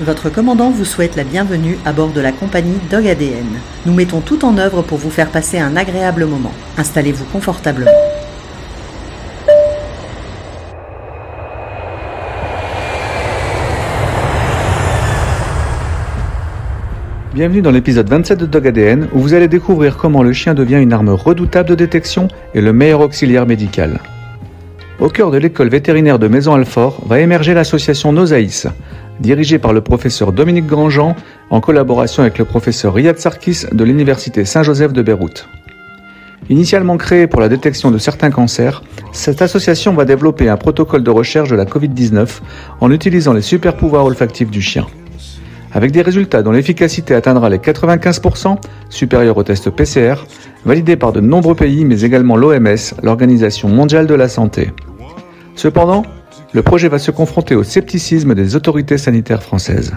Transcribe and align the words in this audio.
Votre 0.00 0.30
commandant 0.30 0.70
vous 0.70 0.86
souhaite 0.86 1.14
la 1.14 1.24
bienvenue 1.24 1.76
à 1.84 1.92
bord 1.92 2.08
de 2.08 2.22
la 2.22 2.32
compagnie 2.32 2.78
Dog 2.90 3.06
ADN. 3.06 3.44
Nous 3.84 3.92
mettons 3.92 4.22
tout 4.22 4.46
en 4.46 4.56
œuvre 4.56 4.80
pour 4.80 4.96
vous 4.96 5.10
faire 5.10 5.28
passer 5.28 5.58
un 5.58 5.76
agréable 5.76 6.24
moment. 6.24 6.54
Installez-vous 6.78 7.26
confortablement. 7.26 7.90
Bienvenue 17.34 17.60
dans 17.60 17.70
l'épisode 17.70 18.08
27 18.08 18.40
de 18.40 18.46
Dog 18.46 18.68
ADN 18.68 19.06
où 19.12 19.18
vous 19.18 19.34
allez 19.34 19.48
découvrir 19.48 19.98
comment 19.98 20.22
le 20.22 20.32
chien 20.32 20.54
devient 20.54 20.80
une 20.80 20.94
arme 20.94 21.10
redoutable 21.10 21.68
de 21.68 21.74
détection 21.74 22.28
et 22.54 22.62
le 22.62 22.72
meilleur 22.72 23.00
auxiliaire 23.00 23.44
médical. 23.44 24.00
Au 24.98 25.10
cœur 25.10 25.30
de 25.30 25.36
l'école 25.36 25.68
vétérinaire 25.68 26.18
de 26.18 26.28
Maison-Alfort 26.28 27.02
va 27.06 27.20
émerger 27.20 27.52
l'association 27.52 28.12
Nosaïs, 28.12 28.66
dirigée 29.20 29.58
par 29.58 29.72
le 29.72 29.80
professeur 29.80 30.32
Dominique 30.32 30.66
Grandjean 30.66 31.14
en 31.50 31.60
collaboration 31.60 32.22
avec 32.22 32.38
le 32.38 32.44
professeur 32.44 32.94
Riyad 32.94 33.18
Sarkis 33.18 33.66
de 33.70 33.84
l'Université 33.84 34.44
Saint-Joseph 34.44 34.92
de 34.92 35.02
Beyrouth. 35.02 35.48
Initialement 36.48 36.96
créée 36.96 37.26
pour 37.26 37.40
la 37.40 37.48
détection 37.48 37.90
de 37.90 37.98
certains 37.98 38.30
cancers, 38.30 38.82
cette 39.12 39.42
association 39.42 39.92
va 39.92 40.04
développer 40.04 40.48
un 40.48 40.56
protocole 40.56 41.04
de 41.04 41.10
recherche 41.10 41.50
de 41.50 41.56
la 41.56 41.64
Covid-19 41.64 42.40
en 42.80 42.90
utilisant 42.90 43.32
les 43.32 43.42
super 43.42 43.76
pouvoirs 43.76 44.06
olfactifs 44.06 44.50
du 44.50 44.62
chien. 44.62 44.86
Avec 45.72 45.92
des 45.92 46.02
résultats 46.02 46.42
dont 46.42 46.50
l'efficacité 46.50 47.14
atteindra 47.14 47.48
les 47.48 47.58
95%, 47.58 48.56
supérieurs 48.88 49.36
au 49.36 49.44
test 49.44 49.70
PCR, 49.70 50.14
validés 50.64 50.96
par 50.96 51.12
de 51.12 51.20
nombreux 51.20 51.54
pays 51.54 51.84
mais 51.84 52.00
également 52.00 52.36
l'OMS, 52.36 52.94
l'Organisation 53.02 53.68
mondiale 53.68 54.08
de 54.08 54.14
la 54.14 54.28
santé. 54.28 54.72
Cependant, 55.54 56.04
le 56.52 56.62
projet 56.62 56.88
va 56.88 56.98
se 56.98 57.10
confronter 57.10 57.54
au 57.54 57.62
scepticisme 57.62 58.34
des 58.34 58.56
autorités 58.56 58.98
sanitaires 58.98 59.42
françaises. 59.42 59.92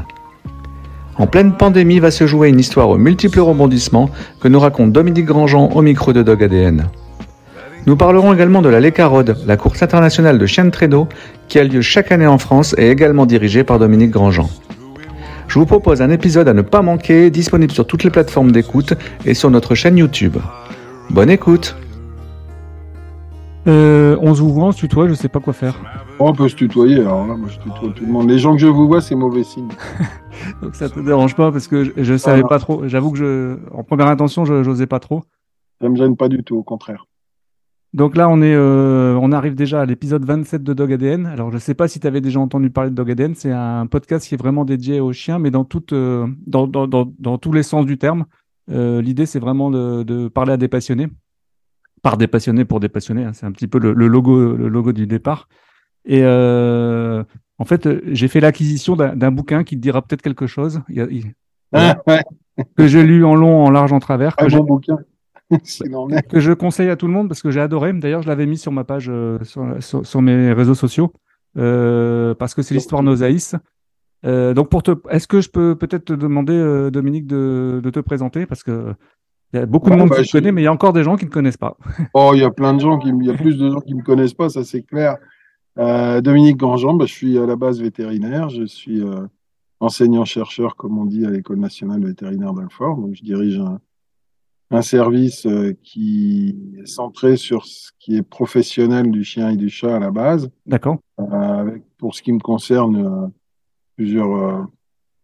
En 1.18 1.28
pleine 1.28 1.54
pandémie 1.54 2.00
va 2.00 2.12
se 2.12 2.26
jouer 2.26 2.50
une 2.50 2.60
histoire 2.60 2.90
aux 2.90 2.98
multiples 2.98 3.40
rebondissements 3.40 4.10
que 4.40 4.48
nous 4.48 4.60
raconte 4.60 4.92
Dominique 4.92 5.26
Grandjean 5.26 5.70
au 5.74 5.82
micro 5.82 6.14
de 6.14 6.24
Dog 6.24 6.44
ADN. 6.44 6.88
Nous 7.86 7.96
parlerons 7.98 8.34
également 8.34 8.62
de 8.62 8.70
la 8.70 8.80
Lécarode, 8.80 9.38
la 9.46 9.58
course 9.58 9.84
internationale 9.84 10.40
de 10.40 10.46
chiens 10.46 10.66
de 10.66 10.70
traîneau 10.70 11.08
qui 11.50 11.60
a 11.60 11.64
lieu 11.64 11.82
chaque 11.82 12.12
année 12.12 12.28
en 12.28 12.38
France 12.38 12.74
et 12.78 12.90
également 12.90 13.26
dirigée 13.26 13.64
par 13.64 13.78
Dominique 13.78 14.12
Grandjean. 14.12 14.50
Je 15.48 15.60
vous 15.60 15.66
propose 15.66 16.02
un 16.02 16.10
épisode 16.10 16.48
à 16.48 16.54
ne 16.54 16.62
pas 16.62 16.82
manquer, 16.82 17.30
disponible 17.30 17.74
sur 17.74 17.86
toutes 17.86 18.04
les 18.04 18.10
plateformes 18.10 18.52
d'écoute 18.52 18.94
et 19.26 19.34
sur 19.34 19.52
notre 19.52 19.76
chaîne 19.76 19.98
YouTube. 19.98 20.38
Bonne 21.10 21.30
écoute 21.30 21.76
euh, 23.68 24.18
On 24.22 24.34
se 24.34 24.42
voit, 24.42 24.68
on 24.68 24.72
se 24.72 24.80
tutoie, 24.80 25.08
je 25.08 25.14
sais 25.14 25.28
pas 25.28 25.40
quoi 25.40 25.54
faire. 25.54 25.76
On 26.20 26.34
peut 26.34 26.48
se 26.50 26.56
tutoyer, 26.56 27.00
alors 27.00 27.28
là, 27.28 27.36
moi 27.36 27.50
je 27.50 27.60
tutoie 27.60 27.92
tout 27.96 28.06
le 28.06 28.12
monde. 28.12 28.30
Les 28.30 28.40
gens 28.40 28.54
que 28.54 28.60
je 28.62 28.68
vous 28.68 28.88
vois, 28.88 29.02
c'est 29.02 29.16
mauvais 29.16 29.44
signe. 29.44 29.68
Donc 30.62 30.76
ça 30.76 30.90
te 30.90 31.00
dérange 31.00 31.36
pas 31.36 31.52
parce 31.52 31.68
que 31.68 31.84
je, 31.84 31.92
je 31.98 32.18
savais 32.18 32.42
Ah, 32.46 32.48
pas 32.48 32.60
trop. 32.60 32.88
J'avoue 32.88 33.12
que 33.12 33.18
je, 33.18 33.58
en 33.74 33.84
première 33.84 34.08
intention, 34.08 34.46
je 34.46 34.64
j'osais 34.64 34.88
pas 34.88 35.00
trop. 35.00 35.24
Ça 35.82 35.90
me 35.90 35.96
gêne 35.96 36.16
pas 36.16 36.30
du 36.30 36.44
tout, 36.44 36.56
au 36.56 36.64
contraire. 36.64 37.06
Donc 37.94 38.16
là, 38.16 38.28
on 38.28 38.42
est, 38.42 38.56
euh, 38.56 39.16
on 39.22 39.32
arrive 39.32 39.54
déjà 39.54 39.82
à 39.82 39.86
l'épisode 39.86 40.26
27 40.26 40.64
de 40.64 40.74
Dog 40.74 40.92
ADN. 40.94 41.28
Alors, 41.28 41.52
je 41.52 41.60
sais 41.60 41.76
pas 41.76 41.88
si 41.88 42.00
tu 42.00 42.08
avais 42.08 42.22
déjà 42.22 42.40
entendu 42.40 42.70
parler 42.72 42.90
de 42.90 42.96
Dog 42.96 43.12
ADN. 43.12 43.36
C'est 43.36 43.52
un 43.52 43.86
podcast 43.86 44.28
qui 44.28 44.34
est 44.34 44.38
vraiment 44.38 44.66
dédié 44.66 45.00
aux 45.00 45.14
chiens, 45.14 45.38
mais 45.38 45.52
dans, 45.52 45.64
toute, 45.64 45.94
euh, 45.94 46.26
dans, 46.48 46.66
dans, 46.68 46.88
dans, 46.88 47.12
dans 47.20 47.38
tous 47.38 47.52
les 47.52 47.62
sens 47.64 47.86
du 47.86 47.98
terme. 48.00 48.26
Euh, 48.72 49.02
L'idée, 49.02 49.26
c'est 49.28 49.40
vraiment 49.40 49.70
de, 49.70 50.02
de 50.04 50.28
parler 50.28 50.54
à 50.54 50.58
des 50.58 50.68
passionnés. 50.70 51.08
Par 52.02 52.18
des 52.18 52.28
passionnés 52.28 52.66
pour 52.66 52.80
des 52.80 52.90
passionnés. 52.90 53.26
hein. 53.26 53.34
C'est 53.34 53.46
un 53.46 53.52
petit 53.52 53.68
peu 53.68 53.78
le, 53.78 53.94
le 53.94 54.08
logo, 54.08 54.56
le 54.56 54.68
logo 54.70 54.92
du 54.92 55.06
départ. 55.06 55.48
Et 56.06 56.22
euh, 56.24 57.24
en 57.60 57.66
fait, 57.66 57.88
j'ai 58.12 58.28
fait 58.28 58.40
l'acquisition 58.40 58.96
d'un 58.96 59.32
bouquin 59.32 59.64
qui 59.64 59.76
te 59.78 59.82
dira 59.82 60.02
peut-être 60.02 60.22
quelque 60.22 60.48
chose. 60.48 60.82
Il 60.90 61.08
il- 61.12 61.34
Ah, 61.72 61.98
ouais, 62.08 62.22
que 62.78 62.88
j'ai 62.88 63.04
lu 63.04 63.26
en 63.26 63.36
long, 63.36 63.66
en 63.66 63.70
large, 63.72 63.94
en 63.94 64.00
travers. 64.00 64.36
j'ai- 64.48 64.58
bon 64.58 64.64
bouquin. 64.64 64.98
Que 66.30 66.40
je 66.40 66.52
conseille 66.52 66.90
à 66.90 66.96
tout 66.96 67.06
le 67.08 67.14
monde 67.14 67.28
parce 67.28 67.42
que 67.42 67.52
j'ai 67.52 67.60
adoré. 67.62 67.94
D'ailleurs, 67.94 68.22
je 68.24 68.28
l'avais 68.28 68.46
mis 68.46 68.58
sur 68.58 68.72
ma 68.72 68.84
page, 68.84 69.08
euh, 69.10 69.38
sur, 69.44 69.66
sur- 69.84 70.06
sur 70.06 70.22
mes 70.22 70.52
réseaux 70.54 70.74
sociaux, 70.76 71.14
euh, 71.58 72.34
parce 72.36 72.54
que 72.56 72.62
c'est 72.62 72.74
l'histoire 72.74 73.04
Nosaïs. 73.04 73.56
Euh, 74.26 74.54
donc, 74.54 74.70
pour 74.70 74.84
te, 74.84 74.92
est-ce 75.10 75.28
que 75.28 75.42
je 75.42 75.50
peux 75.50 75.76
peut-être 75.76 76.06
te 76.06 76.14
demander, 76.14 76.90
Dominique, 76.92 77.28
de, 77.28 77.82
de 77.84 77.90
te 77.90 78.00
présenter? 78.00 78.46
Parce 78.46 78.64
que 78.64 78.94
il 79.54 79.60
y 79.60 79.62
a 79.62 79.66
beaucoup 79.68 79.90
de 79.90 79.94
Ouais, 79.96 80.00
monde 80.00 80.10
bah, 80.10 80.16
qui 80.18 80.24
je- 80.26 80.32
connaît, 80.32 80.52
mais 80.52 80.62
il 80.62 80.66
y 80.66 80.68
a 80.68 80.72
encore 80.74 80.94
des 80.94 81.04
gens 81.04 81.16
qui 81.18 81.26
ne 81.26 81.30
connaissent 81.30 81.58
pas. 81.58 81.78
Oh, 82.16 82.32
il 82.34 82.40
y 82.40 82.44
a 82.44 82.50
plein 82.50 82.74
de 82.74 82.80
gens 82.82 82.98
qui, 82.98 83.10
il 83.10 83.26
y 83.26 83.30
a 83.30 83.34
plus 83.36 83.58
de 83.58 83.70
gens 83.70 83.82
qui 83.82 83.94
me 83.94 84.02
connaissent 84.02 84.34
pas, 84.34 84.50
ça 84.50 84.64
c'est 84.64 84.82
clair. 84.82 85.18
Euh, 85.80 86.22
Dominique 86.22 86.58
Grandjean, 86.58 86.94
bah, 86.96 87.06
je 87.06 87.14
suis 87.14 87.38
à 87.38 87.46
la 87.46 87.56
base 87.56 87.82
vétérinaire, 87.82 88.50
je 88.50 88.64
suis 88.64 89.02
euh, 89.02 89.26
enseignant-chercheur, 89.80 90.76
comme 90.76 90.98
on 90.98 91.06
dit, 91.06 91.26
à 91.26 91.30
l'École 91.32 91.60
nationale 91.60 92.04
vétérinaire 92.06 92.54
d'Alfort. 92.54 92.98
Donc, 92.98 93.16
je 93.16 93.24
dirige 93.24 93.60
un, 93.60 93.80
un 94.70 94.82
service 94.84 95.46
euh, 95.48 95.74
qui 95.84 96.56
est 96.80 96.86
centré 96.86 97.38
sur 97.38 97.66
ce 97.66 97.90
qui 98.00 98.16
est 98.18 98.22
professionnel 98.22 99.10
du 99.10 99.24
chien 99.24 99.50
et 99.50 99.58
du 99.58 99.70
chat 99.70 99.96
à 99.96 100.00
la 100.00 100.12
base, 100.12 100.50
D'accord. 100.68 100.98
avec, 101.18 101.84
pour 101.98 102.14
ce 102.16 102.22
qui 102.22 102.32
me 102.34 102.40
concerne, 102.40 103.32
plusieurs, 103.96 104.68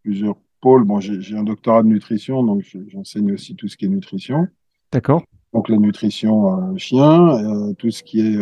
plusieurs 0.03 0.35
pôles. 0.61 0.83
Bon, 0.83 0.99
j'ai 0.99 1.37
un 1.37 1.43
doctorat 1.43 1.83
de 1.83 1.87
nutrition, 1.87 2.43
donc 2.43 2.63
je- 2.63 2.79
j'enseigne 2.87 3.33
aussi 3.33 3.55
tout 3.55 3.67
ce 3.67 3.77
qui 3.77 3.85
est 3.85 3.89
nutrition. 3.89 4.47
D'accord. 4.91 5.23
Donc 5.53 5.69
la 5.69 5.77
nutrition 5.77 6.75
chien, 6.77 7.73
tout 7.77 7.89
ce 7.91 8.03
qui 8.03 8.19
est 8.21 8.37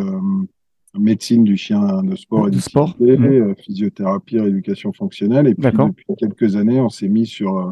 médecine 1.00 1.44
du 1.44 1.58
chien 1.58 2.02
de 2.04 2.16
sport 2.16 2.48
et 2.48 2.52
Du 2.52 2.60
sport. 2.62 2.96
Mhm. 3.00 3.24
euh, 3.26 3.54
physiothérapie, 3.56 4.40
rééducation 4.40 4.94
fonctionnelle. 4.94 5.48
Et 5.48 5.56
puis 5.56 5.70
depuis 5.72 6.06
quelques 6.18 6.56
années, 6.56 6.80
on 6.80 6.90
s'est 6.90 7.10
mis 7.10 7.26
sur 7.26 7.58
euh, 7.58 7.72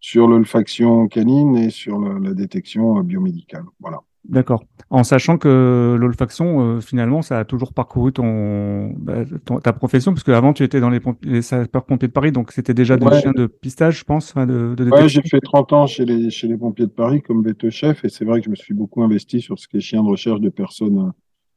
sur 0.00 0.28
l'olfaction 0.28 1.08
canine 1.08 1.56
et 1.56 1.70
sur 1.70 1.98
la 2.00 2.32
détection 2.34 2.98
euh, 2.98 3.02
biomédicale. 3.02 3.64
Voilà. 3.80 3.98
D'accord. 4.28 4.64
En 4.90 5.04
sachant 5.04 5.38
que 5.38 5.96
l'olfaction, 6.00 6.60
euh, 6.60 6.80
finalement, 6.80 7.22
ça 7.22 7.38
a 7.38 7.44
toujours 7.44 7.72
parcouru 7.72 8.12
ton, 8.12 8.88
bah, 8.98 9.24
ton- 9.44 9.60
ta 9.60 9.72
profession, 9.72 10.12
parce 10.12 10.24
qu'avant, 10.24 10.52
tu 10.52 10.64
étais 10.64 10.80
dans 10.80 10.90
les, 10.90 10.98
les 11.22 11.42
sapeurs-pompiers 11.42 12.08
de 12.08 12.12
Paris, 12.12 12.32
donc 12.32 12.50
c'était 12.50 12.74
déjà 12.74 12.96
des 12.96 13.06
Ouais. 13.06 13.20
chiens 13.20 13.30
de 13.32 13.46
pistage, 13.46 14.00
je 14.00 14.04
pense, 14.04 14.34
de, 14.34 14.44
de 14.44 14.84
Ouais, 14.84 14.90
détection. 14.90 15.06
j'ai 15.08 15.22
fait 15.28 15.40
30 15.40 15.72
ans 15.72 15.86
chez 15.86 16.04
les 16.04 16.30
chez 16.30 16.48
les 16.48 16.56
pompiers 16.56 16.86
de 16.86 16.90
Paris 16.90 17.22
comme 17.22 17.44
veto-chef 17.44 18.04
et 18.04 18.08
c'est 18.08 18.24
vrai 18.24 18.40
que 18.40 18.46
je 18.46 18.50
me 18.50 18.56
suis 18.56 18.74
beaucoup 18.74 19.00
investi 19.04 19.40
sur 19.40 19.60
ce 19.60 19.68
qui 19.68 19.76
est 19.76 19.80
chien 19.80 20.02
de 20.02 20.08
recherche 20.08 20.40
de 20.40 20.48
personnes 20.48 21.12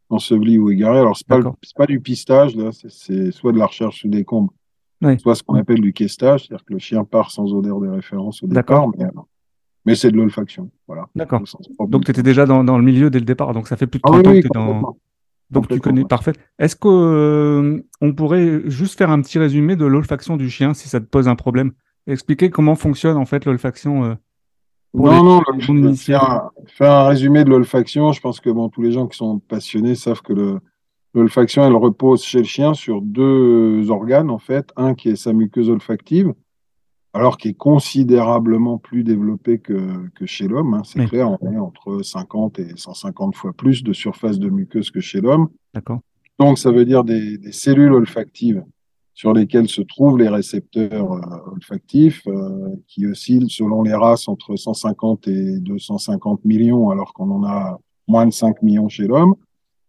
ensevelies 0.10 0.58
ou 0.58 0.70
égarées. 0.72 1.00
Alors 1.00 1.16
c'est 1.18 1.28
pas 1.28 1.38
le- 1.38 1.44
D'accord. 1.44 1.58
c'est 1.64 1.76
pas 1.78 1.86
du 1.86 2.00
pistage 2.00 2.56
là, 2.56 2.72
c'est- 2.72 3.32
soit 3.32 3.52
de 3.52 3.58
la 3.58 3.66
recherche 3.68 4.02
sous 4.02 4.08
décombres, 4.10 4.54
Ouais. 5.02 5.18
soit 5.18 5.36
ce 5.36 5.44
qu'on 5.44 5.56
appelle 5.56 5.82
du 5.82 5.94
questage, 5.94 6.42
c'est-à-dire 6.48 6.66
que 6.66 6.74
le 6.74 6.80
chien 6.80 7.04
part 7.06 7.32
sans 7.32 7.54
odeur 7.54 7.80
de 7.80 7.88
référence 7.88 8.44
au 8.44 8.48
D'accord. 8.48 8.92
départ, 8.92 9.14
mais, 9.16 9.22
mais 9.86 9.96
c'est 9.96 10.12
de 10.12 10.18
l'olfaction. 10.18 10.70
Voilà. 10.88 11.08
D'accord. 11.16 11.42
Donc, 11.88 12.06
tu 12.06 12.12
étais 12.12 12.24
déjà 12.24 12.46
dans, 12.46 12.64
dans 12.64 12.78
le 12.78 12.84
milieu 12.84 13.10
dès 13.10 13.20
le 13.20 13.26
départ. 13.26 13.54
Donc, 13.54 13.68
ça 13.68 13.78
fait 13.78 13.88
plus 13.88 14.00
de 14.00 14.04
Ah 14.06 14.10
30 14.12 14.22
oui, 14.26 14.28
ans 14.28 14.32
oui, 14.36 14.42
que 14.44 14.48
tu 14.48 14.60
es 14.60 14.64
dans. 14.64 14.98
Donc, 15.52 15.68
tu 15.68 15.80
connais 15.80 16.02
ouais. 16.02 16.08
parfait. 16.08 16.34
Est-ce 16.60 16.76
que 16.76 16.88
euh, 16.88 17.82
on 18.02 18.14
pourrait 18.14 18.62
juste 18.70 18.98
faire 18.98 19.10
un 19.10 19.22
petit 19.22 19.40
résumé 19.40 19.76
de 19.76 19.86
l'olfaction 19.86 20.38
du 20.38 20.50
chien, 20.50 20.74
si 20.74 20.90
ça 20.90 21.00
te 21.00 21.06
pose 21.06 21.28
un 21.28 21.36
problème? 21.36 21.72
Expliquer 22.08 22.50
comment 22.50 22.76
fonctionne, 22.76 23.18
en 23.18 23.26
fait, 23.26 23.46
l'olfaction. 23.46 24.04
euh, 24.04 24.16
Non, 24.94 25.24
non, 25.24 25.42
non-initiés. 25.68 26.14
faire, 26.16 26.24
un, 26.32 26.50
faire 26.68 26.92
un 26.92 27.08
résumé 27.08 27.44
de 27.44 27.50
l'olfaction, 27.50 28.12
je 28.12 28.22
pense 28.22 28.40
que 28.40 28.50
bon, 28.50 28.70
tous 28.70 28.82
les 28.82 28.92
gens 28.92 29.08
qui 29.08 29.18
sont 29.18 29.40
passionnés 29.40 29.96
savent 29.96 30.22
que 30.22 30.60
l'olfaction, 31.14 31.64
elle 31.66 31.76
repose 31.76 32.24
chez 32.24 32.40
le 32.40 32.44
chien 32.46 32.74
sur 32.74 33.02
deux 33.02 33.90
organes, 33.92 34.30
en 34.30 34.40
fait. 34.40 34.72
Un 34.76 34.96
qui 34.96 35.10
est 35.10 35.16
sa 35.16 35.32
muqueuse 35.34 35.70
olfactive, 35.70 36.34
alors 37.14 37.38
qui 37.38 37.50
est 37.50 37.54
considérablement 37.54 38.78
plus 38.78 39.04
développé 39.04 39.60
que, 39.60 40.10
que 40.16 40.26
chez 40.26 40.48
l'homme. 40.48 40.74
hein, 40.74 40.82
c'est 40.84 41.00
Oui. 41.00 41.08
clair, 41.08 41.38
on 41.42 41.52
est 41.54 41.58
entre 41.60 42.02
50 42.02 42.60
et 42.60 42.70
150 42.76 43.36
fois 43.36 43.54
plus 43.54 43.84
de 43.84 43.94
surface 43.94 44.40
de 44.40 44.50
muqueuse 44.50 44.92
que 44.92 45.00
chez 45.02 45.22
l'homme. 45.22 45.50
D'accord. 45.74 46.00
Donc, 46.40 46.58
ça 46.58 46.72
veut 46.72 46.86
dire 46.86 47.04
des, 47.04 47.38
des 47.38 47.52
cellules 47.52 47.92
olfactives 47.94 48.64
sur 49.20 49.34
lesquelles 49.34 49.68
se 49.68 49.82
trouvent 49.82 50.18
les 50.18 50.30
récepteurs 50.30 51.12
euh, 51.12 51.52
olfactifs, 51.54 52.22
euh, 52.28 52.70
qui 52.88 53.06
oscillent 53.06 53.50
selon 53.50 53.84
les 53.84 53.94
races 53.94 54.30
entre 54.30 54.56
150 54.56 55.28
et 55.28 55.60
250 55.60 56.46
millions, 56.46 56.90
alors 56.90 57.12
qu'on 57.14 57.30
en 57.32 57.44
a 57.44 57.78
moins 58.08 58.26
de 58.26 58.32
5 58.32 58.62
millions 58.62 58.88
chez 58.88 59.08
l'homme. 59.08 59.36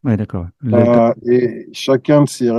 Ouais, 0.03 0.17
d'accord. 0.17 0.47
Euh, 0.65 1.13
et 1.27 1.69
chacun 1.73 2.25
de 2.25 2.29
ces 2.29 2.51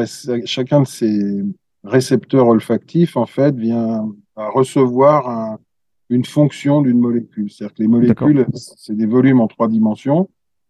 chacun 0.46 0.84
de 0.84 0.88
ces 0.88 1.44
récepteurs 1.84 2.48
olfactifs, 2.48 3.18
en 3.18 3.26
fait, 3.26 3.54
vient 3.54 4.10
à 4.38 4.48
recevoir 4.50 5.28
un- 5.28 5.60
une 6.10 6.24
fonction 6.24 6.82
d'une 6.82 7.00
molécule. 7.00 7.50
C'est-à-dire 7.52 7.74
que 7.76 7.82
les 7.82 7.90
molécules, 7.90 8.46
c'est 8.54 8.96
des 8.96 9.06
volumes 9.08 9.42
en 9.42 9.48
trois 9.48 9.68
dimensions. 9.68 10.30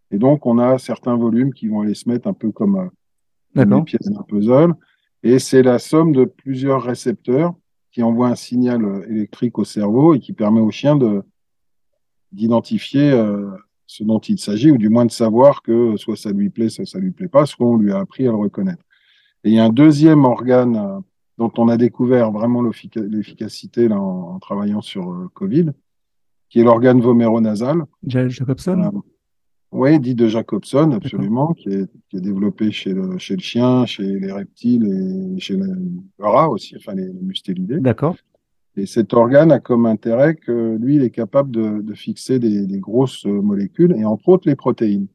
Et 0.09 0.17
donc, 0.17 0.47
on 0.47 0.57
a 0.57 0.79
certains 0.79 1.15
volumes 1.15 1.53
qui 1.53 1.67
vont 1.67 1.81
aller 1.81 1.93
se 1.93 2.09
mettre 2.09 2.27
un 2.27 2.33
peu 2.33 2.51
comme, 2.51 2.89
comme 3.55 3.69
les 3.77 3.83
pièces 3.83 4.09
d'un 4.09 4.23
puzzle. 4.23 4.73
Et 5.23 5.39
c'est 5.39 5.63
la 5.63 5.79
somme 5.79 6.13
de 6.13 6.25
plusieurs 6.25 6.83
récepteurs 6.83 7.53
qui 7.91 8.03
envoient 8.03 8.29
un 8.29 8.35
signal 8.35 8.83
euh, 8.83 9.05
électrique 9.09 9.59
au 9.59 9.65
cerveau 9.65 10.15
et 10.15 10.19
qui 10.19 10.33
permet 10.33 10.61
au 10.61 10.71
chien 10.71 10.95
de 10.95 11.23
d'identifier 12.31 13.11
euh, 13.11 13.49
ce 13.87 14.03
dont 14.03 14.19
il 14.19 14.39
s'agit, 14.39 14.71
ou 14.71 14.77
du 14.77 14.89
moins 14.89 15.05
de 15.05 15.11
savoir 15.11 15.61
que 15.61 15.97
soit 15.97 16.15
ça 16.15 16.31
lui 16.31 16.49
plaît, 16.49 16.69
soit 16.69 16.85
ça 16.85 16.97
lui 16.97 17.11
plaît 17.11 17.27
pas, 17.27 17.45
soit 17.45 17.67
on 17.67 17.75
lui 17.75 17.91
a 17.91 17.99
appris 17.99 18.25
à 18.25 18.31
le 18.31 18.37
reconnaître. 18.37 18.83
Et 19.43 19.49
il 19.49 19.55
y 19.55 19.59
a 19.59 19.65
un 19.65 19.69
deuxième 19.69 20.23
organe 20.23 20.77
euh, 20.77 20.99
dont 21.37 21.51
on 21.57 21.67
a 21.67 21.75
découvert 21.75 22.31
vraiment 22.31 22.61
l'efficacité 22.61 23.87
là, 23.87 23.99
en, 23.99 24.39
travaillant 24.39 24.81
sur 24.81 25.11
euh, 25.11 25.29
Covid, 25.33 25.71
qui 26.49 26.59
est 26.59 26.63
l'organe 26.63 27.01
voméronasal. 27.01 27.83
Jacobson? 28.07 29.01
Oui, 29.71 29.99
dit 29.99 30.15
de 30.15 30.27
Jacobson, 30.27 30.91
absolument, 30.91 31.53
qui 31.53 31.69
est, 31.69 31.89
qui 32.09 32.17
est, 32.17 32.21
développé 32.21 32.71
chez 32.71 32.93
le, 32.93 33.17
chez 33.17 33.35
le 33.35 33.41
chien, 33.41 33.85
chez 33.85 34.03
les 34.03 34.31
reptiles 34.31 34.85
et 34.85 35.39
chez 35.39 35.55
les 35.55 35.63
rats 36.19 36.49
aussi, 36.49 36.75
enfin 36.75 36.93
les, 36.93 37.07
les 37.07 37.21
mustélidés. 37.21 37.79
D'accord. 37.79 38.17
Et 38.75 38.85
cet 38.85 39.13
organe 39.13 39.51
a 39.51 39.59
comme 39.59 39.85
intérêt 39.85 40.35
que 40.35 40.77
lui, 40.77 40.95
il 40.95 41.03
est 41.03 41.09
capable 41.09 41.51
de, 41.51 41.81
de 41.81 41.93
fixer 41.93 42.39
des, 42.39 42.65
des, 42.65 42.79
grosses 42.79 43.25
molécules, 43.25 43.93
et 43.97 44.05
entre 44.05 44.29
autres 44.29 44.47
les 44.47 44.55
protéines. 44.55 45.07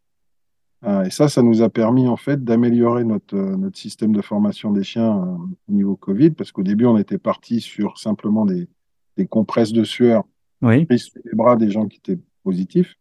Euh, 0.84 1.04
et 1.04 1.10
ça, 1.10 1.28
ça 1.28 1.42
nous 1.42 1.62
a 1.62 1.68
permis 1.68 2.06
en 2.06 2.16
fait 2.16 2.44
d'améliorer 2.44 3.04
notre, 3.04 3.36
notre 3.36 3.78
système 3.78 4.12
de 4.12 4.20
formation 4.22 4.72
des 4.72 4.84
chiens 4.84 5.18
euh, 5.18 5.36
au 5.68 5.72
niveau 5.72 5.96
Covid, 5.96 6.30
parce 6.30 6.52
qu'au 6.52 6.62
début, 6.62 6.86
on 6.86 6.98
était 6.98 7.18
parti 7.18 7.60
sur 7.60 7.98
simplement 7.98 8.44
des, 8.44 8.68
des 9.16 9.26
compresses 9.26 9.72
de 9.72 9.84
sueur 9.84 10.24
oui. 10.62 10.84
prises 10.84 11.04
sur 11.04 11.20
les 11.24 11.34
bras 11.34 11.56
des 11.56 11.70
gens 11.70 11.86
qui 11.86 11.98
étaient 11.98 12.20
positifs. 12.42 12.96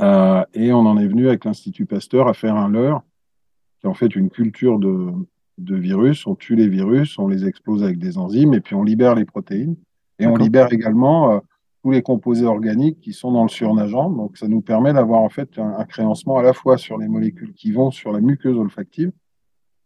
Euh, 0.00 0.44
et 0.54 0.72
on 0.72 0.80
en 0.80 0.98
est 0.98 1.06
venu 1.06 1.28
avec 1.28 1.44
l'Institut 1.44 1.86
Pasteur 1.86 2.28
à 2.28 2.34
faire 2.34 2.56
un 2.56 2.68
leurre, 2.68 3.02
qui 3.80 3.86
est 3.86 3.90
en 3.90 3.94
fait 3.94 4.14
une 4.14 4.30
culture 4.30 4.78
de, 4.78 5.10
de 5.58 5.76
virus. 5.76 6.26
On 6.26 6.34
tue 6.34 6.56
les 6.56 6.68
virus, 6.68 7.18
on 7.18 7.28
les 7.28 7.46
explose 7.46 7.82
avec 7.82 7.98
des 7.98 8.18
enzymes, 8.18 8.54
et 8.54 8.60
puis 8.60 8.74
on 8.74 8.82
libère 8.82 9.14
les 9.14 9.24
protéines. 9.24 9.76
Et 10.18 10.26
on 10.26 10.36
libère 10.36 10.72
également 10.72 11.32
euh, 11.32 11.38
tous 11.82 11.90
les 11.90 12.02
composés 12.02 12.46
organiques 12.46 13.00
qui 13.00 13.12
sont 13.12 13.32
dans 13.32 13.42
le 13.42 13.50
surnageant. 13.50 14.10
Donc, 14.10 14.38
ça 14.38 14.48
nous 14.48 14.62
permet 14.62 14.92
d'avoir 14.92 15.20
en 15.20 15.28
fait 15.28 15.58
un, 15.58 15.78
un, 15.78 15.84
créancement 15.84 16.38
à 16.38 16.42
la 16.42 16.54
fois 16.54 16.78
sur 16.78 16.96
les 16.96 17.06
molécules 17.06 17.52
qui 17.52 17.70
vont 17.70 17.90
sur 17.90 18.12
la 18.12 18.20
muqueuse 18.20 18.56
olfactive 18.56 19.12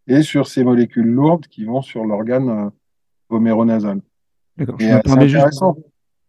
et 0.06 0.22
sur 0.22 0.46
ces 0.46 0.64
molécules 0.64 1.06
lourdes 1.06 1.46
qui 1.46 1.64
vont 1.64 1.82
sur 1.82 2.04
l'organe 2.04 2.48
euh, 2.48 2.70
voméronasal. 3.28 4.00
D'accord. 4.56 4.76
Je 4.78 4.86
me 4.86 5.02
permets 5.02 5.28
juste. 5.28 5.62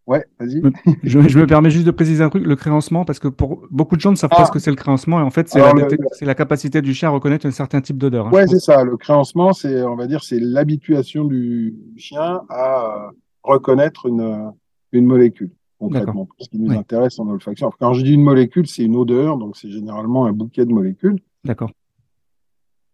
Ouais, 0.06 0.24
vas-y. 0.38 0.60
Je, 1.04 1.20
je, 1.20 1.38
me 1.38 1.46
permets 1.46 1.70
juste 1.70 1.86
de 1.86 1.90
préciser 1.92 2.24
un 2.24 2.28
truc, 2.28 2.44
le 2.44 2.56
créancement, 2.56 3.04
parce 3.04 3.18
que 3.18 3.28
pour 3.28 3.62
beaucoup 3.70 3.94
de 3.96 4.00
gens 4.00 4.10
ne 4.10 4.16
savent 4.16 4.30
ah. 4.32 4.38
pas 4.38 4.44
ce 4.46 4.50
que 4.50 4.58
c'est 4.58 4.70
le 4.70 4.76
créancement, 4.76 5.20
et 5.20 5.22
en 5.22 5.30
fait, 5.30 5.48
c'est 5.48 5.60
la, 5.60 5.72
le... 5.72 6.26
la, 6.26 6.34
capacité 6.34 6.82
du 6.82 6.92
chien 6.92 7.08
à 7.08 7.12
reconnaître 7.12 7.46
un 7.46 7.52
certain 7.52 7.80
type 7.80 7.98
d'odeur. 7.98 8.26
Hein, 8.26 8.32
ouais, 8.32 8.46
c'est 8.48 8.58
ça. 8.58 8.82
Le 8.82 8.96
créancement, 8.96 9.52
c'est, 9.52 9.82
on 9.82 9.94
va 9.94 10.06
dire, 10.06 10.24
c'est 10.24 10.40
l'habituation 10.40 11.24
du 11.24 11.76
chien 11.96 12.42
à 12.48 13.10
reconnaître 13.44 14.06
une, 14.06 14.52
une 14.92 15.06
molécule 15.06 15.50
concrètement. 15.82 16.28
Ce 16.38 16.48
qui 16.48 16.58
nous 16.58 16.70
oui. 16.70 16.76
intéresse 16.76 17.18
en 17.18 17.28
olfaction. 17.28 17.70
Quand 17.78 17.92
je 17.92 18.02
dis 18.02 18.14
une 18.14 18.22
molécule, 18.22 18.66
c'est 18.66 18.84
une 18.84 18.96
odeur, 18.96 19.36
donc 19.36 19.56
c'est 19.56 19.70
généralement 19.70 20.26
un 20.26 20.32
bouquet 20.32 20.64
de 20.64 20.72
molécules. 20.72 21.18
D'accord. 21.44 21.70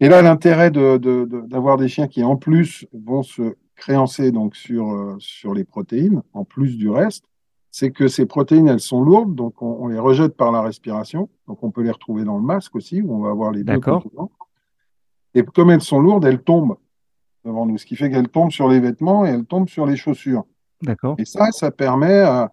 Et 0.01 0.09
là, 0.09 0.23
l'intérêt 0.23 0.71
d'avoir 0.71 0.99
de, 0.99 1.27
de, 1.27 1.83
des 1.83 1.89
chiens 1.89 2.09
qui, 2.09 2.23
en 2.23 2.37
plus, 2.37 2.87
vont 2.93 3.23
se 3.23 3.57
créancer 3.79 4.31
donc 4.33 4.57
sur, 4.57 4.93
euh, 4.93 5.17
sur 5.19 5.55
les 5.55 5.65
protéines, 5.65 6.23
en 6.35 6.45
plus 6.45 6.77
du 6.77 6.91
reste, 6.91 7.25
c'est 7.71 7.91
que 7.91 8.09
ces 8.09 8.27
protéines, 8.27 8.69
elles 8.69 8.81
sont 8.81 9.03
lourdes, 9.03 9.35
donc 9.35 9.63
on, 9.63 9.79
on, 9.81 9.87
les 9.87 9.99
rejette 9.99 10.37
par 10.37 10.53
la 10.53 10.61
respiration. 10.61 11.29
Donc 11.47 11.63
on 11.63 11.71
peut 11.71 11.83
les 11.83 11.91
retrouver 11.91 12.25
dans 12.25 12.37
le 12.37 12.43
masque 12.43 12.75
aussi, 12.77 13.01
où 13.01 13.15
on 13.15 13.21
va 13.21 13.31
avoir 13.31 13.53
les 13.53 13.65
deux 13.65 13.81
composants. 13.81 14.31
Et 15.35 15.43
comme 15.43 15.71
elles 15.71 15.83
sont 15.83 16.01
lourdes, 16.01 16.25
elles 16.25 16.43
tombent 16.43 16.77
devant 17.45 17.67
nous, 17.67 17.79
ce 17.79 17.87
qui 17.87 17.97
fait 17.97 18.11
qu'elles 18.11 18.29
tombent 18.29 18.51
sur 18.51 18.69
les 18.69 18.81
vêtements 18.81 19.25
et 19.25 19.31
elles 19.31 19.45
tombent 19.45 19.69
sur 19.69 19.87
les 19.87 19.97
chaussures. 19.97 20.45
D'accord. 20.83 21.15
Et 21.19 21.25
ça, 21.25 21.51
ça 21.53 21.71
permet 21.71 22.21
à, 22.21 22.51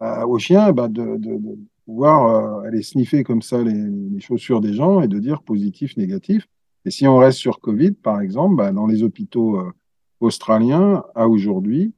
à, 0.00 0.26
aux 0.26 0.38
chiens 0.38 0.72
bah, 0.72 0.88
de, 0.88 1.16
de, 1.16 1.38
de, 1.38 1.58
pouvoir 1.84 2.26
euh, 2.26 2.66
aller 2.66 2.82
sniffer 2.82 3.22
comme 3.24 3.42
ça 3.42 3.62
les, 3.62 3.72
les, 3.72 4.20
chaussures 4.20 4.60
des 4.60 4.72
gens 4.72 5.02
et 5.02 5.08
de 5.08 5.18
dire 5.18 5.42
positif, 5.42 5.96
négatif. 5.96 6.46
Et 6.86 6.90
si 6.90 7.06
on 7.06 7.18
reste 7.18 7.38
sur 7.38 7.60
Covid, 7.60 7.92
par 7.92 8.20
exemple, 8.20 8.56
bah, 8.56 8.72
dans 8.72 8.86
les 8.86 9.02
hôpitaux 9.02 9.58
euh, 9.58 9.72
australiens 10.24 11.04
à 11.14 11.28
aujourd'hui, 11.28 11.92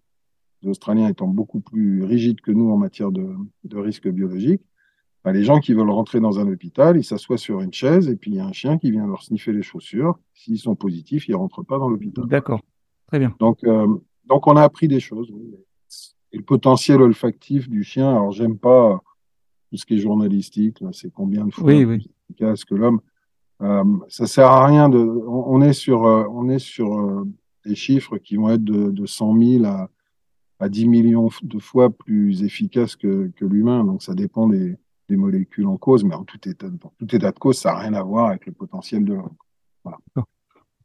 les 0.62 0.70
Australiens 0.70 1.08
étant 1.08 1.28
beaucoup 1.28 1.60
plus 1.60 2.04
rigides 2.04 2.40
que 2.40 2.50
nous 2.50 2.70
en 2.70 2.76
matière 2.76 3.10
de, 3.12 3.28
de 3.64 3.78
risque 3.78 4.08
biologique, 4.08 4.62
bah, 5.24 5.32
les 5.32 5.44
gens 5.44 5.60
qui 5.60 5.74
veulent 5.74 5.90
rentrer 5.90 6.20
dans 6.20 6.38
un 6.38 6.46
hôpital, 6.48 6.96
ils 6.96 7.04
s'assoient 7.04 7.38
sur 7.38 7.60
une 7.60 7.72
chaise 7.72 8.08
et 8.08 8.16
puis 8.16 8.30
il 8.30 8.36
y 8.36 8.40
a 8.40 8.46
un 8.46 8.52
chien 8.52 8.78
qui 8.78 8.90
vient 8.90 9.06
leur 9.06 9.22
sniffer 9.22 9.52
les 9.52 9.62
chaussures. 9.62 10.18
S'ils 10.34 10.58
sont 10.58 10.76
positifs, 10.76 11.28
ils 11.28 11.34
rentrent 11.34 11.62
pas 11.62 11.78
dans 11.78 11.88
l'hôpital. 11.88 12.26
D'accord, 12.26 12.60
très 13.08 13.18
bien. 13.18 13.34
Donc, 13.38 13.64
euh, 13.64 13.86
donc 14.26 14.46
on 14.46 14.56
a 14.56 14.62
appris 14.62 14.88
des 14.88 15.00
choses. 15.00 15.30
Oui. 15.32 15.56
Et 16.32 16.38
le 16.38 16.44
potentiel 16.44 17.00
olfactif 17.02 17.68
du 17.68 17.82
chien, 17.82 18.08
alors 18.10 18.32
j'aime 18.32 18.58
pas 18.58 19.00
tout 19.70 19.76
ce 19.76 19.86
qui 19.86 19.94
est 19.94 19.98
journalistique, 19.98 20.82
c'est 20.92 21.12
combien 21.12 21.44
de 21.44 21.52
fois 21.52 21.64
oui, 21.64 21.84
oui. 21.84 22.10
efficace 22.28 22.64
que 22.64 22.74
l'homme. 22.74 23.00
Euh, 23.62 23.84
ça 24.08 24.26
sert 24.26 24.48
à 24.48 24.66
rien 24.66 24.88
de. 24.88 24.98
On, 24.98 25.60
est 25.62 25.72
sur, 25.72 26.04
euh, 26.04 26.24
on 26.30 26.48
est 26.48 26.58
sur 26.58 26.98
euh, 26.98 27.24
des 27.66 27.74
chiffres 27.74 28.18
qui 28.18 28.36
vont 28.36 28.50
être 28.50 28.64
de, 28.64 28.90
de 28.90 29.06
100 29.06 29.38
000 29.38 29.64
à, 29.64 29.90
à 30.60 30.68
10 30.68 30.88
millions 30.88 31.28
de 31.42 31.58
fois 31.58 31.90
plus 31.90 32.42
efficaces 32.42 32.96
que, 32.96 33.30
que 33.36 33.44
l'humain. 33.44 33.84
Donc 33.84 34.02
ça 34.02 34.14
dépend 34.14 34.48
des, 34.48 34.76
des, 35.08 35.16
molécules 35.16 35.66
en 35.66 35.76
cause, 35.76 36.04
mais 36.04 36.14
en 36.14 36.24
tout 36.24 36.48
état, 36.48 36.68
dans 36.68 36.92
tout 36.98 37.14
état 37.14 37.32
de 37.32 37.38
cause, 37.38 37.58
ça 37.58 37.72
n'a 37.72 37.78
rien 37.78 37.94
à 37.94 38.02
voir 38.02 38.26
avec 38.26 38.46
le 38.46 38.52
potentiel 38.52 39.04
de 39.04 39.14
l'homme. 39.14 39.36
Voilà. 39.84 39.98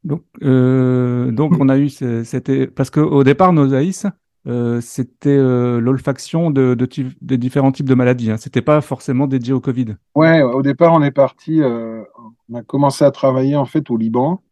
Donc, 0.04 0.24
euh, 0.42 1.30
donc 1.30 1.52
on 1.60 1.68
a 1.68 1.78
eu 1.78 1.88
c'était 1.88 2.66
parce 2.66 2.90
qu'au 2.90 3.22
départ 3.22 3.52
nos 3.52 3.72
AIS 3.72 4.06
euh, 4.48 4.80
c'était 4.80 5.28
euh, 5.28 5.80
l'olfaction 5.80 6.50
de, 6.50 6.74
de, 6.74 6.88
de, 7.20 7.36
différents 7.36 7.70
types 7.70 7.88
de 7.88 7.94
maladies. 7.94 8.32
Hein. 8.32 8.36
C'était 8.36 8.62
pas 8.62 8.80
forcément 8.80 9.28
dédié 9.28 9.52
au 9.52 9.60
Covid. 9.60 9.94
Ouais, 10.16 10.42
au 10.42 10.62
départ 10.62 10.92
on 10.94 11.02
est 11.02 11.12
parti, 11.12 11.60
on 11.62 12.54
a 12.54 12.62
commencé 12.62 13.04
à 13.04 13.12
travailler 13.12 13.54
en 13.54 13.66
fait 13.66 13.88
au 13.90 13.96
Liban 13.96 14.42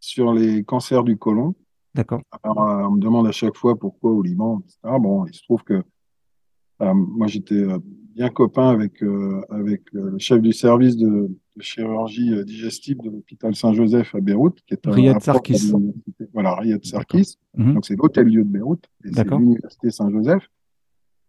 sur 0.00 0.34
les 0.34 0.64
cancers 0.64 1.04
du 1.04 1.16
côlon. 1.16 1.54
D'accord. 1.94 2.22
Alors, 2.42 2.62
euh, 2.62 2.84
on 2.88 2.92
me 2.92 3.00
demande 3.00 3.26
à 3.26 3.32
chaque 3.32 3.56
fois 3.56 3.76
pourquoi 3.76 4.12
au 4.12 4.22
Liban, 4.22 4.60
etc. 4.60 4.78
Bon, 5.00 5.26
il 5.26 5.34
se 5.34 5.42
trouve 5.42 5.62
que 5.62 5.82
euh, 6.80 6.94
moi, 6.94 7.26
j'étais 7.26 7.54
euh, 7.54 7.78
bien 8.14 8.30
copain 8.30 8.70
avec, 8.70 9.02
avec 9.50 9.82
le 9.92 10.18
chef 10.18 10.40
du 10.40 10.52
service 10.52 10.96
de, 10.96 11.30
de 11.56 11.62
chirurgie 11.62 12.44
digestive 12.44 12.98
de 13.02 13.10
l'hôpital 13.10 13.54
Saint-Joseph 13.54 14.14
à 14.14 14.20
Beyrouth, 14.20 14.60
qui 14.66 14.74
est 14.74 14.86
Riyad 14.86 15.20
Sarkis. 15.20 15.72
Voilà, 16.32 16.54
Riyad 16.56 16.84
Sarkis. 16.84 17.38
-hmm. 17.56 17.74
Donc, 17.74 17.84
c'est 17.86 17.96
l'hôtel-lieu 17.96 18.44
de 18.44 18.48
Beyrouth. 18.48 18.84
Et 19.04 19.12
c'est 19.12 19.28
l'université 19.28 19.90
Saint-Joseph. 19.90 20.44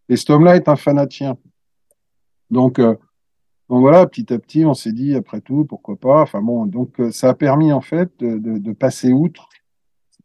Et 0.10 0.16
cet 0.18 0.30
homme-là 0.30 0.56
est 0.56 0.68
un 0.68 0.76
fanat 0.76 1.06
de 1.06 1.12
chien. 1.12 1.38
Donc, 2.50 2.80
euh, 2.80 2.96
donc 3.70 3.80
voilà, 3.82 4.06
petit 4.06 4.34
à 4.34 4.40
petit, 4.40 4.66
on 4.66 4.74
s'est 4.74 4.92
dit, 4.92 5.16
après 5.16 5.42
tout, 5.42 5.64
pourquoi 5.66 5.96
pas. 5.96 6.22
Enfin 6.22 6.42
bon, 6.42 6.66
donc 6.66 7.02
ça 7.12 7.30
a 7.30 7.34
permis 7.34 7.72
en 7.72 7.82
fait 7.82 8.10
de, 8.20 8.38
de, 8.38 8.58
de 8.58 8.72
passer 8.74 9.12
outre 9.14 9.48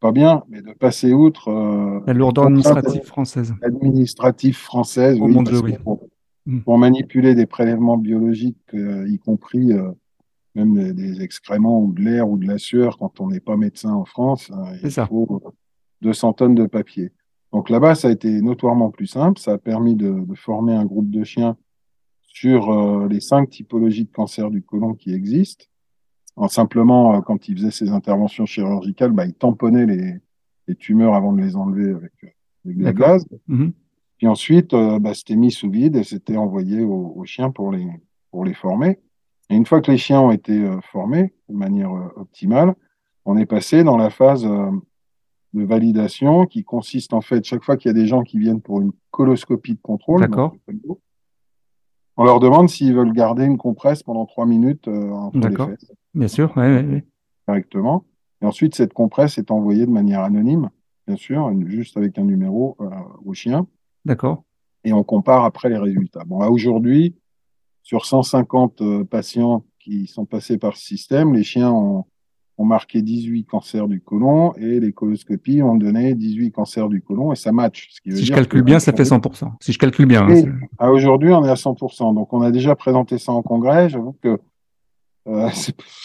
pas 0.00 0.12
bien, 0.12 0.44
mais 0.48 0.62
de 0.62 0.72
passer 0.72 1.12
outre 1.12 1.48
euh, 1.48 2.00
la 2.06 2.12
lourdeur 2.12 2.46
administrative 2.46 3.04
française. 3.04 3.54
Administrative 3.62 4.56
française, 4.56 5.18
oui, 5.20 5.32
mon 5.32 5.42
Dieu, 5.42 5.58
oui. 5.60 5.76
Pour, 5.82 6.00
mm. 6.46 6.60
pour, 6.60 6.78
manipuler 6.78 7.34
des 7.34 7.46
prélèvements 7.46 7.98
biologiques, 7.98 8.58
euh, 8.74 9.08
y 9.08 9.18
compris 9.18 9.72
euh, 9.72 9.90
même 10.54 10.74
des, 10.74 10.92
des, 10.92 11.22
excréments 11.22 11.80
ou 11.80 11.92
de 11.92 12.02
l'air 12.02 12.28
ou 12.28 12.38
de 12.38 12.46
la 12.46 12.58
sueur, 12.58 12.98
quand 12.98 13.20
on 13.20 13.28
n'est 13.28 13.40
pas 13.40 13.56
médecin 13.56 13.92
en 13.92 14.04
France, 14.04 14.50
hein, 14.52 14.72
il 14.82 14.90
ça. 14.90 15.06
faut 15.06 15.42
200 16.02 16.32
tonnes 16.34 16.54
de 16.54 16.66
papier. 16.66 17.12
Donc 17.52 17.70
là-bas, 17.70 17.94
ça 17.94 18.08
a 18.08 18.10
été 18.10 18.42
notoirement 18.42 18.90
plus 18.90 19.06
simple. 19.06 19.40
Ça 19.40 19.52
a 19.52 19.58
permis 19.58 19.94
de, 19.94 20.24
de 20.26 20.34
former 20.34 20.74
un 20.74 20.84
groupe 20.84 21.10
de 21.10 21.24
chiens 21.24 21.56
sur 22.22 22.70
euh, 22.70 23.08
les 23.08 23.20
cinq 23.20 23.50
typologies 23.50 24.04
de 24.04 24.12
cancer 24.12 24.50
du 24.50 24.62
côlon 24.62 24.94
qui 24.94 25.12
existent 25.12 25.64
en 26.38 26.48
simplement, 26.48 27.16
euh, 27.16 27.20
quand 27.20 27.48
il 27.48 27.56
faisait 27.56 27.72
ses 27.72 27.90
interventions 27.90 28.46
chirurgicales, 28.46 29.10
bah, 29.10 29.26
il 29.26 29.34
tamponnait 29.34 29.86
les, 29.86 30.14
les, 30.68 30.74
tumeurs 30.76 31.14
avant 31.14 31.32
de 31.32 31.40
les 31.42 31.56
enlever 31.56 31.90
avec, 31.90 32.12
euh, 32.24 32.28
avec 32.64 32.78
des 32.78 32.94
gaz. 32.94 33.26
Mm 33.48 33.56
-hmm. 33.56 33.72
Puis 34.18 34.26
ensuite, 34.28 34.72
euh, 34.72 34.98
bah, 35.00 35.14
c'était 35.14 35.36
mis 35.36 35.50
sous 35.50 35.70
vide 35.70 35.96
et 35.96 36.04
c'était 36.04 36.36
envoyé 36.36 36.82
aux, 36.82 37.12
aux, 37.16 37.24
chiens 37.24 37.50
pour 37.50 37.72
les, 37.72 37.86
pour 38.30 38.44
les 38.44 38.54
former. 38.54 38.98
Et 39.50 39.56
une 39.56 39.66
fois 39.66 39.80
que 39.80 39.90
les 39.90 39.98
chiens 39.98 40.20
ont 40.20 40.34
été 40.40 40.56
formés 40.92 41.32
de 41.48 41.56
manière 41.56 41.92
optimale, 42.16 42.74
on 43.24 43.36
est 43.38 43.50
passé 43.56 43.82
dans 43.82 43.96
la 43.96 44.10
phase 44.10 44.44
de 45.58 45.64
validation 45.64 46.44
qui 46.52 46.62
consiste 46.74 47.14
en 47.14 47.22
fait, 47.22 47.42
chaque 47.50 47.64
fois 47.64 47.76
qu'il 47.78 47.88
y 47.90 47.94
a 47.96 48.00
des 48.02 48.08
gens 48.12 48.22
qui 48.28 48.38
viennent 48.38 48.60
pour 48.60 48.82
une 48.84 48.92
coloscopie 49.10 49.76
de 49.80 49.80
contrôle, 49.90 50.20
D'accord. 50.20 50.52
On 52.20 52.24
leur 52.24 52.40
demande 52.40 52.68
s'ils 52.68 52.94
veulent 52.94 53.12
garder 53.12 53.44
une 53.44 53.58
compresse 53.58 54.02
pendant 54.02 54.26
trois 54.26 54.44
minutes 54.44 54.88
euh, 54.88 55.08
entre 55.10 55.38
les 55.38 55.54
fesses. 55.54 55.92
Bien 56.14 56.26
sûr, 56.26 56.52
oui, 56.56 56.66
oui. 56.66 57.02
Directement. 57.46 58.04
Et 58.42 58.44
ensuite, 58.46 58.74
cette 58.74 58.92
compresse 58.92 59.38
est 59.38 59.52
envoyée 59.52 59.86
de 59.86 59.92
manière 59.92 60.22
anonyme, 60.22 60.68
bien 61.06 61.14
sûr, 61.14 61.48
juste 61.66 61.96
avec 61.96 62.18
un 62.18 62.24
numéro 62.24 62.76
euh, 62.80 62.90
au 63.24 63.34
chien. 63.34 63.68
D'accord. 64.04 64.42
Et 64.82 64.92
on 64.92 65.04
compare 65.04 65.44
après 65.44 65.68
les 65.68 65.78
résultats. 65.78 66.24
Bon, 66.26 66.44
aujourd'hui, 66.48 67.14
sur 67.84 68.04
150 68.04 68.82
euh, 68.82 69.04
patients 69.04 69.64
qui 69.78 70.08
sont 70.08 70.26
passés 70.26 70.58
par 70.58 70.76
ce 70.76 70.84
système, 70.84 71.34
les 71.34 71.44
chiens 71.44 71.70
ont 71.70 72.04
ont 72.58 72.64
marqué 72.64 73.02
18 73.02 73.44
cancers 73.44 73.86
du 73.86 74.00
côlon 74.00 74.52
et 74.54 74.80
les 74.80 74.92
coloscopies 74.92 75.62
ont 75.62 75.76
donné 75.76 76.14
18 76.14 76.50
cancers 76.50 76.88
du 76.88 77.00
côlon 77.00 77.32
et 77.32 77.36
ça 77.36 77.52
match. 77.52 77.88
Ce 77.92 78.00
qui 78.00 78.10
veut 78.10 78.16
si 78.16 78.24
dire 78.24 78.34
je 78.34 78.40
calcule 78.40 78.62
bien, 78.62 78.80
ça 78.80 78.92
fait 78.92 79.04
100%. 79.04 79.52
Si 79.60 79.72
je 79.72 79.78
calcule 79.78 80.06
bien. 80.06 80.28
Hein, 80.28 80.58
à 80.78 80.90
aujourd'hui, 80.90 81.32
on 81.32 81.44
est 81.44 81.50
à 81.50 81.54
100%. 81.54 82.14
Donc, 82.14 82.32
on 82.32 82.42
a 82.42 82.50
déjà 82.50 82.74
présenté 82.74 83.16
ça 83.18 83.32
en 83.32 83.42
congrès. 83.42 83.88
J'avoue 83.88 84.16
que 84.20 84.40
euh, 85.28 85.48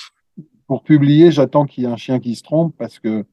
pour 0.67 0.83
publier, 0.83 1.31
j'attends 1.31 1.65
qu'il 1.65 1.83
y 1.83 1.87
ait 1.87 1.89
un 1.89 1.97
chien 1.97 2.19
qui 2.19 2.35
se 2.35 2.43
trompe 2.43 2.75
parce 2.77 2.99
que 2.99 3.25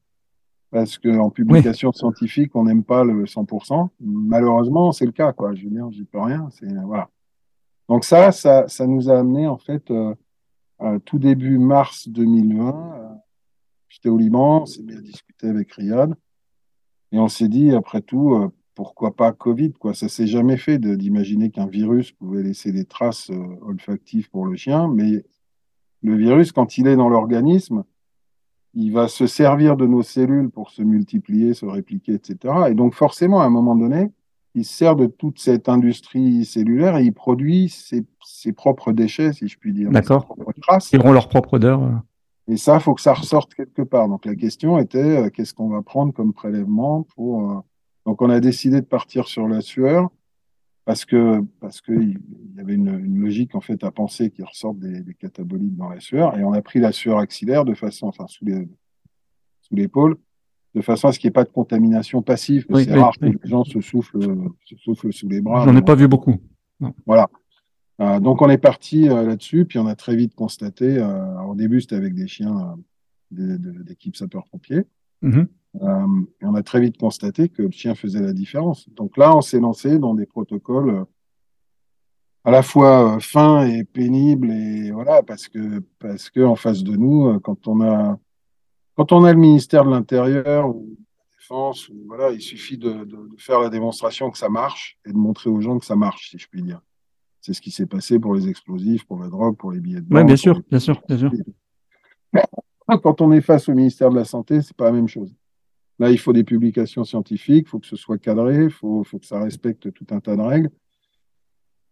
parce 0.71 0.97
qu'en 0.97 1.29
publication 1.29 1.91
scientifique, 1.91 2.55
on 2.55 2.63
n'aime 2.63 2.83
pas 2.83 3.03
le 3.03 3.25
100%. 3.25 3.89
Malheureusement, 3.99 4.93
c'est 4.93 5.05
le 5.05 5.11
cas, 5.11 5.33
quoi. 5.33 5.53
Je 5.53 5.65
veux 5.65 5.69
dire, 5.69 5.91
j'y 5.91 6.05
peux 6.05 6.21
rien. 6.21 6.47
C'est, 6.51 6.73
voilà. 6.85 7.09
Donc 7.89 8.05
ça, 8.05 8.31
ça, 8.31 8.69
ça 8.69 8.87
nous 8.87 9.09
a 9.09 9.19
amené, 9.19 9.47
en 9.47 9.57
fait, 9.57 9.91
euh, 9.91 10.15
tout 11.05 11.19
début 11.19 11.57
mars 11.57 12.07
2020. 12.09 12.93
Euh, 12.95 13.09
j'étais 13.89 14.09
au 14.09 14.17
Liban, 14.17 14.61
on 14.61 14.65
s'est 14.65 14.83
mis 14.83 14.95
à 14.95 15.01
discuter 15.01 15.47
avec 15.47 15.71
Riyad. 15.73 16.15
Et 17.11 17.19
on 17.19 17.27
s'est 17.27 17.49
dit, 17.49 17.71
après 17.71 18.01
tout, 18.01 18.35
euh, 18.35 18.49
pourquoi 18.73 19.15
pas 19.15 19.31
Covid, 19.31 19.73
quoi. 19.73 19.93
Ça 19.93 20.07
s'est 20.07 20.27
jamais 20.27 20.57
fait 20.57 20.79
d'imaginer 20.79 21.51
qu'un 21.51 21.67
virus 21.67 22.11
pouvait 22.11 22.43
laisser 22.43 22.71
des 22.71 22.85
traces 22.85 23.29
euh, 23.29 23.57
olfactives 23.61 24.29
pour 24.29 24.45
le 24.45 24.55
chien. 24.55 24.87
Mais 24.87 25.25
le 26.01 26.15
virus, 26.15 26.51
quand 26.51 26.77
il 26.77 26.87
est 26.87 26.95
dans 26.95 27.09
l'organisme, 27.09 27.83
il 28.73 28.93
va 28.93 29.09
se 29.09 29.27
servir 29.27 29.75
de 29.75 29.85
nos 29.85 30.01
cellules 30.01 30.49
pour 30.49 30.71
se 30.71 30.81
multiplier, 30.81 31.53
se 31.53 31.65
répliquer, 31.65 32.13
etc. 32.13 32.53
Et 32.69 32.73
donc, 32.73 32.95
forcément, 32.95 33.41
à 33.41 33.45
un 33.45 33.49
moment 33.49 33.75
donné, 33.75 34.11
il 34.53 34.65
sert 34.65 34.95
de 34.95 35.05
toute 35.05 35.39
cette 35.39 35.69
industrie 35.69 36.45
cellulaire 36.45 36.97
et 36.97 37.05
il 37.05 37.13
produit 37.13 37.69
ses, 37.69 38.03
propres 38.53 38.91
déchets, 38.91 39.33
si 39.33 39.47
je 39.47 39.57
puis 39.57 39.73
dire. 39.73 39.89
D'accord. 39.91 40.35
Ils 40.91 40.99
auront 40.99 41.13
leur 41.13 41.29
propre 41.29 41.53
odeur. 41.53 42.03
Et 42.47 42.57
ça, 42.57 42.75
il 42.75 42.81
faut 42.81 42.93
que 42.93 43.01
ça 43.01 43.13
ressorte 43.13 43.53
quelque 43.53 43.81
part. 43.81 44.09
Donc, 44.09 44.25
la 44.25 44.35
question 44.35 44.77
était, 44.77 44.97
euh, 44.97 45.29
qu'est-ce 45.29 45.53
qu'on 45.53 45.69
va 45.69 45.81
prendre 45.81 46.13
comme 46.13 46.33
prélèvement 46.33 47.03
pour. 47.15 47.49
Euh, 47.49 47.55
donc, 48.05 48.21
on 48.21 48.29
a 48.29 48.39
décidé 48.39 48.81
de 48.81 48.85
partir 48.85 49.27
sur 49.27 49.47
la 49.47 49.61
sueur 49.61 50.09
parce 50.83 51.05
que 51.05 51.41
parce 51.59 51.79
qu'il 51.79 52.19
y 52.55 52.59
avait 52.59 52.73
une, 52.73 53.19
logique 53.19 53.53
en 53.53 53.61
fait 53.61 53.83
à 53.83 53.91
penser 53.91 54.31
qu'il 54.31 54.43
ressorte 54.43 54.79
des, 54.79 55.01
des, 55.01 55.13
catabolites 55.13 55.77
dans 55.77 55.89
la 55.89 55.99
sueur 55.99 56.35
et 56.37 56.43
on 56.43 56.53
a 56.53 56.61
pris 56.63 56.79
la 56.79 56.91
sueur 56.91 57.19
axillaire 57.19 57.65
de 57.65 57.75
façon 57.75 58.07
enfin 58.07 58.25
sous 58.27 58.45
les 58.45 58.67
sous 59.61 59.75
l'épaule 59.75 60.17
de 60.73 60.81
façon 60.81 61.07
à 61.07 61.11
ce 61.11 61.19
qu'il 61.19 61.27
n'y 61.27 61.31
ait 61.31 61.33
pas 61.33 61.43
de 61.43 61.49
contamination 61.49 62.21
passive. 62.21 62.65
c'est 62.73 62.93
rare 62.93 63.17
que 63.17 63.25
les 63.25 63.37
gens 63.43 63.63
se 63.63 63.81
soufflent, 63.81 64.19
se 64.65 64.75
soufflent 64.77 65.11
sous 65.11 65.27
les 65.27 65.41
bras. 65.41 65.65
J'en 65.65 65.75
ai 65.75 65.81
pas 65.81 65.95
vu 65.95 66.07
beaucoup. 66.07 66.37
Voilà. 67.05 67.29
Euh, 68.01 68.19
donc 68.19 68.41
on 68.41 68.49
est 68.49 68.57
parti 68.57 69.07
euh, 69.07 69.23
là-dessus, 69.23 69.65
puis 69.65 69.77
on 69.77 69.85
a 69.85 69.95
très 69.95 70.15
vite 70.15 70.33
constaté. 70.33 70.97
Euh, 70.97 71.41
au 71.43 71.55
début, 71.55 71.81
c'était 71.81 71.95
avec 71.95 72.15
des 72.15 72.27
chiens 72.27 72.77
d'équipe 73.29 74.15
sapeurs-pompiers. 74.15 74.83
Mm-hmm. 75.23 75.45
et 76.41 76.45
on 76.45 76.55
a 76.55 76.63
très 76.63 76.81
vite 76.81 76.97
constaté 76.97 77.47
que 77.47 77.61
le 77.61 77.69
chien 77.69 77.93
faisait 77.93 78.21
la 78.21 78.33
différence. 78.33 78.89
Donc 78.89 79.17
là, 79.17 79.37
on 79.37 79.41
s'est 79.41 79.59
lancé 79.59 79.99
dans 79.99 80.15
des 80.15 80.25
protocoles 80.25 81.05
à 82.43 82.49
la 82.49 82.63
fois 82.63 83.19
fins 83.19 83.67
et 83.67 83.83
pénibles, 83.83 84.49
et 84.49 84.89
voilà, 84.89 85.21
parce 85.21 85.47
que 85.47 85.83
parce 85.99 86.31
que 86.31 86.39
en 86.39 86.55
face 86.55 86.81
de 86.83 86.95
nous, 86.95 87.39
quand 87.41 87.67
on 87.67 87.81
a 87.81 88.17
quand 88.95 89.11
on 89.11 89.23
a 89.23 89.33
le 89.33 89.39
ministère 89.39 89.85
de 89.85 89.91
l'Intérieur 89.91 90.69
ou 90.69 90.85
de 90.85 90.95
la 91.17 91.37
Défense, 91.37 91.91
voilà, 92.07 92.31
il 92.31 92.41
suffit 92.41 92.77
de, 92.77 93.07
faire 93.37 93.59
la 93.59 93.69
démonstration 93.69 94.29
que 94.29 94.37
ça 94.37 94.49
marche 94.49 94.97
et 95.05 95.11
de 95.11 95.17
montrer 95.17 95.49
aux 95.49 95.61
gens 95.61 95.79
que 95.79 95.85
ça 95.85 95.95
marche, 95.95 96.29
si 96.29 96.37
je 96.37 96.47
puis 96.47 96.61
dire. 96.61 96.81
C'est 97.39 97.53
ce 97.53 97.61
qui 97.61 97.71
s'est 97.71 97.87
passé 97.87 98.19
pour 98.19 98.35
les 98.35 98.47
explosifs, 98.47 99.05
pour 99.05 99.19
la 99.19 99.27
drogue, 99.27 99.57
pour 99.57 99.71
les 99.71 99.79
billets 99.79 100.01
de 100.01 100.05
banque. 100.05 100.19
Oui, 100.19 100.25
bien 100.25 100.35
sûr, 100.35 100.61
bien 100.69 100.79
sûr, 100.79 101.01
bien 101.07 101.17
sûr. 101.17 101.31
Quand 103.03 103.21
on 103.21 103.31
est 103.31 103.41
face 103.41 103.69
au 103.69 103.73
ministère 103.73 104.09
de 104.09 104.15
la 104.15 104.25
Santé, 104.25 104.61
c'est 104.61 104.75
pas 104.75 104.85
la 104.85 104.91
même 104.91 105.07
chose. 105.07 105.33
Là, 105.97 106.09
il 106.09 106.17
faut 106.17 106.33
des 106.33 106.43
publications 106.43 107.03
scientifiques, 107.03 107.67
il 107.67 107.69
faut 107.69 107.79
que 107.79 107.87
ce 107.87 107.95
soit 107.95 108.17
cadré, 108.17 108.63
il 108.63 108.69
faut, 108.69 109.03
que 109.03 109.25
ça 109.25 109.39
respecte 109.39 109.93
tout 109.93 110.07
un 110.09 110.19
tas 110.19 110.35
de 110.35 110.41
règles. 110.41 110.71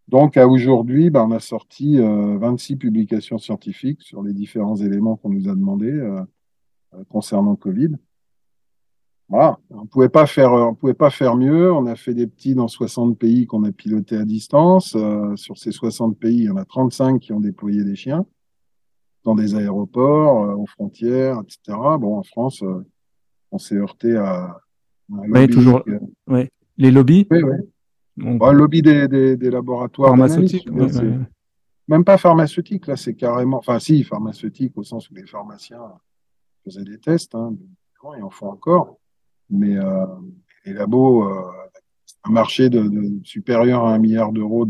Donc, 0.08 0.36
à 0.36 0.48
aujourd'hui, 0.48 1.12
ben, 1.12 1.26
on 1.30 1.32
a 1.32 1.40
sorti 1.40 2.00
26 2.00 2.74
euh, 2.74 2.78
publications 2.78 3.38
scientifiques 3.38 4.02
sur 4.02 4.24
les 4.24 4.34
différents 4.34 4.76
éléments 4.76 5.16
qu'on 5.16 5.30
nous 5.30 5.48
a 5.48 5.54
demandés. 5.54 5.92
Euh, 5.92 6.24
concernant 7.10 7.56
Covid. 7.56 7.96
Voilà, 9.30 9.60
on 9.70 9.86
pouvait 9.86 10.10
pas 10.10 10.26
faire, 10.26 10.52
on 10.54 10.74
pouvait 10.74 10.96
pas 10.96 11.12
faire 11.12 11.36
mieux. 11.36 11.72
On 11.72 11.86
a 11.86 11.96
fait 11.96 12.16
des 12.16 12.26
petits 12.26 12.56
dans 12.56 12.68
60 12.68 13.18
pays 13.18 13.46
qu'on 13.46 13.64
a 13.64 13.72
pilotés 13.72 14.18
à 14.18 14.26
distance. 14.26 14.96
Euh, 14.96 15.36
sur 15.36 15.58
ces 15.58 15.72
60 15.72 16.18
pays, 16.18 16.38
il 16.38 16.44
y 16.46 16.50
en 16.50 16.58
a 16.58 16.66
35 16.66 17.20
qui 17.20 17.32
ont 17.32 17.40
déployé 17.40 17.84
des 17.84 17.96
chiens 17.96 18.26
dans 19.24 19.36
des 19.36 19.54
aéroports, 19.54 20.46
euh, 20.46 20.56
aux 20.56 20.66
frontières, 20.66 21.42
etc. 21.44 21.78
Bon, 22.00 22.18
en 22.18 22.24
France, 22.24 22.64
on 23.52 23.60
s'est 23.60 23.76
heurté 23.76 24.16
à, 24.16 24.58
un 25.12 25.48
toujours. 25.48 25.84
Les 26.78 26.92
lobbies. 26.92 27.28
Oui, 27.30 27.44
oui. 27.44 27.58
le 28.18 28.52
lobby 28.52 28.82
des, 28.82 29.08
des, 29.08 29.52
laboratoires 29.52 30.10
pharmaceutiques. 30.10 30.68
Même 31.88 32.04
pas 32.04 32.18
pharmaceutiques, 32.18 32.88
là, 32.88 32.96
c'est 32.96 33.16
carrément. 33.16 33.58
Enfin, 33.58 33.80
si, 33.80 34.04
pharmaceutiques 34.04 34.76
au 34.76 34.84
sens 34.84 35.10
où 35.10 35.16
les 35.16 35.26
pharmaciens 35.26 35.82
des 36.78 37.00
tests, 37.00 37.36
hein, 37.36 37.54
et 38.18 38.22
en 38.22 38.30
font 38.30 38.50
encore. 38.50 38.98
Mais 39.50 39.78
euh, 39.78 40.06
les 40.66 40.74
labos, 40.74 41.24
euh, 41.24 41.42
un 42.24 42.32
marché 42.32 42.70
de, 42.70 42.92
supérieur 43.24 43.86
à 43.86 43.94
un 43.94 44.00
milliard 44.00 44.32
d'euros 44.32 44.68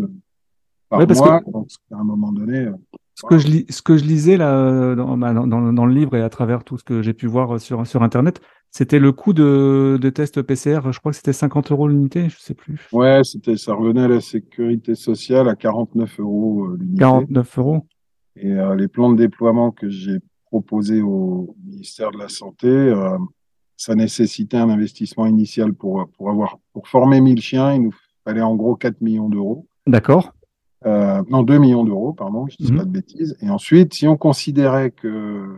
par 0.89 1.07
mois, 1.07 1.41
donc 1.45 1.67
à 1.91 1.97
un 1.97 2.03
moment 2.03 2.31
donné. 2.31 2.59
Euh, 2.59 2.73
ce, 3.15 3.25
que 3.27 3.37
je 3.37 3.47
lis, 3.47 3.65
ce 3.69 3.81
que 3.81 3.97
je 3.97 4.05
lisais 4.05 4.37
là 4.37 4.95
bah, 4.95 5.33
dans, 5.33 5.73
dans, 5.73 5.85
le 5.85 5.93
livre 5.93 6.15
et 6.15 6.21
à 6.21 6.29
travers 6.29 6.63
tout 6.63 6.77
ce 6.77 6.85
que 6.85 7.01
j'ai 7.01 7.13
pu 7.13 7.27
voir 7.27 7.59
sur, 7.59 7.85
sur 7.85 8.01
Internet, 8.01 8.41
c'était 8.71 8.99
le 8.99 9.11
coût 9.11 9.33
de, 9.33 9.99
de 10.01 10.09
test 10.09 10.41
PCR. 10.41 10.79
Je 10.91 10.99
crois 10.99 11.11
que 11.11 11.17
c'était 11.17 11.33
50 11.33 11.71
euros 11.71 11.89
l'unité, 11.89 12.29
je 12.29 12.39
sais 12.39 12.53
plus. 12.53 12.87
Ouais, 12.93 13.21
c'était, 13.25 13.57
ça 13.57 13.73
revenait 13.73 14.03
à 14.03 14.07
la 14.07 14.21
sécurité 14.21 14.95
sociale 14.95 15.49
à 15.49 15.55
49 15.55 16.19
euros 16.21 16.67
l'unité. 16.67 16.99
49 16.99 17.59
euros. 17.59 17.87
Et 18.37 18.55
les 18.77 18.87
plans 18.87 19.11
de 19.11 19.17
déploiement 19.17 19.71
que 19.71 19.89
j'ai 19.89 20.19
proposé 20.49 21.01
au 21.01 21.55
ministère 21.65 22.11
de 22.11 22.17
la 22.17 22.29
Santé, 22.29 22.67
euh, 22.67 23.17
ça 23.77 23.95
nécessitait 23.95 24.57
un 24.57 24.69
investissement 24.69 25.25
initial 25.25 25.73
pour, 25.73 26.09
pour, 26.17 26.29
avoir, 26.29 26.57
pour 26.73 26.87
former 26.87 27.21
1000 27.21 27.41
chiens. 27.41 27.73
Il 27.73 27.83
nous 27.83 27.95
fallait 28.25 28.41
en 28.41 28.55
gros 28.55 28.75
4 28.75 29.01
millions 29.01 29.29
d'euros. 29.29 29.67
D'accord. 29.87 30.33
Euh, 30.85 31.21
non, 31.29 31.43
2 31.43 31.57
millions 31.57 31.83
d'euros, 31.83 32.13
pardon, 32.13 32.47
je 32.47 32.55
ne 32.59 32.65
dis 32.65 32.71
mhm. 32.71 32.77
pas 32.79 32.85
de 32.85 32.91
bêtises. 32.91 33.37
Et 33.41 33.49
ensuite, 33.49 33.93
si 33.93 34.07
on 34.07 34.17
considérait 34.17 34.91
que 34.91 35.57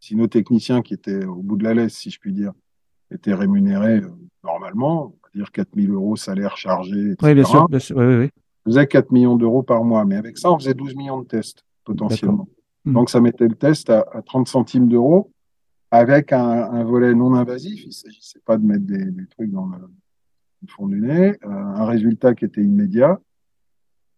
si 0.00 0.16
nos 0.16 0.26
techniciens 0.26 0.82
qui 0.82 0.94
étaient 0.94 1.24
au 1.24 1.42
bout 1.42 1.56
de 1.56 1.64
la 1.64 1.74
laisse, 1.74 1.94
si 1.94 2.10
je 2.10 2.18
puis 2.18 2.32
dire, 2.32 2.52
étaient 3.12 3.34
rémunérés 3.34 3.98
euh, 3.98 4.10
normalement, 4.42 5.04
on 5.04 5.08
va 5.08 5.30
dire 5.34 5.52
4 5.52 5.68
000 5.76 5.92
euros 5.92 6.16
salaire 6.16 6.56
chargé, 6.56 7.12
etc. 7.12 7.16
Oui, 7.22 7.34
bien 7.34 7.44
sûr. 7.44 7.68
Bien 7.68 7.78
sûr 7.78 7.96
oui, 7.96 8.16
oui. 8.16 8.30
On 8.66 8.70
faisait 8.70 8.86
4 8.86 9.12
millions 9.12 9.36
d'euros 9.36 9.62
par 9.62 9.84
mois. 9.84 10.04
Mais 10.04 10.16
avec 10.16 10.38
ça, 10.38 10.50
on 10.50 10.58
faisait 10.58 10.74
12 10.74 10.96
millions 10.96 11.20
de 11.20 11.26
tests, 11.26 11.64
potentiellement. 11.84 12.48
Hmm. 12.84 12.94
Donc, 12.94 13.10
ça 13.10 13.20
mettait 13.20 13.48
le 13.48 13.54
test 13.54 13.90
à, 13.90 14.04
30 14.24 14.48
centimes 14.48 14.88
d'euros 14.88 15.32
avec 15.92 16.32
un, 16.32 16.84
volet 16.84 17.14
non 17.14 17.34
invasif. 17.34 17.82
Il 17.82 17.88
ne 17.88 17.92
s'agissait 17.92 18.40
pas 18.44 18.56
de 18.56 18.64
mettre 18.64 18.86
des, 18.86 19.26
trucs 19.28 19.50
dans 19.50 19.66
le, 19.66 19.78
fond 20.68 20.86
du 20.86 21.00
nez, 21.00 21.36
euh, 21.44 21.48
un 21.48 21.84
résultat 21.84 22.34
qui 22.34 22.44
était 22.44 22.62
immédiat 22.62 23.20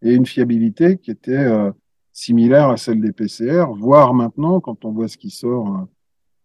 et 0.02 0.14
une 0.14 0.26
fiabilité 0.26 0.98
qui 0.98 1.10
était 1.10 1.32
euh, 1.32 1.72
similaire 2.12 2.68
à 2.68 2.76
celle 2.76 3.00
des 3.00 3.12
PCR, 3.12 3.64
voire 3.74 4.14
maintenant, 4.14 4.60
quand 4.60 4.84
on 4.84 4.92
voit 4.92 5.08
ce 5.08 5.16
qui 5.16 5.30
sort 5.30 5.68
euh, 5.68 5.84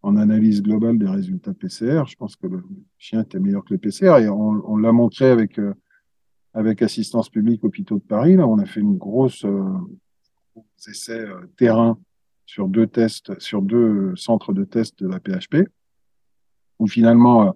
en 0.02 0.16
analyse 0.16 0.62
globale 0.62 0.98
des 0.98 1.06
résultats 1.06 1.52
PCR, 1.52 2.04
je 2.06 2.16
pense 2.16 2.34
que 2.34 2.46
le 2.48 2.64
chien 2.98 3.22
était 3.22 3.38
meilleur 3.38 3.62
que 3.64 3.74
les 3.74 3.78
PCR 3.78 4.18
et 4.18 4.28
on, 4.28 4.76
l'a 4.78 4.92
montré 4.92 5.26
avec, 5.26 5.60
avec 6.54 6.80
assistance 6.80 7.28
publique 7.28 7.62
hôpitaux 7.62 7.98
de 7.98 8.02
Paris. 8.02 8.34
Là, 8.34 8.48
on 8.48 8.58
a 8.58 8.64
fait 8.64 8.80
une 8.80 8.96
grosse 8.96 9.44
essai 10.88 11.26
terrain 11.58 11.98
sur 12.50 12.66
deux 12.66 12.88
tests, 12.88 13.38
sur 13.38 13.62
deux 13.62 14.12
centres 14.16 14.52
de 14.52 14.64
tests 14.64 14.98
de 15.04 15.06
la 15.06 15.20
PHP, 15.20 15.68
où 16.80 16.88
finalement, 16.88 17.46
euh, 17.46 17.50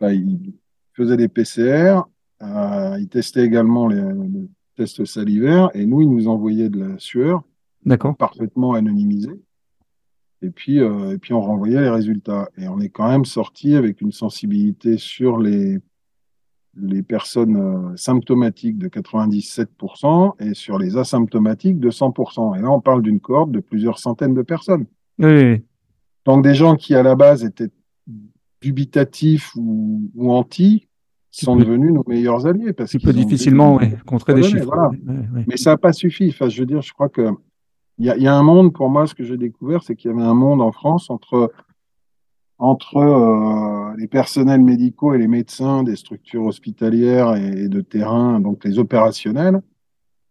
bah, 0.00 0.14
ils 0.14 0.54
faisaient 0.94 1.18
des 1.18 1.28
PCR, 1.28 2.00
euh, 2.40 2.96
ils 2.98 3.10
testaient 3.10 3.44
également 3.44 3.88
les, 3.88 4.02
tests 4.74 5.04
salivaires, 5.04 5.68
et 5.74 5.84
nous, 5.84 6.00
ils 6.00 6.08
nous 6.08 6.28
envoyaient 6.28 6.70
de 6.70 6.80
la 6.80 6.98
sueur, 6.98 7.42
parfaitement 8.14 8.72
anonymisée. 8.72 9.38
Et 10.40 10.48
puis, 10.48 10.80
euh, 10.80 11.12
et 11.12 11.18
puis, 11.18 11.34
on 11.34 11.42
renvoyait 11.42 11.82
les 11.82 11.90
résultats. 11.90 12.48
Et 12.56 12.68
on 12.68 12.80
est 12.80 12.88
quand 12.88 13.08
même 13.10 13.26
sorti 13.26 13.74
avec 13.74 14.00
une 14.00 14.12
sensibilité 14.12 14.96
sur 14.96 15.36
les, 15.36 15.78
les 16.76 17.02
personnes 17.02 17.56
euh, 17.56 17.96
symptomatiques 17.96 18.78
de 18.78 18.88
97% 18.88 20.32
et 20.40 20.54
sur 20.54 20.78
les 20.78 20.96
asymptomatiques 20.96 21.78
de 21.78 21.90
100%. 21.90 22.58
Et 22.58 22.62
là, 22.62 22.70
on 22.70 22.80
parle 22.80 23.02
d'une 23.02 23.20
cohorte 23.20 23.50
de 23.50 23.60
plusieurs 23.60 23.98
centaines 23.98 24.34
de 24.34 24.42
personnes. 24.42 24.86
Oui. 25.18 25.62
Donc 26.24 26.42
des 26.42 26.54
gens 26.54 26.76
qui 26.76 26.94
à 26.94 27.02
la 27.02 27.14
base 27.14 27.44
étaient 27.44 27.70
dubitatifs 28.60 29.54
ou, 29.56 30.10
ou 30.14 30.32
anti 30.32 30.88
sont 31.30 31.56
devenus 31.56 31.92
nos 31.92 32.04
meilleurs 32.06 32.46
alliés. 32.46 32.72
Parce 32.72 32.90
tu 32.90 32.98
peux 32.98 33.12
difficilement 33.12 33.78
contrer 34.06 34.34
des 34.34 34.42
chiffres. 34.42 34.92
Mais 35.46 35.56
ça 35.56 35.70
n'a 35.70 35.76
pas 35.78 35.92
suffi. 35.92 36.28
Enfin, 36.28 36.48
je 36.48 36.60
veux 36.60 36.66
dire, 36.66 36.82
je 36.82 36.92
crois 36.92 37.08
que 37.08 37.28
il 37.98 38.06
y, 38.06 38.22
y, 38.22 38.26
a 38.26 38.34
un 38.34 38.42
monde, 38.42 38.72
pour 38.72 38.88
moi, 38.88 39.06
ce 39.06 39.14
que 39.14 39.22
j'ai 39.22 39.36
découvert, 39.36 39.82
c'est 39.82 39.94
qu'il 39.94 40.10
y 40.10 40.14
avait 40.14 40.22
un 40.22 40.34
monde 40.34 40.62
en 40.62 40.72
France 40.72 41.10
entre 41.10 41.52
entre 42.62 42.96
euh, 42.96 43.96
les 43.98 44.06
personnels 44.06 44.60
médicaux 44.62 45.14
et 45.14 45.18
les 45.18 45.26
médecins 45.26 45.82
des 45.82 45.96
structures 45.96 46.44
hospitalières 46.44 47.34
et, 47.34 47.68
de 47.68 47.80
terrain, 47.80 48.38
donc 48.38 48.64
les 48.64 48.78
opérationnels, 48.78 49.60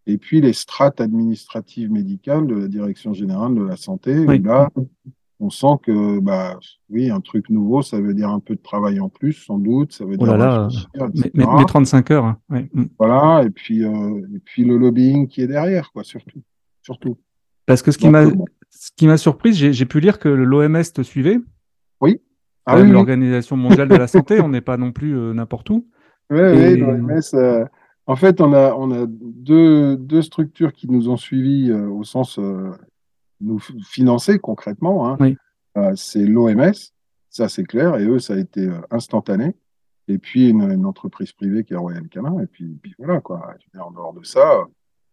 et 0.07 0.17
puis 0.17 0.39
les 0.39 0.53
strates 0.53 1.01
administratives 1.01 1.91
médicales 1.91 2.47
de 2.47 2.55
la 2.55 2.67
Direction 2.69 3.13
générale 3.13 3.53
de 3.53 3.63
la 3.63 3.75
santé. 3.75 4.17
Où 4.17 4.31
là, 4.43 4.69
on 5.41 5.49
sent 5.49 5.75
que, 5.83 6.19
bah, 6.21 6.57
oui, 6.89 7.09
un 7.09 7.19
truc 7.19 7.49
nouveau, 7.49 7.81
ça 7.81 7.99
veut 7.99 8.13
dire 8.13 8.29
un 8.29 8.39
peu 8.39 8.55
de 8.55 8.61
travail 8.61 9.01
en 9.01 9.09
plus, 9.09 9.33
sans 9.33 9.57
doute. 9.57 9.91
Ça 9.91 10.05
veut 10.05 10.15
Oh 10.17 10.23
dire 10.23 10.37
là 10.37 10.47
là, 10.47 10.67
réfléchir, 10.67 10.89
mais, 10.95 11.07
etc. 11.09 11.31
mais- 11.33 11.45
mais 11.57 11.65
35 11.65 12.11
heures. 12.11 12.25
hein. 12.25 12.37
Ouais. 12.49 12.69
Mm. 12.73 12.83
Voilà, 12.97 13.43
et 13.43 13.49
puis, 13.49 13.83
euh, 13.83 14.21
et 14.33 14.39
puis 14.39 14.63
le 14.63 14.77
lobbying 14.77 15.27
qui 15.27 15.41
est 15.41 15.47
derrière, 15.47 15.91
quoi, 15.91 16.05
surtout. 16.05 16.39
Surtout. 16.81 17.17
Parce 17.65 17.81
que 17.81 17.91
ce 17.91 17.97
qui 17.97 18.07
m'a 18.09 18.23
ce 18.69 18.89
qui 18.95 19.05
m'a 19.05 19.17
surprise, 19.17 19.55
j'ai 19.57 19.85
pu 19.85 19.99
lire 19.99 20.17
que 20.17 20.29
l'OMS 20.29 20.81
te 20.93 21.01
suivait, 21.01 21.41
Ah 22.65 22.75
même 22.75 22.87
oui, 22.87 22.91
l'Organisation 22.91 23.57
mondiale 23.57 23.87
de 23.89 23.95
la 23.95 24.07
santé. 24.07 24.39
On 24.41 24.49
n'est 24.49 24.61
pas 24.61 24.77
non 24.77 24.91
plus 24.91 25.17
euh, 25.17 25.33
n'importe 25.33 25.69
où. 25.69 25.87
Oui, 26.29 26.39
Et- 26.39 26.73
oui, 26.73 26.77
l'OMS. 26.79 27.19
euh, 27.33 27.65
en 28.07 28.15
fait, 28.15 28.39
on 28.41 28.53
a, 28.53 28.73
on 28.73 28.91
a 28.91 29.05
deux, 29.07 29.95
deux 29.97 30.21
structures 30.21 30.73
qui 30.73 30.89
nous 30.89 31.09
ont 31.09 31.17
suivis 31.17 31.69
euh, 31.71 31.87
au 31.89 32.03
sens 32.03 32.39
nous 33.39 33.59
financer 33.59 34.39
concrètement. 34.39 35.09
hein. 35.09 35.17
Oui. 35.19 35.37
C'est 35.95 36.25
l'OMS, 36.25 36.73
ça 37.29 37.47
c'est 37.47 37.63
clair, 37.63 37.95
et 37.97 38.05
eux, 38.05 38.19
ça 38.19 38.33
a 38.33 38.37
été 38.37 38.69
instantané. 38.91 39.55
Et 40.07 40.17
puis 40.17 40.49
une, 40.49 40.69
une 40.69 40.85
entreprise 40.85 41.31
privée 41.31 41.63
qui 41.63 41.73
est 41.73 41.77
Royal 41.77 42.07
Canin, 42.09 42.39
et 42.41 42.47
puis, 42.47 42.77
puis 42.81 42.93
voilà 42.99 43.21
quoi. 43.21 43.55
En 43.79 43.91
dehors 43.91 44.13
de 44.13 44.23
ça, 44.25 44.65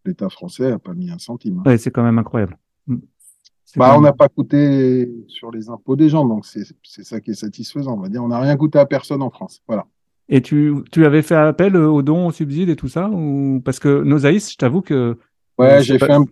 l'État 0.05 0.29
français 0.29 0.69
n'a 0.71 0.79
pas 0.79 0.93
mis 0.93 1.09
un 1.11 1.17
centime. 1.19 1.59
hein. 1.59 1.63
Ouais, 1.69 1.77
c'est 1.77 1.91
quand 1.91 2.03
même 2.03 2.19
incroyable. 2.19 2.57
Bah, 3.75 3.95
on 3.97 4.01
n'a 4.01 4.13
pas 4.13 4.29
coûté 4.29 5.09
sur 5.27 5.51
les 5.51 5.69
impôts 5.69 5.95
des 5.95 6.09
gens, 6.09 6.25
donc 6.25 6.45
c'est 6.45 6.63
ça 7.03 7.19
qui 7.21 7.31
est 7.31 7.35
satisfaisant. 7.35 7.93
On 7.97 8.01
va 8.01 8.09
dire, 8.09 8.23
on 8.23 8.29
n'a 8.29 8.39
rien 8.39 8.57
coûté 8.57 8.79
à 8.79 8.85
personne 8.85 9.21
en 9.21 9.29
France. 9.29 9.61
Voilà. 9.67 9.85
Et 10.27 10.41
tu, 10.41 10.73
tu 10.91 11.05
avais 11.05 11.21
fait 11.21 11.35
appel 11.35 11.75
euh, 11.75 11.87
aux 11.89 12.01
dons, 12.01 12.27
aux 12.27 12.31
subsides 12.31 12.69
et 12.69 12.75
tout 12.75 12.87
ça 12.87 13.09
ou... 13.09 13.61
Parce 13.65 13.79
que 13.79 14.03
Nosaïs, 14.03 14.51
je 14.51 14.57
t'avoue 14.57 14.81
que. 14.81 15.17
Ouais, 15.57 15.73
Euh, 15.73 15.81
j'ai 15.81 15.93
c'est 15.93 15.99
pas- 15.99 16.05
fait 16.07 16.13
un, 16.13 16.25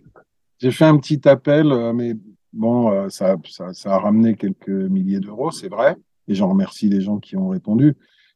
j'ai 0.58 0.70
fait 0.70 0.84
un 0.84 0.96
petit 0.98 1.28
appel, 1.28 1.70
euh, 1.72 1.92
mais 1.92 2.14
bon, 2.52 3.08
ça, 3.10 3.36
ça, 3.48 3.72
ça 3.74 3.94
a 3.94 3.98
ramené 3.98 4.34
quelques 4.34 4.68
milliers 4.68 5.20
d'euros, 5.20 5.50
c'est 5.50 5.68
vrai, 5.68 5.96
et 6.28 6.34
j'en 6.34 6.48
remercie 6.48 6.88
les 6.88 7.00
gens 7.00 7.18
qui 7.18 7.36
ont 7.36 7.48
répondu. 7.48 7.94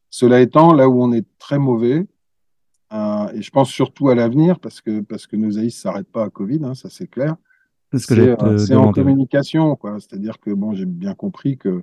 Cela 0.09 0.39
étant, 0.41 0.73
là 0.73 0.87
où 0.89 1.01
on 1.01 1.11
est 1.13 1.25
très 1.39 1.57
mauvais, 1.59 2.05
euh, 2.93 3.27
et 3.33 3.41
je 3.41 3.49
pense 3.49 3.69
surtout 3.69 4.09
à 4.09 4.15
l'avenir, 4.15 4.59
parce 4.59 4.79
que 4.81 4.99
parce 5.01 5.25
que 5.27 5.35
nos 5.35 5.57
AIS 5.57 5.71
s'arrêtent 5.71 6.11
pas 6.11 6.25
à 6.25 6.29
Covid, 6.29 6.59
hein, 6.63 6.75
ça 6.75 6.89
c'est 6.89 7.07
clair. 7.07 7.35
C'est 7.93 7.99
ce 7.99 8.07
que 8.07 8.15
C'est 8.15 8.21
j'allais 8.21 8.43
euh, 8.43 8.57
c'est 8.57 8.75
en 8.75 8.91
communication, 8.91 9.75
quoi. 9.75 9.97
C'est-à-dire 9.99 10.39
que 10.39 10.51
bon, 10.51 10.73
j'ai 10.73 10.85
bien 10.85 11.13
compris 11.13 11.57
que 11.57 11.81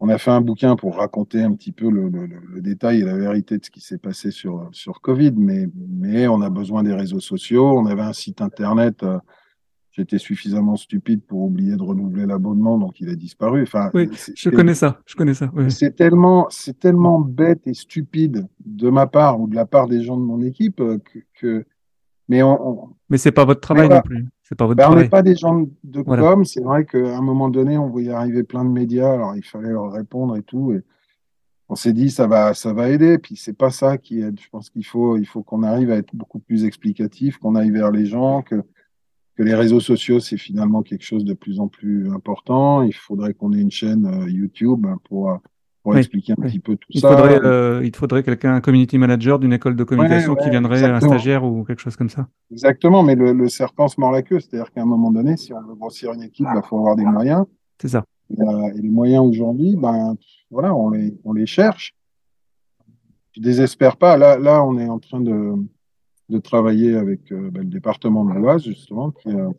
on 0.00 0.08
a 0.08 0.18
fait 0.18 0.30
un 0.32 0.40
bouquin 0.40 0.76
pour 0.76 0.96
raconter 0.96 1.42
un 1.42 1.52
petit 1.54 1.72
peu 1.72 1.88
le, 1.90 2.08
le- 2.08 2.26
le- 2.26 2.40
le 2.54 2.60
détail 2.60 3.00
et 3.00 3.04
la 3.04 3.16
vérité 3.16 3.58
de 3.58 3.64
ce 3.64 3.70
qui 3.70 3.80
s'est 3.80 3.98
passé 3.98 4.30
sur, 4.30 4.68
sur 4.72 5.00
Covid, 5.00 5.32
mais, 5.36 5.68
mais 5.76 6.26
on 6.26 6.40
a 6.42 6.50
besoin 6.50 6.82
des 6.82 6.92
réseaux 6.92 7.20
sociaux. 7.20 7.66
On 7.78 7.86
avait 7.86 8.02
un 8.02 8.12
site 8.12 8.40
internet. 8.42 9.02
euh, 9.02 9.18
J'étais 9.92 10.18
suffisamment 10.18 10.74
stupide 10.74 11.22
pour 11.22 11.42
oublier 11.42 11.76
de 11.76 11.82
renouveler 11.82 12.26
l'abonnement, 12.26 12.78
donc 12.78 12.98
il 13.00 13.08
a 13.08 13.14
disparu. 13.14 13.62
Enfin, 13.62 13.90
Oui, 13.94 14.10
Je 14.34 14.50
connais 14.50 14.74
ça. 14.74 15.00
Je 15.06 15.14
connais 15.14 15.34
ça. 15.34 15.52
oui. 15.54 15.70
c'est 15.70 15.94
tellement, 15.94 16.48
c'est 16.50 16.76
tellement 16.80 17.20
bête 17.20 17.64
et 17.68 17.74
stupide 17.74 18.48
de 18.66 18.90
ma 18.90 19.06
part 19.06 19.40
ou 19.40 19.46
de 19.46 19.54
la 19.54 19.66
part 19.66 19.86
des 19.86 20.02
gens 20.02 20.16
de 20.16 20.24
mon 20.24 20.42
équipe 20.42 20.80
euh, 20.80 20.98
que, 20.98 21.20
que- 21.38 21.64
mais 22.28 22.42
on, 22.42 22.68
on- 22.84 22.88
Mais 23.10 23.18
c'est 23.18 23.32
pas 23.32 23.44
votre 23.44 23.60
travail 23.60 23.86
voilà. 23.86 24.00
non 24.00 24.08
plus. 24.08 24.26
C'est 24.42 24.54
pas 24.56 24.66
votre 24.66 24.76
ben, 24.76 24.90
on 24.90 24.96
n'est 24.96 25.08
pas 25.08 25.22
des 25.22 25.36
gens 25.36 25.66
de 25.84 26.00
Voilà. 26.02 26.22
com. 26.22 26.44
C'est 26.44 26.62
vrai 26.62 26.84
qu'à 26.84 27.16
un 27.16 27.22
moment 27.22 27.48
donné, 27.48 27.78
on 27.78 27.88
voyait 27.88 28.10
arriver 28.10 28.42
plein 28.42 28.64
de 28.64 28.70
médias, 28.70 29.12
alors 29.12 29.36
il 29.36 29.44
fallait 29.44 29.70
leur 29.70 29.90
répondre 29.92 30.36
et 30.36 30.42
tout. 30.42 30.72
Et 30.72 30.82
on 31.68 31.74
s'est 31.76 31.94
dit, 31.94 32.10
ça 32.10 32.26
va, 32.26 32.52
ça 32.54 32.72
va 32.74 32.90
aider. 32.90 33.16
Puis 33.18 33.36
c'est 33.36 33.56
pas 33.56 33.70
ça 33.70 33.96
qui 33.96 34.20
aide. 34.20 34.38
Je 34.40 34.48
pense 34.50 34.68
qu'il 34.70 34.84
faut, 34.84 35.16
il 35.16 35.24
faut 35.24 35.42
qu'on 35.42 35.62
arrive 35.62 35.90
à 35.90 35.96
être 35.96 36.14
beaucoup 36.14 36.38
plus 36.40 36.64
explicatif, 36.64 37.38
qu'on 37.38 37.54
aille 37.54 37.70
vers 37.70 37.90
les 37.90 38.04
gens, 38.06 38.42
que, 38.42 38.56
que 39.36 39.42
les 39.42 39.54
réseaux 39.54 39.80
sociaux, 39.80 40.20
c'est 40.20 40.36
finalement 40.36 40.82
quelque 40.82 41.04
chose 41.04 41.24
de 41.24 41.34
plus 41.34 41.58
en 41.60 41.68
plus 41.68 42.10
important. 42.12 42.82
Il 42.82 42.94
faudrait 42.94 43.32
qu'on 43.34 43.52
ait 43.54 43.60
une 43.60 43.70
chaîne 43.70 44.04
euh, 44.06 44.28
YouTube 44.30 44.86
pour, 45.04 45.30
euh, 45.30 45.36
pour 45.84 45.92
Oui, 45.92 45.98
expliquer 45.98 46.32
un 46.32 46.36
oui. 46.38 46.48
petit 46.48 46.58
peu 46.58 46.76
tout 46.76 46.88
Il 46.90 47.00
ça. 47.00 47.10
faudrait, 47.10 47.38
euh, 47.44 47.82
il 47.84 47.92
te 47.92 47.98
faudrait 47.98 48.22
quelqu'un, 48.22 48.54
un 48.54 48.60
community 48.60 48.98
manager 48.98 49.38
d'une 49.38 49.52
école 49.52 49.76
de 49.76 49.84
communication 49.84 50.32
Ouais, 50.32 50.42
qui 50.42 50.50
viendrait, 50.50 50.82
un 50.82 50.98
stagiaire 50.98 51.44
ou 51.44 51.62
quelque 51.62 51.80
chose 51.80 51.94
comme 51.94 52.08
ça. 52.08 52.26
Exactement, 52.50 53.02
mais 53.02 53.14
le, 53.14 53.32
le 53.32 53.48
serpent 53.48 53.86
se 53.86 54.00
mord 54.00 54.10
la 54.10 54.22
queue. 54.22 54.40
C'est-à-dire 54.40 54.72
qu'à 54.72 54.80
un 54.82 54.86
moment 54.86 55.12
donné, 55.12 55.36
si 55.36 55.52
on 55.52 55.60
veut 55.60 55.74
grossir 55.74 56.12
une 56.14 56.22
équipe, 56.22 56.46
il 56.52 56.62
faut 56.66 56.78
avoir 56.78 56.96
des 56.96 57.04
moyens. 57.04 57.44
C'est 57.80 57.88
ça. 57.88 58.04
Et, 58.30 58.40
euh, 58.40 58.72
et 58.74 58.80
les 58.80 58.88
moyens 58.88 59.24
aujourd'hui, 59.28 59.76
ben 59.76 60.16
voilà, 60.50 60.74
on 60.74 60.88
les, 60.90 61.14
on 61.24 61.34
les 61.34 61.46
cherche. 61.46 61.94
Je 63.32 63.42
désespère 63.42 63.96
pas. 63.98 64.16
Là, 64.16 64.38
là, 64.38 64.64
on 64.64 64.78
est 64.78 64.88
en 64.88 64.98
train 64.98 65.20
de, 65.20 65.52
de 66.30 66.38
travailler 66.38 66.96
avec 66.96 67.30
euh, 67.30 67.50
ben, 67.50 67.60
le 67.60 67.68
département 67.68 68.24
de 68.24 68.32
l'Oise, 68.32 68.64
justement, 68.64 69.10
qui 69.10 69.28
euh, 69.28 69.50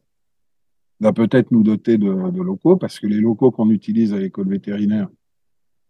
va 1.01 1.13
peut-être 1.13 1.51
nous 1.51 1.61
doter 1.61 1.99
de, 1.99 2.31
de 2.31 2.41
locaux, 2.41 2.77
parce 2.77 2.99
que 2.99 3.05
les 3.05 3.19
locaux 3.19 3.51
qu'on 3.51 3.69
utilise 3.69 4.11
à 4.13 4.17
l'école 4.17 4.47
vétérinaire, 4.49 5.07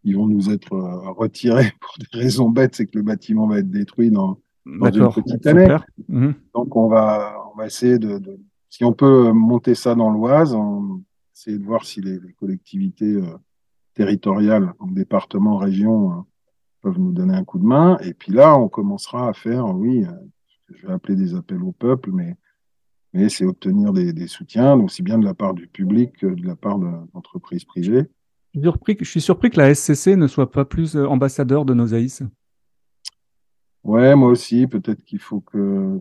ils 0.05 0.15
vont 0.15 0.27
nous 0.27 0.49
être 0.49 0.71
euh, 0.73 1.11
retirés 1.11 1.71
pour 1.81 1.93
des 1.99 2.17
raisons 2.19 2.49
bêtes, 2.49 2.75
c'est 2.75 2.85
que 2.85 2.97
le 2.97 3.03
bâtiment 3.03 3.47
va 3.47 3.59
être 3.59 3.69
détruit 3.69 4.11
dans, 4.11 4.39
Dans 4.65 4.85
une 4.91 5.03
petite 5.23 5.45
année. 5.47 5.67
Mhm. 6.07 6.33
donc, 6.53 6.75
on 6.75 6.87
va, 6.87 7.35
on 7.53 7.57
va 7.57 7.65
essayer 7.65 7.99
de, 7.99 8.17
de- 8.19 8.39
si 8.69 8.83
on 8.85 8.93
peut 8.93 9.31
monter 9.33 9.75
ça 9.75 9.93
dans 9.95 10.09
l'Oise, 10.11 10.53
on 10.55 11.01
essayer 11.35 11.57
de 11.57 11.65
voir 11.65 11.83
si 11.85 11.99
les, 12.01 12.19
les 12.19 12.33
collectivités 12.33 13.15
euh, 13.15 13.25
territoriales, 13.93 14.73
donc 14.79 14.93
départements, 14.93 15.57
régions, 15.57 16.11
euh, 16.11 16.15
peuvent 16.81 16.99
nous 16.99 17.11
donner 17.11 17.33
un 17.35 17.43
coup 17.43 17.59
de 17.59 17.65
main. 17.65 17.97
Et 18.03 18.13
puis 18.13 18.31
là, 18.31 18.57
on 18.57 18.67
commencera 18.69 19.27
à 19.29 19.33
faire, 19.33 19.65
oui, 19.75 20.05
euh, 20.05 20.11
je 20.73 20.87
vais 20.87 20.93
appeler 20.93 21.15
des 21.15 21.33
appels 21.35 21.61
au 21.63 21.71
peuple, 21.71 22.11
mais, 22.11 22.35
mais 23.13 23.29
c'est 23.29 23.45
obtenir 23.45 23.93
des, 23.93 24.13
des 24.13 24.27
soutiens, 24.27 24.79
aussi 24.79 25.01
bien 25.03 25.17
de 25.17 25.25
la 25.25 25.33
part 25.33 25.53
du 25.53 25.67
public 25.67 26.13
que 26.17 26.27
de 26.27 26.45
la 26.45 26.55
part 26.55 26.79
de- 26.79 26.91
d'entreprises 27.13 27.65
privées. 27.65 28.05
Je 28.55 28.61
suis 28.61 28.63
surpris 28.71 28.95
que- 28.95 29.03
je 29.05 29.09
suis 29.09 29.21
surpris 29.21 29.49
que 29.49 29.57
la 29.57 29.69
SCC 29.69 30.15
ne 30.15 30.27
soit 30.27 30.49
pas 30.49 30.63
plus 30.63 30.95
euh, 30.95 31.05
ambassadeur 31.07 31.65
de 31.65 31.73
Nosaïs. 31.73 32.23
Ouais, 33.83 34.15
moi 34.15 34.29
aussi, 34.29 34.65
peut-être 34.65 35.03
qu'il 35.03 35.19
faut 35.19 35.41
que 35.41 35.99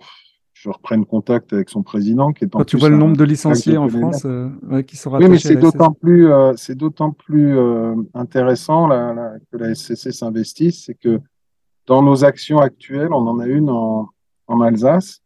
je 0.52 0.68
reprenne 0.70 1.04
contact 1.04 1.52
avec 1.52 1.68
son 1.68 1.82
président, 1.82 2.32
qui 2.32 2.44
est 2.44 2.54
en 2.54 2.58
Quand 2.60 2.64
tu 2.64 2.76
plus 2.76 2.80
vois 2.80 2.88
le 2.90 2.96
nombre 2.96 3.16
de 3.16 3.24
licenciés 3.24 3.76
en 3.76 3.88
France 3.88 4.24
euh, 4.24 4.48
ouais, 4.70 4.84
qui 4.84 4.96
sont 4.96 5.12
Oui, 5.16 5.28
mais 5.28 5.38
c'est 5.38 5.56
d'autant 5.56 5.92
plus, 5.92 6.30
euh, 6.30 6.52
c'est 6.56 6.76
d'autant 6.76 7.10
plus 7.10 7.58
euh, 7.58 7.96
intéressant 8.14 8.86
là, 8.86 9.12
là, 9.12 9.32
que 9.50 9.56
la 9.56 9.74
SCC 9.74 10.12
s'investisse, 10.12 10.84
c'est 10.84 10.94
que 10.94 11.20
dans 11.86 12.02
nos 12.02 12.24
actions 12.24 12.60
actuelles, 12.60 13.12
on 13.12 13.26
en 13.26 13.40
a 13.40 13.46
une 13.46 13.68
en, 13.68 14.08
en 14.46 14.60
Alsace. 14.60 15.23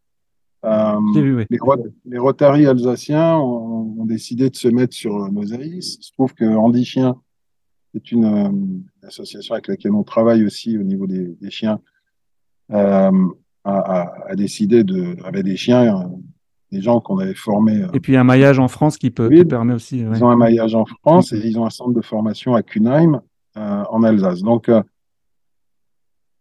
Euh, 0.64 0.98
J'ai 1.14 1.22
vu, 1.22 1.36
oui. 1.36 1.44
les, 1.50 1.58
les 2.04 2.18
Rotary 2.18 2.66
alsaciens 2.66 3.36
ont, 3.36 3.94
ont 4.00 4.04
décidé 4.04 4.50
de 4.50 4.56
se 4.56 4.68
mettre 4.68 4.94
sur 4.94 5.14
euh, 5.16 5.30
Mosaïs. 5.30 5.96
Il 6.00 6.02
se 6.04 6.12
trouve 6.12 6.34
que 6.34 6.44
Andy 6.44 6.84
Chien, 6.84 7.16
c'est 7.94 8.10
une 8.10 8.24
euh, 8.24 9.06
association 9.06 9.54
avec 9.54 9.68
laquelle 9.68 9.92
on 9.92 10.02
travaille 10.02 10.44
aussi 10.44 10.76
au 10.76 10.82
niveau 10.82 11.06
des, 11.06 11.36
des 11.40 11.50
chiens, 11.50 11.78
euh, 12.72 13.10
a, 13.64 13.72
a- 13.78 14.30
a 14.30 14.34
décidé 14.36 14.82
de, 14.84 15.16
avec 15.24 15.44
des 15.44 15.56
chiens, 15.56 16.10
des 16.72 16.82
gens 16.82 17.00
qu'on 17.00 17.18
avait 17.18 17.34
formés 17.34 17.84
Et 17.94 18.00
puis 18.00 18.16
un 18.16 18.24
maillage 18.24 18.58
en 18.58 18.68
France 18.68 18.98
qui 18.98 19.10
peut 19.10 19.30
qui 19.30 19.44
permet 19.44 19.74
aussi. 19.74 20.04
ouais. 20.04 20.16
ils 20.18 20.24
ont 20.24 20.28
un 20.30 20.36
maillage 20.36 20.74
en 20.74 20.84
France 20.86 21.32
et 21.32 21.38
ils 21.38 21.58
ont 21.58 21.66
un 21.66 21.70
centre 21.70 21.92
de 21.94 22.02
formation 22.02 22.54
à 22.54 22.62
Cunheim, 22.62 23.22
euh, 23.56 23.84
en 23.90 24.02
Alsace. 24.02 24.42
Donc, 24.42 24.68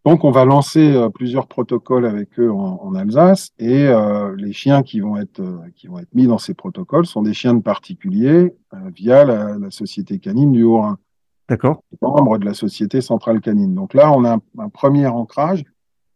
donc, 0.08 0.24
on 0.24 0.32
va 0.32 0.46
lancer 0.46 0.94
euh, 0.96 1.10
plusieurs 1.10 1.48
protocoles 1.48 2.06
avec 2.06 2.40
eux 2.40 2.50
en, 2.50 2.80
en 2.82 2.96
Alsace 2.96 3.50
et 3.60 3.88
euh, 3.88 4.34
les 4.38 4.54
chiens 4.54 4.82
qui 4.82 5.02
vont 5.02 5.18
être 5.18 5.42
euh, 5.42 5.58
qui 5.76 5.88
vont 5.88 6.00
être 6.00 6.14
mis 6.16 6.28
dans 6.28 6.38
ces 6.38 6.54
protocoles 6.54 7.06
sont 7.06 7.22
des 7.22 7.34
chiens 7.34 7.54
de 7.54 7.62
particuliers 7.62 8.56
via 8.96 9.26
la, 9.26 9.58
la 9.58 9.70
société 9.70 10.20
canine 10.20 10.54
du 10.54 10.64
Haut-Rhin, 10.64 10.98
D'accord. 11.50 11.84
membre 12.02 12.38
de 12.38 12.46
la 12.46 12.54
société 12.54 13.02
centrale 13.02 13.42
canine. 13.42 13.76
Donc 13.76 13.94
là, 13.94 14.10
on 14.14 14.24
a 14.24 14.36
un, 14.36 14.42
un 14.60 14.70
premier 14.70 15.08
ancrage 15.08 15.66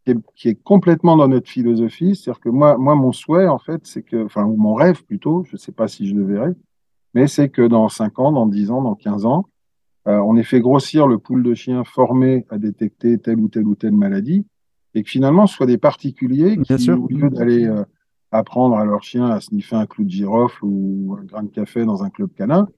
qui 0.06 0.12
est, 0.12 0.18
qui 0.36 0.48
est 0.48 0.62
complètement 0.62 1.16
dans 1.16 1.28
notre 1.28 1.50
philosophie. 1.50 2.16
C'est-à-dire 2.16 2.40
que 2.40 2.48
moi, 2.48 2.78
moi, 2.78 2.94
mon 2.94 3.12
souhait, 3.12 3.46
en 3.46 3.58
fait, 3.58 3.82
c'est 3.84 4.02
que, 4.02 4.24
enfin, 4.24 4.44
ou 4.44 4.56
mon 4.56 4.72
rêve 4.74 5.04
plutôt, 5.04 5.44
je 5.44 5.56
ne 5.56 5.58
sais 5.58 5.72
pas 5.72 5.86
si 5.86 6.08
je 6.08 6.14
le 6.14 6.24
verrai, 6.24 6.52
mais 7.12 7.26
c'est 7.26 7.50
que 7.50 7.62
dans 7.62 7.90
5 7.90 8.18
ans, 8.18 8.32
dans 8.32 8.46
10 8.46 8.70
ans, 8.70 8.80
dans 8.80 8.94
15 8.94 9.26
ans, 9.26 9.44
on 10.06 10.36
ait 10.36 10.42
fait 10.42 10.60
grossir 10.60 11.06
le 11.06 11.18
pool 11.18 11.42
de 11.42 11.54
chiens 11.54 11.84
formés 11.84 12.44
à 12.50 12.58
détecter 12.58 13.18
telle 13.18 13.38
ou 13.38 13.48
telle 13.48 13.66
ou 13.66 13.74
telle 13.74 13.92
maladie, 13.92 14.44
et 14.94 15.02
que 15.02 15.08
finalement, 15.08 15.46
ce 15.46 15.54
soit 15.56 15.66
des 15.66 15.78
particuliers 15.78 16.56
Bien 16.56 16.76
qui, 16.76 16.82
sûr. 16.82 17.02
au 17.02 17.08
lieu 17.08 17.30
d'aller 17.30 17.66
euh, 17.66 17.84
apprendre 18.30 18.76
à 18.76 18.84
leur 18.84 19.02
chien 19.02 19.26
à 19.26 19.40
sniffer 19.40 19.76
un 19.76 19.86
clou 19.86 20.04
de 20.04 20.10
girofle 20.10 20.64
ou 20.64 21.16
un 21.20 21.24
grain 21.24 21.42
de 21.44 21.50
café 21.50 21.84
dans 21.84 22.02
un 22.02 22.10
club 22.10 22.30
canin, 22.34 22.68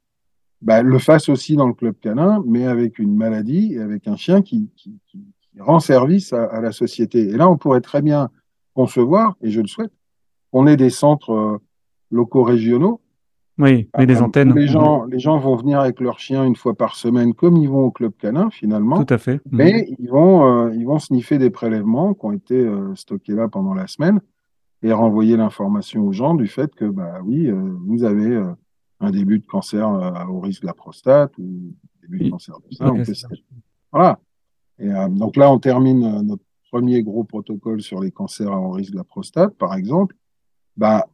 bah, 0.62 0.82
le 0.82 0.98
fassent 0.98 1.28
aussi 1.28 1.56
dans 1.56 1.66
le 1.66 1.74
club 1.74 1.94
canin, 2.00 2.42
mais 2.46 2.66
avec 2.66 2.98
une 2.98 3.14
maladie 3.16 3.74
et 3.74 3.80
avec 3.80 4.06
un 4.08 4.16
chien 4.16 4.42
qui, 4.42 4.70
qui, 4.76 4.98
qui- 5.06 5.24
qui 5.52 5.60
rend 5.60 5.78
service 5.80 6.32
à, 6.32 6.44
à 6.44 6.60
la 6.60 6.72
société. 6.72 7.20
Et 7.28 7.36
là, 7.36 7.48
on 7.48 7.56
pourrait 7.56 7.80
très 7.80 8.02
bien 8.02 8.28
concevoir, 8.74 9.36
et 9.40 9.50
je 9.50 9.60
le 9.60 9.66
souhaite, 9.68 9.92
qu'on 10.50 10.66
ait 10.66 10.76
des 10.76 10.90
centres 10.90 11.32
euh, 11.32 11.58
locaux 12.10 12.42
régionaux 12.42 13.00
Oui, 13.58 13.88
mais 13.96 14.06
des 14.06 14.20
où 14.20 14.24
antennes. 14.24 14.52
Les 14.54 14.66
gens, 14.66 15.04
les 15.04 15.18
gens 15.20 15.38
vont 15.38 15.54
venir 15.56 15.78
avec 15.80 16.00
leur 16.00 16.18
chien 16.18 16.44
une 16.44 16.56
fois 16.56 16.74
par 16.74 16.96
semaine, 16.96 17.34
comme 17.34 17.56
ils 17.56 17.68
vont 17.68 17.84
au 17.84 17.90
club 17.90 18.12
canin 18.18 18.50
finalement, 18.50 19.04
Tout 19.04 19.14
à 19.14 19.18
fait. 19.18 19.34
Mhm. 19.34 19.40
mais 19.52 19.94
ils 19.98 20.08
vont, 20.10 20.66
euh, 20.66 20.74
ils 20.74 20.84
vont 20.84 20.98
sniffer 20.98 21.38
des 21.38 21.50
prélèvements 21.50 22.14
qui 22.14 22.24
ont 22.26 22.32
été 22.32 22.56
euh, 22.56 22.94
stockés 22.96 23.34
là 23.34 23.48
pendant 23.48 23.74
la 23.74 23.86
semaine 23.86 24.20
et 24.82 24.92
renvoyer 24.92 25.36
l'information 25.36 26.02
aux 26.06 26.12
gens 26.12 26.34
du 26.34 26.46
fait 26.48 26.74
que, 26.74 26.84
bah 26.84 27.20
oui, 27.24 27.46
euh, 27.46 27.76
vous 27.86 28.02
avez 28.04 28.26
euh, 28.26 28.50
un 29.00 29.10
début 29.12 29.38
de 29.38 29.46
cancer 29.46 29.88
euh, 29.88 30.10
au 30.28 30.40
risque 30.40 30.62
de 30.62 30.66
la 30.66 30.74
prostate 30.74 31.32
ou 31.38 31.72
début 32.02 32.24
de 32.24 32.30
cancer 32.30 32.56
du 32.68 32.74
sein. 32.76 32.90
Ouais, 32.90 33.00
ou 33.00 33.04
c'est 33.04 33.12
que 33.12 33.18
ça. 33.18 33.28
Voilà. 33.92 34.18
Et, 34.80 34.90
euh, 34.90 35.08
donc 35.08 35.36
là, 35.36 35.50
on 35.52 35.58
termine 35.58 36.00
notre 36.22 36.42
premier 36.72 37.02
gros 37.04 37.22
protocole 37.22 37.80
sur 37.80 38.00
les 38.00 38.10
cancers 38.10 38.50
à 38.52 38.58
haut 38.60 38.72
risque 38.72 38.90
de 38.92 38.96
la 38.96 39.04
prostate, 39.04 39.54
par 39.54 39.74
exemple. 39.74 40.16
Bah, 40.76 41.06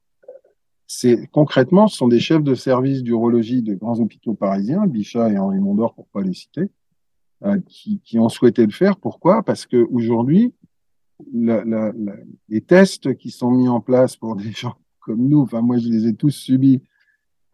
c'est 0.93 1.29
concrètement, 1.29 1.87
ce 1.87 1.97
sont 1.99 2.09
des 2.09 2.19
chefs 2.19 2.43
de 2.43 2.57
service 2.57 3.05
d'urologie 3.05 3.63
de 3.63 3.75
grands 3.75 4.01
hôpitaux 4.01 4.35
parisiens, 4.35 4.89
Bichat 4.89 5.31
et 5.31 5.39
Henri 5.39 5.61
Mondor, 5.61 5.95
pour 5.95 6.09
pas 6.09 6.21
les 6.23 6.35
citer, 6.35 6.69
euh, 7.45 7.61
qui, 7.69 8.01
qui 8.01 8.19
ont 8.19 8.29
souhaité 8.29 8.67
le 8.67 8.73
faire. 8.73 8.97
Pourquoi? 8.97 9.45
Parce 9.45 9.67
que 9.67 9.87
aujourd'hui, 9.93 10.53
la- 11.33 11.65
la- 11.65 11.93
la- 11.97 12.17
les 12.49 12.61
tests 12.61 13.15
qui 13.17 13.31
sont 13.31 13.53
mis 13.53 13.69
en 13.69 13.81
place 13.81 14.17
pour 14.17 14.35
des 14.35 14.51
gens 14.51 14.75
comme 14.99 15.29
nous, 15.29 15.43
enfin 15.43 15.61
moi 15.61 15.79
je 15.79 15.89
les 15.89 16.09
ai 16.09 16.15
tous 16.15 16.31
subis 16.31 16.83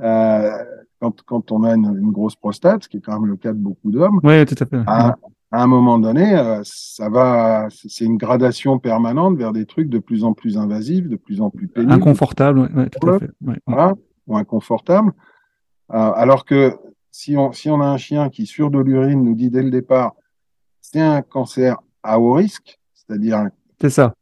euh, 0.00 0.50
quand, 0.98 1.20
quand 1.22 1.52
on 1.52 1.62
a 1.64 1.74
une, 1.74 1.94
une 2.00 2.12
grosse 2.12 2.36
prostate, 2.36 2.84
ce 2.84 2.88
qui 2.88 2.96
est 2.96 3.00
quand 3.02 3.20
même 3.20 3.28
le 3.30 3.36
cas 3.36 3.52
de 3.52 3.58
beaucoup 3.58 3.90
d'hommes. 3.90 4.18
Oui, 4.24 4.46
tout 4.46 4.56
à 4.58 4.64
fait. 4.64 4.82
À, 4.86 5.14
à 5.56 5.62
un 5.62 5.66
moment 5.66 5.98
donné, 5.98 6.36
euh, 6.36 6.60
ça 6.64 7.08
va, 7.08 7.68
c'est 7.70 8.04
une 8.04 8.18
gradation 8.18 8.78
permanente 8.78 9.38
vers 9.38 9.52
des 9.52 9.64
trucs 9.64 9.88
de 9.88 9.98
plus 9.98 10.22
en 10.22 10.34
plus 10.34 10.58
invasifs, 10.58 11.08
de 11.08 11.16
plus 11.16 11.40
en 11.40 11.48
plus 11.48 11.66
pénibles 11.66 11.92
Inconfortable, 11.92 12.58
ouais, 12.58 12.72
ouais, 12.74 12.90
tout 12.90 13.08
à 13.08 13.18
fait. 13.18 13.30
Ouais. 13.40 13.56
voilà, 13.66 13.94
ou 14.26 14.36
inconfortable. 14.36 15.12
Euh, 15.94 16.12
alors 16.14 16.44
que 16.44 16.76
si 17.10 17.38
on, 17.38 17.52
si 17.52 17.70
on 17.70 17.80
a 17.80 17.86
un 17.86 17.96
chien 17.96 18.28
qui, 18.28 18.44
sur 18.44 18.70
de 18.70 18.78
l'urine, 18.80 19.24
nous 19.24 19.34
dit 19.34 19.48
dès 19.48 19.62
le 19.62 19.70
départ, 19.70 20.12
c'est 20.82 21.00
un 21.00 21.22
cancer 21.22 21.78
à 22.02 22.20
haut 22.20 22.34
risque, 22.34 22.78
c'est-à-dire 22.92 23.38
un 23.38 23.50
C'est 23.80 23.88
ça. 23.88 24.12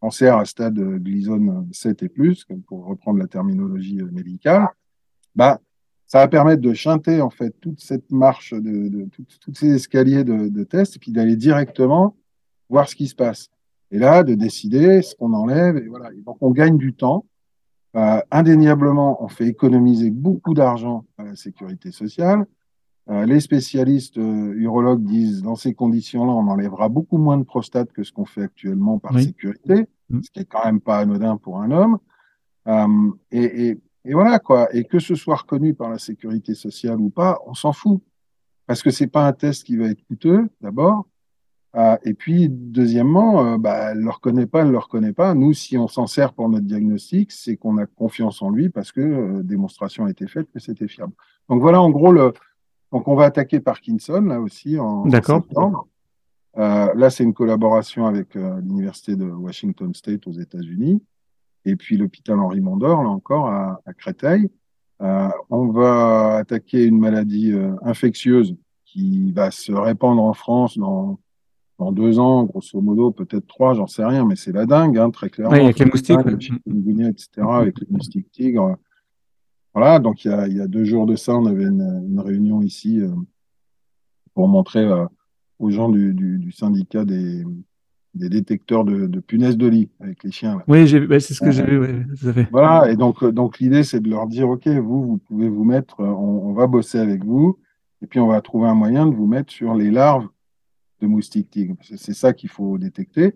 cancer 0.00 0.36
à 0.36 0.44
stade 0.44 0.78
euh, 0.80 0.98
glisone 0.98 1.68
7 1.70 2.02
et 2.02 2.08
plus, 2.08 2.44
pour 2.66 2.86
reprendre 2.86 3.20
la 3.20 3.28
terminologie 3.28 4.02
médicale, 4.10 4.66
bah, 5.36 5.60
ça 6.12 6.18
va 6.18 6.28
permettre 6.28 6.60
de 6.60 6.74
chanter 6.74 7.22
en 7.22 7.30
fait 7.30 7.54
toute 7.62 7.80
cette 7.80 8.10
marche, 8.12 8.52
de, 8.52 8.88
de 8.96 9.04
toutes- 9.14 9.38
tous 9.40 9.54
ces 9.54 9.70
escaliers 9.74 10.24
de, 10.24 10.48
de 10.48 10.64
tests, 10.64 10.96
et 10.96 10.98
puis 10.98 11.10
d'aller 11.10 11.36
directement 11.36 12.14
voir 12.68 12.86
ce 12.86 12.94
qui 12.94 13.06
se 13.08 13.14
passe. 13.14 13.48
Et 13.90 13.98
là, 13.98 14.22
de 14.22 14.34
décider 14.34 15.00
ce 15.00 15.14
qu'on 15.16 15.32
enlève. 15.32 15.78
Et 15.78 15.88
voilà. 15.88 16.12
Et 16.12 16.20
donc, 16.20 16.36
on 16.42 16.50
gagne 16.50 16.76
du 16.76 16.92
temps. 16.92 17.24
Euh, 17.96 18.20
indéniablement, 18.30 19.24
on 19.24 19.28
fait 19.28 19.46
économiser 19.46 20.10
beaucoup 20.10 20.52
d'argent 20.52 21.04
à 21.16 21.24
la 21.24 21.34
sécurité 21.34 21.90
sociale. 21.92 22.44
Euh, 23.10 23.24
les 23.24 23.40
spécialistes 23.40 24.18
euh, 24.18 24.52
urologues 24.68 25.04
disent, 25.04 25.40
dans 25.42 25.56
ces 25.56 25.72
conditions-là, 25.72 26.32
on 26.32 26.46
enlèvera 26.48 26.90
beaucoup 26.90 27.16
moins 27.18 27.38
de 27.38 27.44
prostate 27.44 27.90
que 27.92 28.02
ce 28.02 28.12
qu'on 28.12 28.26
fait 28.26 28.42
actuellement 28.42 28.98
par 28.98 29.12
Oui. 29.14 29.24
sécurité, 29.24 29.86
Mm. 30.10 30.20
ce 30.24 30.30
qui 30.30 30.40
est 30.40 30.44
quand 30.44 30.64
même 30.66 30.80
pas 30.80 30.98
anodin 30.98 31.38
pour 31.38 31.54
un 31.62 31.70
homme. 31.70 31.96
Et, 33.30 33.44
et, 33.68 33.80
et 34.04 34.14
voilà 34.14 34.38
quoi. 34.38 34.74
Et 34.74 34.84
que 34.84 34.98
ce 34.98 35.14
soit 35.14 35.36
reconnu 35.36 35.74
par 35.74 35.90
la 35.90 35.98
sécurité 35.98 36.54
sociale 36.54 37.00
ou 37.00 37.10
pas, 37.10 37.40
on 37.46 37.54
s'en 37.54 37.72
fout, 37.72 38.00
parce 38.66 38.82
que 38.82 38.90
c'est 38.90 39.06
pas 39.06 39.26
un 39.26 39.32
test 39.32 39.64
qui 39.64 39.76
va 39.76 39.86
être 39.86 40.04
coûteux 40.06 40.48
d'abord. 40.60 41.06
Euh, 41.74 41.96
et 42.04 42.12
puis 42.12 42.48
deuxièmement, 42.50 43.46
euh, 43.46 43.58
bah, 43.58 43.92
elle 43.92 44.00
le 44.00 44.10
reconnaît 44.10 44.46
pas, 44.46 44.60
elle 44.60 44.70
le 44.70 44.78
reconnaît 44.78 45.14
pas. 45.14 45.34
Nous, 45.34 45.54
si 45.54 45.78
on 45.78 45.88
s'en 45.88 46.06
sert 46.06 46.34
pour 46.34 46.50
notre 46.50 46.66
diagnostic, 46.66 47.32
c'est 47.32 47.56
qu'on 47.56 47.78
a 47.78 47.86
confiance 47.86 48.42
en 48.42 48.50
lui 48.50 48.68
parce 48.68 48.92
que 48.92 49.00
euh, 49.00 49.42
démonstration 49.42 50.04
a 50.04 50.10
été 50.10 50.26
faite 50.26 50.50
que 50.52 50.60
c'était 50.60 50.88
fiable. 50.88 51.14
Donc 51.48 51.62
voilà 51.62 51.80
en 51.80 51.90
gros 51.90 52.12
le. 52.12 52.32
Donc 52.92 53.08
on 53.08 53.14
va 53.14 53.24
attaquer 53.24 53.60
Parkinson 53.60 54.20
là 54.20 54.38
aussi 54.38 54.78
en, 54.78 55.08
septembre. 55.10 55.88
Euh, 56.58 56.92
là, 56.94 57.10
c'est 57.10 57.24
une 57.24 57.34
collaboration 57.34 58.06
avec 58.06 58.36
euh, 58.36 58.60
l'université 58.60 59.16
de 59.16 59.24
Washington 59.24 59.94
State 59.94 60.26
aux 60.26 60.32
États-Unis 60.32 61.02
et 61.64 61.76
puis 61.76 61.96
l'hôpital 61.96 62.38
Henri 62.38 62.60
Mondor 62.60 63.02
là 63.02 63.08
encore 63.08 63.46
à, 63.46 63.80
à 63.86 63.92
Créteil. 63.92 64.50
Euh, 65.00 65.28
on 65.50 65.68
va 65.68 66.36
attaquer 66.36 66.84
une 66.84 66.98
maladie 66.98 67.52
euh, 67.52 67.74
infectieuse 67.82 68.56
qui 68.84 69.32
va 69.32 69.50
se 69.50 69.72
répandre 69.72 70.22
en 70.22 70.34
France 70.34 70.78
dans 70.78 71.18
dans 71.78 71.90
deux 71.90 72.20
ans, 72.20 72.44
grosso 72.44 72.80
modo, 72.80 73.10
peut-être 73.10 73.46
trois, 73.48 73.74
j'en 73.74 73.88
sais 73.88 74.04
rien, 74.04 74.24
mais 74.24 74.36
c'est 74.36 74.52
la 74.52 74.66
dingue, 74.66 74.98
hein, 74.98 75.10
très 75.10 75.30
clairement. 75.30 75.56
Ouais, 75.56 75.64
avec 75.64 75.80
les 75.80 75.86
moustiques, 75.86 76.24
Le 76.24 76.34
ouais. 76.34 76.40
chikungunya, 76.40 77.08
etc., 77.08 77.28
avec 77.38 77.80
les 77.80 77.86
moustiques 77.90 78.30
tigres. 78.30 78.76
Voilà, 79.74 79.98
donc 79.98 80.24
il 80.24 80.30
y 80.30 80.34
a, 80.34 80.46
il 80.46 80.56
y 80.56 80.60
a 80.60 80.68
deux 80.68 80.84
jours 80.84 81.06
de 81.06 81.16
ça, 81.16 81.34
on 81.34 81.46
avait 81.46 81.64
une, 81.64 82.04
une 82.06 82.20
réunion 82.20 82.62
ici 82.62 83.00
euh, 83.00 83.10
pour 84.34 84.46
montrer 84.46 84.88
aux 85.58 85.70
gens 85.70 85.88
du, 85.88 86.14
du, 86.14 86.38
du 86.38 86.52
syndicat 86.52 87.04
des, 87.04 87.44
des 88.14 88.28
détecteurs 88.28 88.84
de, 88.84 89.06
de 89.06 89.20
punaises 89.20 89.56
de 89.56 89.66
lit 89.66 89.88
avec 90.00 90.22
les 90.22 90.30
chiens. 90.30 90.56
là. 90.58 90.64
Oui, 90.68 90.80
ouais, 91.06 91.20
c'est 91.20 91.32
ce 91.34 91.40
que 91.40 91.46
Ouais. 91.46 91.52
j'ai 91.52 91.64
vu, 91.64 91.78
ouais, 91.80 92.04
fait. 92.34 92.48
Voilà, 92.52 92.90
et 92.90 92.96
donc, 92.96 93.22
euh, 93.22 93.32
donc 93.32 93.58
l'idée, 93.58 93.84
c'est 93.84 94.00
de 94.00 94.10
leur 94.10 94.26
dire, 94.26 94.48
OK, 94.50 94.66
vous, 94.68 95.02
vous 95.06 95.18
pouvez 95.18 95.48
vous 95.48 95.64
mettre, 95.64 96.00
euh, 96.00 96.06
on, 96.06 96.48
on 96.48 96.52
va 96.52 96.66
bosser 96.66 96.98
avec 96.98 97.24
vous, 97.24 97.58
et 98.02 98.06
puis 98.06 98.20
on 98.20 98.26
va 98.26 98.40
trouver 98.42 98.68
un 98.68 98.74
moyen 98.74 99.06
de 99.06 99.14
vous 99.14 99.26
mettre 99.26 99.50
sur 99.52 99.74
les 99.74 99.90
larves 99.90 100.28
de 101.00 101.06
moustiques 101.06 101.50
tigres. 101.50 101.76
C'est 101.82 102.14
ça 102.14 102.32
qu'il 102.32 102.50
faut 102.50 102.76
détecter. 102.78 103.34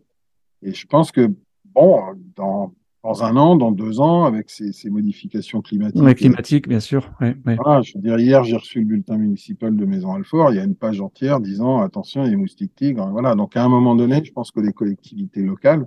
Et 0.63 0.73
je 0.75 0.87
pense 0.87 1.11
que, 1.11 1.33
bon, 1.75 2.01
dans, 2.37 2.73
dans 3.07 3.23
un 3.23 3.37
an, 3.37 3.55
dans 3.57 3.71
deux 3.71 4.01
ans, 4.01 4.25
avec 4.25 4.51
ces, 4.51 4.73
ces 4.73 4.91
modifications 4.91 5.63
climatiques, 5.63 6.03
Ouais, 6.03 6.15
climatique, 6.15 6.67
bien 6.69 6.81
sûr. 6.81 7.09
Voilà, 7.45 7.81
je 7.83 7.93
veux 7.95 8.03
dire, 8.03 8.19
hier, 8.19 8.43
j'ai 8.43 8.57
reçu 8.57 8.81
le 8.81 8.87
bulletin 8.87 9.17
municipal 9.17 9.77
de 9.77 9.85
Maison 9.87 10.13
Alfort. 10.15 10.51
Il 10.53 10.57
y 10.57 10.59
a 10.59 10.65
une 10.65 10.75
page 10.75 11.01
entière 11.01 11.39
disant 11.41 11.81
attention, 11.83 12.23
il 12.23 12.25
y 12.25 12.29
a 12.29 12.31
des 12.31 12.37
moustiques 12.37 12.75
tigres. 12.75 13.09
Voilà. 13.11 13.35
Donc, 13.37 13.57
à 13.57 13.63
un 13.65 13.69
moment 13.69 13.95
donné, 13.95 14.25
je 14.25 14.33
pense 14.33 14.51
que 14.51 14.59
les 14.61 14.73
collectivités 14.73 15.43
locales 15.43 15.87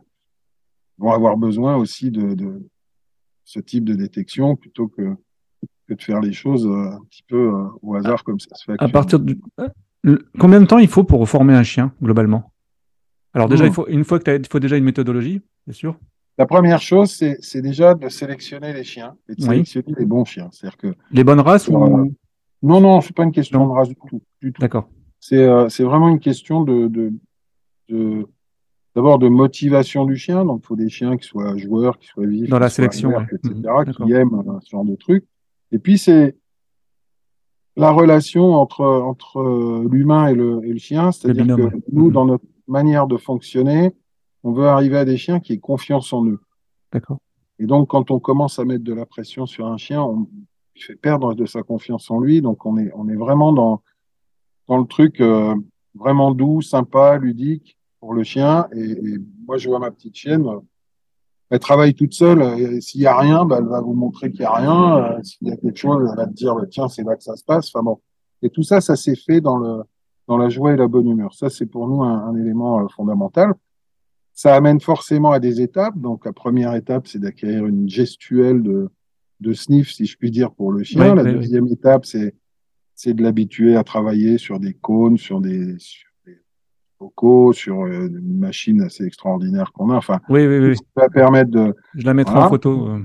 vont 0.97 1.12
avoir 1.12 1.36
besoin 1.36 1.75
aussi 1.75 2.10
de, 2.10 2.34
de 2.36 2.65
ce 3.43 3.60
type 3.60 3.84
de 3.84 3.95
détection 3.95 4.55
plutôt 4.55 4.88
que, 4.88 5.13
que 5.88 5.93
de 5.95 6.01
faire 6.01 6.21
les 6.21 6.34
choses 6.34 6.65
euh, 6.65 6.91
un 6.91 7.01
petit 7.10 7.23
peu 7.27 7.53
euh, 7.53 7.65
au 7.82 7.95
hasard 7.95 8.23
comme 8.23 8.39
ça 8.39 8.55
se 8.55 8.63
fait. 8.63 8.71
À 8.71 8.73
actuellement. 8.75 8.91
partir 8.93 9.19
du... 9.19 9.39
Le- 10.03 10.25
Combien 10.39 10.62
de 10.62 10.65
temps 10.65 10.77
il 10.79 10.88
faut 10.88 11.03
pour 11.03 11.27
former 11.27 11.53
un 11.53 11.63
chien, 11.63 11.91
globalement? 12.01 12.53
Alors 13.34 13.49
déjà, 13.49 13.65
Hmm. 13.65 13.67
il 13.67 13.73
faut, 13.73 13.88
une 13.89 14.03
fois 14.05 14.19
que 14.19 14.23
tu 14.32 14.41
il 14.41 14.47
faut 14.49 14.60
déjà 14.60 14.77
une 14.77 14.86
méthodologie, 14.86 15.41
bien 15.67 15.73
sûr. 15.73 15.99
La 16.39 16.45
première 16.45 16.82
chose, 16.82 17.12
c'est 17.41 17.62
déjà 17.62 17.93
de 17.95 18.08
sélectionner 18.08 18.71
les 18.73 18.86
chiens 18.86 19.15
et 19.28 19.36
de 19.36 19.41
Oui. 19.41 19.47
sélectionner 19.65 19.93
les 19.99 20.06
bons 20.06 20.23
chiens. 20.23 20.47
C'est-à-dire 20.52 20.78
que 20.78 20.95
Les 21.12 21.25
bonnes 21.25 21.41
races 21.41 21.67
Euh, 21.69 21.73
ou... 21.73 22.13
non, 22.63 22.80
non, 22.80 23.02
c'est 23.02 23.13
pas 23.15 23.23
une 23.25 23.34
question 23.34 23.67
de 23.67 23.71
race 23.71 23.89
du 23.89 23.95
tout. 23.95 24.21
D'accord. 24.62 24.88
C'est 25.19 25.36
euh, 25.38 25.67
c'est 25.67 25.84
vraiment 25.84 26.08
une 26.08 26.21
question 26.21 26.62
de, 26.63 26.88
de, 26.88 27.12
de- 27.89 28.25
d'abord 28.95 29.19
de 29.19 29.28
motivation 29.28 30.06
du 30.06 30.15
chien. 30.15 30.45
Donc, 30.45 30.62
il 30.63 30.67
faut 30.67 30.75
des 30.78 30.88
chiens 30.89 31.17
qui 31.17 31.28
soient 31.28 31.58
joueurs, 31.58 31.99
qui 31.99 32.08
soient 32.08 32.25
vifs, 32.25 32.49
Dans 32.49 32.58
la 32.58 32.69
sélection, 32.69 33.10
ouais. 33.10 33.25
etc., 33.34 33.54
d'accord. 33.62 34.06
qui 34.06 34.13
aiment 34.13 34.34
euh, 34.47 34.60
ce 34.62 34.69
genre 34.69 34.86
de 34.86 34.95
truc. 34.95 35.25
Et 35.73 35.78
puis, 35.80 35.97
c'est 35.97 36.38
la 37.75 37.91
relation 37.91 38.54
entre, 38.54 38.86
entre 38.86 39.39
euh, 39.41 39.88
l'humain 39.91 40.28
et 40.28 40.36
le, 40.36 40.62
et 40.63 40.71
le 40.71 40.80
chien. 40.80 41.12
C'est-à-dire 41.12 41.54
que 41.58 41.69
nous, 41.91 42.06
Mhm. 42.08 42.12
dans 42.13 42.25
notre 42.25 42.45
manière 42.67 43.08
de 43.08 43.17
fonctionner, 43.17 43.93
on 44.43 44.52
veut 44.52 44.67
arriver 44.67 44.97
à 44.97 45.06
des 45.06 45.17
chiens 45.17 45.39
qui 45.39 45.54
aient 45.54 45.60
confiance 45.60 46.13
en 46.13 46.25
eux. 46.25 46.39
D'accord. 46.91 47.19
Et 47.60 47.65
donc, 47.65 47.89
quand 47.89 48.10
on 48.10 48.19
commence 48.19 48.58
à 48.58 48.65
mettre 48.65 48.84
de 48.84 48.93
la 48.93 49.06
pression 49.06 49.45
sur 49.45 49.67
un 49.67 49.78
chien, 49.78 50.02
on 50.02 50.28
fait 50.75 50.95
perdre 50.95 51.34
de 51.34 51.45
sa 51.45 51.62
confiance 51.62 52.10
en 52.10 52.19
lui. 52.19 52.41
Donc, 52.41 52.65
on 52.65 52.78
est, 52.78 52.91
on 52.95 53.10
est 53.10 53.15
vraiment 53.15 53.52
dans, 53.52 53.84
dans 54.67 54.78
le 54.78 54.86
truc 54.86 55.19
euh, 55.19 55.54
vraiment 55.93 56.32
doux, 56.32 56.62
sympa, 56.62 57.17
ludique 57.17 57.78
pour 57.99 58.13
le 58.13 58.23
chien. 58.23 58.67
Et, 58.73 58.91
et 58.91 59.17
moi, 59.45 59.58
je 59.58 59.67
vois 59.67 59.80
ma 59.80 59.91
petite 59.91 60.15
chienne, 60.15 60.47
euh, 60.47 60.60
elle 61.49 61.60
travaille 61.60 61.93
toute 61.95 62.13
seule. 62.13 62.41
Et 62.60 62.80
S'il 62.80 63.02
y 63.02 63.08
a 63.08 63.17
rien, 63.17 63.43
bah, 63.43 63.58
elle 63.60 63.67
va 63.67 63.82
vous 63.82 63.93
montrer 63.93 64.32
qu'il 64.32 64.41
y 64.41 64.45
a 64.45 64.54
rien. 64.54 64.97
Euh, 64.97 65.23
S'il 65.23 65.47
y 65.47 65.52
a 65.52 65.58
quelque 65.58 65.78
chose, 65.78 66.08
elle 66.10 66.15
va 66.15 66.28
te 66.28 66.34
dire, 66.34 66.56
bah, 66.56 66.65
tiens, 66.69 66.88
c'est 66.88 67.04
là 67.04 67.15
que 67.17 67.23
ça 67.23 67.36
se 67.36 67.43
passe. 67.43 67.69
Enfin 67.73 67.84
bon. 67.84 67.99
Et 68.41 68.49
tout 68.49 68.63
ça, 68.63 68.80
ça 68.80 68.95
s'est 68.95 69.17
fait 69.17 69.41
dans 69.41 69.58
le, 69.58 69.84
dans 70.28 70.38
la 70.38 70.47
joie 70.47 70.71
et 70.71 70.78
la 70.78 70.88
bonne 70.88 71.10
humeur. 71.10 71.34
Ça, 71.34 71.49
c'est 71.49 71.65
pour 71.65 71.89
nous 71.89 72.04
un, 72.04 72.28
un 72.28 72.36
élément 72.36 72.88
fondamental. 72.88 73.54
Ça 74.41 74.56
amène 74.56 74.80
forcément 74.80 75.32
à 75.32 75.39
des 75.41 75.60
étapes. 75.60 75.97
Donc, 75.97 76.23
la 76.25 76.32
première 76.32 76.73
étape, 76.73 77.08
c'est 77.08 77.19
d'acquérir 77.19 77.65
une 77.65 77.89
gestuelle 77.89 78.63
de, 78.63 78.88
de 79.41 79.52
sniff, 79.52 79.91
si 79.91 80.06
je 80.06 80.15
puis 80.15 80.32
dire, 80.32 80.52
pour 80.54 80.71
le 80.71 80.82
chien. 80.82 81.13
La 81.13 81.23
deuxième 81.25 81.67
étape, 81.67 82.06
c'est, 82.06 82.34
c'est 82.95 83.13
de 83.13 83.21
l'habituer 83.21 83.75
à 83.75 83.84
travailler 83.84 84.38
sur 84.38 84.58
des 84.62 84.73
cônes, 84.73 85.17
sur 85.17 85.41
des, 85.41 85.78
sur 85.80 86.08
des 86.23 86.38
sur 87.52 87.82
euh, 87.82 88.08
une 88.08 88.39
machine 88.39 88.82
assez 88.82 89.04
extraordinaire 89.04 89.73
qu'on 89.73 89.89
a. 89.89 89.97
Enfin, 89.97 90.21
Oui, 90.30 90.47
oui, 90.47 90.60
oui. 90.60 90.75
ça 90.78 90.84
va 90.95 91.10
permettre 91.10 91.52
de. 91.52 91.75
Je 91.95 92.06
la 92.06 92.13
mettrai 92.13 92.36
Voilà. 92.36 92.47
en 92.47 92.49
photo. 92.49 92.88
euh. 92.88 93.02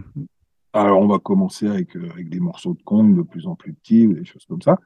Alors, 0.72 1.00
on 1.00 1.08
va 1.08 1.18
commencer 1.18 1.66
avec, 1.66 1.96
euh, 1.96 2.10
avec 2.12 2.28
des 2.28 2.38
morceaux 2.38 2.74
de 2.74 2.82
cône 2.84 3.16
de 3.16 3.22
plus 3.22 3.48
en 3.48 3.56
plus 3.56 3.72
petits, 3.72 4.06
ou 4.06 4.12
des 4.14 4.24
choses 4.24 4.44
comme 4.46 4.62
ça. 4.62 4.78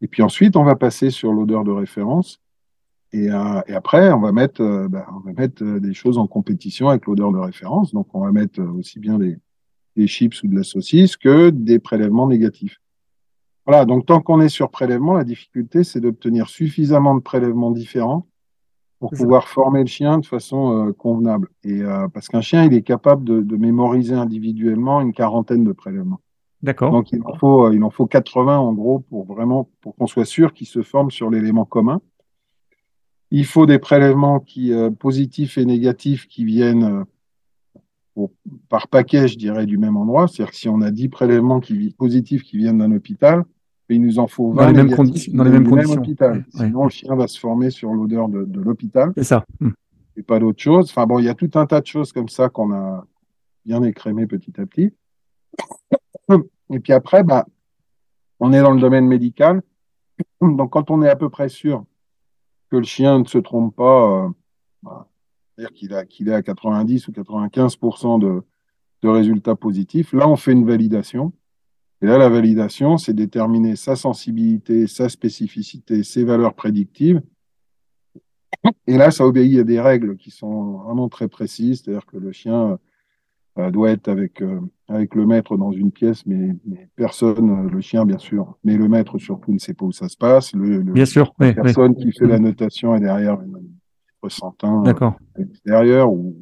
Et 0.00 0.08
puis 0.08 0.24
ensuite, 0.24 0.56
on 0.56 0.64
va 0.64 0.74
passer 0.74 1.10
sur 1.10 1.32
l'odeur 1.32 1.62
de 1.62 1.70
référence. 1.70 2.40
Et, 3.12 3.30
euh, 3.30 3.60
et 3.66 3.72
après, 3.72 4.12
on 4.12 4.20
va 4.20 4.32
mettre, 4.32 4.62
euh, 4.62 4.88
bah, 4.88 5.06
on 5.14 5.20
va 5.20 5.32
mettre 5.32 5.64
euh, 5.64 5.80
des 5.80 5.94
choses 5.94 6.18
en 6.18 6.26
compétition 6.26 6.88
avec 6.88 7.06
l'odeur 7.06 7.32
de 7.32 7.38
référence. 7.38 7.94
Donc, 7.94 8.08
on 8.14 8.20
va 8.20 8.32
mettre 8.32 8.60
aussi 8.60 8.98
bien 8.98 9.18
des, 9.18 9.38
des 9.96 10.06
chips 10.06 10.42
ou 10.42 10.48
de 10.48 10.54
la 10.54 10.62
saucisse 10.62 11.16
que 11.16 11.50
des 11.50 11.78
prélèvements 11.78 12.26
négatifs. 12.26 12.80
Voilà. 13.66 13.86
Donc, 13.86 14.04
tant 14.04 14.20
qu'on 14.20 14.40
est 14.40 14.50
sur 14.50 14.70
prélèvement, 14.70 15.14
la 15.14 15.24
difficulté, 15.24 15.84
c'est 15.84 16.00
d'obtenir 16.00 16.48
suffisamment 16.48 17.14
de 17.14 17.20
prélèvements 17.20 17.70
différents 17.70 18.26
pour 18.98 19.10
ça. 19.10 19.22
pouvoir 19.22 19.48
former 19.48 19.80
le 19.80 19.86
chien 19.86 20.18
de 20.18 20.26
façon 20.26 20.88
euh, 20.88 20.92
convenable. 20.92 21.48
Et 21.64 21.80
parce 22.12 22.28
qu'un 22.28 22.40
chien, 22.42 22.64
il 22.64 22.74
est 22.74 22.82
capable 22.82 23.24
de, 23.24 23.40
de 23.40 23.56
mémoriser 23.56 24.14
individuellement 24.14 25.00
une 25.00 25.14
quarantaine 25.14 25.64
de 25.64 25.72
prélèvements. 25.72 26.20
D'accord. 26.62 26.90
Donc 26.90 27.12
il 27.12 27.22
en 27.24 27.36
faut, 27.36 27.70
il 27.70 27.82
en 27.84 27.90
faut 27.90 28.06
80 28.06 28.58
en 28.58 28.72
gros 28.72 28.98
pour 28.98 29.24
vraiment 29.24 29.70
pour 29.80 29.94
qu'on 29.94 30.08
soit 30.08 30.24
sûr 30.24 30.52
qu'ils 30.52 30.66
se 30.66 30.82
forment 30.82 31.12
sur 31.12 31.30
l'élément 31.30 31.64
commun. 31.64 32.00
Il 33.30 33.44
faut 33.44 33.66
des 33.66 33.78
prélèvements 33.78 34.40
qui 34.40 34.72
euh, 34.72 34.90
positifs 34.90 35.58
et 35.58 35.64
négatifs 35.64 36.26
qui 36.28 36.44
viennent 36.44 37.04
euh, 38.16 38.26
par 38.68 38.88
paquet, 38.88 39.28
je 39.28 39.36
dirais, 39.36 39.66
du 39.66 39.78
même 39.78 39.96
endroit. 39.96 40.28
C'est-à-dire 40.28 40.52
que 40.52 40.56
si 40.56 40.68
on 40.68 40.80
a 40.80 40.90
10 40.90 41.08
prélèvements 41.08 41.60
qui, 41.60 41.94
positifs 41.96 42.42
qui 42.42 42.56
viennent 42.56 42.78
d'un 42.78 42.92
hôpital, 42.92 43.44
il 43.90 44.02
nous 44.02 44.18
en 44.18 44.26
faut 44.26 44.52
20 44.52 44.62
dans 44.62 44.68
les 44.68 44.84
mêmes, 44.84 44.96
conditions, 44.96 45.32
dans 45.34 45.44
les 45.44 45.50
mêmes 45.50 45.68
conditions. 45.68 46.00
hôpital. 46.00 46.44
Ouais, 46.54 46.66
Sinon, 46.66 46.84
le 46.84 46.90
chien 46.90 47.14
va 47.14 47.26
se 47.26 47.38
former 47.38 47.70
sur 47.70 47.92
l'odeur 47.92 48.28
de, 48.28 48.44
de 48.44 48.60
l'hôpital 48.60 49.12
C'est 49.16 49.24
ça. 49.24 49.44
Hmm. 49.60 49.70
et 50.16 50.22
pas 50.22 50.38
d'autre 50.38 50.60
chose. 50.60 50.90
Enfin 50.90 51.06
bon, 51.06 51.18
il 51.18 51.24
y 51.24 51.28
a 51.28 51.34
tout 51.34 51.50
un 51.54 51.66
tas 51.66 51.80
de 51.80 51.86
choses 51.86 52.12
comme 52.12 52.28
ça 52.28 52.48
qu'on 52.48 52.72
a 52.72 53.06
bien 53.64 53.82
écrémé 53.82 54.26
petit 54.26 54.60
à 54.60 54.66
petit. 54.66 54.92
Et 56.70 56.80
puis 56.80 56.92
après, 56.92 57.22
bah, 57.22 57.46
on 58.40 58.52
est 58.52 58.60
dans 58.60 58.72
le 58.72 58.80
domaine 58.80 59.06
médical. 59.06 59.62
Donc 60.40 60.70
quand 60.70 60.90
on 60.90 61.02
est 61.02 61.08
à 61.08 61.16
peu 61.16 61.30
près 61.30 61.48
sûr 61.48 61.84
que 62.70 62.76
le 62.76 62.84
chien 62.84 63.20
ne 63.20 63.24
se 63.24 63.38
trompe 63.38 63.74
pas, 63.74 64.24
euh, 64.24 64.28
bah, 64.82 65.08
c'est-à-dire 65.56 65.74
qu'il 65.74 65.94
a, 65.94 66.04
qu'il 66.04 66.28
est 66.28 66.34
à 66.34 66.42
90 66.42 67.08
ou 67.08 67.12
95% 67.12 68.20
de, 68.20 68.42
de 69.02 69.08
résultats 69.08 69.56
positifs, 69.56 70.12
là 70.12 70.28
on 70.28 70.36
fait 70.36 70.52
une 70.52 70.66
validation. 70.66 71.32
Et 72.00 72.06
là, 72.06 72.16
la 72.16 72.28
validation, 72.28 72.96
c'est 72.96 73.12
déterminer 73.12 73.74
sa 73.74 73.96
sensibilité, 73.96 74.86
sa 74.86 75.08
spécificité, 75.08 76.04
ses 76.04 76.22
valeurs 76.22 76.54
prédictives. 76.54 77.20
Et 78.86 78.96
là, 78.96 79.10
ça 79.10 79.26
obéit 79.26 79.58
à 79.58 79.64
des 79.64 79.80
règles 79.80 80.16
qui 80.16 80.30
sont 80.30 80.78
vraiment 80.78 81.08
très 81.08 81.26
précises, 81.26 81.82
c'est-à-dire 81.82 82.06
que 82.06 82.16
le 82.16 82.30
chien 82.30 82.78
doit 83.70 83.90
être 83.90 84.08
avec, 84.08 84.40
euh, 84.40 84.60
avec 84.86 85.14
le 85.14 85.26
maître 85.26 85.56
dans 85.56 85.72
une 85.72 85.90
pièce, 85.90 86.24
mais, 86.26 86.56
mais 86.64 86.88
personne, 86.94 87.66
euh, 87.66 87.68
le 87.70 87.80
chien 87.80 88.04
bien 88.06 88.18
sûr, 88.18 88.56
mais 88.64 88.76
le 88.76 88.88
maître 88.88 89.18
surtout 89.18 89.52
ne 89.52 89.58
sait 89.58 89.74
pas 89.74 89.84
où 89.84 89.92
ça 89.92 90.08
se 90.08 90.16
passe. 90.16 90.54
Le, 90.54 90.80
le- 90.82 90.92
Bien 90.92 91.04
sûr. 91.04 91.32
la 91.38 91.46
Oui, 91.46 91.52
oui. 91.56 91.62
personne 91.64 91.94
qui 91.96 92.12
fait 92.12 92.26
la 92.26 92.38
Mm. 92.38 92.42
notation 92.44 92.94
est 92.94 93.00
derrière 93.00 93.40
une 93.40 93.58
ressentant 94.22 94.82
D'accord. 94.82 95.14
extérieur 95.36 96.12
ou, 96.12 96.36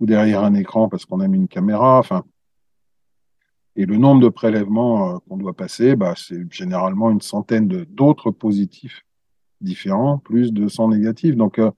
ou 0.00 0.06
derrière 0.06 0.44
un 0.44 0.54
écran 0.54 0.88
parce 0.88 1.06
qu'on 1.06 1.20
a 1.20 1.28
mis 1.28 1.38
une 1.38 1.48
caméra. 1.48 1.98
Enfin, 1.98 2.24
et 3.76 3.86
le 3.86 3.96
nombre 3.96 4.20
de 4.20 4.28
prélèvements 4.28 5.14
euh, 5.14 5.18
qu'on 5.28 5.36
doit 5.38 5.54
passer, 5.54 5.96
bah, 5.96 6.12
c'est 6.16 6.50
généralement 6.52 7.10
une 7.10 7.20
centaine 7.22 7.68
d'autres 7.68 8.30
positifs 8.30 9.02
différents, 9.60 10.18
plus 10.18 10.52
200 10.52 10.88
négatifs. 10.88 11.36
Donc, 11.36 11.58
euh, 11.58 11.70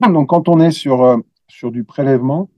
donc 0.00 0.28
quand 0.30 0.48
on 0.48 0.58
est 0.60 0.70
sur, 0.72 1.04
euh, 1.04 1.18
sur 1.46 1.70
du 1.70 1.84
prélèvement, 1.84 2.50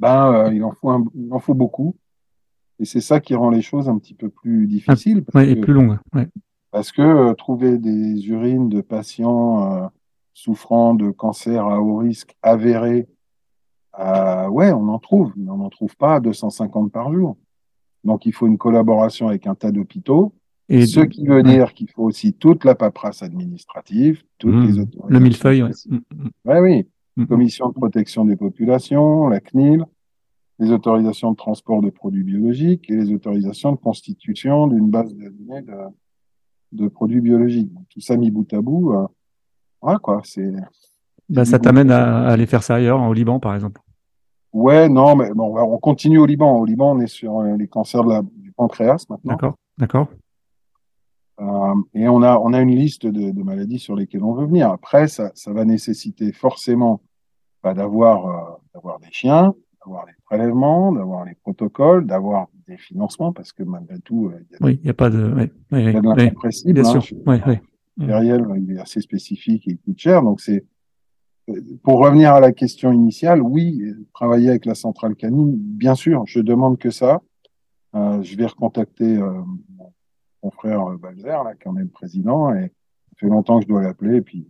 ben, 0.00 0.32
euh, 0.32 0.52
il, 0.54 0.64
en 0.64 0.72
faut 0.72 0.90
un- 0.90 1.04
il 1.14 1.32
en 1.32 1.38
faut 1.38 1.54
beaucoup. 1.54 1.94
Et 2.78 2.84
c'est 2.86 3.00
ça 3.02 3.20
qui 3.20 3.34
rend 3.34 3.50
les 3.50 3.60
choses 3.62 3.88
un 3.88 3.98
petit 3.98 4.14
peu 4.14 4.30
plus 4.30 4.66
difficiles. 4.66 5.22
parce 5.22 5.44
Ouais, 5.44 5.52
et 5.52 5.54
que- 5.56 5.60
plus 5.60 5.74
longue. 5.74 5.98
Ouais. 6.14 6.26
parce 6.72 6.90
que 6.92 7.02
euh, 7.02 7.34
trouver 7.34 7.78
des 7.78 8.26
urines 8.28 8.68
de 8.68 8.80
patients 8.80 9.72
euh, 9.84 9.86
souffrant 10.32 10.94
de 10.94 11.10
cancer 11.10 11.64
à 11.66 11.80
haut 11.82 11.96
risque 11.96 12.34
avéré, 12.42 13.06
ouais, 13.98 14.72
on 14.72 14.88
en 14.88 14.98
trouve, 14.98 15.32
mais 15.36 15.50
on 15.50 15.58
n'en 15.58 15.68
trouve 15.68 15.96
pas 15.96 16.20
250 16.20 16.90
par 16.92 17.12
jour. 17.12 17.36
Donc 18.04 18.24
il 18.24 18.32
faut 18.32 18.46
une 18.46 18.56
collaboration 18.58 19.28
avec 19.28 19.46
un 19.46 19.54
tas 19.54 19.72
d'hôpitaux, 19.72 20.32
Et 20.70 20.86
ce 20.86 21.00
qui 21.00 21.26
veut 21.26 21.36
ouais. 21.36 21.42
dire 21.42 21.74
qu'il 21.74 21.90
faut 21.90 22.04
aussi 22.04 22.32
toute 22.32 22.64
la 22.64 22.74
paperasse 22.74 23.22
administrative, 23.22 24.22
toutes 24.38 24.54
Mmh. 24.54 24.66
les 24.66 24.72
le 24.72 24.82
autorisations. 24.82 25.20
millefeuille. 25.20 25.62
Mm, 25.88 26.28
Ouais, 26.46 26.60
oui, 26.60 26.88
mm. 27.22 27.26
Commission 27.26 27.68
de 27.68 27.74
protection 27.74 28.24
des 28.24 28.36
populations, 28.36 29.28
la 29.28 29.40
CNIL, 29.40 29.84
les 30.58 30.70
autorisations 30.72 31.32
de 31.32 31.36
transport 31.36 31.80
de 31.80 31.90
produits 31.90 32.24
biologiques 32.24 32.90
et 32.90 32.96
les 32.96 33.12
autorisations 33.12 33.72
de 33.72 33.78
constitution 33.78 34.66
d'une 34.66 34.90
base 34.90 35.14
de 35.14 35.28
données 35.28 35.62
de, 35.62 35.74
de 36.72 36.88
produits 36.88 37.20
biologiques. 37.20 37.72
Donc, 37.72 37.84
Tout 37.88 38.00
ça 38.00 38.16
mis 38.16 38.30
bout 38.30 38.52
à 38.52 38.60
bout, 38.60 38.92
euh, 38.92 39.06
voilà 39.80 39.98
quoi, 39.98 40.20
c'est... 40.24 40.52
Bah, 41.28 41.44
ça 41.44 41.58
t'amène 41.58 41.90
à, 41.90 42.26
à 42.26 42.32
aller 42.32 42.46
faire 42.46 42.62
ça 42.62 42.74
ailleurs, 42.74 43.00
au 43.00 43.12
Liban, 43.12 43.38
par 43.38 43.54
exemple. 43.54 43.80
Ouais, 44.52 44.88
non, 44.88 45.14
mais 45.14 45.30
bon, 45.32 45.56
on 45.56 45.78
continue 45.78 46.18
au 46.18 46.26
Liban. 46.26 46.58
Au 46.58 46.64
Liban, 46.64 46.96
on 46.96 47.00
est 47.00 47.06
sur 47.06 47.38
euh, 47.38 47.56
les 47.56 47.68
cancers 47.68 48.02
de 48.02 48.10
la, 48.10 48.22
du 48.22 48.50
pancréas 48.50 49.06
maintenant. 49.08 49.32
D'accord. 49.32 49.54
D'accord. 49.78 50.08
Euh, 51.40 51.74
et 51.94 52.08
on 52.08 52.20
a, 52.22 52.36
on 52.36 52.52
a 52.52 52.60
une 52.60 52.74
liste 52.74 53.06
de, 53.06 53.30
de 53.30 53.42
maladies 53.44 53.78
sur 53.78 53.94
lesquelles 53.94 54.24
on 54.24 54.34
veut 54.34 54.46
venir. 54.46 54.70
Après, 54.70 55.06
ça, 55.06 55.30
ça 55.36 55.52
va 55.52 55.64
nécessiter 55.64 56.32
forcément 56.32 57.00
bah, 57.62 57.74
d'avoir 57.74 58.26
euh, 58.26 58.56
d'avoir 58.74 58.98
des 59.00 59.10
chiens, 59.10 59.54
d'avoir 59.84 60.06
les 60.06 60.12
prélèvements, 60.24 60.92
d'avoir 60.92 61.24
les 61.24 61.34
protocoles, 61.34 62.06
d'avoir 62.06 62.48
des 62.66 62.76
financements, 62.76 63.32
parce 63.32 63.52
que 63.52 63.62
malgré 63.62 63.98
tout, 64.00 64.28
euh, 64.28 64.40
il 64.50 64.52
y 64.52 64.88
a, 64.88 64.88
Oui, 64.88 64.92
pas 64.92 65.10
de. 65.10 65.32
Ouais, 65.32 65.52
ouais, 65.72 65.92
y 65.92 65.96
a 65.96 66.00
de 66.00 66.06
ouais, 66.08 66.72
bien 66.72 66.84
hein. 66.84 67.00
sûr. 67.00 67.16
Le 67.96 68.06
matériel, 68.06 68.46
il 68.56 68.76
est 68.76 68.80
assez 68.80 69.00
spécifique 69.00 69.66
et 69.68 69.72
il 69.72 69.78
coûte 69.78 69.98
cher. 69.98 70.22
Donc, 70.22 70.40
c'est 70.40 70.64
pour 71.82 71.98
revenir 71.98 72.32
à 72.34 72.40
la 72.40 72.52
question 72.52 72.92
initiale, 72.92 73.42
oui, 73.42 73.82
travailler 74.14 74.50
avec 74.50 74.66
la 74.66 74.74
centrale 74.74 75.16
canine, 75.16 75.56
bien 75.56 75.94
sûr, 75.94 76.22
je 76.26 76.40
demande 76.40 76.78
que 76.78 76.90
ça. 76.90 77.20
Euh, 77.94 78.22
je 78.22 78.36
vais 78.36 78.46
recontacter 78.46 79.16
euh, 79.16 79.42
mon, 79.76 79.92
mon 80.42 80.50
frère 80.50 80.86
euh, 80.86 80.96
Balzer, 80.96 81.42
là, 81.42 81.54
qui 81.54 81.68
en 81.68 81.76
est 81.76 81.82
le 81.82 81.88
président, 81.88 82.54
et 82.54 82.68
ça 82.68 83.16
fait 83.16 83.26
longtemps 83.26 83.58
que 83.58 83.64
je 83.64 83.68
dois 83.68 83.82
l'appeler, 83.82 84.18
et 84.18 84.22
puis 84.22 84.48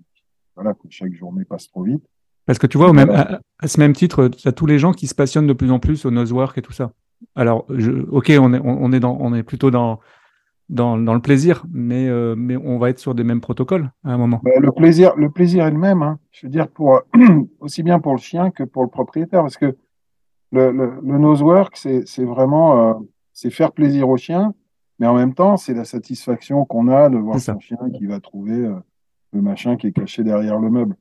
voilà, 0.54 0.74
que 0.74 0.88
chaque 0.90 1.14
journée 1.14 1.44
passe 1.44 1.68
trop 1.68 1.82
vite. 1.82 2.04
Parce 2.46 2.58
que 2.58 2.66
tu 2.66 2.78
vois, 2.78 2.88
au 2.88 2.92
même, 2.92 3.10
à, 3.10 3.40
à 3.58 3.68
ce 3.68 3.78
même 3.78 3.92
titre, 3.92 4.28
tu 4.28 4.48
as 4.48 4.52
tous 4.52 4.66
les 4.66 4.78
gens 4.78 4.92
qui 4.92 5.06
se 5.06 5.14
passionnent 5.14 5.46
de 5.46 5.52
plus 5.52 5.70
en 5.70 5.78
plus 5.78 6.04
au 6.04 6.10
nosework 6.10 6.58
et 6.58 6.62
tout 6.62 6.72
ça. 6.72 6.92
Alors, 7.34 7.66
je, 7.68 7.90
ok, 8.10 8.32
on 8.40 8.54
est, 8.54 8.60
on, 8.64 8.92
est 8.92 9.00
dans, 9.00 9.16
on 9.20 9.34
est 9.34 9.42
plutôt 9.42 9.70
dans, 9.70 10.00
dans, 10.68 10.96
dans 10.96 11.14
le 11.14 11.20
plaisir, 11.20 11.64
mais, 11.70 12.08
euh, 12.08 12.34
mais 12.36 12.56
on 12.56 12.78
va 12.78 12.90
être 12.90 12.98
sur 12.98 13.14
des 13.14 13.24
mêmes 13.24 13.40
protocoles 13.40 13.90
à 14.04 14.12
un 14.12 14.18
moment. 14.18 14.40
Le 14.44 14.72
plaisir, 14.72 15.14
le 15.16 15.30
plaisir 15.30 15.66
est 15.66 15.70
le 15.70 15.78
même. 15.78 16.02
Hein. 16.02 16.18
Je 16.30 16.46
veux 16.46 16.50
dire 16.50 16.68
pour 16.68 17.02
aussi 17.60 17.82
bien 17.82 18.00
pour 18.00 18.12
le 18.12 18.18
chien 18.18 18.50
que 18.50 18.62
pour 18.62 18.82
le 18.82 18.88
propriétaire, 18.88 19.42
parce 19.42 19.58
que 19.58 19.76
le, 20.52 20.72
le, 20.72 20.92
le 21.02 21.18
nosework, 21.18 21.76
c'est 21.76 22.24
vraiment 22.24 22.90
euh, 22.90 22.94
c'est 23.32 23.50
faire 23.50 23.72
plaisir 23.72 24.08
au 24.08 24.16
chien, 24.16 24.54
mais 24.98 25.06
en 25.06 25.14
même 25.14 25.34
temps, 25.34 25.56
c'est 25.56 25.74
la 25.74 25.84
satisfaction 25.84 26.64
qu'on 26.64 26.88
a 26.88 27.08
de 27.08 27.18
voir 27.18 27.38
son 27.38 27.58
chien 27.60 27.78
qui 27.96 28.06
va 28.06 28.20
trouver 28.20 28.66
euh, 28.66 28.74
le 29.32 29.42
machin 29.42 29.76
qui 29.76 29.88
est 29.88 29.92
caché 29.92 30.24
derrière 30.24 30.58
le 30.58 30.70
meuble. 30.70 30.96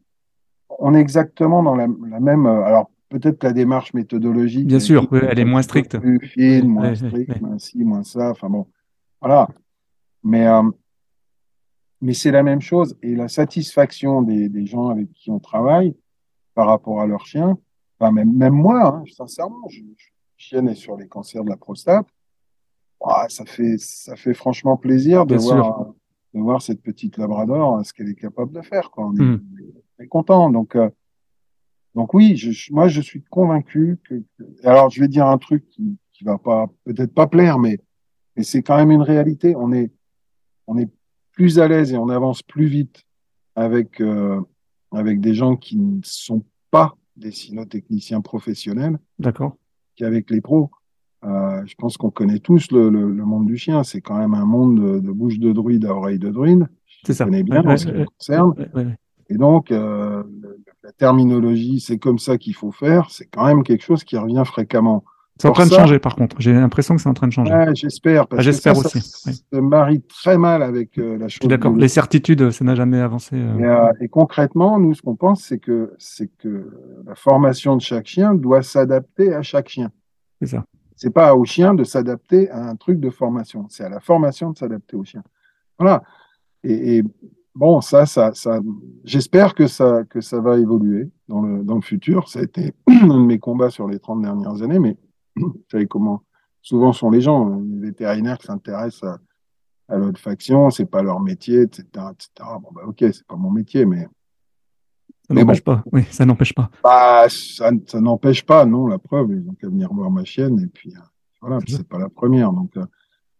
On 0.82 0.94
est 0.96 1.00
exactement 1.00 1.62
dans 1.63 1.76
la, 1.76 1.88
la 2.10 2.20
même. 2.20 2.46
euh, 2.46 2.63
alors 2.63 2.89
peut-être 3.10 3.39
que 3.39 3.48
la 3.48 3.54
démarche 3.54 3.94
méthodologique, 3.94 4.68
Bien 4.68 4.78
est 4.78 4.82
sûr, 4.82 5.08
elle 5.12 5.39
est 5.39 5.46
moins 5.46 5.62
stricte. 5.62 5.98
plus 5.98 6.20
fine, 6.28 6.68
moins 6.68 6.89
ouais, 6.89 6.96
stricte, 6.96 7.30
ouais. 7.34 7.39
moins 7.42 7.58
ci, 7.60 7.84
moins 7.84 8.04
ça. 8.04 8.32
Enfin 8.32 8.50
bon, 8.50 8.68
voilà. 9.22 9.48
Mais 10.24 10.48
euh, 10.48 10.63
mais 12.02 12.13
c'est 12.13 12.32
la 12.32 12.44
même 12.44 12.62
chose. 12.62 12.96
Et 13.02 13.15
la 13.15 13.28
satisfaction 13.28 14.22
des, 14.22 14.48
des 14.50 14.65
gens 14.65 14.88
avec 14.89 15.12
qui 15.13 15.32
on 15.32 15.39
travaille 15.39 15.96
par 16.56 16.68
rapport 16.68 17.02
à 17.02 17.08
leur 17.08 17.26
chien, 17.26 17.58
enfin, 18.00 18.12
même, 18.12 18.34
même 18.36 18.54
moi, 18.54 18.96
hein, 18.98 19.04
sincèrement, 19.12 19.68
je, 19.70 19.82
je 19.98 20.06
chienne 20.38 20.74
sur 20.76 20.96
les 20.96 21.08
cancers 21.08 21.44
de 21.44 21.50
la 21.50 21.58
prostate. 21.58 22.08
Ça, 23.30 23.46
fait, 23.46 23.78
ça 23.78 24.15
fait 24.18 24.34
franchement 24.34 24.76
plaisir 24.78 25.26
de 25.26 25.36
Bien 25.36 25.39
sûr. 25.46 25.56
voir, 25.56 25.86
de 26.34 26.39
voir 26.42 26.62
cette 26.62 26.82
petite 26.82 27.18
Labrador, 27.18 27.78
hein, 27.78 27.84
ce 27.84 27.94
qu'elle 27.94 28.10
est 28.10 28.15
capable 28.15 28.52
de 28.52 28.62
faire. 28.62 28.92
Quoi. 28.92 29.08
On, 29.08 29.15
est, 29.15 29.22
Mm. 29.22 29.42
Content. 30.07 30.49
Donc, 30.49 30.75
euh, 30.75 30.89
donc 31.95 32.13
oui, 32.13 32.35
je, 32.38 32.71
moi, 32.73 32.88
je 32.88 33.01
suis 33.01 33.23
convaincu 33.23 33.97
que. 34.03 34.15
que- 34.38 34.67
Alors, 34.67 34.89
je 34.89 34.99
vais 35.01 35.07
dire 35.07 35.27
un 35.27 35.38
truc 35.38 35.67
qui, 35.69 35.97
qui 36.12 36.23
va 36.23 36.38
pas 36.38 36.67
peut-être 36.85 37.13
pas 37.13 37.27
plaire, 37.27 37.59
mais, 37.59 37.79
mais 38.35 38.43
c'est 38.43 38.62
quand 38.63 38.77
même 38.77 38.91
une 38.91 39.01
réalité. 39.01 39.55
On 39.55 39.71
est, 39.71 39.91
on 40.67 40.77
est 40.77 40.89
plus 41.31 41.59
à 41.59 41.67
l'aise 41.67 41.93
et 41.93 41.97
on 41.97 42.09
avance 42.09 42.41
plus 42.43 42.65
vite 42.67 43.03
avec, 43.55 44.01
euh, 44.01 44.39
avec 44.91 45.19
des 45.21 45.33
gens 45.33 45.55
qui 45.55 45.77
ne 45.77 45.99
sont 46.03 46.43
pas 46.71 46.95
des 47.15 47.31
cynotechniciens 47.31 48.21
professionnels 48.21 48.97
D'accord. 49.17 49.57
qu'avec 49.95 50.29
les 50.31 50.41
pros. 50.41 50.69
Euh, 51.25 51.65
je 51.65 51.75
pense 51.75 51.97
qu'on 51.97 52.12
connaît 52.12 52.39
tous 52.39 52.71
le, 52.71 52.89
le, 52.89 53.12
le 53.12 53.25
monde 53.25 53.45
du 53.45 53.57
chien. 53.57 53.83
C'est 53.83 53.99
quand 53.99 54.17
même 54.17 54.33
un 54.33 54.45
monde 54.45 54.79
de, 54.79 54.99
de 54.99 55.12
bouche 55.12 55.38
de 55.39 55.51
druide 55.51 55.85
à 55.85 55.93
oreille 55.93 56.19
de 56.19 56.29
druide. 56.29 56.67
C'est 57.03 57.12
Je 57.13 57.17
ça. 57.17 57.25
connais 57.25 57.43
bien 57.43 57.62
Ouais, 57.62 57.67
en 57.67 57.69
ouais, 57.71 57.77
ce 57.77 57.85
qui 57.88 57.91
ouais, 57.91 57.99
me 57.99 58.05
concerne. 58.05 58.53
Et 59.30 59.38
donc, 59.38 59.72
euh, 59.72 60.24
la 60.84 60.92
terminologie, 60.92 61.80
c'est 61.80 61.98
comme 62.00 62.20
ça 62.20 62.38
qu'il 62.38 62.56
faut 62.56 62.72
faire. 62.72 63.10
C'est 63.12 63.26
quand 63.26 63.46
même 63.46 63.63
quelque 63.63 63.84
chose 63.84 64.04
qui 64.04 64.18
revient 64.18 64.44
fréquemment. 64.46 65.04
C'est 65.42 65.48
en 65.48 65.54
train 65.54 65.68
de 65.68 65.72
changer, 65.72 66.00
par 66.00 66.15
contre. 66.18 66.36
J'ai 66.39 66.52
l'impression 66.52 66.96
que 66.96 67.02
c'est 67.02 67.08
en 67.08 67.13
train 67.13 67.28
de 67.28 67.32
changer. 67.32 67.54
Ouais, 67.54 67.74
j'espère. 67.74 68.28
parce 68.28 68.39
Ah, 68.39 68.44
j'espère 68.44 68.74
que 68.74 68.80
ça, 68.80 68.86
aussi, 68.88 69.00
Ça 69.02 69.30
oui. 69.32 69.36
se 69.54 69.60
marie 69.60 70.02
très 70.02 70.38
mal 70.38 70.62
avec 70.62 70.98
euh, 70.98 71.18
la 71.18 71.30
chose. 71.30 71.48
D'accord. 71.48 71.74
Les 71.78 71.88
certitudes, 71.88 72.52
ça 72.52 72.65
n'a 72.65 72.76
jamais 72.76 73.00
avancé. 73.00 73.38
euh. 73.38 73.58
Et, 73.58 73.63
euh, 73.63 73.92
et 74.02 74.10
concrètement, 74.10 74.80
nous, 74.80 74.94
ce 74.94 75.02
qu'on 75.02 75.15
pense, 75.15 75.42
c'est 75.44 75.60
que, 75.60 75.94
c'est 75.98 76.30
que 76.39 76.70
la 77.06 77.15
formation 77.15 77.78
de 77.78 77.82
chaque 77.82 78.08
chien 78.08 78.34
doit 78.34 78.63
s'adapter 78.63 79.34
à 79.34 79.42
chaque 79.42 79.70
chien. 79.70 79.92
C'est 80.42 80.48
ça. 80.48 80.65
C'est 80.98 81.13
pas 81.13 81.34
au 81.34 81.46
chien 81.46 81.74
de 81.74 81.86
s'adapter 81.86 82.50
à 82.50 82.68
un 82.68 82.76
truc 82.76 83.00
de 83.00 83.10
formation. 83.10 83.65
C'est 83.70 83.86
à 83.86 83.89
la 83.89 84.02
formation 84.02 84.50
de 84.52 84.58
s'adapter 84.58 84.98
au 84.98 85.06
chien. 85.06 85.24
Voilà. 85.78 86.04
Et, 86.65 86.98
et 86.98 87.04
bon, 87.55 87.81
ça, 87.81 88.05
ça, 88.05 88.33
ça, 88.33 88.59
j'espère 89.03 89.53
que 89.53 89.67
ça, 89.67 90.03
que 90.09 90.21
ça 90.21 90.39
va 90.39 90.57
évoluer 90.57 91.09
dans 91.27 91.41
le, 91.41 91.63
dans 91.63 91.75
le 91.75 91.81
futur. 91.81 92.29
Ça 92.29 92.39
a 92.39 92.43
été 92.43 92.73
un 92.88 93.07
de 93.07 93.25
mes 93.25 93.39
combats 93.39 93.69
sur 93.69 93.88
les 93.88 93.99
30 93.99 94.21
dernières 94.21 94.62
années, 94.62 94.79
mais 94.79 94.97
vous 95.35 95.62
savez 95.71 95.88
comment 95.88 96.23
souvent 96.62 96.93
sont 96.93 97.09
les 97.09 97.21
gens, 97.21 97.49
les 97.49 97.79
vétérinaires 97.79 98.38
qui 98.38 98.47
s'intéressent 98.47 99.03
à, 99.03 99.19
à 99.89 99.97
l'olfaction, 99.97 100.69
c'est 100.69 100.85
pas 100.85 101.01
leur 101.01 101.19
métier, 101.19 101.62
etc., 101.62 101.83
etc. 102.12 102.49
Bon, 102.62 102.69
bah, 102.71 102.81
ok, 102.85 102.97
c'est 102.99 103.25
pas 103.25 103.35
mon 103.35 103.51
métier, 103.51 103.85
mais. 103.85 104.07
Ça 105.27 105.33
n'empêche 105.33 105.62
pas. 105.62 105.83
Oui, 105.91 106.03
ça 106.09 106.25
n'empêche 106.25 106.53
pas. 106.53 106.69
Bah, 106.83 107.27
ça, 107.29 107.71
ça 107.85 108.01
n'empêche 108.01 108.45
pas, 108.45 108.65
non, 108.65 108.88
la 108.88 108.97
preuve. 108.97 109.31
Ils 109.31 109.47
ont 109.49 109.53
qu'à 109.53 109.67
venir 109.67 109.93
voir 109.93 110.09
ma 110.09 110.23
chienne, 110.23 110.59
et 110.59 110.67
puis, 110.67 110.93
euh, 110.95 110.99
voilà, 111.41 111.59
c'est 111.67 111.88
pas 111.88 111.99
la 111.99 112.09
première. 112.09 112.51
Donc, 112.51 112.75
euh, 112.77 112.85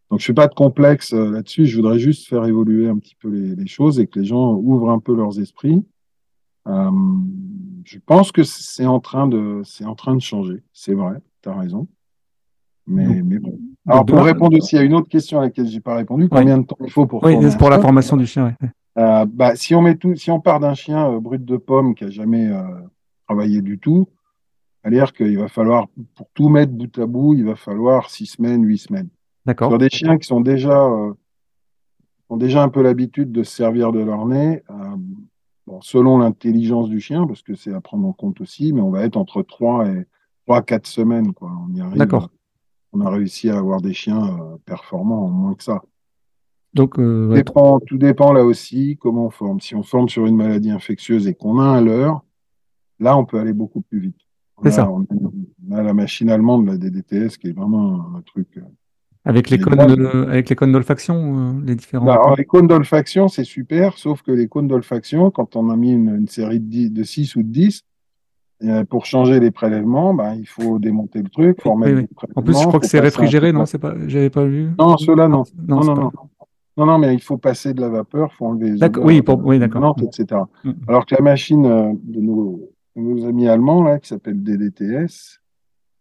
donc 0.09 0.19
je 0.19 0.23
suis 0.23 0.33
pas 0.33 0.47
de 0.47 0.53
complexe 0.53 1.13
euh, 1.13 1.31
là-dessus. 1.31 1.65
Je 1.65 1.75
voudrais 1.75 1.99
juste 1.99 2.27
faire 2.27 2.45
évoluer 2.45 2.89
un 2.89 2.97
petit 2.97 3.15
peu 3.15 3.29
les, 3.29 3.55
les, 3.55 3.67
choses 3.67 3.99
et 3.99 4.07
que 4.07 4.19
les 4.19 4.25
gens 4.25 4.55
ouvrent 4.55 4.89
un 4.89 4.99
peu 4.99 5.15
leurs 5.15 5.39
esprits. 5.39 5.83
Euh, 6.67 6.89
je 7.83 7.97
pense 8.05 8.31
que 8.31 8.43
c'est 8.43 8.85
en 8.85 8.99
train 8.99 9.27
de, 9.27 9.61
c'est 9.63 9.85
en 9.85 9.95
train 9.95 10.15
de 10.15 10.21
changer. 10.21 10.63
C'est 10.73 10.93
vrai, 10.93 11.15
tu 11.41 11.49
as 11.49 11.55
raison. 11.55 11.87
Mais, 12.87 13.21
mais 13.21 13.37
bon. 13.37 13.57
Alors, 13.87 14.05
pour 14.05 14.21
répondre 14.21 14.57
aussi 14.57 14.77
à 14.77 14.81
une 14.81 14.93
autre 14.93 15.09
question 15.09 15.39
à 15.39 15.43
laquelle 15.43 15.67
j'ai 15.67 15.79
pas 15.79 15.95
répondu, 15.95 16.27
combien 16.27 16.57
oui. 16.57 16.61
de 16.61 16.67
temps 16.67 16.77
il 16.83 16.91
faut 16.91 17.05
pour 17.05 17.23
Oui, 17.23 17.35
pour 17.57 17.69
la 17.69 17.79
formation 17.79 18.17
du 18.17 18.25
chien. 18.25 18.55
Euh, 18.97 19.25
bah, 19.25 19.55
si 19.55 19.75
on 19.75 19.81
met 19.81 19.95
tout, 19.95 20.15
si 20.15 20.31
on 20.31 20.39
part 20.39 20.59
d'un 20.59 20.73
chien 20.73 21.09
euh, 21.09 21.19
brut 21.19 21.45
de 21.45 21.57
pomme 21.57 21.95
qui 21.95 22.03
a 22.03 22.09
jamais 22.09 22.47
euh, 22.47 22.63
travaillé 23.27 23.61
du 23.61 23.79
tout, 23.79 24.09
à 24.83 24.89
dire 24.89 25.13
qu'il 25.13 25.37
va 25.37 25.47
falloir, 25.47 25.87
pour 26.15 26.27
tout 26.33 26.49
mettre 26.49 26.73
bout 26.73 26.97
à 26.97 27.05
bout, 27.05 27.33
il 27.35 27.45
va 27.45 27.55
falloir 27.55 28.09
six 28.09 28.25
semaines, 28.25 28.65
huit 28.65 28.79
semaines. 28.79 29.09
D'accord. 29.49 29.71
Sur 29.71 29.79
des 29.79 29.89
chiens 29.89 30.19
qui 30.19 30.27
sont 30.27 30.41
déjà, 30.41 30.85
euh, 30.85 31.12
ont 32.29 32.38
déjà 32.38 32.62
un 32.62 32.69
peu 32.69 32.83
l'habitude 32.83 33.31
de 33.31 33.41
se 33.41 33.51
servir 33.51 33.91
de 33.91 33.97
leur 33.97 34.27
nez, 34.27 34.62
euh, 34.69 34.73
bon, 35.65 35.81
selon 35.81 36.19
l'intelligence 36.19 36.88
du 36.88 36.99
chien, 36.99 37.25
parce 37.25 37.41
que 37.41 37.55
c'est 37.55 37.73
à 37.73 37.81
prendre 37.81 38.07
en 38.07 38.13
compte 38.13 38.41
aussi, 38.41 38.73
mais 38.73 38.81
on 38.81 38.91
va 38.91 39.03
être 39.03 39.17
entre 39.17 39.41
trois 39.41 39.88
et 39.88 40.05
trois, 40.45 40.62
quatre 40.62 40.85
semaines, 40.85 41.33
quoi. 41.33 41.51
On 41.67 41.73
y 41.73 41.81
arrive. 41.81 41.97
D'accord. 41.97 42.29
On 42.93 43.01
a 43.01 43.09
réussi 43.09 43.49
à 43.49 43.57
avoir 43.57 43.81
des 43.81 43.93
chiens 43.93 44.23
euh, 44.23 44.57
performants 44.65 45.25
en 45.25 45.29
moins 45.29 45.55
que 45.55 45.63
ça. 45.63 45.81
Donc, 46.75 46.99
euh, 46.99 47.29
tout, 47.29 47.33
dépend, 47.33 47.79
tout 47.79 47.97
dépend 47.97 48.31
là 48.31 48.45
aussi 48.45 48.97
comment 49.01 49.25
on 49.25 49.29
forme. 49.31 49.59
Si 49.62 49.73
on 49.73 49.81
forme 49.81 50.09
sur 50.09 50.27
une 50.27 50.35
maladie 50.35 50.69
infectieuse 50.69 51.27
et 51.27 51.33
qu'on 51.33 51.57
a 51.57 51.63
un 51.63 51.81
leurre, 51.81 52.23
là, 52.99 53.17
on 53.17 53.25
peut 53.25 53.39
aller 53.39 53.53
beaucoup 53.53 53.81
plus 53.81 53.99
vite. 53.99 54.17
C'est 54.62 54.69
ça. 54.69 54.91
On, 54.91 55.07
on 55.09 55.75
a 55.75 55.81
la 55.81 55.95
machine 55.95 56.29
allemande, 56.29 56.67
la 56.67 56.77
DDTS, 56.77 57.38
qui 57.39 57.47
est 57.47 57.53
vraiment 57.53 57.95
un, 57.95 58.17
un 58.17 58.21
truc. 58.21 58.59
Euh, 59.29 59.31
Avec 59.31 59.49
les 59.49 59.59
cônes, 59.59 59.77
de, 59.77 60.27
avec 60.29 60.49
les 60.49 60.55
cônes 60.55 60.71
d'olfaction, 60.71 61.15
euh, 61.15 61.61
les 61.65 61.75
différents. 61.75 62.05
Bah, 62.05 62.13
alors, 62.13 62.35
les 62.35 62.45
cônes 62.45 62.67
d'olfaction, 62.67 63.27
c'est 63.27 63.43
super, 63.43 63.97
sauf 63.97 64.21
que 64.21 64.31
les 64.31 64.47
cônes 64.47 64.67
d'olfaction, 64.67 65.31
quand 65.31 65.55
on 65.55 65.69
a 65.69 65.75
mis 65.75 65.91
une, 65.91 66.15
une 66.15 66.27
série 66.27 66.59
de, 66.59 66.65
10, 66.65 66.91
de 66.91 67.03
6 67.03 67.35
ou 67.35 67.43
de 67.43 67.47
10, 67.47 67.83
euh, 68.61 68.83
pour 68.83 69.05
changer 69.05 69.39
les 69.39 69.51
prélèvements, 69.51 70.13
bah, 70.13 70.35
il 70.35 70.47
faut 70.47 70.79
démonter 70.79 71.21
le 71.21 71.29
truc, 71.29 71.61
faut 71.61 71.73
remettre 71.73 71.95
oui, 71.95 72.07
oui. 72.11 72.29
En 72.35 72.41
plus, 72.41 72.59
je 72.59 72.67
crois 72.67 72.79
que 72.79 72.87
c'est 72.87 72.99
réfrigéré, 72.99 73.53
non? 73.53 73.65
C'est 73.65 73.77
pas, 73.77 73.95
j'avais 74.07 74.29
pas 74.29 74.43
vu. 74.43 74.71
Non, 74.77 74.97
ceux-là, 74.97 75.27
non. 75.29 75.43
Non, 75.67 75.79
non, 75.79 75.85
non, 75.85 75.95
pas... 75.95 76.01
non. 76.77 76.85
Non, 76.85 76.97
mais 76.97 77.13
il 77.13 77.21
faut 77.21 77.37
passer 77.37 77.73
de 77.73 77.81
la 77.81 77.89
vapeur, 77.89 78.29
il 78.33 78.35
faut 78.37 78.45
enlever 78.45 78.71
les 78.71 78.77
D'accord, 78.77 79.05
oui, 79.05 79.21
pour... 79.21 79.45
oui, 79.45 79.59
d'accord. 79.59 79.95
etc. 80.01 80.41
Mm. 80.63 80.71
Alors 80.87 81.05
que 81.05 81.15
la 81.15 81.21
machine 81.21 81.65
euh, 81.65 81.93
de 82.03 82.21
nos, 82.21 82.69
de 82.95 83.01
nos 83.01 83.25
amis 83.25 83.47
allemands, 83.47 83.83
là, 83.83 83.99
qui 83.99 84.09
s'appelle 84.09 84.41
DDTS, 84.41 85.39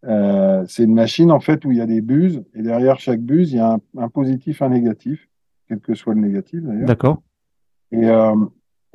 euh, 0.04 0.64
c'est 0.68 0.84
une 0.84 0.94
machine, 0.94 1.30
en 1.30 1.40
fait, 1.40 1.64
où 1.64 1.72
il 1.72 1.78
y 1.78 1.80
a 1.80 1.86
des 1.86 2.00
buses, 2.00 2.42
et 2.54 2.62
derrière 2.62 2.98
chaque 3.00 3.20
buse, 3.20 3.52
il 3.52 3.56
y 3.56 3.60
a 3.60 3.72
un, 3.72 3.80
un 3.96 4.08
positif, 4.08 4.62
un 4.62 4.70
négatif, 4.70 5.28
quel 5.68 5.80
que 5.80 5.94
soit 5.94 6.14
le 6.14 6.20
négatif, 6.20 6.62
d'ailleurs. 6.62 6.86
D'accord. 6.86 7.22
Et, 7.90 8.08
euh, 8.08 8.36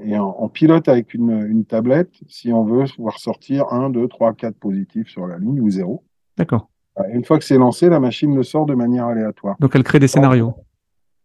et 0.04 0.18
on, 0.18 0.44
on, 0.44 0.50
pilote 0.50 0.88
avec 0.88 1.14
une, 1.14 1.46
une, 1.48 1.66
tablette 1.66 2.12
si 2.28 2.52
on 2.52 2.64
veut 2.64 2.86
voir 2.98 3.20
sortir 3.20 3.72
1, 3.72 3.90
2, 3.90 4.08
3, 4.08 4.34
4 4.34 4.56
positifs 4.56 5.10
sur 5.10 5.28
la 5.28 5.38
ligne 5.38 5.60
ou 5.62 5.70
0. 5.70 6.04
D'accord. 6.38 6.70
Une 7.12 7.26
fois 7.26 7.40
que 7.40 7.44
c'est 7.44 7.58
lancé, 7.58 7.90
la 7.90 8.00
machine 8.00 8.36
le 8.36 8.44
sort 8.44 8.68
de 8.68 8.76
manière 8.76 9.06
aléatoire. 9.06 9.56
Donc 9.60 9.76
elle 9.76 9.84
crée 9.84 9.98
des 9.98 10.08
scénarios 10.08 10.54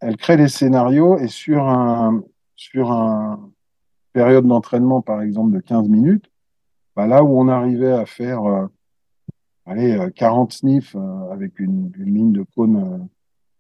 elle 0.01 0.17
crée 0.17 0.37
des 0.37 0.49
scénarios 0.49 1.19
et 1.19 1.29
sur 1.29 1.69
un 1.69 2.23
sur 2.57 2.93
un 2.93 3.51
période 4.13 4.47
d'entraînement 4.47 5.03
par 5.03 5.23
exemple 5.23 5.53
de 5.53 5.61
15 5.61 5.89
minutes, 5.89 6.31
bah 6.97 7.07
là 7.07 7.23
où 7.23 7.39
on 7.39 7.49
arrivait 7.49 7.93
à 7.93 8.07
faire 8.07 8.45
euh, 8.45 8.67
allez 9.69 9.99
40 10.15 10.53
sniffs 10.53 10.97
euh, 10.97 11.31
avec 11.31 11.59
une, 11.61 11.93
une, 11.99 12.15
ligne 12.15 12.33
de 12.33 12.45
cône 12.55 12.77
euh, 12.77 12.99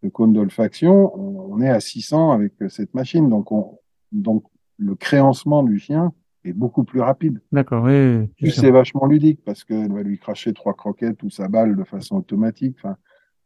de 0.02 0.08
cône 0.08 0.32
d'olfaction, 0.32 1.12
on, 1.18 1.54
on, 1.54 1.60
est 1.60 1.68
à 1.68 1.80
600 1.80 2.30
avec 2.30 2.52
cette 2.68 2.94
machine. 2.94 3.28
Donc 3.28 3.52
on 3.52 3.78
donc 4.12 4.44
le 4.78 4.94
créancement 4.94 5.62
du 5.62 5.78
chien 5.78 6.12
est 6.44 6.52
beaucoup 6.52 6.84
plus 6.84 7.00
rapide. 7.00 7.40
D'accord, 7.52 7.84
oui. 7.84 8.28
C'est 8.50 8.70
vachement 8.70 9.06
ludique 9.06 9.40
parce 9.44 9.64
qu'elle 9.64 9.92
va 9.92 10.02
lui 10.02 10.18
cracher 10.18 10.52
trois 10.52 10.74
croquettes 10.74 11.22
ou 11.24 11.30
sa 11.30 11.48
balle 11.48 11.76
de 11.76 11.84
façon 11.84 12.16
automatique. 12.16 12.76
Enfin, 12.78 12.96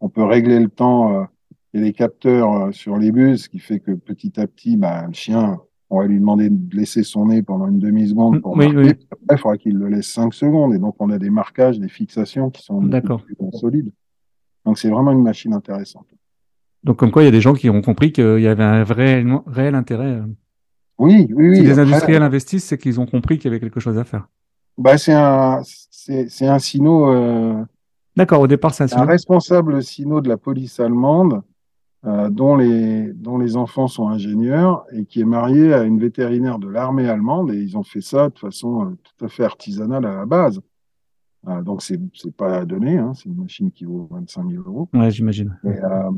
on 0.01 0.09
peut 0.09 0.23
régler 0.23 0.61
le 0.61 0.69
temps 0.69 1.27
il 1.73 1.81
y 1.81 1.83
a 1.83 1.87
des 1.87 1.93
capteurs 1.95 2.73
sur 2.75 2.99
les 2.99 3.13
bus, 3.13 3.45
ce 3.45 3.49
qui 3.49 3.59
fait 3.59 3.81
que 3.81 3.93
petit 3.93 4.39
à 4.39 4.47
petit, 4.47 4.77
bah, 4.77 5.07
le 5.07 5.15
chien, 5.15 5.59
on 5.93 6.01
va 6.01 6.07
lui 6.07 6.19
demander 6.19 6.49
de 6.49 6.75
laisser 6.75 7.03
son 7.03 7.27
nez 7.27 7.43
pendant 7.43 7.69
une 7.69 7.79
demi-seconde 7.79 8.41
pour 8.41 8.57
oui, 8.57 8.73
marquer. 8.73 8.97
Oui. 8.99 9.07
Après, 9.11 9.37
il 9.37 9.39
faudra 9.39 9.57
qu'il 9.59 9.77
le 9.77 9.89
laisse 9.89 10.07
cinq 10.07 10.33
secondes. 10.33 10.75
Et 10.75 10.79
donc, 10.79 10.97
on 10.99 11.11
a 11.11 11.19
des 11.19 11.29
marquages, 11.29 11.79
des 11.79 11.89
fixations 11.89 12.49
qui 12.49 12.63
sont 12.63 12.81
plus 12.81 13.37
solides. 13.53 13.93
Donc, 14.65 14.79
c'est 14.79 14.89
vraiment 14.89 15.13
une 15.13 15.23
machine 15.23 15.53
intéressante. 15.53 16.07
Donc, 16.83 16.97
comme 16.97 17.11
quoi, 17.11 17.23
il 17.23 17.27
y 17.27 17.29
a 17.29 17.33
des 17.33 17.43
gens 17.43 17.53
qui 17.53 17.69
ont 17.69 17.83
compris 17.83 18.11
qu'il 18.11 18.41
y 18.41 18.47
avait 18.47 18.65
un 18.65 18.85
vrai, 18.85 19.23
réel 19.47 19.75
intérêt. 19.75 20.23
Oui, 20.99 21.29
oui, 21.35 21.51
oui. 21.51 21.57
Si 21.57 21.63
les 21.63 21.79
industriels 21.79 22.23
investissent, 22.23 22.65
c'est 22.65 22.79
qu'ils 22.79 22.99
ont 22.99 23.07
compris 23.07 23.37
qu'il 23.37 23.51
y 23.51 23.55
avait 23.55 23.61
quelque 23.61 23.81
chose 23.81 23.99
à 23.99 24.05
faire. 24.05 24.29
Bah, 24.79 24.97
c'est 24.97 25.13
un, 25.13 25.61
c'est 25.63 26.47
un 26.47 26.59
sino. 26.59 27.13
Euh... 27.13 27.63
D'accord, 28.17 28.41
au 28.41 28.47
départ, 28.47 28.73
c'est 28.73 28.93
un, 28.95 29.03
un 29.03 29.05
responsable 29.05 29.83
sino 29.83 30.23
de 30.23 30.29
la 30.31 30.39
police 30.39 30.81
allemande 30.81 31.43
euh, 32.05 32.31
dont, 32.31 32.57
les, 32.57 33.13
dont 33.13 33.39
les 33.39 33.57
enfants 33.57 33.87
sont 33.87 34.09
ingénieurs 34.09 34.85
et 34.93 35.05
qui 35.05 35.21
est 35.21 35.25
marié 35.25 35.73
à 35.73 35.85
une 35.85 36.01
vétérinaire 36.01 36.59
de 36.59 36.69
l'armée 36.69 37.09
allemande 37.09 37.53
et 37.53 37.57
ils 37.57 37.77
ont 37.77 37.85
fait 37.85 38.01
ça 38.01 38.29
de 38.29 38.39
façon 38.39 38.87
euh, 38.87 38.99
tout 39.03 39.25
à 39.25 39.29
fait 39.29 39.45
artisanale 39.45 40.05
à 40.07 40.17
la 40.17 40.27
base. 40.27 40.61
Euh, 41.47 41.63
donc 41.63 41.83
c'est 41.83 42.01
c'est 42.15 42.35
pas 42.35 42.59
à 42.59 42.65
donner, 42.65 42.99
hein, 42.99 43.13
c'est 43.15 43.29
une 43.29 43.37
machine 43.37 43.71
qui 43.71 43.85
vaut 43.85 44.09
25 44.11 44.51
000 44.51 44.63
euros. 44.67 44.89
Ouais, 44.93 45.11
j'imagine. 45.11 45.57
Et, 45.65 45.69
euh, 45.69 46.11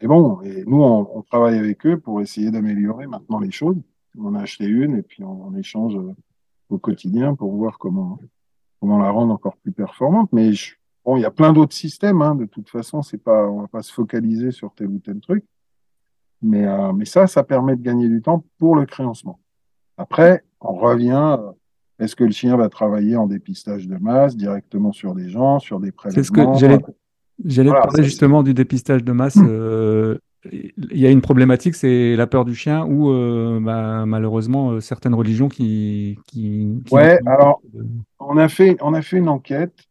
et, 0.00 0.06
bon, 0.06 0.40
et 0.42 0.64
nous 0.66 0.82
on, 0.82 1.08
on, 1.14 1.22
travaille 1.22 1.58
avec 1.58 1.84
eux 1.86 1.98
pour 1.98 2.20
essayer 2.20 2.50
d'améliorer 2.50 3.06
maintenant 3.06 3.38
les 3.38 3.50
choses. 3.50 3.76
On 4.18 4.34
a 4.34 4.40
acheté 4.40 4.64
une 4.64 4.96
et 4.96 5.02
puis 5.02 5.24
on, 5.24 5.48
on 5.48 5.54
échange 5.54 5.94
au 6.70 6.78
quotidien 6.78 7.34
pour 7.34 7.54
voir 7.54 7.78
comment 7.78 8.18
comment 8.80 8.98
la 8.98 9.10
rendre 9.10 9.32
encore 9.32 9.56
plus 9.58 9.72
performante. 9.72 10.30
Mais 10.32 10.52
je, 10.52 10.74
Bon, 11.08 11.16
il 11.16 11.22
y 11.22 11.24
a 11.24 11.30
plein 11.30 11.54
d'autres 11.54 11.74
systèmes. 11.74 12.20
Hein. 12.20 12.34
De 12.34 12.44
toute 12.44 12.68
façon, 12.68 13.00
c'est 13.00 13.16
pas, 13.16 13.48
on 13.48 13.62
va 13.62 13.66
pas 13.66 13.80
se 13.80 13.90
focaliser 13.90 14.50
sur 14.50 14.74
tel 14.74 14.88
ou 14.88 14.98
tel 14.98 15.18
truc. 15.20 15.42
Mais, 16.42 16.66
euh, 16.66 16.92
mais 16.92 17.06
ça, 17.06 17.26
ça 17.26 17.42
permet 17.44 17.76
de 17.76 17.82
gagner 17.82 18.10
du 18.10 18.20
temps 18.20 18.44
pour 18.58 18.76
le 18.76 18.84
créancement. 18.84 19.40
Après, 19.96 20.44
on 20.60 20.74
revient. 20.74 21.38
Est-ce 21.98 22.14
que 22.14 22.24
le 22.24 22.30
chien 22.30 22.58
va 22.58 22.68
travailler 22.68 23.16
en 23.16 23.26
dépistage 23.26 23.88
de 23.88 23.96
masse 23.96 24.36
directement 24.36 24.92
sur 24.92 25.14
des 25.14 25.30
gens, 25.30 25.60
sur 25.60 25.80
des 25.80 25.92
prélèvements 25.92 26.22
C'est 26.22 26.26
ce 26.26 26.30
que 26.30 26.58
j'allais. 26.58 26.78
J'allais 27.42 27.70
voilà, 27.70 27.86
parler 27.86 28.04
justement 28.04 28.42
du 28.42 28.52
dépistage 28.52 29.02
de 29.02 29.12
masse. 29.12 29.38
Euh, 29.42 30.18
il 30.52 30.98
y 30.98 31.06
a 31.06 31.10
une 31.10 31.22
problématique, 31.22 31.74
c'est 31.74 32.16
la 32.16 32.26
peur 32.26 32.44
du 32.44 32.54
chien 32.54 32.84
ou 32.84 33.10
euh, 33.10 33.60
bah, 33.62 34.04
malheureusement 34.04 34.72
euh, 34.72 34.80
certaines 34.80 35.14
religions 35.14 35.48
qui. 35.48 36.18
qui, 36.26 36.82
qui 36.84 36.94
ouais, 36.94 37.18
alors 37.24 37.62
on 38.20 38.36
a 38.36 38.48
fait 38.48 38.76
on 38.82 38.92
a 38.92 39.00
fait 39.00 39.16
une 39.16 39.30
enquête 39.30 39.87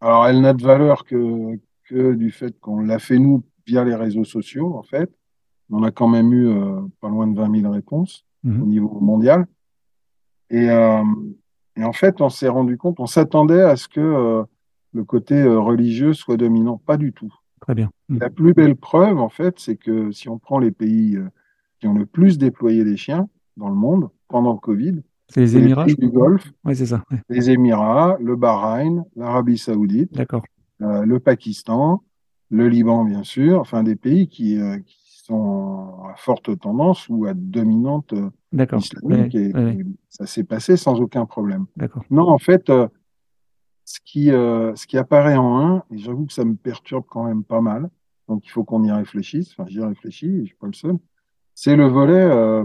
alors, 0.00 0.26
elle 0.26 0.40
n'a 0.40 0.52
de 0.52 0.62
valeur 0.62 1.04
que, 1.04 1.58
que 1.84 2.14
du 2.14 2.30
fait 2.30 2.58
qu'on 2.60 2.80
l'a 2.80 2.98
fait 2.98 3.18
nous 3.18 3.42
via 3.66 3.84
les 3.84 3.94
réseaux 3.94 4.24
sociaux, 4.24 4.76
en 4.76 4.82
fait. 4.82 5.10
On 5.70 5.82
a 5.82 5.90
quand 5.90 6.08
même 6.08 6.32
eu 6.32 6.48
euh, 6.48 6.80
pas 7.00 7.08
loin 7.08 7.26
de 7.26 7.36
20 7.36 7.60
000 7.60 7.72
réponses 7.72 8.24
Mhm. 8.44 8.58
mmh. 8.58 8.62
au 8.62 8.66
niveau 8.66 9.00
mondial. 9.00 9.46
Et, 10.50 10.70
euh, 10.70 11.02
et 11.76 11.84
en 11.84 11.92
fait, 11.92 12.20
on 12.20 12.28
s'est 12.28 12.48
rendu 12.48 12.78
compte, 12.78 13.00
on 13.00 13.06
s'attendait 13.06 13.62
à 13.62 13.76
ce 13.76 13.88
que 13.88 14.00
euh, 14.00 14.44
le 14.92 15.04
côté 15.04 15.42
religieux 15.42 16.12
soit 16.14 16.36
dominant. 16.36 16.80
Pas 16.86 16.96
du 16.96 17.12
tout. 17.12 17.34
Très 17.60 17.74
bien. 17.74 17.90
Mmh. 18.08 18.18
La 18.18 18.30
plus 18.30 18.54
belle 18.54 18.76
preuve, 18.76 19.18
en 19.18 19.28
fait, 19.28 19.58
c'est 19.58 19.76
que 19.76 20.12
si 20.12 20.28
on 20.28 20.38
prend 20.38 20.60
les 20.60 20.70
pays 20.70 21.18
qui 21.80 21.88
ont 21.88 21.94
le 21.94 22.06
plus 22.06 22.38
déployé 22.38 22.84
des 22.84 22.96
chiens 22.96 23.28
dans 23.56 23.68
le 23.68 23.74
monde 23.74 24.08
pendant 24.28 24.52
le 24.52 24.58
Covid, 24.58 25.02
c'est 25.28 25.40
les 25.40 25.56
Émirats 25.56 25.86
les 25.86 25.94
du 25.94 26.08
Golfe. 26.08 26.50
Oui, 26.64 26.74
c'est 26.74 26.86
ça. 26.86 27.04
Ouais. 27.10 27.22
Les 27.28 27.50
Émirats, 27.50 28.16
le 28.20 28.36
Bahreïn, 28.36 29.04
l'Arabie 29.16 29.58
Saoudite, 29.58 30.12
D'accord. 30.14 30.42
Euh, 30.80 31.04
le 31.04 31.18
Pakistan, 31.18 32.02
le 32.50 32.68
Liban, 32.68 33.04
bien 33.04 33.24
sûr, 33.24 33.60
enfin 33.60 33.82
des 33.82 33.96
pays 33.96 34.28
qui, 34.28 34.58
euh, 34.58 34.78
qui 34.78 35.22
sont 35.24 36.04
à 36.08 36.14
forte 36.16 36.58
tendance 36.58 37.08
ou 37.08 37.26
à 37.26 37.34
dominante 37.34 38.12
euh, 38.12 38.30
islamique. 38.76 39.34
Ouais, 39.34 39.42
et, 39.42 39.54
ouais. 39.54 39.74
et 39.80 39.86
ça 40.08 40.26
s'est 40.26 40.44
passé 40.44 40.76
sans 40.76 41.00
aucun 41.00 41.26
problème. 41.26 41.66
D'accord. 41.76 42.04
Non, 42.10 42.28
en 42.28 42.38
fait, 42.38 42.70
euh, 42.70 42.88
ce, 43.84 43.98
qui, 44.04 44.26
ce 44.28 44.86
qui 44.86 44.96
apparaît 44.96 45.36
en 45.36 45.58
un, 45.60 45.82
et 45.90 45.98
j'avoue 45.98 46.26
que 46.26 46.32
ça 46.32 46.44
me 46.44 46.54
perturbe 46.54 47.04
quand 47.08 47.24
même 47.24 47.42
pas 47.42 47.60
mal, 47.60 47.90
donc 48.28 48.46
il 48.46 48.50
faut 48.50 48.64
qu'on 48.64 48.84
y 48.84 48.92
réfléchisse, 48.92 49.52
enfin 49.52 49.68
j'y 49.68 49.80
réfléchis, 49.80 50.40
je 50.42 50.46
suis 50.46 50.56
pas 50.56 50.66
le 50.66 50.74
seul, 50.74 50.98
c'est 51.54 51.74
le 51.74 51.86
volet 51.86 52.62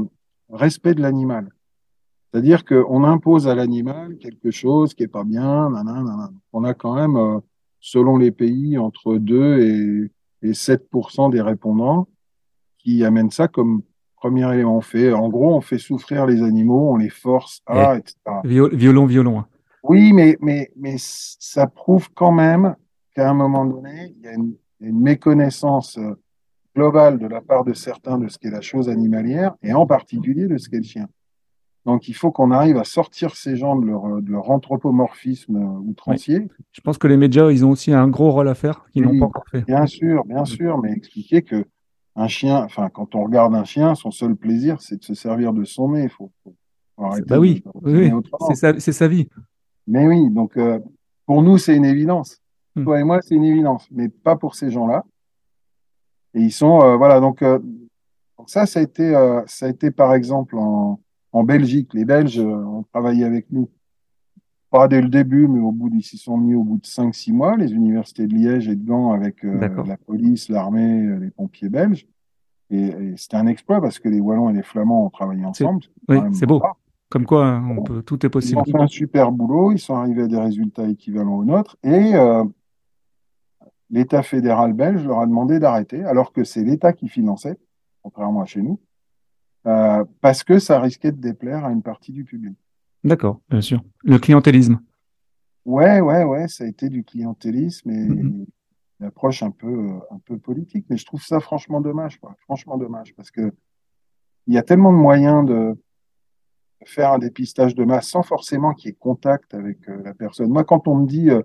respect 0.50 0.94
de 0.94 1.02
l'animal. 1.02 1.50
C'est-à-dire 2.34 2.66
qu'on 2.66 3.04
impose 3.04 3.48
à 3.48 3.54
l'animal 3.54 4.18
quelque 4.18 4.50
chose 4.50 4.96
qui 4.96 5.04
est 5.04 5.08
pas 5.08 5.24
bien, 5.24 5.70
nanana, 5.70 6.02
nanana. 6.02 6.32
On 6.52 6.64
a 6.64 6.74
quand 6.74 6.96
même 6.96 7.16
euh, 7.16 7.40
selon 7.80 8.18
les 8.18 8.32
pays, 8.32 8.76
entre 8.80 9.18
2 9.18 9.60
et, 9.62 10.12
et 10.42 10.54
7 10.56 10.90
des 11.32 11.42
répondants 11.42 12.08
qui 12.80 13.06
amènent 13.06 13.30
ça 13.30 13.48
comme 13.48 13.84
premier 14.16 14.52
élément. 14.52 14.78
On 14.78 14.82
fait, 14.82 15.14
en 15.14 15.30
gros, 15.30 15.56
on 15.56 15.62
fait 15.62 15.78
souffrir 15.78 16.26
les 16.26 16.42
animaux, 16.42 16.94
on 16.94 16.98
les 16.98 17.10
force 17.10 17.62
à, 17.68 17.98
etc. 17.98 18.16
Violon, 18.44 19.06
violon. 19.06 19.40
Hein. 19.42 19.48
Oui, 19.84 20.12
mais, 20.12 20.36
mais, 20.42 20.72
mais 20.76 20.96
ça 20.98 21.68
prouve 21.68 22.10
quand 22.16 22.32
même 22.32 22.76
qu'à 23.14 23.30
un 23.30 23.36
moment 23.36 23.64
donné, 23.64 24.16
il 24.18 24.24
y 24.24 24.28
a 24.28 24.34
une, 24.34 24.56
une 24.80 25.00
méconnaissance 25.00 26.00
globale 26.76 27.20
de 27.20 27.28
la 27.28 27.42
part 27.42 27.64
de 27.64 27.74
certains 27.74 28.18
de 28.18 28.28
ce 28.28 28.40
qu'est 28.40 28.50
la 28.50 28.62
chose 28.62 28.90
animalière, 28.90 29.54
et 29.62 29.72
en 29.72 29.86
particulier 29.86 30.48
de 30.48 30.58
ce 30.58 30.68
qu'est 30.68 30.78
le 30.78 30.84
chien. 30.84 31.08
Donc 31.86 32.08
il 32.08 32.14
faut 32.14 32.32
qu'on 32.32 32.52
arrive 32.52 32.78
à 32.78 32.86
sortir 32.86 33.36
ces 33.36 33.58
gens 33.58 33.76
de 33.76 33.86
leur, 33.86 34.22
de 34.22 34.32
leur 34.32 34.50
anthropomorphisme 34.50 35.58
outrancier. 35.86 36.48
Je 36.72 36.82
pense 36.82 36.98
que 36.98 37.08
les 37.08 37.18
médias, 37.18 37.52
ils 37.52 37.66
ont 37.66 37.72
aussi 37.72 37.92
un 37.92 38.08
gros 38.08 38.32
rôle 38.32 38.48
à 38.48 38.56
faire 38.56 38.86
qu'ils 38.92 39.04
n'ont 39.04 39.20
pas 39.20 39.26
encore 39.26 39.46
fait. 39.52 39.66
Bien 39.66 39.86
sûr, 39.86 40.24
bien 40.26 40.46
sûr, 40.46 40.78
mais 40.78 40.92
expliquer 40.94 41.42
que 41.42 41.66
un 42.16 42.28
chien, 42.28 42.64
enfin 42.64 42.90
quand 42.90 43.16
on 43.16 43.24
regarde 43.24 43.54
un 43.56 43.66
chien, 43.66 43.96
son 43.96 44.12
seul 44.12 44.36
plaisir, 44.36 44.82
c'est 44.82 44.98
de 44.98 45.04
se 45.04 45.14
servir 45.14 45.52
de 45.52 45.66
son 45.66 45.92
nez. 45.92 46.04
Il 46.04 46.10
faut, 46.10 46.32
faut, 46.44 46.56
arrêter 46.98 47.26
bah 47.28 47.40
oui, 47.40 47.64
oui 47.82 48.12
c'est 48.50 48.80
sa, 48.80 48.80
sa, 48.80 49.08
vie. 49.08 49.28
Mais 49.88 50.08
oui, 50.08 50.30
donc 50.30 50.56
euh, 50.58 50.80
pour 51.26 51.42
nous, 51.42 51.58
c'est 51.58 51.76
une 51.76 51.86
évidence. 51.86 52.40
Hmm. 52.76 52.84
Toi 52.86 53.00
et 53.00 53.04
moi, 53.04 53.20
c'est 53.22 53.36
une 53.36 53.44
évidence, 53.44 53.88
mais 53.92 54.10
pas 54.10 54.36
pour 54.36 54.56
ces 54.56 54.72
gens-là. 54.72 55.04
Et 56.34 56.42
ils 56.42 56.52
sont, 56.52 56.82
euh, 56.82 56.96
voilà, 56.96 57.20
donc, 57.20 57.42
euh, 57.42 57.60
donc, 58.38 58.50
ça, 58.50 58.66
ça 58.66 58.80
a 58.80 58.84
été, 58.84 59.16
euh, 59.16 59.42
ça 59.46 59.68
a 59.68 59.70
été 59.70 59.92
par 59.92 60.14
exemple 60.14 60.58
en, 60.58 61.00
en 61.34 61.44
Belgique. 61.44 61.94
Les 61.94 62.06
Belges 62.06 62.40
ont 62.40 62.86
travaillé 62.92 63.26
avec 63.26 63.52
nous, 63.52 63.70
pas 64.70 64.88
dès 64.88 65.02
le 65.02 65.10
début, 65.10 65.48
mais 65.48 65.60
au 65.60 65.72
bout, 65.72 65.90
ils 65.94 66.04
s'y 66.04 66.18
sont 66.18 66.38
mis 66.38 66.56
au 66.56 66.64
bout 66.64 66.78
de 66.78 66.86
5-6 66.86 67.34
mois, 67.34 67.58
les 67.58 67.74
universités 67.74 68.28
de 68.28 68.34
Liège 68.34 68.70
et 68.70 68.76
de 68.76 68.86
Gand 68.86 69.12
avec 69.12 69.44
la 69.44 69.98
police, 69.98 70.50
l'armée, 70.50 71.20
les 71.20 71.32
pompiers 71.32 71.70
belges. 71.70 72.08
Et, 72.70 72.88
et 72.88 73.18
c'était 73.18 73.38
un 73.38 73.48
exploit 73.48 73.82
parce 73.82 74.00
que 74.00 74.10
les 74.10 74.20
Wallons 74.20 74.50
et 74.50 74.54
les 74.54 74.64
Flamands 74.64 75.06
ont 75.06 75.10
travaillé 75.10 75.46
ensemble. 75.46 75.82
Oui, 76.08 76.18
c'est 76.32 76.46
beau. 76.46 76.62
Comme 77.14 77.28
quoi, 77.28 77.46
hein, 77.46 77.76
peut, 77.84 78.02
tout 78.02 78.26
est 78.26 78.30
possible. 78.30 78.64
Ils 78.66 78.72
ont 78.72 78.78
fait 78.78 78.84
un 78.84 78.88
super 78.88 79.32
boulot, 79.32 79.72
ils 79.72 79.78
sont 79.78 79.96
arrivés 79.96 80.24
à 80.24 80.28
des 80.28 80.40
résultats 80.40 80.88
équivalents 80.88 81.38
aux 81.38 81.46
nôtres. 81.46 81.78
Et 81.84 82.16
euh, 82.16 82.44
l'État 83.92 84.24
fédéral 84.24 84.74
belge 84.74 85.06
leur 85.06 85.20
a 85.20 85.28
demandé 85.28 85.60
d'arrêter, 85.60 86.04
alors 86.04 86.34
que 86.34 86.44
c'est 86.44 86.64
l'État 86.64 86.92
qui 86.92 87.08
finançait, 87.10 87.60
contrairement 88.02 88.42
à 88.42 88.46
chez 88.46 88.64
nous, 88.64 88.80
euh, 89.66 90.04
parce 90.22 90.44
que 90.44 90.60
ça 90.60 90.80
risquait 90.80 91.12
de 91.12 91.22
déplaire 91.22 91.66
à 91.66 91.72
une 91.72 91.82
partie 91.82 92.12
du 92.12 92.24
public. 92.24 92.58
D'accord, 93.04 93.42
bien 93.50 93.62
sûr. 93.62 93.82
Le 94.04 94.18
clientélisme. 94.18 94.80
Ouais, 95.66 96.02
ouais, 96.02 96.24
ouais, 96.24 96.48
ça 96.48 96.64
a 96.64 96.68
été 96.68 96.90
du 96.90 97.04
clientélisme 97.04 97.90
et 97.90 98.08
mm-hmm. 98.08 98.46
une 99.00 99.06
approche 99.06 99.44
un 99.44 99.52
peu, 99.52 99.90
un 100.12 100.20
peu 100.26 100.38
politique. 100.38 100.86
Mais 100.90 100.98
je 100.98 101.06
trouve 101.06 101.24
ça 101.24 101.40
franchement 101.40 101.82
dommage, 101.82 102.20
quoi. 102.20 102.36
Franchement 102.42 102.78
dommage, 102.78 103.14
parce 103.16 103.32
que 103.32 103.54
il 104.48 104.54
y 104.54 104.58
a 104.58 104.64
tellement 104.64 104.92
de 104.92 104.98
moyens 104.98 105.46
de 105.46 105.78
faire 106.86 107.14
un 107.14 107.20
dépistage 107.20 107.76
de 107.76 107.86
masse 107.86 108.10
sans 108.10 108.24
forcément 108.24 108.74
qu'il 108.74 108.90
y 108.90 108.92
ait 108.92 108.98
contact 109.00 109.54
avec 109.54 109.88
euh, 109.90 110.02
la 110.04 110.14
personne. 110.14 110.50
Moi, 110.50 110.64
quand 110.64 110.88
on 110.88 110.96
me 110.96 111.08
dit 111.08 111.30
euh, 111.30 111.42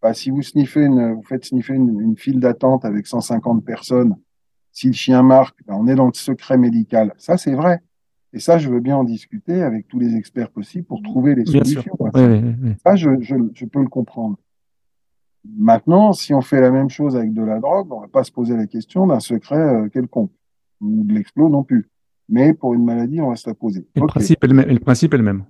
bah, 0.00 0.14
si 0.14 0.30
vous 0.30 0.42
sniffez 0.42 0.80
une, 0.80 1.14
vous 1.14 1.22
faites 1.22 1.44
sniffer 1.44 1.74
une, 1.74 2.16
file 2.16 2.40
d'attente 2.40 2.84
avec 2.84 3.06
150 3.06 3.64
personnes, 3.64 4.16
si 4.72 4.86
le 4.88 4.94
chien 4.94 5.22
marque, 5.22 5.58
bah, 5.66 5.74
on 5.76 5.86
est 5.86 5.94
dans 5.94 6.06
le 6.06 6.14
secret 6.14 6.58
médical. 6.58 7.12
Ça, 7.18 7.36
c'est 7.36 7.54
vrai. 7.54 7.80
Et 8.32 8.40
ça, 8.40 8.56
je 8.58 8.70
veux 8.70 8.80
bien 8.80 8.96
en 8.96 9.04
discuter 9.04 9.62
avec 9.62 9.86
tous 9.86 9.98
les 9.98 10.16
experts 10.16 10.50
possibles 10.50 10.86
pour 10.86 11.02
trouver 11.02 11.34
les 11.34 11.44
solutions. 11.44 11.94
ça, 12.84 12.96
je, 12.96 13.10
je, 13.20 13.34
je, 13.52 13.66
peux 13.66 13.80
le 13.82 13.88
comprendre. 13.88 14.38
Maintenant, 15.44 16.14
si 16.14 16.32
on 16.32 16.40
fait 16.40 16.60
la 16.60 16.70
même 16.70 16.88
chose 16.88 17.14
avec 17.14 17.34
de 17.34 17.42
la 17.42 17.60
drogue, 17.60 17.92
on 17.92 18.00
va 18.00 18.08
pas 18.08 18.24
se 18.24 18.32
poser 18.32 18.56
la 18.56 18.66
question 18.66 19.06
d'un 19.06 19.20
secret 19.20 19.58
euh, 19.58 19.88
quelconque 19.88 20.30
ou 20.80 21.04
de 21.04 21.12
l'explos 21.12 21.50
non 21.50 21.62
plus. 21.62 21.90
Mais 22.28 22.54
pour 22.54 22.72
une 22.72 22.84
maladie, 22.84 23.20
on 23.20 23.28
va 23.28 23.36
se 23.36 23.50
la 23.50 23.54
poser. 23.54 23.86
Et 23.94 24.00
le, 24.00 24.06
principe 24.06 24.42
est 24.42 24.46
le, 24.46 24.54
même, 24.54 24.68
le 24.68 24.78
principe 24.78 25.12
est 25.12 25.18
le 25.18 25.22
même. 25.22 25.44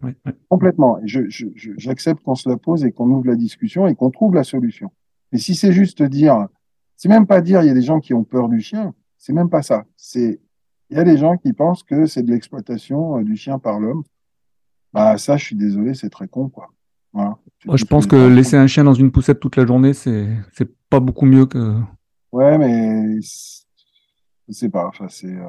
Complètement. 0.48 0.98
J'accepte 1.04 2.24
qu'on 2.24 2.34
se 2.34 2.48
la 2.48 2.56
pose 2.56 2.84
et 2.84 2.90
qu'on 2.90 3.08
ouvre 3.10 3.26
la 3.26 3.36
discussion 3.36 3.86
et 3.86 3.94
qu'on 3.94 4.10
trouve 4.10 4.34
la 4.34 4.42
solution. 4.42 4.90
Et 5.30 5.38
si 5.38 5.54
c'est 5.54 5.72
juste 5.72 6.02
dire, 6.02 6.48
c'est 6.96 7.08
même 7.08 7.26
pas 7.26 7.40
dire 7.40 7.62
il 7.62 7.68
y 7.68 7.70
a 7.70 7.74
des 7.74 7.82
gens 7.82 8.00
qui 8.00 8.14
ont 8.14 8.24
peur 8.24 8.48
du 8.48 8.60
chien, 8.60 8.94
c'est 9.22 9.32
même 9.32 9.48
pas 9.48 9.62
ça. 9.62 9.84
C'est 9.96 10.40
il 10.90 10.96
y 10.96 11.00
a 11.00 11.04
des 11.04 11.16
gens 11.16 11.36
qui 11.38 11.52
pensent 11.54 11.84
que 11.84 12.06
c'est 12.06 12.22
de 12.22 12.30
l'exploitation 12.30 13.18
euh, 13.18 13.22
du 13.22 13.36
chien 13.36 13.58
par 13.58 13.78
l'homme. 13.78 14.02
Bah 14.92 15.16
ça, 15.16 15.36
je 15.36 15.44
suis 15.44 15.56
désolé, 15.56 15.94
c'est 15.94 16.10
très 16.10 16.28
con 16.28 16.48
quoi. 16.48 16.70
Moi, 17.14 17.38
je 17.74 17.84
pense 17.84 18.06
que 18.06 18.16
laisser 18.16 18.56
un 18.56 18.66
chien 18.66 18.84
dans 18.84 18.94
une 18.94 19.12
poussette 19.12 19.38
toute 19.38 19.56
la 19.56 19.64
journée, 19.64 19.92
c'est 19.92 20.28
c'est 20.52 20.68
pas 20.90 20.98
beaucoup 20.98 21.24
mieux 21.24 21.46
que. 21.46 21.78
Ouais, 22.32 22.58
mais 22.58 23.20
je 23.22 24.52
sais 24.52 24.68
pas. 24.68 24.86
Enfin, 24.88 25.06
c'est. 25.08 25.34
Euh, 25.34 25.46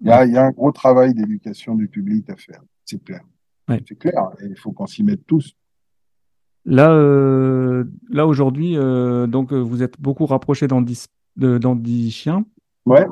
il 0.00 0.08
y 0.08 0.10
a, 0.10 0.26
y 0.26 0.36
a, 0.36 0.44
un 0.44 0.50
gros 0.50 0.72
travail 0.72 1.14
d'éducation 1.14 1.74
du 1.74 1.88
public 1.88 2.28
à 2.28 2.36
faire, 2.36 2.60
c'est 2.84 3.02
clair. 3.02 3.22
C'est 3.88 3.98
clair, 3.98 4.30
et 4.40 4.46
il 4.46 4.58
faut 4.58 4.72
qu'on 4.72 4.86
s'y 4.86 5.02
mette 5.02 5.26
tous. 5.26 5.56
Là, 6.66 6.90
euh, 6.90 7.84
là 8.10 8.26
aujourd'hui, 8.26 8.76
euh, 8.76 9.26
donc 9.26 9.54
vous 9.54 9.82
êtes 9.82 9.98
beaucoup 9.98 10.26
rapproché 10.26 10.68
d'Andy 11.36 12.10
Chien. 12.10 12.44
Ouais. 12.84 13.06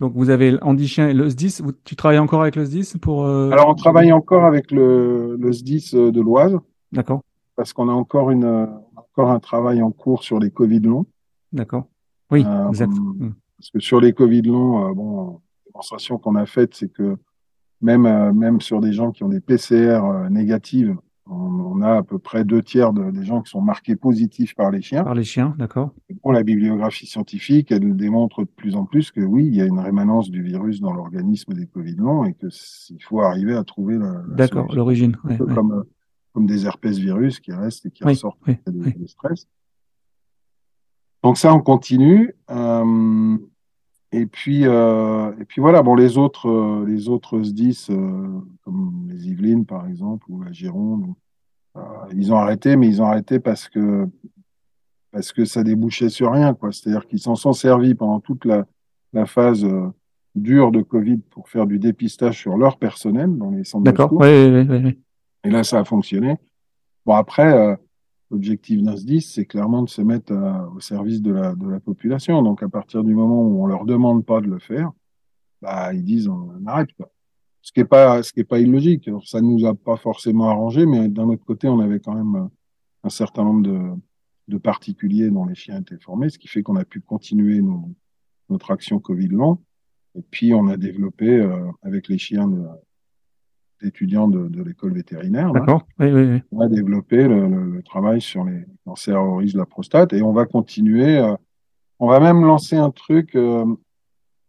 Donc 0.00 0.12
vous 0.14 0.30
avez 0.30 0.56
Andy 0.62 0.86
Chien 0.86 1.08
et 1.08 1.14
le 1.14 1.28
SDIS. 1.28 1.60
tu 1.84 1.96
travailles 1.96 2.18
encore 2.18 2.42
avec 2.42 2.56
le 2.56 2.64
SDIS 2.64 2.98
pour 3.00 3.24
euh... 3.24 3.50
Alors 3.50 3.68
on 3.68 3.74
travaille 3.74 4.12
encore 4.12 4.44
avec 4.44 4.70
le, 4.70 5.36
le 5.36 5.52
SDIS 5.52 5.90
euh, 5.94 6.12
de 6.12 6.20
l'Oise. 6.20 6.56
D'accord. 6.92 7.22
Parce 7.56 7.72
qu'on 7.72 7.88
a 7.88 7.92
encore 7.92 8.30
une 8.30 8.68
encore 8.94 9.30
un 9.30 9.40
travail 9.40 9.82
en 9.82 9.90
cours 9.90 10.22
sur 10.22 10.38
les 10.38 10.50
Covid 10.50 10.80
longs. 10.80 11.06
D'accord. 11.52 11.86
Oui, 12.30 12.44
euh, 12.46 12.68
exact. 12.68 12.92
Hmm. 12.92 13.32
Parce 13.58 13.70
que 13.70 13.80
sur 13.80 14.00
les 14.00 14.12
Covid 14.12 14.42
longs, 14.42 14.92
bon, 14.92 15.40
démonstration 15.66 16.18
qu'on 16.18 16.36
a 16.36 16.46
faite, 16.46 16.74
c'est 16.74 16.92
que 16.92 17.16
même, 17.80 18.06
euh, 18.06 18.32
même 18.32 18.60
sur 18.60 18.80
des 18.80 18.92
gens 18.92 19.12
qui 19.12 19.24
ont 19.24 19.28
des 19.28 19.40
PCR 19.40 20.04
euh, 20.04 20.28
négatives, 20.28 20.96
on, 21.30 21.80
a 21.82 21.98
à 21.98 22.02
peu 22.02 22.18
près 22.18 22.44
deux 22.44 22.62
tiers 22.62 22.92
de, 22.92 23.10
des 23.10 23.24
gens 23.24 23.42
qui 23.42 23.50
sont 23.50 23.60
marqués 23.60 23.96
positifs 23.96 24.54
par 24.54 24.70
les 24.70 24.82
chiens. 24.82 25.04
Par 25.04 25.14
les 25.14 25.24
chiens, 25.24 25.54
d'accord. 25.58 25.92
Pour 26.22 26.32
la 26.32 26.42
bibliographie 26.42 27.06
scientifique, 27.06 27.70
elle 27.70 27.96
démontre 27.96 28.42
de 28.42 28.48
plus 28.48 28.74
en 28.76 28.84
plus 28.84 29.10
que 29.10 29.20
oui, 29.20 29.46
il 29.46 29.54
y 29.54 29.60
a 29.60 29.64
une 29.64 29.78
rémanence 29.78 30.30
du 30.30 30.42
virus 30.42 30.80
dans 30.80 30.92
l'organisme 30.92 31.52
des 31.54 31.66
Covid 31.66 31.96
longs 31.96 32.24
et 32.24 32.34
que 32.34 32.46
il 32.90 33.02
faut 33.02 33.20
arriver 33.20 33.54
à 33.54 33.64
trouver 33.64 33.98
la, 33.98 34.22
D'accord, 34.28 34.74
l'origine. 34.74 35.16
Ouais, 35.24 35.36
comme, 35.36 35.72
euh, 35.72 35.82
comme 36.32 36.46
des 36.46 36.66
herpès 36.66 36.98
virus 36.98 37.40
qui 37.40 37.52
restent 37.52 37.86
et 37.86 37.90
qui 37.90 38.04
ressortent 38.04 38.38
des, 38.46 38.92
des, 38.92 39.06
stress. 39.06 39.46
Donc 41.22 41.36
ça, 41.36 41.54
on 41.54 41.60
continue. 41.60 42.34
Euh, 42.50 43.36
et 44.10 44.26
puis, 44.26 44.66
euh, 44.66 45.32
et 45.38 45.44
puis 45.44 45.60
voilà, 45.60 45.82
bon, 45.82 45.94
les 45.94 46.16
autres, 46.16 46.48
euh, 46.48 46.84
les 46.86 47.08
autres 47.08 47.42
SDIS, 47.42 47.88
euh, 47.90 48.40
comme 48.64 49.06
les 49.08 49.28
Yvelines 49.28 49.66
par 49.66 49.86
exemple, 49.86 50.24
ou 50.30 50.42
la 50.42 50.50
Gironde, 50.50 51.12
euh, 51.76 51.80
ils 52.14 52.32
ont 52.32 52.36
arrêté, 52.36 52.76
mais 52.76 52.88
ils 52.88 53.02
ont 53.02 53.06
arrêté 53.06 53.38
parce 53.38 53.68
que, 53.68 54.08
parce 55.12 55.32
que 55.32 55.44
ça 55.44 55.62
débouchait 55.62 56.08
sur 56.08 56.32
rien, 56.32 56.54
quoi. 56.54 56.72
C'est-à-dire 56.72 57.06
qu'ils 57.06 57.18
s'en 57.18 57.34
sont 57.34 57.52
servis 57.52 57.94
pendant 57.94 58.20
toute 58.20 58.46
la, 58.46 58.66
la 59.12 59.26
phase 59.26 59.64
euh, 59.64 59.88
dure 60.34 60.72
de 60.72 60.80
Covid 60.80 61.18
pour 61.30 61.50
faire 61.50 61.66
du 61.66 61.78
dépistage 61.78 62.38
sur 62.38 62.56
leur 62.56 62.78
personnel 62.78 63.36
dans 63.36 63.50
les 63.50 63.64
centres 63.64 63.84
D'accord, 63.84 64.12
oui, 64.14 64.48
oui, 64.48 64.66
oui, 64.68 64.98
Et 65.44 65.50
là, 65.50 65.64
ça 65.64 65.80
a 65.80 65.84
fonctionné. 65.84 66.36
Bon, 67.04 67.14
après, 67.14 67.78
L'objectif 68.30 68.82
d'un 68.82 68.94
SDIS, 68.94 69.22
c'est 69.22 69.46
clairement 69.46 69.82
de 69.82 69.88
se 69.88 70.02
mettre 70.02 70.34
au 70.74 70.80
service 70.80 71.22
de 71.22 71.32
la, 71.32 71.54
de 71.54 71.66
la 71.66 71.80
population. 71.80 72.42
Donc, 72.42 72.62
à 72.62 72.68
partir 72.68 73.02
du 73.02 73.14
moment 73.14 73.42
où 73.42 73.62
on 73.62 73.66
leur 73.66 73.86
demande 73.86 74.24
pas 74.26 74.40
de 74.40 74.46
le 74.46 74.58
faire, 74.58 74.92
bah, 75.62 75.94
ils 75.94 76.04
disent 76.04 76.28
on, 76.28 76.50
arrête. 76.66 76.92
Quoi. 76.92 77.10
Ce 77.62 77.72
qui 77.72 77.80
est 77.80 77.86
pas, 77.86 78.22
ce 78.22 78.32
qui 78.32 78.40
est 78.40 78.44
pas 78.44 78.58
illogique. 78.60 79.10
Ça 79.24 79.40
nous 79.40 79.64
a 79.64 79.74
pas 79.74 79.96
forcément 79.96 80.50
arrangé, 80.50 80.86
mais 80.86 81.08
d'un 81.08 81.28
autre 81.28 81.44
côté, 81.44 81.68
on 81.68 81.80
avait 81.80 82.00
quand 82.00 82.14
même 82.14 82.48
un 83.02 83.10
certain 83.10 83.44
nombre 83.44 83.62
de, 83.62 83.80
de 84.48 84.58
particuliers 84.58 85.30
dont 85.30 85.44
les 85.44 85.54
chiens 85.54 85.80
étaient 85.80 85.98
formés, 85.98 86.30
ce 86.30 86.38
qui 86.38 86.48
fait 86.48 86.62
qu'on 86.62 86.76
a 86.76 86.84
pu 86.84 87.00
continuer 87.00 87.62
notre 88.48 88.70
action 88.70 88.98
Covid 88.98 89.28
long. 89.28 89.58
Et 90.14 90.22
puis, 90.22 90.54
on 90.54 90.68
a 90.68 90.76
développé 90.76 91.28
euh, 91.28 91.70
avec 91.82 92.08
les 92.08 92.18
chiens 92.18 92.48
de, 92.48 92.64
étudiants 93.82 94.28
de, 94.28 94.48
de 94.48 94.62
l'école 94.62 94.92
vétérinaire. 94.92 95.52
D'accord. 95.52 95.86
Oui, 95.98 96.10
oui, 96.12 96.22
oui. 96.22 96.42
On 96.52 96.60
a 96.60 96.68
développé 96.68 97.16
le, 97.28 97.48
le, 97.48 97.70
le, 97.70 97.82
travail 97.82 98.20
sur 98.20 98.44
les 98.44 98.64
cancers 98.84 99.22
au 99.22 99.36
risque 99.36 99.54
de 99.54 99.60
la 99.60 99.66
prostate 99.66 100.12
et 100.12 100.22
on 100.22 100.32
va 100.32 100.46
continuer. 100.46 101.18
Euh, 101.18 101.34
on 102.00 102.08
va 102.08 102.20
même 102.20 102.44
lancer 102.44 102.76
un 102.76 102.90
truc 102.90 103.34
euh, 103.34 103.64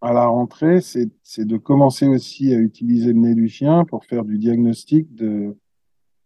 à 0.01 0.13
la 0.13 0.27
rentrée, 0.27 0.79
c'est 0.81 1.45
de 1.45 1.57
commencer 1.57 2.07
aussi 2.07 2.53
à 2.53 2.57
utiliser 2.57 3.13
le 3.13 3.19
nez 3.19 3.35
du 3.35 3.49
chien 3.49 3.85
pour 3.85 4.05
faire 4.05 4.23
du 4.23 4.37
diagnostic 4.37 5.13
de, 5.13 5.57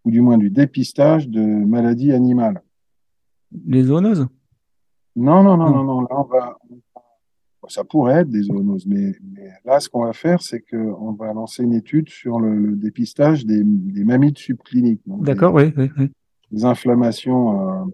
ou 0.05 0.11
du 0.11 0.21
moins 0.21 0.37
du 0.37 0.49
dépistage 0.49 1.27
de 1.27 1.41
maladies 1.41 2.11
animales. 2.11 2.61
Les 3.65 3.83
zoonoses? 3.83 4.27
Non, 5.15 5.43
non, 5.43 5.57
non, 5.57 5.69
non, 5.69 5.83
non. 5.83 6.01
Là, 6.01 6.07
on 6.11 6.23
va, 6.23 6.59
ça 7.69 7.83
pourrait 7.83 8.21
être 8.21 8.29
des 8.29 8.43
zoonoses, 8.43 8.85
mais, 8.85 9.15
mais 9.23 9.49
là, 9.65 9.79
ce 9.79 9.89
qu'on 9.89 10.05
va 10.05 10.13
faire, 10.13 10.41
c'est 10.41 10.61
qu'on 10.61 11.13
va 11.13 11.33
lancer 11.33 11.63
une 11.63 11.73
étude 11.73 12.09
sur 12.09 12.39
le, 12.39 12.55
le 12.55 12.75
dépistage 12.75 13.45
des, 13.45 13.63
des, 13.63 14.03
mammites 14.03 14.37
subcliniques. 14.37 15.01
D'accord, 15.05 15.53
oui, 15.53 15.73
oui, 15.77 15.89
oui. 15.97 16.11
Des 16.51 16.65
inflammations 16.65 17.83
euh, 17.83 17.85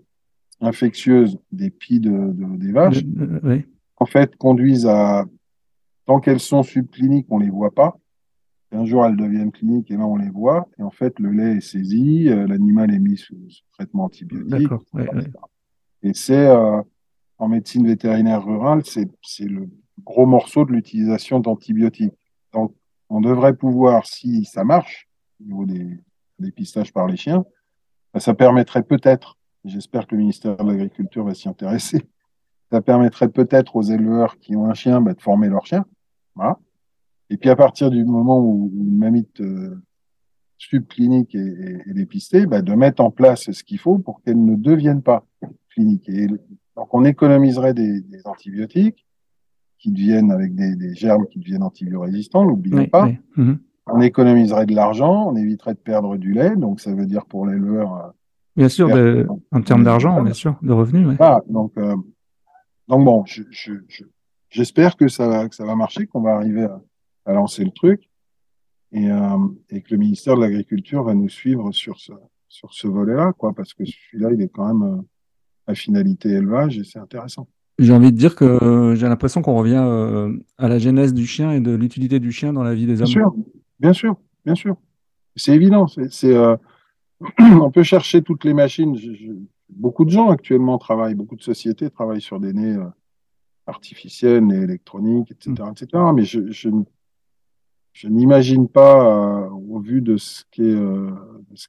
infectieuses 0.61 1.39
des 1.51 1.69
pies 1.69 1.99
de, 1.99 2.09
de- 2.09 2.57
des 2.57 2.71
vaches, 2.71 3.03
oui. 3.43 3.65
en 3.97 4.05
fait, 4.05 4.35
conduisent 4.35 4.87
à, 4.87 5.25
tant 6.05 6.19
qu'elles 6.19 6.39
sont 6.39 6.63
subcliniques, 6.63 7.27
on 7.29 7.39
les 7.39 7.49
voit 7.49 7.71
pas. 7.73 7.97
Un 8.71 8.85
jour, 8.85 9.03
elles 9.05 9.15
deviennent 9.15 9.51
cliniques 9.51 9.89
et 9.89 9.97
là, 9.97 10.05
on 10.05 10.17
les 10.17 10.29
voit. 10.29 10.67
Et 10.77 10.83
en 10.83 10.91
fait, 10.91 11.19
le 11.19 11.31
lait 11.31 11.57
est 11.57 11.61
saisi, 11.61 12.29
euh, 12.29 12.45
l'animal 12.45 12.93
est 12.93 12.99
mis 12.99 13.17
sous, 13.17 13.35
sous 13.49 13.63
traitement 13.73 14.05
antibiotique. 14.05 14.49
D'accord. 14.49 14.83
ouais. 14.93 15.07
Et 16.03 16.13
c'est, 16.13 16.47
euh, 16.47 16.81
en 17.39 17.47
médecine 17.47 17.87
vétérinaire 17.87 18.45
rurale, 18.45 18.83
c'est, 18.85 19.09
le 19.39 19.69
gros 20.03 20.25
morceau 20.25 20.65
de 20.65 20.73
l'utilisation 20.73 21.39
d'antibiotiques. 21.39 22.13
Donc, 22.53 22.75
on 23.09 23.21
devrait 23.21 23.55
pouvoir, 23.55 24.05
si 24.05 24.45
ça 24.45 24.63
marche, 24.63 25.09
au 25.39 25.45
niveau 25.45 25.65
des 25.65 25.99
dépistages 26.37 26.93
par 26.93 27.07
les 27.07 27.17
chiens, 27.17 27.45
ben, 28.13 28.19
ça 28.19 28.33
permettrait 28.33 28.83
peut-être, 28.83 29.37
j'espère 29.63 30.05
que 30.05 30.15
le 30.15 30.21
ministère 30.21 30.57
de 30.57 30.69
l'Agriculture 30.69 31.23
va 31.23 31.33
s'y 31.33 31.47
intéresser, 31.47 32.03
ça 32.71 32.81
permettrait 32.81 33.29
peut-être 33.29 33.75
aux 33.75 33.81
éleveurs 33.81 34.37
qui 34.37 34.55
ont 34.55 34.65
un 34.65 34.73
chien 34.73 35.01
ben, 35.01 35.13
de 35.13 35.21
former 35.21 35.47
leur 35.47 35.65
chien. 35.65 35.85
Voilà. 36.35 36.59
Et 37.29 37.37
puis 37.37 37.49
à 37.49 37.55
partir 37.55 37.89
du 37.89 38.03
moment 38.03 38.39
où 38.39 38.71
une 38.75 38.97
mamite 38.97 39.39
euh, 39.39 39.81
subclinique 40.57 41.35
est 41.35 41.93
dépistée, 41.93 42.45
ben, 42.45 42.61
de 42.61 42.73
mettre 42.73 43.01
en 43.01 43.11
place 43.11 43.51
ce 43.51 43.63
qu'il 43.63 43.79
faut 43.79 43.97
pour 43.97 44.21
qu'elle 44.21 44.43
ne 44.43 44.55
devienne 44.55 45.01
pas 45.01 45.25
clinique. 45.69 46.09
Et 46.09 46.27
donc 46.79 46.93
on 46.93 47.03
économiserait 47.03 47.73
des, 47.73 47.99
des 47.99 48.25
antibiotiques 48.25 49.05
qui 49.79 49.91
deviennent 49.91 50.31
avec 50.31 50.55
des, 50.55 50.75
des 50.77 50.95
germes 50.95 51.25
qui 51.27 51.39
deviennent 51.39 51.63
antibiorésistants, 51.63 52.45
n'oublions 52.45 52.77
Oui, 52.77 52.87
pas. 52.87 53.05
oui. 53.05 53.17
Mhm. 53.35 53.59
On 53.91 53.99
économiserait 54.01 54.65
de 54.65 54.73
l'argent, 54.75 55.29
on 55.29 55.35
éviterait 55.35 55.73
de 55.73 55.79
perdre 55.79 56.15
du 56.15 56.31
lait, 56.31 56.55
donc 56.55 56.79
ça 56.79 56.93
veut 56.93 57.05
dire 57.05 57.25
pour 57.25 57.45
l'éleveur. 57.45 57.95
euh, 57.95 58.09
Bien 58.55 58.69
sûr, 58.69 58.87
de- 58.87 59.27
en 59.51 59.61
termes 59.61 59.83
d'argent, 59.83 60.21
bien 60.21 60.33
sûr, 60.33 60.55
de 60.61 60.71
revenus. 60.71 61.07
ouais. 61.07 61.15
Voilà, 61.15 61.41
donc, 61.49 61.73
euh, 61.77 61.95
donc 62.87 63.03
bon, 63.03 63.25
je- 63.25 63.43
je- 63.51 63.73
je- 63.89 64.03
j'espère 64.49 64.95
que 64.95 65.07
ça, 65.09 65.27
va- 65.27 65.49
que 65.49 65.55
ça 65.55 65.65
va 65.65 65.75
marcher, 65.75 66.07
qu'on 66.07 66.21
va 66.21 66.35
arriver 66.35 66.63
à, 66.63 66.81
à 67.25 67.33
lancer 67.33 67.63
le 67.65 67.71
truc 67.71 68.09
et, 68.93 69.09
euh, 69.11 69.37
et 69.69 69.81
que 69.81 69.91
le 69.91 69.97
ministère 69.97 70.35
de 70.37 70.41
l'Agriculture 70.41 71.03
va 71.03 71.13
nous 71.13 71.29
suivre 71.29 71.71
sur 71.73 71.99
ce, 71.99 72.13
sur 72.47 72.73
ce 72.73 72.87
volet-là, 72.87 73.33
quoi, 73.37 73.53
parce 73.53 73.73
que 73.73 73.83
celui-là, 73.85 74.29
il 74.33 74.41
est 74.41 74.49
quand 74.49 74.67
même 74.73 74.83
euh, 74.99 75.01
à 75.69 75.75
finalité 75.75 76.29
élevage 76.29 76.77
et 76.79 76.83
c'est 76.83 76.99
intéressant. 76.99 77.47
J'ai 77.77 77.93
envie 77.93 78.11
de 78.11 78.17
dire 78.17 78.35
que 78.35 78.93
j'ai 78.97 79.07
l'impression 79.07 79.41
qu'on 79.41 79.55
revient 79.55 79.81
euh, 79.85 80.35
à 80.57 80.67
la 80.67 80.79
genèse 80.79 81.13
du 81.13 81.25
chien 81.25 81.51
et 81.53 81.61
de 81.61 81.73
l'utilité 81.73 82.19
du 82.19 82.31
chien 82.31 82.51
dans 82.51 82.63
la 82.63 82.73
vie 82.73 82.85
des 82.87 82.95
Bien 82.95 83.03
hommes. 83.03 83.07
sûr, 83.11 83.35
bien 83.79 83.93
sûr, 83.93 84.15
bien 84.45 84.55
sûr. 84.55 84.75
C'est 85.35 85.55
évident. 85.55 85.85
C'est, 85.87 86.35
euh, 86.35 86.57
on 87.39 87.71
peut 87.71 87.83
chercher 87.83 88.21
toutes 88.21 88.43
les 88.43 88.53
machines. 88.53 88.97
Je- 88.97 89.13
je- 89.13 89.31
beaucoup 89.69 90.03
de 90.03 90.09
gens 90.09 90.29
actuellement 90.29 90.77
travaillent, 90.77 91.15
beaucoup 91.15 91.35
de 91.37 91.43
sociétés 91.43 91.89
travaillent 91.89 92.19
sur 92.21 92.39
des 92.39 92.51
nez 92.51 92.73
euh, 92.75 92.83
artificiels, 93.67 94.45
nez 94.45 94.57
électroniques, 94.61 95.31
etc., 95.31 95.53
etc. 95.71 96.03
Mais 96.15 96.25
je, 96.25 96.51
je, 96.51 96.69
n- 96.69 96.85
je 97.93 98.07
n'imagine 98.09 98.67
pas, 98.67 99.45
euh, 99.45 99.49
au 99.51 99.79
vu 99.79 100.01
de 100.01 100.17
ce 100.17 100.43
qu'est, 100.51 100.75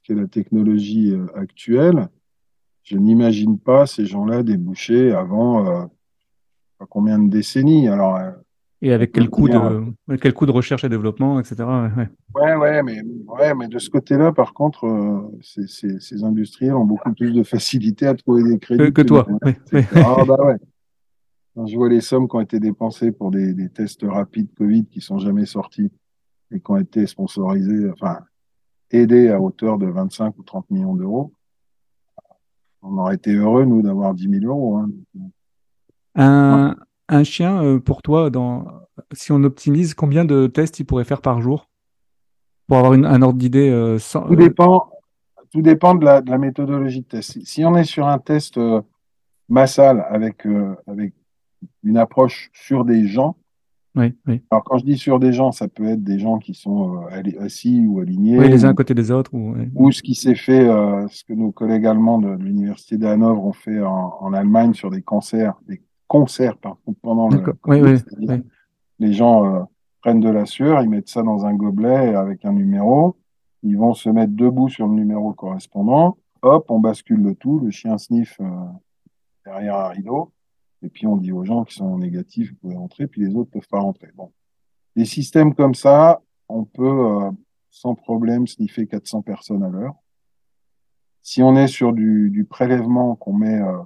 qu'est 0.03 0.15
la 0.15 0.27
technologie 0.27 1.13
actuelle, 1.35 2.09
je 2.83 2.97
n'imagine 2.97 3.59
pas 3.59 3.85
ces 3.85 4.05
gens-là 4.05 4.43
déboucher 4.43 5.11
avant 5.11 5.65
euh, 5.65 5.85
combien 6.89 7.19
de 7.19 7.29
décennies. 7.29 7.87
Alors, 7.87 8.17
euh, 8.17 8.31
Et 8.81 8.91
avec 8.91 9.11
quel 9.11 9.29
coût, 9.29 9.47
de, 9.47 10.17
quel 10.17 10.33
coût 10.33 10.45
de 10.45 10.51
recherche 10.51 10.83
et 10.83 10.89
développement, 10.89 11.39
etc. 11.39 11.63
ouais, 12.35 12.55
ouais. 12.55 12.83
Mais, 12.83 13.01
ouais, 13.27 13.53
mais 13.55 13.67
de 13.67 13.79
ce 13.79 13.89
côté-là, 13.89 14.31
par 14.31 14.53
contre, 14.53 14.85
euh, 14.85 15.39
ces, 15.41 16.23
industriels 16.23 16.75
ont 16.75 16.85
beaucoup 16.85 17.13
plus 17.13 17.33
de 17.33 17.43
facilité 17.43 18.07
à 18.07 18.15
trouver 18.15 18.43
des 18.43 18.59
crédits 18.59 18.85
Que, 18.85 18.89
que 18.89 19.01
toi. 19.01 19.27
oui. 19.43 19.81
Ah, 19.95 20.23
bah 20.25 20.37
ouais. 20.43 20.57
Quand 21.55 21.65
je 21.67 21.75
vois 21.75 21.89
les 21.89 22.01
sommes 22.01 22.29
qui 22.29 22.35
ont 22.37 22.41
été 22.41 22.59
dépensées 22.59 23.11
pour 23.11 23.29
des, 23.29 23.53
des 23.53 23.69
tests 23.69 24.05
rapides 24.07 24.47
Covid 24.57 24.85
qui 24.85 25.01
sont 25.01 25.17
jamais 25.17 25.45
sortis 25.45 25.91
et 26.49 26.59
qui 26.59 26.71
ont 26.71 26.77
été 26.77 27.05
sponsorisés, 27.07 27.89
enfin, 27.91 28.19
aidés 28.89 29.29
à 29.29 29.39
hauteur 29.39 29.77
de 29.77 29.85
25 29.87 30.37
ou 30.37 30.43
30 30.43 30.71
millions 30.71 30.95
d'euros, 30.95 31.33
on 32.81 32.97
aurait 32.97 33.15
été 33.15 33.33
heureux, 33.33 33.65
nous, 33.65 33.81
d'avoir 33.81 34.13
10 34.13 34.29
000 34.41 34.45
euros. 34.45 34.77
Hein. 34.77 34.89
Un, 36.15 36.75
un 37.09 37.23
chien, 37.23 37.63
euh, 37.63 37.79
pour 37.79 38.01
toi, 38.01 38.29
dans, 38.29 38.65
si 39.13 39.31
on 39.31 39.43
optimise, 39.43 39.93
combien 39.93 40.25
de 40.25 40.47
tests 40.47 40.79
il 40.79 40.85
pourrait 40.85 41.03
faire 41.05 41.21
par 41.21 41.41
jour? 41.41 41.69
Pour 42.67 42.77
avoir 42.77 42.93
une- 42.93 43.05
un 43.05 43.21
ordre 43.21 43.37
d'idée 43.39 43.69
euh, 43.69 43.99
sans- 43.99 44.27
Tout 44.27 44.35
dépend, 44.35 44.89
tout 45.51 45.61
dépend 45.61 45.95
de 45.95 46.05
la, 46.05 46.21
de 46.21 46.29
la 46.29 46.37
méthodologie 46.37 47.01
de 47.01 47.05
test. 47.05 47.31
Si, 47.31 47.45
si 47.45 47.65
on 47.65 47.75
est 47.75 47.83
sur 47.83 48.07
un 48.07 48.17
test 48.19 48.57
euh, 48.57 48.81
massal 49.49 50.05
avec, 50.09 50.45
euh, 50.45 50.75
avec 50.87 51.13
une 51.83 51.97
approche 51.97 52.49
sur 52.53 52.85
des 52.85 53.07
gens, 53.07 53.35
Oui, 53.93 54.13
oui. 54.25 54.41
alors 54.49 54.63
quand 54.63 54.77
je 54.77 54.85
dis 54.85 54.97
sur 54.97 55.19
des 55.19 55.33
gens, 55.33 55.51
ça 55.51 55.67
peut 55.67 55.85
être 55.85 56.03
des 56.03 56.17
gens 56.17 56.39
qui 56.39 56.53
sont 56.53 57.03
euh, 57.11 57.41
assis 57.41 57.85
ou 57.85 57.99
alignés, 57.99 58.39
Oui, 58.39 58.47
les 58.47 58.63
uns 58.63 58.69
à 58.69 58.73
côté 58.73 58.93
des 58.93 59.11
autres. 59.11 59.31
Ou, 59.33 59.91
ce 59.91 60.01
qui 60.01 60.15
s'est 60.15 60.35
fait, 60.35 60.65
euh, 60.65 61.05
ce 61.09 61.25
que 61.25 61.33
nos 61.33 61.51
collègues 61.51 61.85
allemands 61.85 62.19
de, 62.19 62.35
de 62.35 62.43
l'université 62.43 62.97
de 62.97 63.05
Hanovre 63.05 63.43
ont 63.43 63.53
fait 63.53 63.81
en, 63.81 64.13
en 64.21 64.33
Allemagne 64.33 64.73
sur 64.73 64.89
des 64.91 65.01
cancers, 65.01 65.59
des 65.67 65.81
concerts 66.11 66.57
pardon, 66.57 66.79
pendant 67.01 67.29
le 67.29 67.39
Covid, 67.39 68.03
les 68.99 69.13
gens 69.13 69.45
euh, 69.45 69.63
prennent 70.01 70.19
de 70.19 70.29
la 70.29 70.45
sueur, 70.45 70.81
ils 70.81 70.89
mettent 70.89 71.09
ça 71.09 71.23
dans 71.23 71.45
un 71.45 71.53
gobelet 71.53 72.15
avec 72.15 72.43
un 72.43 72.51
numéro, 72.51 73.17
ils 73.63 73.77
vont 73.77 73.93
se 73.93 74.09
mettre 74.09 74.33
debout 74.35 74.67
sur 74.67 74.87
le 74.87 74.93
numéro 74.93 75.31
correspondant, 75.33 76.17
hop, 76.41 76.65
on 76.69 76.79
bascule 76.79 77.21
le 77.21 77.35
tout, 77.35 77.59
le 77.59 77.71
chien 77.71 77.97
sniffe 77.97 78.37
euh, 78.41 78.45
derrière 79.45 79.77
un 79.77 79.87
rideau, 79.87 80.31
et 80.83 80.89
puis 80.89 81.07
on 81.07 81.17
dit 81.17 81.31
aux 81.31 81.43
gens 81.43 81.63
qui 81.63 81.75
sont 81.75 81.97
négatifs, 81.97 82.51
vous 82.51 82.57
pouvez 82.57 82.75
rentrer, 82.75 83.07
puis 83.07 83.21
les 83.21 83.35
autres 83.35 83.51
peuvent 83.51 83.67
pas 83.67 83.79
rentrer. 83.79 84.09
Bon. 84.15 84.31
Des 84.95 85.05
systèmes 85.05 85.53
comme 85.53 85.75
ça, 85.75 86.21
on 86.49 86.65
peut 86.65 86.83
euh, 86.83 87.31
sans 87.69 87.95
problème 87.95 88.47
sniffer 88.47 88.87
400 88.87 89.21
personnes 89.21 89.63
à 89.63 89.69
l'heure. 89.69 89.95
Si 91.21 91.43
on 91.43 91.55
est 91.55 91.67
sur 91.67 91.93
du, 91.93 92.29
du 92.31 92.45
prélèvement 92.45 93.15
qu'on 93.15 93.33
met 93.33 93.61
euh, 93.61 93.77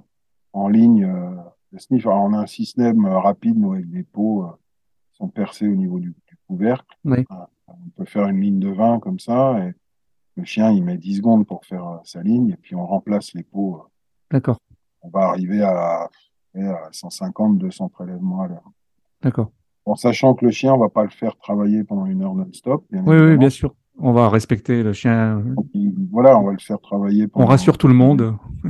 en 0.52 0.68
ligne, 0.68 1.04
euh, 1.04 1.30
le 1.72 1.78
sniff, 1.78 2.06
alors 2.06 2.24
on 2.24 2.32
a 2.32 2.38
un 2.38 2.46
système 2.46 3.06
rapide, 3.06 3.58
nous, 3.58 3.74
avec 3.74 3.90
des 3.90 4.02
pots 4.02 4.46
qui 5.10 5.18
sont 5.18 5.28
percés 5.28 5.68
au 5.68 5.74
niveau 5.74 6.00
du, 6.00 6.14
du 6.26 6.36
couvercle. 6.48 6.96
Oui. 7.04 7.24
On 7.68 7.88
peut 7.94 8.04
faire 8.04 8.26
une 8.28 8.40
ligne 8.40 8.58
de 8.58 8.70
20 8.70 9.00
comme 9.00 9.18
ça, 9.18 9.58
et 9.58 9.74
le 10.36 10.44
chien, 10.44 10.70
il 10.70 10.82
met 10.82 10.96
10 10.96 11.16
secondes 11.16 11.46
pour 11.46 11.64
faire 11.66 12.00
sa 12.04 12.22
ligne, 12.22 12.50
et 12.50 12.56
puis 12.56 12.74
on 12.74 12.86
remplace 12.86 13.34
les 13.34 13.42
pots. 13.42 13.82
D'accord, 14.30 14.58
on 15.02 15.08
va 15.10 15.26
arriver 15.26 15.62
à, 15.62 16.08
à 16.62 16.88
150, 16.92 17.58
200 17.58 17.88
prélèvements 17.88 18.42
à 18.42 18.48
l'heure. 18.48 18.70
d'accord. 19.22 19.50
En 19.84 19.94
sachant 19.94 20.34
que 20.34 20.44
le 20.44 20.50
chien, 20.50 20.74
on 20.74 20.78
va 20.78 20.88
pas 20.88 21.04
le 21.04 21.10
faire 21.10 21.36
travailler 21.36 21.84
pendant 21.84 22.06
une 22.06 22.20
heure 22.22 22.34
non-stop. 22.34 22.84
Oui, 22.90 23.16
oui, 23.16 23.36
bien 23.36 23.50
sûr. 23.50 23.72
On 23.98 24.12
va 24.12 24.28
respecter 24.28 24.82
le 24.82 24.92
chien. 24.92 25.44
Voilà, 26.10 26.36
on 26.38 26.44
va 26.44 26.52
le 26.52 26.58
faire 26.58 26.80
travailler 26.80 27.28
On 27.34 27.46
rassure 27.46 27.78
tout 27.78 27.88
le 27.88 27.94
monde. 27.94 28.36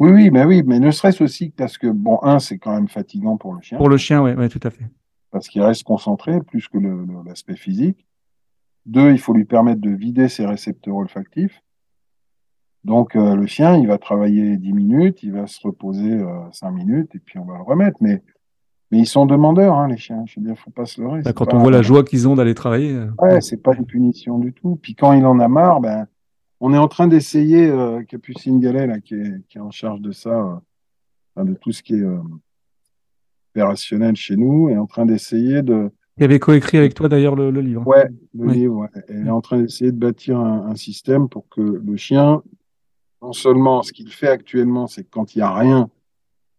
Oui, 0.00 0.10
oui, 0.10 0.30
mais 0.30 0.44
oui, 0.44 0.64
mais 0.66 0.80
ne 0.80 0.90
serait-ce 0.90 1.22
aussi 1.22 1.50
parce 1.50 1.78
que, 1.78 1.86
bon, 1.86 2.18
un, 2.22 2.40
c'est 2.40 2.58
quand 2.58 2.72
même 2.74 2.88
fatigant 2.88 3.36
pour 3.36 3.54
le 3.54 3.60
chien, 3.60 3.78
Pour 3.78 3.88
le 3.88 3.96
chien, 3.96 4.20
oui, 4.24 4.32
ouais, 4.32 4.48
tout 4.48 4.58
à 4.64 4.70
fait. 4.70 4.84
parce 5.30 5.46
qu'il 5.48 5.62
reste 5.62 5.84
concentré 5.84 6.40
plus 6.42 6.66
que 6.68 6.78
l'aspect 7.24 7.54
physique. 7.54 8.04
Deux, 8.86 9.12
il 9.12 9.18
faut 9.20 9.32
lui 9.32 9.44
permettre 9.44 9.80
de 9.80 9.90
vider 9.90 10.28
ses 10.28 10.46
récepteurs 10.46 10.96
olfactifs. 10.96 11.62
Donc, 12.84 13.16
euh, 13.16 13.34
le 13.34 13.46
chien, 13.46 13.76
il 13.78 13.86
va 13.86 13.96
travailler 13.98 14.56
10 14.58 14.72
minutes, 14.72 15.22
il 15.22 15.32
va 15.32 15.46
se 15.46 15.58
reposer 15.66 16.12
euh, 16.12 16.28
5 16.52 16.70
minutes, 16.70 17.14
et 17.14 17.18
puis 17.18 17.38
on 17.38 17.44
va 17.44 17.56
le 17.56 17.62
remettre. 17.62 17.96
Mais, 18.00 18.22
mais 18.90 18.98
ils 18.98 19.06
sont 19.06 19.24
demandeurs, 19.26 19.74
hein, 19.74 19.88
les 19.88 19.96
chiens. 19.96 20.22
Je 20.26 20.38
veux 20.38 20.46
dire, 20.46 20.58
faut 20.58 20.70
pas 20.70 20.84
se 20.84 21.00
leurrer. 21.00 21.22
Bah, 21.22 21.32
quand 21.32 21.46
pas- 21.46 21.56
on 21.56 21.60
voit 21.60 21.70
la 21.70 21.80
joie 21.82 22.04
qu'ils 22.04 22.28
ont 22.28 22.34
d'aller 22.34 22.54
travailler. 22.54 22.92
euh, 22.92 23.10
Ouais, 23.18 23.40
c'est 23.40 23.62
pas 23.62 23.74
une 23.74 23.86
punition 23.86 24.38
du 24.38 24.52
tout. 24.52 24.78
Puis 24.82 24.94
quand 24.94 25.12
il 25.14 25.24
en 25.24 25.38
a 25.40 25.48
marre, 25.48 25.80
ben, 25.80 26.06
on 26.60 26.74
est 26.74 26.78
en 26.78 26.88
train 26.88 27.08
d'essayer, 27.08 27.66
euh, 27.68 28.02
Capucine 28.02 28.60
Gallet, 28.60 28.86
là, 28.86 29.00
qui 29.00 29.14
est, 29.14 29.46
qui 29.48 29.56
est 29.58 29.62
en 29.62 29.70
charge 29.70 30.00
de 30.02 30.12
ça, 30.12 30.62
euh, 31.38 31.44
de 31.44 31.54
tout 31.54 31.72
ce 31.72 31.82
qui 31.82 31.94
est 31.94 32.02
euh, 32.02 32.18
opérationnel 33.54 34.16
chez 34.16 34.36
nous, 34.36 34.68
est 34.68 34.76
en 34.76 34.86
train 34.86 35.06
d'essayer 35.06 35.62
de, 35.62 35.90
Il 36.18 36.24
avait 36.24 36.38
coécrit 36.38 36.78
avec 36.78 36.94
toi 36.94 37.08
d'ailleurs 37.08 37.34
le, 37.36 37.50
le 37.50 37.60
livre. 37.60 37.86
ouais, 37.86 38.06
le 38.34 38.46
Oui. 38.46 38.54
livre, 38.54 38.76
ouais. 38.76 38.88
Elle 39.08 39.26
est 39.26 39.30
en 39.30 39.40
train 39.40 39.58
d'essayer 39.58 39.90
de 39.92 39.96
bâtir 39.98 40.38
un, 40.38 40.66
un 40.68 40.74
système 40.76 41.28
pour 41.28 41.48
que 41.48 41.60
le 41.60 41.96
chien, 41.96 42.42
non 43.24 43.32
seulement 43.32 43.82
ce 43.82 43.92
qu'il 43.92 44.10
fait 44.12 44.28
actuellement, 44.28 44.86
c'est 44.86 45.04
que 45.04 45.10
quand 45.10 45.34
il 45.34 45.38
n'y 45.38 45.42
a 45.42 45.52
rien, 45.54 45.88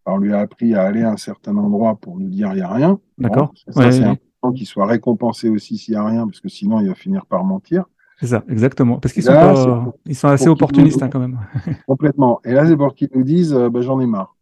on 0.05 0.17
lui 0.17 0.33
a 0.33 0.39
appris 0.39 0.73
à 0.75 0.83
aller 0.83 1.03
à 1.03 1.11
un 1.11 1.17
certain 1.17 1.55
endroit 1.57 1.95
pour 1.95 2.17
nous 2.19 2.27
dire 2.29 2.49
il 2.53 2.55
n'y 2.55 2.61
a 2.61 2.71
rien. 2.73 2.99
D'accord. 3.17 3.53
Bon, 3.67 3.81
Ouais, 3.81 3.91
c'est 3.91 3.99
ouais. 4.01 4.05
important 4.07 4.51
qu'il 4.53 4.65
soit 4.67 4.85
récompensé 4.85 5.49
aussi 5.49 5.77
s'il 5.77 5.93
n'y 5.93 5.99
a 5.99 6.03
rien, 6.05 6.25
parce 6.27 6.39
que 6.41 6.49
sinon 6.49 6.79
il 6.79 6.87
va 6.87 6.95
finir 6.95 7.25
par 7.25 7.43
mentir. 7.43 7.85
C'est 8.19 8.27
ça, 8.27 8.43
exactement. 8.47 8.97
Parce 8.99 9.13
qu'ils 9.13 9.23
sont, 9.23 9.33
là, 9.33 9.53
pas- 9.53 9.91
ils 10.05 10.15
sont 10.15 10.27
assez 10.29 10.47
opportunistes 10.47 10.99
nous- 10.99 11.05
hein, 11.05 11.09
quand 11.09 11.19
même. 11.19 11.39
Complètement. 11.87 12.39
Et 12.45 12.53
là, 12.53 12.65
c'est 12.65 12.77
pour 12.77 12.95
qu'ils 12.95 13.09
nous 13.13 13.23
disent, 13.23 13.53
euh, 13.53 13.69
bah, 13.69 13.81
j'en 13.81 13.99
ai 13.99 14.05
marre. 14.05 14.35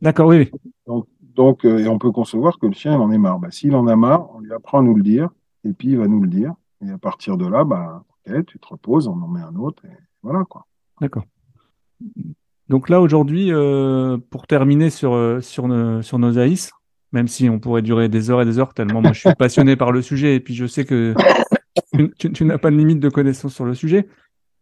D'accord, 0.00 0.28
oui, 0.28 0.50
oui. 0.86 1.02
Donc, 1.34 1.64
euh, 1.64 1.78
et 1.78 1.88
on 1.88 1.98
peut 1.98 2.10
concevoir 2.10 2.58
que 2.58 2.66
le 2.66 2.72
chien, 2.72 2.94
il 2.94 3.00
en 3.00 3.10
est 3.12 3.18
marre. 3.18 3.38
Bah, 3.38 3.50
S'il 3.50 3.74
en 3.76 3.86
a 3.86 3.96
marre, 3.96 4.28
on 4.34 4.40
lui 4.40 4.52
apprend 4.52 4.78
à 4.78 4.82
nous 4.82 4.94
le 4.94 5.02
dire, 5.02 5.28
et 5.64 5.72
puis 5.72 5.88
il 5.90 5.98
va 5.98 6.06
nous 6.08 6.20
le 6.22 6.28
dire. 6.28 6.54
Et 6.84 6.90
à 6.90 6.98
partir 6.98 7.36
de 7.36 7.46
là, 7.46 7.64
bah, 7.64 8.04
ok, 8.26 8.44
tu 8.46 8.58
te 8.58 8.66
reposes, 8.68 9.08
on 9.08 9.12
en 9.20 9.28
met 9.28 9.40
un 9.40 9.54
autre, 9.56 9.84
et 9.84 9.96
voilà, 10.22 10.44
quoi. 10.48 10.66
D'accord. 11.00 11.24
Donc 12.68 12.88
là, 12.88 13.00
aujourd'hui, 13.00 13.52
euh, 13.52 14.18
pour 14.30 14.46
terminer 14.46 14.90
sur, 14.90 15.14
euh, 15.14 15.40
sur, 15.40 15.68
nos- 15.68 16.38
AIS, 16.38 16.70
même 17.12 17.28
si 17.28 17.48
on 17.48 17.58
pourrait 17.58 17.82
durer 17.82 18.08
des 18.08 18.30
heures 18.30 18.42
et 18.42 18.44
des 18.44 18.58
heures, 18.58 18.74
tellement 18.74 19.00
moi 19.00 19.12
je 19.12 19.20
suis 19.20 19.34
passionné 19.38 19.76
par 19.76 19.92
le 19.92 20.02
sujet 20.02 20.34
et 20.34 20.40
puis 20.40 20.54
je 20.54 20.66
sais 20.66 20.84
que 20.84 21.14
tu, 22.18 22.44
n'as 22.44 22.58
pas 22.58 22.70
de 22.70 22.76
limite 22.76 23.00
de 23.00 23.08
connaissances 23.08 23.54
sur 23.54 23.64
le 23.64 23.74
sujet. 23.74 24.06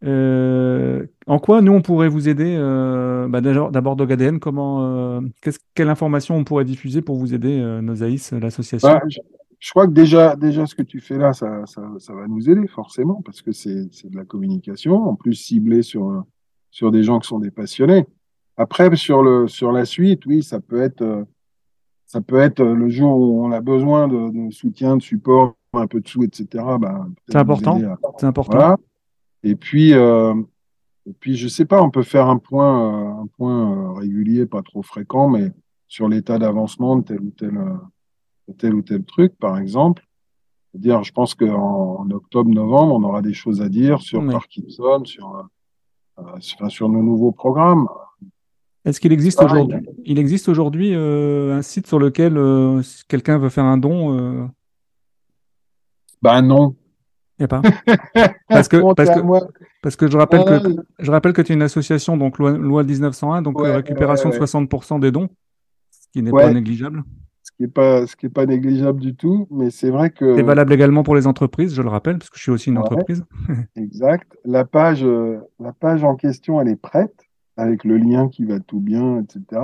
Euh, 0.05 1.07
en 1.27 1.39
quoi 1.39 1.63
nous 1.63 1.73
on 1.73 1.83
pourrait 1.83 2.09
vous 2.09 2.29
aider 2.29 2.57
bah, 3.29 3.41
d'abord 3.41 3.97
DogADN, 3.97 4.39
comment 4.39 5.21
quelle 5.75 5.89
information 5.89 6.37
on 6.37 6.45
pourrait 6.45 6.65
diffuser 6.65 7.03
pour 7.03 7.17
vous 7.17 7.35
aider 7.35 7.59
nos 7.83 8.05
AIS, 8.05 8.31
l'association? 8.41 8.89
Bah, 8.89 9.03
je, 9.59 9.71
crois 9.71 9.87
que 9.87 9.93
déjà, 9.93 10.37
déjà, 10.37 10.67
ce 10.67 10.75
que 10.75 10.83
tu 10.83 11.01
fais 11.01 11.19
là, 11.19 11.33
ça, 11.33 11.65
ça, 11.67 11.83
ça 11.99 12.15
va 12.15 12.27
nous 12.29 12.49
aider 12.51 12.67
forcément 12.67 13.23
parce 13.25 13.43
que 13.43 13.53
c'est 13.53 13.85
de 13.87 14.17
la 14.17 14.25
communication, 14.25 15.09
en 15.09 15.15
plus 15.15 15.35
ciblé 15.35 15.83
sur, 15.83 16.25
sur 16.71 16.91
des 16.91 17.03
gens 17.03 17.19
qui 17.19 17.29
sont 17.29 17.39
des 17.39 17.51
passionnés. 17.51 18.07
Après, 18.57 18.95
sur, 18.97 19.23
le, 19.23 19.49
sur 19.49 19.73
la 19.73 19.85
suite, 19.85 20.25
oui, 20.27 20.43
ça 20.43 20.61
peut 20.61 20.81
être, 20.81 21.03
euh, 21.03 21.25
ça 22.07 22.21
peut 22.21 22.39
être 22.39 22.61
euh, 22.61 22.75
le 22.75 22.89
jour 22.89 23.19
où 23.19 23.45
on 23.45 23.53
a 23.53 23.61
besoin 23.61 24.09
de, 24.09 24.31
de 24.31 24.51
soutien, 24.51 24.97
de 24.97 25.03
support, 25.03 25.55
un 25.75 25.87
peu 25.87 26.01
de 26.01 26.09
sous, 26.09 26.23
etc. 26.25 26.65
Bah, 26.81 27.07
C'est 27.29 27.37
important. 27.37 27.77
à- 27.83 27.99
C'est 28.19 28.27
important. 28.27 28.57
Voilà. 28.57 28.77
Et 29.43 29.57
puis, 29.57 29.93
euh, 29.93 30.35
et 31.07 31.13
puis, 31.13 31.37
je 31.37 31.49
sais 31.49 31.67
pas, 31.67 31.83
on 31.83 31.91
peut 31.91 32.03
faire 32.03 32.29
un 32.29 32.39
point, 32.39 33.19
euh, 33.19 33.23
un 33.23 33.27
point 33.27 33.99
régulier, 33.99 34.47
pas 34.47 34.63
trop 34.63 34.83
fréquent, 34.83 35.29
mais 35.29 35.53
sur 35.87 36.09
l'état 36.09 36.39
d'avancement 36.39 36.97
de 36.97 37.05
tel 37.05 37.21
ou 37.21 37.31
tel, 37.37 37.59
tel 38.53 38.75
ou 38.75 38.83
tel 38.83 39.05
truc, 39.05 39.37
par 39.39 39.59
exemple. 39.59 40.03
Je 40.79 41.11
pense 41.13 41.35
qu'en 41.35 41.97
en 42.01 42.11
octobre, 42.11 42.51
novembre, 42.51 42.95
on 42.97 43.03
aura 43.03 43.23
des 43.23 43.33
choses 43.33 43.63
à 43.63 43.69
dire 43.69 44.01
sur 44.03 44.21
Oui. 44.21 44.31
Parkinson, 44.31 45.03
sur, 45.05 45.35
euh, 46.19 46.23
euh, 46.23 46.69
sur, 46.69 46.89
nos 46.89 47.03
nouveaux 47.03 47.33
programmes. 47.33 47.89
Est-ce 48.85 49.01
qu'il 49.01 49.13
existe 49.13 49.43
aujourd'hui 49.43 49.79
il 50.05 50.19
existe 50.19 50.49
aujourd'hui 50.49 50.95
euh, 50.95 51.57
un 51.57 51.63
site 51.63 51.87
sur 51.87 51.99
lequel 51.99 52.37
euh, 52.37 52.83
si 52.83 53.05
quelqu'un 53.09 53.39
veut 53.39 53.49
faire 53.49 53.65
un 53.65 53.79
don, 53.79 54.49
Ben 56.23 56.43
non. 56.43 56.77
il 57.39 57.43
n'y 57.43 57.45
a 57.45 57.49
pas 57.49 57.63
Parce 58.49 58.69
que- 58.69 58.95
parce 58.95 59.11
que- 59.11 59.21
moi. 59.21 59.41
Parce 59.83 59.97
que 59.97 60.11
je 60.11 60.17
rappelle 60.17 60.45
que 60.45 60.77
Je 60.99 61.11
rappelle 61.11 61.33
que 61.33 61.43
tu 61.43 61.53
es 61.53 61.55
une 61.55 61.63
association, 61.63 62.17
donc 62.17 62.39
loi, 62.39 62.53
loi 62.53 62.83
1901, 62.85 63.43
donc 63.43 63.59
Ouais, 63.59 63.75
récupération 63.75 64.31
ouais, 64.31 64.39
de 64.39 64.45
60% 64.45 64.99
des 65.01 65.11
dons, 65.11 65.29
ce 65.91 66.09
qui 66.13 66.23
n'est 66.23 66.31
pas 66.33 66.53
négligeable. 66.53 67.03
Ce 67.59 67.65
qui 67.65 67.65
est 67.65 67.73
pas, 67.73 68.07
ce 68.07 68.17
qui 68.17 68.27
est 68.27 68.31
pas 68.31 68.45
négligeable 68.45 69.01
du 69.01 69.15
tout, 69.15 69.47
mais 69.51 69.71
c'est 69.71 69.89
vrai 69.89 70.11
que. 70.11 70.37
C'est 70.37 70.43
valable 70.43 70.75
également 70.75 71.03
pour 71.03 71.15
les 71.15 71.27
entreprises, 71.27 71.75
je 71.75 71.81
le 71.81 71.89
rappelle, 71.89 72.19
parce 72.19 72.29
que 72.29 72.37
je 72.37 72.43
suis 72.43 72.53
aussi 72.53 72.69
une 72.71 72.77
Ouais. 72.77 72.85
entreprise. 72.85 73.25
Exact. 73.77 74.37
La 74.45 74.67
page, 74.67 75.03
euh, 75.03 75.39
la 75.59 75.73
page 75.73 76.05
en 76.05 76.17
question, 76.17 76.61
elle 76.61 76.69
est 76.69 76.77
prête 76.81 77.15
avec 77.57 77.85
le 77.85 77.97
lien 77.97 78.29
qui 78.29 78.45
va 78.45 78.61
tout 78.61 78.81
bien, 78.81 79.21
etc. 79.23 79.63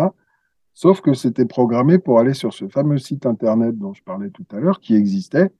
Sauf 0.72 1.02
que 1.02 1.12
c'était 1.12 1.44
programmé 1.44 1.98
pour 1.98 2.18
aller 2.18 2.32
sur 2.32 2.54
ce 2.54 2.66
fameux 2.66 2.96
site 2.96 3.26
internet 3.26 3.76
dont 3.78 3.92
je 3.92 4.02
parlais 4.02 4.30
tout 4.30 4.46
à 4.52 4.58
l'heure, 4.58 4.80
qui 4.80 4.94
existait, 4.96 5.50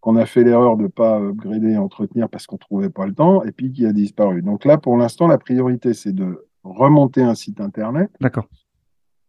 qu'on 0.00 0.16
a 0.16 0.24
fait 0.24 0.44
l'erreur 0.44 0.78
de 0.78 0.86
pas 0.86 1.20
upgrader 1.20 1.72
et 1.72 1.76
entretenir 1.76 2.30
parce 2.30 2.46
qu'on 2.46 2.56
trouvait 2.56 2.88
pas 2.88 3.04
le 3.06 3.12
temps, 3.12 3.44
et 3.44 3.52
puis 3.52 3.70
qui 3.72 3.84
a 3.84 3.92
disparu. 3.92 4.40
Donc 4.40 4.64
là, 4.64 4.78
pour 4.78 4.96
l'instant, 4.96 5.26
la 5.26 5.36
priorité, 5.36 5.92
c'est 5.92 6.14
de 6.14 6.46
remonter 6.64 7.20
un 7.20 7.34
site 7.34 7.60
internet 7.60 8.10
D'accord. 8.22 8.46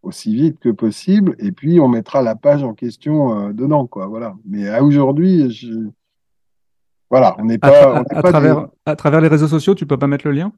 Aussi 0.02 0.34
vite 0.34 0.60
que 0.60 0.70
possible, 0.70 1.36
et 1.40 1.52
puis 1.52 1.80
on 1.80 1.88
mettra 1.90 2.22
la 2.22 2.36
page 2.36 2.64
en 2.64 2.74
question 2.74 3.48
euh, 3.50 3.54
dedans, 3.54 3.86
quoi. 3.88 4.08
Voilà. 4.08 4.36
Mais 4.46 4.70
à 4.70 4.84
aujourd'hui, 4.84 5.52
je... 5.52 5.90
voilà, 7.10 7.36
on 7.40 7.46
n'est 7.46 7.58
pas, 7.58 7.94
on 7.94 8.02
à 8.02 8.04
pas 8.04 8.22
des- 8.22 8.30
travers, 8.30 8.68
à 8.86 8.96
travers 8.96 9.22
les 9.22 9.28
réseaux 9.28 9.48
sociaux, 9.48 9.76
tu 9.76 9.86
peux 9.86 9.98
pas 9.98 10.08
mettre 10.08 10.26
le 10.28 10.34
lien? 10.34 10.54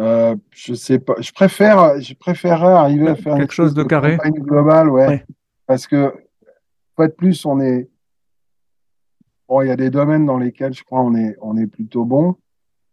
Euh, 0.00 0.36
je 0.50 0.74
sais 0.74 0.98
pas. 1.00 1.14
Je 1.20 1.32
préfère, 1.32 2.00
je 2.00 2.14
préférerais 2.14 2.72
arriver 2.74 3.08
à 3.08 3.16
faire 3.16 3.32
une 3.34 3.40
Quelque 3.40 3.54
chose 3.54 3.74
de 3.74 3.82
carré. 3.82 4.16
campagne 4.16 4.40
globale, 4.42 4.90
ouais. 4.90 5.06
Ouais. 5.08 5.26
Parce 5.66 5.86
que, 5.86 6.14
pas 6.96 7.08
de 7.08 7.12
plus, 7.12 7.44
on 7.44 7.60
est. 7.60 7.88
Bon, 9.48 9.62
il 9.62 9.68
y 9.68 9.70
a 9.70 9.76
des 9.76 9.90
domaines 9.90 10.26
dans 10.26 10.38
lesquels 10.38 10.74
je 10.74 10.84
crois 10.84 11.00
on 11.00 11.14
est, 11.14 11.36
on 11.40 11.56
est 11.56 11.66
plutôt 11.66 12.04
bon, 12.04 12.36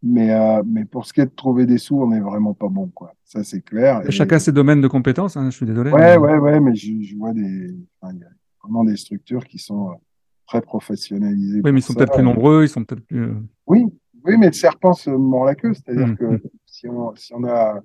mais, 0.03 0.31
euh, 0.31 0.61
mais 0.65 0.85
pour 0.85 1.05
ce 1.05 1.13
qui 1.13 1.21
est 1.21 1.25
de 1.25 1.31
trouver 1.35 1.65
des 1.65 1.77
sous, 1.77 1.99
on 2.01 2.07
n'est 2.09 2.19
vraiment 2.19 2.53
pas 2.53 2.67
bon, 2.69 2.87
quoi. 2.87 3.13
Ça, 3.23 3.43
c'est 3.43 3.61
clair. 3.61 4.01
Et- 4.07 4.11
Chacun 4.11 4.39
ses 4.39 4.51
domaines 4.51 4.81
de 4.81 4.87
compétences, 4.87 5.35
hein, 5.37 5.49
je 5.49 5.55
suis 5.55 5.65
désolé. 5.65 5.91
Ouais, 5.91 5.99
mais- 5.99 6.17
ouais, 6.17 6.37
ouais, 6.37 6.59
mais 6.59 6.75
je, 6.75 6.91
je 7.01 7.15
vois 7.15 7.33
des, 7.33 7.75
enfin, 8.01 8.13
il 8.13 8.19
y 8.19 8.23
a 8.23 8.27
vraiment 8.63 8.83
des 8.83 8.95
structures 8.97 9.45
qui 9.45 9.57
sont 9.57 9.89
euh, 9.89 9.93
très 10.47 10.61
professionnalisées. 10.61 11.61
Oui, 11.63 11.71
mais 11.71 11.79
ils 11.79 11.83
sont 11.83 11.93
peut-être 11.93 12.13
plus 12.13 12.23
nombreux, 12.23 12.63
ils 12.63 12.69
sont 12.69 12.83
peut-être 12.83 13.05
plus. 13.05 13.23
euh, 13.23 13.33
Oui, 13.67 13.85
oui, 14.23 14.37
mais 14.37 14.47
le 14.47 14.53
serpent 14.53 14.93
se 14.93 15.09
mord 15.09 15.45
la 15.45 15.55
queue. 15.55 15.73
C'est-à-dire 15.73 16.07
Mhm. 16.07 16.17
que 16.17 16.41
si 16.65 16.87
on, 16.87 17.15
si 17.15 17.33
on 17.33 17.43
a. 17.45 17.79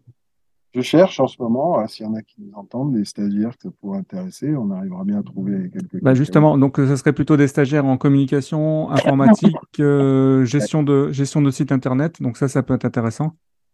Je 0.74 0.80
cherche 0.82 1.18
en 1.18 1.26
ce 1.26 1.40
moment, 1.42 1.80
euh, 1.80 1.86
s'il 1.88 2.06
y 2.06 2.08
en 2.08 2.14
a 2.14 2.22
qui 2.22 2.36
nous 2.40 2.52
entendent, 2.54 2.92
des 2.92 3.04
stagiaires 3.04 3.56
que 3.56 3.64
ça 3.64 3.70
pourrait 3.80 3.98
intéresser, 3.98 4.54
on 4.54 4.70
arrivera 4.70 5.04
bien 5.04 5.18
à 5.18 5.22
trouver 5.22 5.70
quelques. 5.70 6.00
Bah 6.02 6.14
justement, 6.14 6.56
donc 6.56 6.78
euh, 6.78 6.86
ce 6.86 6.96
serait 6.96 7.12
plutôt 7.12 7.36
des 7.36 7.48
stagiaires 7.48 7.86
en 7.86 7.96
communication, 7.96 8.90
informatique, 8.90 9.56
euh, 9.80 10.44
gestion 10.44 10.82
de 10.82 11.10
gestion 11.10 11.42
de 11.42 11.50
site 11.50 11.72
internet. 11.72 12.22
Donc 12.22 12.36
ça, 12.36 12.46
ça 12.46 12.62
peut 12.62 12.74
être 12.74 12.84
intéressant. 12.84 13.32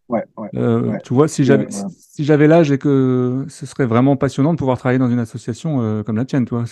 Ouais, 0.08 0.24
ouais. 0.36 0.48
Euh, 0.54 0.92
Ouais. 0.92 0.98
Tu 1.04 1.12
vois, 1.14 1.28
si 1.28 1.44
j'avais 1.44 1.64
ouais. 1.64 1.90
si 1.90 2.24
j'avais 2.24 2.46
l'âge 2.46 2.70
et 2.70 2.78
que 2.78 3.44
ce 3.48 3.66
serait 3.66 3.86
vraiment 3.86 4.16
passionnant 4.16 4.52
de 4.54 4.58
pouvoir 4.58 4.78
travailler 4.78 4.98
dans 4.98 5.10
une 5.10 5.18
association 5.18 5.80
euh, 5.80 6.02
comme 6.02 6.16
la 6.16 6.24
tienne, 6.24 6.44
toi. 6.44 6.64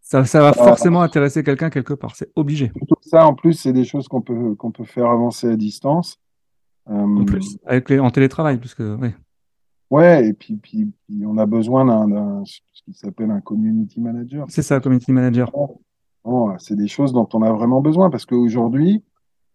Ça, 0.00 0.26
ça 0.26 0.40
va 0.40 0.52
forcément 0.52 1.00
intéresser 1.00 1.42
quelqu'un 1.42 1.70
quelque 1.70 1.94
part. 1.94 2.14
C'est 2.14 2.30
obligé. 2.36 2.70
Tout 2.86 2.94
ça, 3.00 3.26
en 3.26 3.34
plus, 3.34 3.54
c'est 3.54 3.72
des 3.72 3.84
choses 3.84 4.06
qu'on 4.06 4.20
peut, 4.20 4.54
qu'on 4.54 4.70
peut 4.70 4.84
faire 4.84 5.06
avancer 5.06 5.48
à 5.48 5.56
distance. 5.56 6.20
Euh, 6.90 6.92
En 6.92 7.24
plus, 7.24 7.56
avec 7.64 7.88
les, 7.88 7.98
en 7.98 8.10
télétravail, 8.10 8.58
parce 8.58 8.74
que 8.74 8.96
oui. 9.00 9.08
Ouais, 9.90 10.28
et 10.28 10.32
puis, 10.32 10.56
puis, 10.56 10.90
puis 11.06 11.24
on 11.26 11.36
a 11.38 11.46
besoin 11.46 11.84
d'un, 11.84 12.42
ce 12.44 12.60
qui 12.84 12.94
s'appelle 12.94 13.30
un 13.30 13.40
community 13.40 14.00
manager. 14.00 14.46
C'est 14.48 14.62
ça, 14.62 14.80
community 14.80 15.12
manager. 15.12 15.50
Bon, 16.24 16.56
c'est 16.58 16.76
des 16.76 16.88
choses 16.88 17.12
dont 17.12 17.28
on 17.34 17.42
a 17.42 17.52
vraiment 17.52 17.80
besoin 17.80 18.10
parce 18.10 18.24
qu'aujourd'hui, 18.24 19.02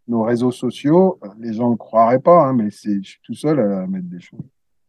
nos 0.08 0.24
réseaux 0.24 0.52
sociaux, 0.52 1.20
les 1.40 1.54
gens 1.54 1.72
ne 1.72 1.76
croiraient 1.76 2.20
pas, 2.20 2.48
hein, 2.48 2.54
mais 2.54 2.70
c'est, 2.72 3.02
je 3.04 3.10
suis 3.10 3.20
tout 3.24 3.34
seul 3.34 3.60
à 3.60 3.88
mettre 3.88 4.08
des 4.08 4.20
choses. 4.20 4.40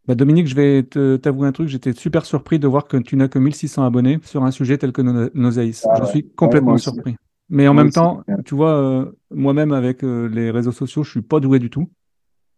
Bah, 0.07 0.15
Dominique, 0.15 0.47
je 0.47 0.55
vais 0.55 0.83
t'avouer 1.19 1.47
un 1.47 1.51
truc. 1.51 1.67
J'étais 1.67 1.93
super 1.93 2.25
surpris 2.25 2.59
de 2.59 2.67
voir 2.67 2.87
que 2.87 2.97
tu 2.97 3.15
n'as 3.15 3.27
que 3.27 3.39
1600 3.39 3.83
abonnés 3.83 4.19
sur 4.23 4.43
un 4.43 4.51
sujet 4.51 4.77
tel 4.77 4.91
que 4.91 5.01
nos, 5.01 5.29
nos 5.33 5.59
AIS. 5.59 5.85
Ah 5.87 5.95
je 5.97 6.01
ouais. 6.01 6.07
suis 6.09 6.29
complètement 6.31 6.77
surpris. 6.77 7.15
Mais 7.49 7.67
en 7.67 7.73
Moi 7.73 7.83
même 7.83 7.89
aussi. 7.89 7.95
temps, 7.95 8.23
tu 8.45 8.55
vois, 8.55 8.71
euh, 8.71 9.11
moi-même 9.29 9.73
avec 9.73 10.03
euh, 10.03 10.27
les 10.29 10.51
réseaux 10.51 10.71
sociaux, 10.71 11.03
je 11.03 11.11
suis 11.11 11.21
pas 11.21 11.39
doué 11.39 11.59
du 11.59 11.69
tout. 11.69 11.89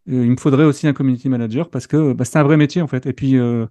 Et 0.08 0.16
il 0.16 0.32
me 0.32 0.38
faudrait 0.38 0.66
aussi 0.66 0.88
un 0.88 0.94
community 0.94 1.30
manager 1.30 1.70
parce 1.70 1.88
que 1.88 2.14
bah, 2.14 2.26
c'est 2.26 2.38
un 2.40 2.44
vrai 2.44 2.58
métier 2.58 2.82
en 2.82 2.88
fait. 2.88 3.06
Et 3.06 3.14
puis, 3.14 3.38
euh, 3.38 3.66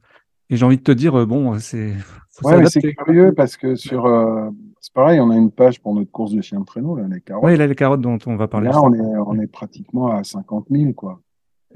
et 0.50 0.56
j'ai 0.56 0.64
envie 0.64 0.78
de 0.78 0.82
te 0.82 0.92
dire, 0.92 1.14
euh, 1.18 1.26
bon, 1.26 1.58
c'est 1.58 1.94
Ouais, 2.42 2.64
c'est 2.66 2.80
curieux 2.94 3.32
parce 3.34 3.56
que 3.58 3.74
sur, 3.74 4.06
euh, 4.06 4.48
c'est 4.80 4.92
pareil, 4.94 5.20
on 5.20 5.30
a 5.30 5.36
une 5.36 5.50
page 5.50 5.80
pour 5.82 5.94
notre 5.94 6.10
course 6.10 6.32
de 6.32 6.40
chien 6.40 6.60
de 6.60 6.64
traîneau, 6.64 6.96
là, 6.96 7.04
les 7.10 7.20
carottes. 7.20 7.44
Ouais, 7.44 7.56
là, 7.56 7.66
les 7.66 7.74
carottes 7.74 8.00
dont 8.00 8.18
on 8.26 8.36
va 8.36 8.48
parler. 8.48 8.68
là, 8.68 8.80
on 8.82 8.92
est, 8.94 8.98
on 9.26 9.38
est 9.38 9.46
pratiquement 9.46 10.08
à 10.16 10.24
50 10.24 10.66
000, 10.70 10.92
quoi. 10.94 11.20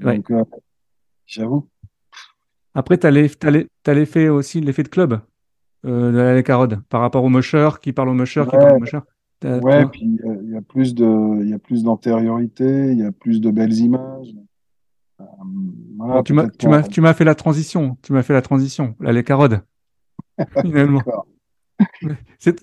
Ouais. 0.03 0.15
Donc, 0.17 0.31
euh, 0.31 0.43
j'avoue. 1.27 1.67
Après, 2.73 2.97
tu 2.97 3.07
as 3.07 3.93
l'effet 3.93 4.29
aussi, 4.29 4.61
l'effet 4.61 4.83
de 4.83 4.89
club 4.89 5.19
euh, 5.85 6.11
de 6.11 6.17
la 6.17 6.35
les 6.35 6.43
carottes 6.43 6.75
par 6.89 7.01
rapport 7.01 7.23
aux 7.23 7.29
mushers 7.29 7.69
qui 7.81 7.93
parlent 7.93 8.09
aux 8.09 8.13
mushers, 8.13 8.45
qui 8.49 8.55
Ouais. 8.55 8.61
parlent 8.63 8.77
aux 8.77 8.79
mushers. 8.81 8.99
T'as- 8.99 9.05
tu 9.05 9.16
Ouais, 9.43 9.85
puis 9.87 10.19
euh, 10.25 10.35
il 10.43 10.49
y 10.51 10.57
a 10.57 10.61
plus 10.61 10.95
de, 10.95 11.43
il 11.43 11.49
y 11.49 11.53
a 11.53 11.59
plus 11.59 11.83
d'antériorité, 11.83 12.91
il 12.91 12.97
y 12.99 13.03
a 13.05 13.11
plus 13.11 13.39
de 13.39 13.51
belles 13.51 13.73
images. 13.77 14.33
Euh, 15.21 15.23
voilà, 15.97 16.23
tu 16.23 16.33
m'as, 16.33 16.47
tu 16.49 16.67
m'as, 16.67 16.83
tu 16.83 17.01
m'as 17.01 17.13
fait 17.13 17.23
la 17.23 17.35
transition. 17.35 17.97
Tu 18.01 18.13
m'as 18.13 18.23
fait 18.23 18.33
la 18.33 18.41
transition. 18.41 18.95
Là, 18.99 19.11
les 19.11 19.23
carottes. 19.23 19.53
Finalement. 20.61 21.01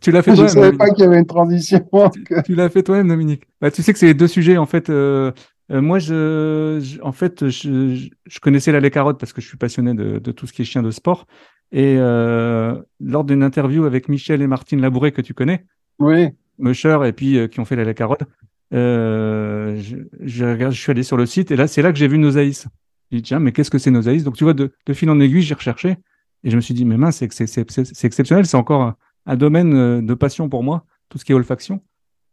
Tu 0.00 0.10
l'as 0.10 0.22
fait 0.22 0.32
Je 0.32 0.36
toi-même. 0.36 0.48
savais 0.48 0.66
Dominique. 0.72 0.78
pas 0.78 0.90
qu'il 0.90 1.04
y 1.04 1.06
avait 1.06 1.18
une 1.18 1.26
transition. 1.26 1.88
Tu, 2.12 2.24
tu 2.44 2.54
l'as 2.56 2.68
fait 2.68 2.82
toi-même, 2.82 3.06
Dominique. 3.08 3.44
Bah, 3.60 3.70
tu 3.70 3.80
sais 3.82 3.92
que 3.92 3.98
c'est 3.98 4.06
les 4.06 4.14
deux 4.14 4.26
sujets. 4.26 4.56
En 4.56 4.66
fait, 4.66 4.90
euh, 4.90 5.30
euh, 5.70 5.80
moi, 5.80 6.00
je, 6.00 6.80
je- 6.82 7.00
en 7.00 7.12
fait, 7.12 7.48
je, 7.48 7.94
je- 7.94 8.08
je 8.26 8.40
connaissais 8.40 8.72
la 8.72 8.80
lait 8.80 8.90
carotte 8.90 9.20
parce 9.20 9.32
que 9.32 9.40
je 9.40 9.46
suis 9.46 9.56
passionné 9.56 9.94
de, 9.94 10.18
de 10.18 10.32
tout 10.32 10.48
ce 10.48 10.52
qui 10.52 10.62
est 10.62 10.64
chien 10.64 10.82
de 10.82 10.90
sport. 10.90 11.26
Et 11.70 11.96
lors 11.96 13.24
d'une 13.24 13.42
interview 13.44 13.84
avec 13.84 14.08
Michel 14.08 14.42
et 14.42 14.46
Martine 14.48 14.80
Labouret 14.80 15.12
que 15.12 15.22
tu 15.22 15.32
connais, 15.34 15.64
Oui, 16.00 16.28
Musher 16.58 16.98
et 17.06 17.12
puis 17.12 17.38
euh, 17.38 17.48
qui 17.48 17.60
ont 17.60 17.64
fait 17.64 17.76
la 17.76 17.84
lait 17.84 17.94
carotte, 17.94 18.24
euh, 18.72 19.80
je, 20.20 20.44
regarde- 20.44 20.72
je 20.72 20.80
suis 20.80 20.90
allé 20.90 21.02
sur 21.02 21.16
le 21.16 21.26
site 21.26 21.50
et 21.50 21.56
là, 21.56 21.66
c'est 21.66 21.82
là 21.82 21.92
que 21.92 21.98
j'ai 21.98 22.08
vu 22.08 22.18
Nosaïs. 22.18 22.66
J'ai 23.10 23.18
dit, 23.18 23.22
tiens, 23.22 23.38
mais 23.38 23.52
qu'est-ce 23.52 23.70
que 23.70 23.78
c'est 23.78 23.90
Nosaïs 23.90 24.24
Donc, 24.24 24.36
tu 24.36 24.44
vois, 24.44 24.54
de, 24.54 24.72
fil 24.92 25.10
en 25.10 25.20
aiguille, 25.20 25.42
j'ai 25.42 25.54
recherché 25.54 25.96
et 26.42 26.50
je 26.50 26.56
me 26.56 26.60
suis 26.60 26.74
dit, 26.74 26.84
mais 26.84 26.96
mince, 26.96 27.22
c'est 27.30 28.04
exceptionnel. 28.04 28.46
C'est 28.46 28.56
encore 28.56 28.94
un, 29.26 29.36
domaine 29.36 29.74
euh, 29.74 30.02
de 30.02 30.14
passion 30.14 30.48
pour 30.48 30.62
moi, 30.62 30.84
tout 31.08 31.18
ce 31.18 31.24
qui 31.24 31.32
est 31.32 31.34
olfaction. 31.34 31.80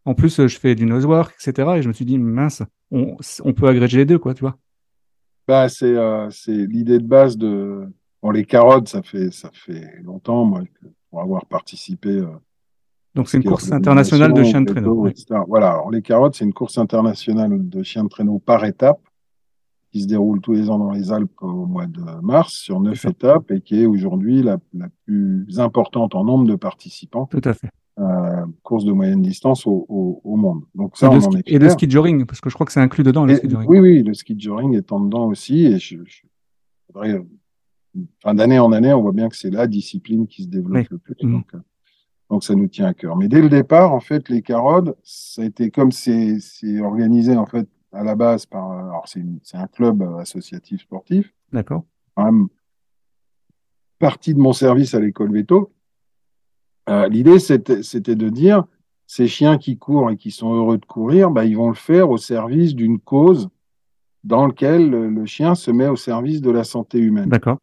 En 0.05 0.15
plus, 0.15 0.47
je 0.47 0.57
fais 0.57 0.74
du 0.74 0.86
nosework, 0.86 1.36
etc. 1.39 1.74
Et 1.78 1.82
je 1.82 1.88
me 1.88 1.93
suis 1.93 2.05
dit, 2.05 2.17
mince, 2.17 2.63
on, 2.89 3.15
peut 3.53 3.67
agréger 3.67 3.99
les 3.99 4.05
deux, 4.05 4.17
quoi, 4.17 4.34
tu 4.34 4.41
vois. 4.41 4.57
bah, 5.47 5.69
c'est, 5.69 5.93
l'idée 6.47 6.97
de 6.97 7.05
base 7.05 7.38
de, 7.38 7.88
bon, 8.24 8.32
les 8.32 8.45
carottes, 8.45 8.88
ça 8.88 9.03
fait, 9.03 9.30
ça 9.32 9.51
fait 9.53 9.99
longtemps, 10.01 10.43
moi, 10.43 10.63
pour 11.11 11.22
avoir 11.22 11.45
participé. 11.45 12.24
Donc, 13.16 13.28
c'est 13.30 13.38
une 13.38 13.43
course 13.43 13.72
internationale 13.72 14.34
de 14.34 14.43
chiens 14.43 14.62
de 14.62 14.72
traîneau. 14.72 15.07
etc. 15.07 15.26
Voilà, 15.47 15.72
alors 15.72 15.91
les 15.91 16.01
carottes, 16.01 16.36
c'est 16.36 16.45
une 16.45 16.53
course 16.53 16.78
internationale 16.78 17.68
de 17.70 17.84
chiens 17.84 18.03
de 18.05 18.09
traîneau 18.09 18.39
par 18.39 18.64
étape. 18.66 18.99
qui 19.93 20.03
se 20.03 20.07
déroule 20.07 20.39
tous 20.39 20.53
les 20.53 20.70
ans 20.70 20.80
dans 20.80 20.91
les 20.91 21.12
Alpes 21.12 21.30
au 21.41 21.66
mois 21.66 21.86
de 21.86 21.99
mars 22.22 22.53
sur 22.53 22.80
neuf 22.80 23.03
étapes 23.03 23.51
et 23.51 23.59
qui 23.59 23.82
est 23.82 23.86
aujourd'hui 23.86 24.41
la, 24.41 24.57
la 24.74 24.88
plus 25.05 25.45
importante 25.59 26.16
en 26.16 26.24
nombre 26.24 26.45
de 26.47 26.55
participants, 26.55 27.26
Tout 27.26 27.41
à 27.43 27.53
fait. 27.53 27.68
euh, 27.99 28.45
course 28.64 28.86
de 28.86 28.93
moyenne 28.93 29.22
distance 29.22 29.68
au, 29.68 29.86
au, 29.89 30.22
au 30.24 30.38
monde. 30.38 30.62
Donc 30.76 30.95
ça, 30.95 31.07
et, 31.07 31.09
on 31.09 31.14
en 31.28 31.32
est 31.36 31.43
et 31.45 31.59
fiers. 31.59 31.70
ski 31.72 31.89
joring, 31.89 32.26
parce 32.26 32.39
que 32.39 32.49
je 32.49 32.53
crois 32.55 32.66
que 32.66 32.72
c'est 32.72 32.80
inclus 32.80 33.03
dedans, 33.03 33.26
le 33.26 33.34
Et- 33.34 33.36
ski 33.36 33.49
joring. 33.49 33.68
oui, 33.70 33.80
oui, 33.82 34.01
le 34.01 34.14
ski 34.14 34.34
joring 34.39 34.74
est 34.78 34.89
en 34.93 35.01
dedans 35.01 35.26
aussi. 35.26 35.66
Et 35.66 35.78
je, 35.78 35.97
je 36.05 36.22
faudrait, 36.88 37.16
euh, 37.16 38.34
d'année 38.34 38.59
en 38.59 38.72
année, 38.72 38.93
on 38.93 39.01
voit 39.01 39.12
bien 39.12 39.28
que 39.28 39.36
c'est 39.36 39.49
la 39.51 39.68
discipline 39.68 40.26
qui 40.26 40.43
se 40.43 40.47
développe 40.47 40.78
Oui. 40.78 40.88
le 40.89 40.97
plus. 40.99 41.16
Mhm. 41.22 41.32
Donc, 41.34 41.53
euh, 41.53 41.59
donc, 42.32 42.45
ça 42.45 42.55
nous 42.55 42.69
tient 42.69 42.86
à 42.86 42.93
cœur. 42.93 43.17
Mais 43.17 43.27
dès 43.27 43.41
le 43.41 43.49
départ, 43.49 43.93
en 43.93 43.99
fait, 43.99 44.29
les 44.29 44.41
carottes, 44.41 44.97
ça 45.03 45.41
a 45.41 45.45
été 45.45 45.69
comme 45.69 45.91
c'est 45.91 46.39
c'est 46.39 46.79
organisé, 46.79 47.36
en 47.36 47.45
fait, 47.45 47.67
à 47.91 48.05
la 48.05 48.15
base 48.15 48.45
par, 48.45 48.71
alors 48.71 49.05
c'est 49.05 49.21
c'est 49.43 49.57
un 49.57 49.67
club 49.67 50.01
associatif 50.17 50.82
sportif, 50.82 51.34
D'accord. 51.51 51.84
partie 53.99 54.34
de 54.34 54.39
mon 54.39 54.53
service 54.53 54.93
à 54.93 55.01
l'école 55.01 55.34
Veto. 55.34 55.73
Euh, 56.89 57.09
L'idée, 57.09 57.38
c'était 57.38 58.15
de 58.15 58.29
dire, 58.29 58.63
ces 59.07 59.27
chiens 59.27 59.57
qui 59.57 59.77
courent 59.77 60.09
et 60.09 60.15
qui 60.15 60.32
sont 60.32 60.53
heureux 60.53 60.77
de 60.77 60.86
courir, 60.86 61.32
bah, 61.32 61.43
ils 61.43 61.57
vont 61.57 61.67
le 61.67 61.75
faire 61.75 62.09
au 62.09 62.17
service 62.17 62.75
d'une 62.75 62.97
cause 62.97 63.49
dans 64.23 64.47
laquelle 64.47 64.89
le, 64.89 65.09
le 65.09 65.25
chien 65.25 65.53
se 65.53 65.69
met 65.69 65.89
au 65.89 65.97
service 65.97 66.39
de 66.41 66.49
la 66.49 66.63
santé 66.63 66.97
humaine. 66.97 67.27
D'accord. 67.27 67.57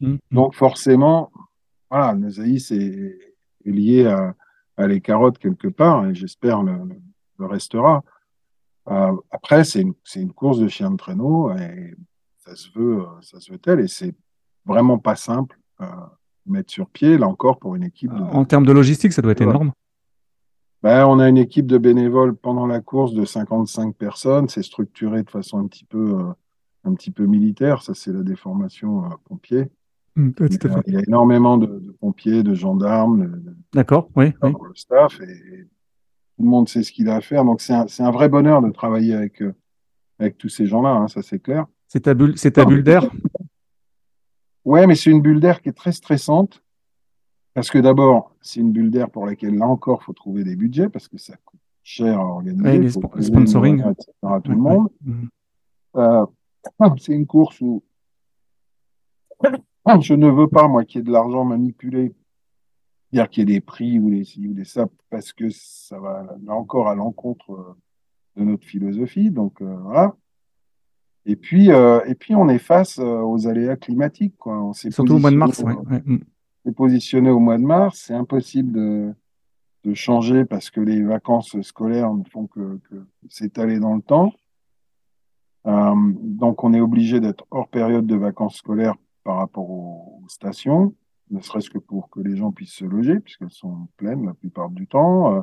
Mhm. 0.00 0.18
Donc 0.32 0.56
forcément, 0.56 1.30
voilà, 1.88 2.14
Nosaïs 2.14 2.72
est, 2.72 3.29
est 3.64 3.70
lié 3.70 4.06
à, 4.06 4.34
à 4.76 4.86
les 4.86 5.00
carottes 5.00 5.38
quelque 5.38 5.68
part, 5.68 6.06
et 6.06 6.14
j'espère 6.14 6.62
le, 6.62 6.78
restera. 7.38 8.02
Euh, 8.88 9.12
après, 9.30 9.64
c'est 9.64 9.80
une, 9.82 9.94
une 10.16 10.32
course 10.32 10.58
de 10.58 10.68
chien 10.68 10.90
de 10.90 10.96
traîneau, 10.96 11.50
et 11.56 11.94
ça 12.38 12.54
se 12.54 12.68
veut, 12.74 13.00
euh, 13.00 13.20
ça 13.22 13.40
se 13.40 13.50
veut 13.52 13.58
tel, 13.58 13.80
et 13.80 13.88
c'est 13.88 14.14
vraiment 14.66 14.98
pas 14.98 15.16
simple 15.16 15.58
euh, 15.80 15.86
mettre 16.46 16.72
sur 16.72 16.88
pied, 16.88 17.16
là 17.18 17.26
encore, 17.28 17.58
pour 17.58 17.74
une 17.76 17.84
équipe 17.84 18.12
de, 18.12 18.20
En 18.20 18.44
termes 18.44 18.66
de 18.66 18.72
logistique, 18.72 19.12
ça 19.12 19.22
doit 19.22 19.32
être 19.32 19.40
Ouais. 19.40 19.48
énorme. 19.50 19.72
ben, 20.82 21.06
on 21.06 21.18
a 21.18 21.28
une 21.28 21.38
équipe 21.38 21.66
de 21.66 21.78
bénévoles 21.78 22.34
pendant 22.36 22.66
la 22.66 22.80
course 22.80 23.12
de 23.14 23.24
55 23.24 23.94
personnes. 23.96 24.48
C'est 24.48 24.62
structuré 24.62 25.22
de 25.22 25.30
façon 25.30 25.58
un 25.58 25.66
petit 25.66 25.84
peu, 25.84 26.18
euh, 26.18 26.32
un 26.84 26.94
petit 26.94 27.10
peu 27.10 27.26
militaire. 27.26 27.82
Ça, 27.82 27.94
c'est 27.94 28.12
la 28.12 28.22
déformation 28.22 29.04
euh, 29.04 29.08
pompier. 29.24 29.70
Tout 30.36 30.44
à 30.44 30.48
Mais, 30.48 30.58
fait. 30.58 30.68
euh, 30.68 30.82
il 30.86 30.94
y 30.94 30.96
a 30.96 31.02
énormément 31.06 31.56
de, 31.58 31.66
de 31.66 31.92
pompiers, 32.00 32.42
de 32.42 32.54
gendarmes, 32.54 33.40
D'accord. 33.72 34.08
Oui. 34.16 34.32
le 34.42 34.74
staff, 34.74 35.20
et, 35.20 35.66
tout 36.36 36.44
le 36.44 36.48
monde 36.50 36.68
sait 36.68 36.82
ce 36.82 36.90
qu'il 36.92 37.08
a 37.08 37.16
à 37.16 37.20
faire. 37.20 37.44
Donc, 37.44 37.60
c'est 37.60 37.72
un, 38.02 38.10
vrai 38.10 38.28
bonheur 38.28 38.62
de 38.62 38.70
travailler 38.70 39.14
avec, 39.14 39.42
euh, 39.42 39.54
avec 40.18 40.38
tous 40.38 40.48
ces 40.48 40.66
gens-là. 40.66 40.90
hein, 40.90 41.08
ça, 41.08 41.22
c'est 41.22 41.38
clair. 41.38 41.66
C'est 41.86 42.00
ta 42.00 42.14
bulle, 42.14 42.38
c'est 42.38 42.52
ta 42.52 42.64
bulle 42.64 42.82
d'air? 42.82 43.04
Ouais, 44.64 44.86
mais 44.86 44.94
c'est 44.94 45.10
une 45.10 45.20
bulle 45.22 45.40
d'air 45.40 45.60
qui 45.60 45.68
est 45.68 45.76
très 45.76 45.92
stressante. 45.92 46.62
Parce 47.52 47.70
que 47.70 47.78
d'abord, 47.78 48.34
c'est 48.40 48.60
une 48.60 48.72
bulle 48.72 48.90
d'air 48.90 49.10
pour 49.10 49.26
laquelle, 49.26 49.56
là 49.56 49.66
encore, 49.66 50.02
faut 50.02 50.12
trouver 50.12 50.44
des 50.44 50.56
budgets 50.56 50.88
parce 50.88 51.08
que 51.08 51.18
ça 51.18 51.36
coûte 51.44 51.60
cher 51.82 52.18
à 52.18 52.24
organiser. 52.24 52.98
Ouais, 52.98 53.22
sponsoring. 53.22 53.82
à 54.22 54.40
tout 54.40 54.52
le 54.52 54.56
monde. 54.56 54.88
ouais. 55.04 55.12
Mhm. 55.12 55.28
Euh, 55.96 56.26
c'est 56.98 57.12
une 57.12 57.26
course 57.26 57.60
où 57.60 57.82
je 60.00 60.14
ne 60.14 60.28
veux 60.28 60.48
pas, 60.48 60.68
moi, 60.68 60.84
qu'il 60.84 60.98
y 60.98 61.00
ait 61.00 61.04
de 61.04 61.12
l'argent 61.12 61.44
manipulé, 61.44 62.14
dire 63.12 63.28
qu'il 63.28 63.40
y 63.48 63.52
ait 63.52 63.54
des 63.56 63.60
prix 63.60 63.98
ou 63.98 64.10
des 64.10 64.24
ci 64.24 64.46
ou 64.46 64.52
des 64.54 64.64
ça, 64.64 64.86
parce 65.10 65.32
que 65.32 65.48
ça 65.50 65.98
va 65.98 66.26
là 66.44 66.54
encore 66.54 66.88
à 66.88 66.94
l'encontre 66.94 67.50
euh, 67.52 67.76
de 68.36 68.44
notre 68.44 68.64
philosophie. 68.64 69.30
Donc 69.30 69.60
euh, 69.62 69.76
voilà. 69.82 70.14
Et 71.26 71.36
puis, 71.36 71.70
euh, 71.70 72.00
et 72.06 72.14
puis 72.14 72.34
on 72.34 72.48
est 72.48 72.58
face 72.58 72.98
aux 72.98 73.46
aléas 73.46 73.76
climatiques. 73.76 74.36
Quoi. 74.38 74.62
On 74.62 74.72
Surtout 74.72 75.14
au 75.14 75.18
mois 75.18 75.30
de 75.30 75.36
mars. 75.36 75.60
positionné- 75.62 75.76
ouais, 75.88 75.92
ouais. 75.94 76.02
Mhm. 76.06 76.20
est 76.66 76.72
positionné 76.72 77.30
au 77.30 77.40
mois 77.40 77.58
de 77.58 77.62
mars. 77.64 78.04
C'est 78.06 78.14
impossible 78.14 78.72
de, 78.72 79.14
de 79.84 79.94
changer 79.94 80.44
parce 80.44 80.70
que 80.70 80.80
les 80.80 81.02
vacances 81.02 81.60
scolaires 81.62 82.12
ne 82.14 82.24
font 82.24 82.46
que, 82.46 82.78
que 82.90 83.06
s'étaler 83.28 83.78
dans 83.80 83.94
le 83.94 84.02
temps. 84.02 84.32
Euh, 85.66 85.94
donc, 86.22 86.64
on 86.64 86.72
est 86.72 86.80
obligé 86.80 87.20
d'être 87.20 87.44
hors 87.50 87.68
période 87.68 88.06
de 88.06 88.16
vacances 88.16 88.56
scolaires 88.56 88.96
par 89.24 89.36
rapport 89.36 89.68
aux, 89.70 90.20
aux 90.24 90.28
stations, 90.28 90.94
ne 91.30 91.40
serait-ce 91.40 91.70
que 91.70 91.78
pour 91.78 92.10
que 92.10 92.20
les 92.20 92.36
gens 92.36 92.52
puissent 92.52 92.74
se 92.74 92.84
loger, 92.84 93.20
puisqu'elles 93.20 93.50
sont 93.50 93.88
pleines 93.96 94.26
la 94.26 94.34
plupart 94.34 94.70
du 94.70 94.86
temps. 94.86 95.36
Euh, 95.36 95.42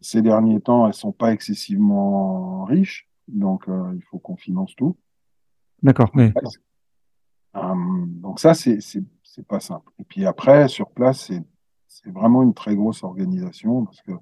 ces 0.00 0.22
derniers 0.22 0.60
temps, 0.60 0.86
elles 0.86 0.94
sont 0.94 1.12
pas 1.12 1.32
excessivement 1.32 2.64
riches, 2.64 3.08
donc 3.26 3.68
euh, 3.68 3.92
il 3.94 4.02
faut 4.02 4.18
qu'on 4.18 4.36
finance 4.36 4.74
tout. 4.76 4.96
D'accord. 5.82 6.10
oui. 6.14 6.32
Euh, 7.56 7.74
donc 8.06 8.40
ça, 8.40 8.54
c'est 8.54 8.80
c'est 8.80 9.46
pas 9.46 9.60
simple. 9.60 9.90
Et 9.98 10.04
puis 10.04 10.26
après, 10.26 10.68
sur 10.68 10.90
place, 10.90 11.32
c'est 11.88 12.10
vraiment 12.10 12.42
une 12.42 12.54
très 12.54 12.76
grosse 12.76 13.02
organisation 13.02 13.84
parce 13.84 14.00
que 14.02 14.12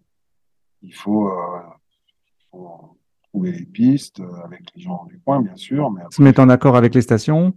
il 0.83 0.95
faut, 0.95 1.29
euh, 1.29 1.61
faut 2.51 2.99
trouver 3.29 3.53
les 3.53 3.67
pistes 3.67 4.23
avec 4.45 4.63
les 4.75 4.83
gens 4.83 5.05
du 5.07 5.19
coin, 5.21 5.41
bien 5.41 5.55
sûr, 5.57 5.91
mais 5.91 6.03
Se 6.11 6.23
mettre 6.23 6.41
en 6.41 6.49
accord 6.49 6.77
avec 6.77 6.95
les 6.95 7.03
stations. 7.03 7.55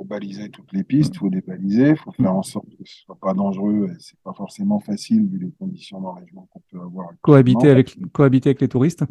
Faut 0.00 0.04
baliser 0.06 0.48
toutes 0.48 0.72
les 0.72 0.82
pistes, 0.82 1.14
il 1.14 1.18
faut 1.18 1.28
débaliser, 1.28 1.90
il 1.90 1.96
faut 1.96 2.12
faire 2.12 2.34
en 2.34 2.42
sorte 2.42 2.66
que 2.70 2.84
ce 2.84 3.02
soit 3.04 3.18
pas 3.20 3.34
dangereux 3.34 3.90
c'est 3.98 4.18
pas 4.20 4.32
forcément 4.32 4.80
facile 4.80 5.28
vu 5.28 5.38
les 5.38 5.52
conditions 5.58 6.00
d'enlèvement 6.00 6.48
qu'on 6.50 6.62
peut 6.70 6.80
avoir. 6.82 7.10
Cohabiter 7.20 7.68
avec, 7.68 7.96
cohabiter 8.12 8.48
avec 8.50 8.60
les 8.62 8.68
touristes? 8.68 9.04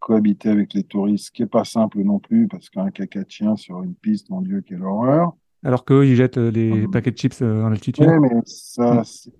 cohabiter 0.00 0.50
avec 0.50 0.74
les 0.74 0.82
touristes, 0.82 1.26
ce 1.26 1.30
qui 1.30 1.42
est 1.42 1.46
pas 1.46 1.64
simple 1.64 2.02
non 2.02 2.18
plus 2.18 2.46
parce 2.48 2.68
qu'un 2.68 2.90
caca 2.90 3.22
de 3.22 3.30
chien 3.30 3.56
sur 3.56 3.82
une 3.82 3.94
piste, 3.94 4.28
mon 4.28 4.42
Dieu, 4.42 4.60
quelle 4.60 4.82
horreur. 4.82 5.32
Alors 5.62 5.84
qu'eux, 5.84 6.04
ils 6.06 6.16
jettent 6.16 6.36
euh, 6.36 6.50
les 6.50 6.82
Mhm. 6.82 6.90
paquets 6.90 7.10
de 7.12 7.16
chips 7.16 7.40
euh, 7.40 7.62
en 7.62 7.72
altitude. 7.72 8.04
Ouais, 8.06 8.18
mais 8.20 8.28
ça, 8.44 9.00
Mm. 9.00 9.04
c'est- 9.04 9.32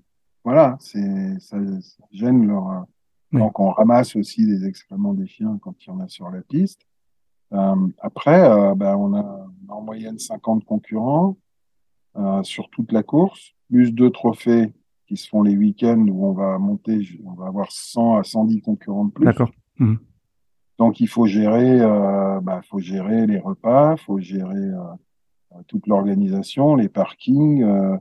voilà, 0.45 0.77
c'est, 0.81 1.39
ça, 1.41 1.59
ça 1.83 2.05
gêne 2.13 2.47
leur. 2.47 2.71
euh, 2.71 2.81
Oui. 3.33 3.41
Donc, 3.41 3.59
on 3.61 3.71
ramasse 3.71 4.15
aussi 4.17 4.47
des 4.47 4.65
excréments 4.65 5.13
des 5.13 5.27
chiens 5.27 5.59
quand 5.61 5.75
il 5.85 5.89
y 5.89 5.91
en 5.91 5.99
a 6.01 6.07
sur 6.09 6.31
la 6.31 6.41
piste. 6.43 6.81
Euh, 7.53 7.89
après, 8.01 8.75
ben, 8.75 8.97
on 8.97 9.15
a 9.15 9.47
en 9.69 9.83
moyenne 9.83 10.19
50 10.19 10.65
concurrents 10.65 11.37
euh, 12.17 12.43
sur 12.43 12.71
toute 12.71 12.93
la 12.93 13.03
course, 13.03 13.55
plus 13.69 13.93
deux 13.93 14.11
trophées 14.11 14.73
qui 15.07 15.17
se 15.17 15.29
font 15.29 15.43
les 15.43 15.57
week-ends 15.57 16.07
où 16.09 16.27
on 16.27 16.33
va 16.33 16.59
monter, 16.59 17.01
on 17.25 17.33
va 17.33 17.47
avoir 17.47 17.71
100 17.71 18.17
à 18.19 18.25
110 18.25 18.61
concurrents 18.63 19.07
de 19.07 19.11
plus. 19.11 19.25
D'accord. 19.25 19.51
Mhm. 19.79 19.99
Donc, 20.79 21.01
il 21.01 21.09
faut 21.09 21.27
gérer, 21.27 21.81
euh, 21.81 22.41
bah, 22.41 22.61
faut 22.69 22.79
gérer 22.79 23.27
les 23.27 23.39
repas, 23.39 23.97
faut 23.97 24.19
gérer 24.19 24.55
euh, 24.55 25.59
toute 25.67 25.87
l'organisation, 25.87 26.75
les 26.75 26.89
parkings, 26.89 27.63
euh, 27.63 27.97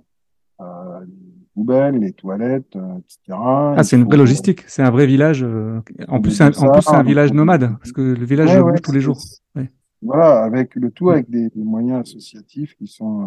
euh, 0.62 1.06
poubelles, 1.54 1.96
les 1.98 2.14
toilettes, 2.14 2.76
euh, 2.76 2.98
etc. 3.00 3.38
Ah, 3.40 3.84
c'est 3.84 3.96
une 3.96 4.06
vraie 4.06 4.18
logistique. 4.18 4.64
C'est 4.68 4.82
un 4.84 4.92
vrai 4.92 5.06
village. 5.06 5.44
euh, 5.44 5.80
En 6.08 6.20
plus, 6.22 6.32
c'est 6.32 6.44
un, 6.44 6.52
ça, 6.52 6.68
en 6.68 6.72
plus, 6.72 6.82
c'est 6.82 6.96
un 6.96 7.04
village 7.04 7.32
nomade. 7.34 7.76
Parce 7.80 7.92
que 7.92 8.02
le 8.02 8.26
village 8.26 8.50
Ouais, 8.56 8.62
bouge 8.62 8.72
ouais, 8.74 8.80
tous 8.80 8.92
les 8.92 9.02
jours. 9.02 9.18
Ouais. 9.56 9.72
Voilà, 10.02 10.44
avec 10.44 10.76
le 10.76 10.92
tout 10.92 11.10
avec 11.12 11.30
des, 11.30 11.50
des 11.50 11.64
moyens 11.64 12.02
associatifs 12.02 12.76
qui 12.76 12.88
sont, 12.88 13.22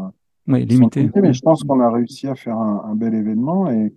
euh, 0.48 0.56
limité. 0.58 1.00
limités, 1.00 1.20
mais 1.20 1.32
je 1.32 1.40
pense 1.40 1.62
qu'on 1.64 1.80
a 1.80 1.90
réussi 1.90 2.26
à 2.28 2.34
faire 2.34 2.58
un, 2.58 2.84
un 2.90 2.94
bel 2.94 3.14
événement 3.14 3.70
et, 3.70 3.86
et 3.86 3.92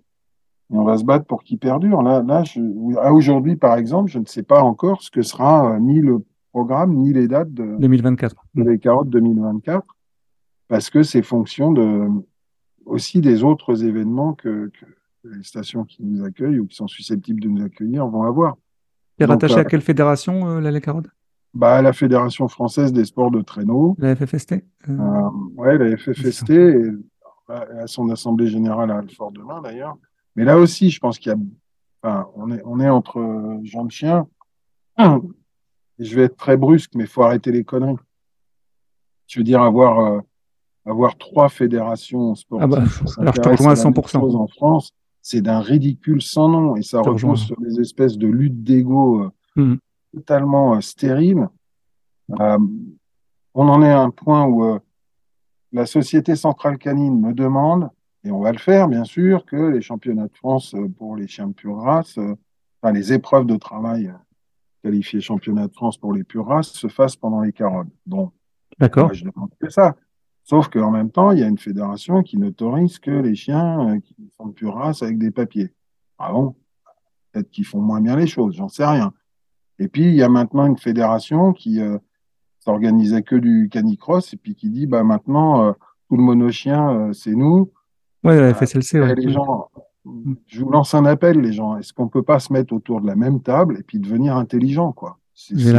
on 0.70 0.84
va 0.84 0.96
se 0.96 1.04
battre 1.04 1.26
pour 1.26 1.42
qu'il 1.42 1.58
perdure. 1.58 2.02
Là, 2.02 2.22
là, 2.26 2.42
je, 2.44 2.60
à 2.98 3.12
aujourd'hui, 3.12 3.56
par 3.56 3.76
exemple, 3.76 4.10
je 4.10 4.18
ne 4.18 4.24
sais 4.26 4.42
pas 4.44 4.62
encore 4.62 5.02
ce 5.02 5.10
que 5.10 5.22
sera 5.22 5.74
euh, 5.74 5.78
ni 5.80 6.00
le 6.00 6.24
programme 6.52 6.94
ni 6.94 7.12
les 7.12 7.28
dates 7.28 7.52
de, 7.52 7.76
2024. 7.78 8.34
de 8.54 8.62
les 8.64 8.78
carottes 8.78 9.10
2024 9.10 9.84
parce 10.68 10.88
que 10.90 11.02
c'est 11.02 11.22
fonction 11.22 11.70
de 11.72 12.08
aussi 12.86 13.20
des 13.20 13.42
autres 13.42 13.84
événements 13.84 14.34
que, 14.34 14.68
que 14.68 14.86
les 15.24 15.42
stations 15.42 15.84
qui 15.84 16.02
nous 16.02 16.24
accueillent 16.24 16.58
ou 16.58 16.66
qui 16.66 16.76
sont 16.76 16.88
susceptibles 16.88 17.40
de 17.40 17.48
nous 17.48 17.64
accueillir 17.64 18.06
vont 18.06 18.22
avoir. 18.22 18.56
Donc, 19.18 19.28
rattaché 19.28 19.54
euh, 19.54 19.58
à 19.58 19.64
quelle 19.64 19.82
fédération, 19.82 20.48
euh, 20.48 20.60
la 20.60 20.80
Carotte 20.80 21.08
Bah, 21.52 21.82
la 21.82 21.92
Fédération 21.92 22.48
française 22.48 22.92
des 22.92 23.04
sports 23.04 23.30
de 23.30 23.42
traîneau, 23.42 23.96
La 23.98 24.16
FFST 24.16 24.52
euh, 24.52 24.58
euh, 24.88 25.30
ouais, 25.56 25.76
la 25.76 25.96
FFST, 25.96 26.50
et, 26.50 26.92
à 27.48 27.86
son 27.86 28.08
assemblée 28.10 28.46
générale 28.46 28.90
à 28.90 28.98
Alfort 28.98 29.32
demain 29.32 29.60
d'ailleurs. 29.60 29.96
Mais 30.36 30.44
là 30.44 30.58
aussi, 30.58 30.90
je 30.90 31.00
pense 31.00 31.18
qu'il 31.18 31.32
y 31.32 31.34
a, 31.34 31.38
enfin, 32.02 32.28
on 32.36 32.50
est, 32.50 32.62
on 32.64 32.80
est 32.80 32.88
entre 32.88 33.18
euh, 33.18 33.58
gens 33.64 33.84
de 33.84 33.90
chien. 33.90 34.26
Et 34.98 36.04
je 36.04 36.14
vais 36.14 36.24
être 36.24 36.36
très 36.36 36.56
brusque, 36.56 36.92
mais 36.94 37.04
il 37.04 37.10
faut 37.10 37.22
arrêter 37.22 37.52
les 37.52 37.64
conneries. 37.64 37.96
Je 39.26 39.38
veux 39.38 39.44
dire, 39.44 39.62
avoir, 39.62 40.00
euh, 40.00 40.20
avoir 40.86 41.16
trois 41.18 41.48
fédérations 41.48 42.34
sportives. 42.34 42.64
Ah 42.64 42.80
bah, 42.80 42.84
qui 42.86 43.20
alors 43.20 43.34
je 43.34 43.40
te 43.40 43.48
s'intéressent 43.48 43.50
rejoins 43.66 43.72
à 43.72 43.76
la 43.76 43.84
même 43.84 43.92
100%. 43.92 44.20
chose 44.20 44.36
En 44.36 44.46
France, 44.46 44.92
c'est 45.22 45.42
d'un 45.42 45.60
ridicule 45.60 46.22
sans 46.22 46.48
nom 46.48 46.76
et 46.76 46.82
ça 46.82 47.00
repose 47.00 47.42
sur 47.44 47.60
des 47.60 47.80
espèces 47.80 48.16
de 48.18 48.26
luttes 48.26 48.62
d'ego 48.62 49.22
euh, 49.24 49.30
Mhm. 49.56 49.78
totalement 50.14 50.74
euh, 50.76 50.80
stériles. 50.80 51.48
Euh, 52.38 52.58
on 53.54 53.68
en 53.68 53.82
est 53.82 53.90
à 53.90 54.00
un 54.00 54.10
point 54.10 54.44
où 54.46 54.64
euh, 54.64 54.78
la 55.72 55.86
Société 55.86 56.36
centrale 56.36 56.78
canine 56.78 57.20
me 57.20 57.32
demande, 57.32 57.90
et 58.24 58.30
on 58.30 58.40
va 58.40 58.52
le 58.52 58.58
faire 58.58 58.86
bien 58.88 59.04
sûr, 59.04 59.44
que 59.44 59.56
les 59.56 59.80
championnats 59.82 60.28
de 60.28 60.34
France 60.36 60.74
pour 60.98 61.16
les 61.16 61.26
chiens 61.26 61.48
de 61.48 61.52
pure 61.52 61.78
race, 61.78 62.16
enfin 62.18 62.92
les 62.92 63.12
épreuves 63.12 63.46
de 63.46 63.56
travail 63.56 64.06
euh, 64.06 64.12
qualifié 64.84 65.20
championnat 65.20 65.66
de 65.66 65.72
France 65.72 65.98
pour 65.98 66.12
les 66.12 66.22
pures 66.24 66.46
races 66.46 66.68
se 66.72 66.86
fasse 66.88 67.16
pendant 67.16 67.40
les 67.40 67.52
carottes. 67.52 67.88
Bon, 68.06 68.30
D'accord. 68.78 69.12
je 69.12 69.24
demande 69.24 69.50
que 69.60 69.68
ça. 69.68 69.96
Sauf 70.50 70.68
qu'en 70.68 70.90
même 70.90 71.12
temps, 71.12 71.30
il 71.30 71.38
y 71.38 71.44
a 71.44 71.46
une 71.46 71.58
fédération 71.58 72.24
qui 72.24 72.36
n'autorise 72.36 72.98
que 72.98 73.12
les 73.12 73.36
chiens 73.36 73.88
euh, 73.88 74.00
qui 74.00 74.16
sont 74.36 74.46
de 74.46 74.52
pure 74.52 74.74
race 74.74 75.00
avec 75.00 75.16
des 75.16 75.30
papiers. 75.30 75.72
Ah 76.18 76.32
bon? 76.32 76.56
Peut-être 77.30 77.52
qu'ils 77.52 77.64
font 77.64 77.80
moins 77.80 78.00
bien 78.00 78.16
les 78.16 78.26
choses, 78.26 78.56
j'en 78.56 78.66
sais 78.66 78.84
rien. 78.84 79.12
Et 79.78 79.86
puis, 79.86 80.06
il 80.06 80.14
y 80.16 80.24
a 80.24 80.28
maintenant 80.28 80.66
une 80.66 80.76
fédération 80.76 81.52
qui 81.52 81.80
euh, 81.80 81.98
s'organisait 82.58 83.22
que 83.22 83.36
du 83.36 83.68
canicross 83.70 84.34
et 84.34 84.36
puis 84.38 84.56
qui 84.56 84.70
dit, 84.70 84.88
bah 84.88 85.04
maintenant, 85.04 85.68
euh, 85.68 85.72
tout 86.08 86.16
le 86.16 86.24
monochien, 86.24 86.96
euh, 86.96 87.12
c'est 87.12 87.36
nous. 87.36 87.70
Ouais, 88.24 88.40
la 88.40 88.52
FSLC, 88.52 89.00
ouais. 89.00 89.14
les 89.14 89.30
gens, 89.30 89.70
je 90.48 90.64
vous 90.64 90.70
lance 90.70 90.94
un 90.94 91.04
appel, 91.04 91.40
les 91.40 91.52
gens. 91.52 91.76
Est-ce 91.76 91.92
qu'on 91.92 92.08
peut 92.08 92.24
pas 92.24 92.40
se 92.40 92.52
mettre 92.52 92.74
autour 92.74 93.00
de 93.00 93.06
la 93.06 93.14
même 93.14 93.40
table 93.40 93.78
et 93.78 93.84
puis 93.84 94.00
devenir 94.00 94.36
intelligent, 94.36 94.90
quoi? 94.90 95.19
J'ai 95.48 95.64
c'est- 95.64 95.72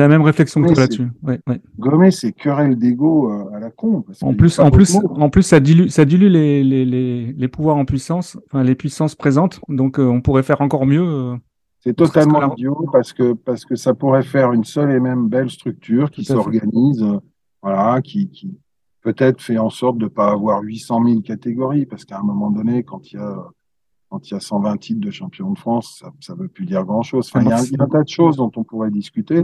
la, 0.00 0.08
même 0.08 0.22
réflexion 0.22 0.60
que 0.60 0.66
toi 0.66 0.74
c'est- 0.74 0.80
là-dessus. 0.82 1.08
Ouais, 1.22 1.40
ouais. 1.46 1.60
Gommer 1.78 2.10
ces 2.10 2.32
querelles 2.32 2.76
d'ego 2.76 3.30
euh, 3.32 3.54
à 3.54 3.60
la 3.60 3.70
con. 3.70 4.02
parce 4.02 4.22
En 4.22 4.34
plus, 4.34 4.58
en 4.58 4.70
plus, 4.70 4.96
en 5.10 5.30
plus, 5.30 5.42
ça 5.42 5.60
dilue, 5.60 5.88
ça 5.88 6.04
dilue 6.04 6.28
les, 6.28 6.64
les, 6.64 6.84
les, 6.84 7.32
les 7.32 7.48
pouvoirs 7.48 7.76
en 7.76 7.84
puissance, 7.84 8.38
enfin, 8.46 8.62
les 8.64 8.74
puissances 8.74 9.14
présentes. 9.14 9.60
Donc, 9.68 9.98
euh, 9.98 10.04
on 10.06 10.20
pourrait 10.20 10.42
faire 10.42 10.60
encore 10.60 10.86
mieux. 10.86 11.02
euh, 11.06 11.36
C'est 11.80 11.94
totalement 11.94 12.40
la- 12.40 12.48
idiot 12.56 12.86
parce 12.92 13.12
que, 13.12 13.34
parce 13.34 13.64
que 13.64 13.76
ça 13.76 13.94
pourrait 13.94 14.24
faire 14.24 14.52
une 14.52 14.64
seule 14.64 14.90
et 14.90 15.00
même 15.00 15.28
belle 15.28 15.48
structure 15.50 16.10
qui 16.10 16.24
s'organise, 16.24 17.02
euh, 17.02 17.18
voilà, 17.62 18.00
qui, 18.02 18.28
qui 18.30 18.58
peut-être 19.02 19.40
fait 19.40 19.58
en 19.58 19.70
sorte 19.70 19.96
de 19.98 20.04
ne 20.04 20.08
pas 20.08 20.30
avoir 20.32 20.60
800 20.62 21.04
000 21.04 21.20
catégories 21.20 21.86
parce 21.86 22.04
qu'à 22.04 22.18
un 22.18 22.22
moment 22.24 22.50
donné, 22.50 22.82
quand 22.82 23.12
il 23.12 23.16
y 23.16 23.18
a, 23.20 23.46
quand 24.08 24.28
il 24.28 24.34
y 24.34 24.36
a 24.36 24.40
120 24.40 24.76
titres 24.78 25.00
de 25.00 25.10
champion 25.10 25.50
de 25.50 25.58
France, 25.58 26.02
ça 26.20 26.34
ne 26.34 26.40
veut 26.40 26.48
plus 26.48 26.66
dire 26.66 26.84
grand-chose. 26.84 27.30
Enfin, 27.32 27.44
il 27.44 27.48
y, 27.48 27.52
a, 27.52 27.62
il 27.62 27.72
y 27.72 27.80
a 27.80 27.84
un 27.84 27.88
tas 27.88 28.02
de 28.02 28.08
choses 28.08 28.36
dont 28.36 28.50
on 28.56 28.64
pourrait 28.64 28.90
discuter. 28.90 29.42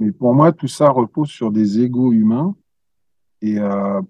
Mais 0.00 0.12
pour 0.12 0.34
moi, 0.34 0.52
tout 0.52 0.68
ça 0.68 0.88
repose 0.90 1.28
sur 1.28 1.50
des 1.50 1.80
égaux 1.80 2.12
humains 2.12 2.54
et 3.42 3.58
euh, 3.58 4.00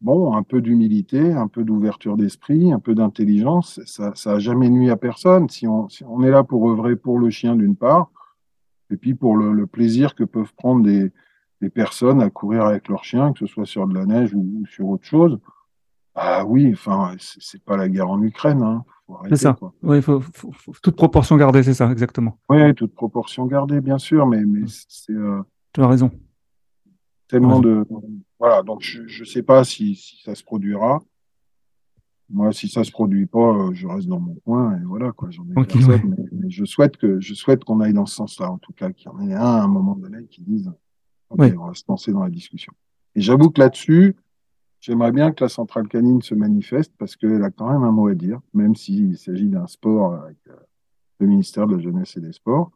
bon, 0.00 0.34
un 0.34 0.42
peu 0.42 0.60
d'humilité, 0.60 1.32
un 1.32 1.48
peu 1.48 1.64
d'ouverture 1.64 2.16
d'esprit, 2.16 2.72
un 2.72 2.78
peu 2.78 2.94
d'intelligence. 2.94 3.80
Ça, 3.86 4.12
ça 4.14 4.32
a 4.32 4.38
jamais 4.38 4.68
nuit 4.68 4.90
à 4.90 4.96
personne. 4.96 5.48
Si 5.48 5.66
on, 5.66 5.88
si 5.88 6.04
on 6.04 6.22
est 6.22 6.30
là 6.30 6.44
pour 6.44 6.68
œuvrer 6.70 6.96
pour 6.96 7.18
le 7.18 7.30
chien 7.30 7.56
d'une 7.56 7.76
part, 7.76 8.10
et 8.90 8.96
puis 8.96 9.14
pour 9.14 9.36
le, 9.36 9.52
le 9.52 9.66
plaisir 9.66 10.14
que 10.14 10.24
peuvent 10.24 10.54
prendre 10.54 10.82
des, 10.82 11.12
des 11.60 11.70
personnes 11.70 12.22
à 12.22 12.30
courir 12.30 12.64
avec 12.64 12.88
leur 12.88 13.04
chien, 13.04 13.32
que 13.32 13.40
ce 13.40 13.46
soit 13.46 13.66
sur 13.66 13.86
de 13.86 13.94
la 13.94 14.06
neige 14.06 14.34
ou, 14.34 14.40
ou 14.60 14.66
sur 14.66 14.88
autre 14.88 15.04
chose. 15.04 15.38
Ah 16.20 16.44
oui, 16.44 16.70
enfin, 16.72 17.14
c'est 17.18 17.62
pas 17.62 17.76
la 17.76 17.88
guerre 17.88 18.10
en 18.10 18.20
Ukraine. 18.22 18.62
Hein. 18.62 18.84
C'est 19.28 19.36
ça. 19.36 19.54
quoi. 19.54 19.72
Ouais, 19.82 20.02
faut, 20.02 20.20
faut, 20.20 20.50
faut- 20.52 20.72
toute 20.82 20.96
proportion 20.96 21.36
gardée, 21.36 21.62
c'est 21.62 21.74
ça, 21.74 21.90
exactement. 21.90 22.38
Oui, 22.48 22.74
toute 22.74 22.92
proportion 22.94 23.46
gardée, 23.46 23.80
bien 23.80 23.98
sûr, 23.98 24.26
mais, 24.26 24.44
mais 24.44 24.62
c'est 24.66 25.12
euh, 25.12 25.40
Tu 25.72 25.80
as 25.80 25.86
raison. 25.86 26.10
tellement 27.28 27.56
Ouais. 27.58 27.62
de. 27.64 27.84
Voilà, 28.40 28.62
donc 28.62 28.82
je 28.82 29.20
ne 29.20 29.24
sais 29.24 29.42
pas 29.42 29.62
si, 29.64 29.94
si 29.94 30.20
ça 30.24 30.34
se 30.34 30.42
produira. 30.42 31.00
Moi, 32.30 32.52
si 32.52 32.68
ça 32.68 32.84
se 32.84 32.90
produit 32.90 33.24
pas, 33.26 33.38
euh, 33.54 33.70
je 33.72 33.86
reste 33.86 34.06
dans 34.06 34.20
mon 34.20 34.34
coin 34.44 34.76
et 34.76 34.84
voilà, 34.84 35.12
quoi. 35.12 35.30
J'en 35.30 35.44
ai 35.44 35.54
mais, 35.56 36.02
mais 36.32 36.50
je 36.50 36.64
souhaite 36.66 36.98
que 36.98 37.20
je 37.20 37.32
souhaite 37.32 37.64
qu'on 37.64 37.80
aille 37.80 37.94
dans 37.94 38.04
ce 38.06 38.16
sens-là, 38.16 38.50
en 38.50 38.58
tout 38.58 38.72
cas, 38.74 38.92
qu'il 38.92 39.06
y 39.06 39.08
en 39.08 39.20
ait 39.28 39.32
un 39.34 39.40
à 39.40 39.62
un 39.62 39.68
moment 39.68 39.94
donné 39.96 40.26
qui 40.26 40.42
dise 40.42 40.70
OK, 41.30 41.38
Oui. 41.40 41.52
on 41.58 41.66
va 41.68 41.74
se 41.74 41.84
lancer 41.88 42.12
dans 42.12 42.22
la 42.22 42.28
discussion. 42.30 42.72
Et 43.14 43.22
j'avoue 43.22 43.48
que 43.50 43.60
là-dessus, 43.60 44.14
j'aimerais 44.80 45.12
bien 45.12 45.32
que 45.32 45.44
la 45.44 45.48
centrale 45.48 45.88
canine 45.88 46.22
se 46.22 46.34
manifeste 46.34 46.92
parce 46.98 47.16
qu'elle 47.16 47.42
a 47.42 47.50
quand 47.50 47.70
même 47.70 47.82
un 47.82 47.92
mot 47.92 48.08
à 48.08 48.14
dire, 48.14 48.40
même 48.54 48.74
s'il 48.74 49.16
s'agit 49.18 49.48
d'un 49.48 49.66
sport 49.66 50.14
avec 50.14 50.36
euh, 50.48 50.54
le 51.20 51.26
ministère 51.26 51.66
de 51.66 51.76
la 51.76 51.82
Jeunesse 51.82 52.16
et 52.16 52.20
des 52.20 52.32
Sports, 52.32 52.70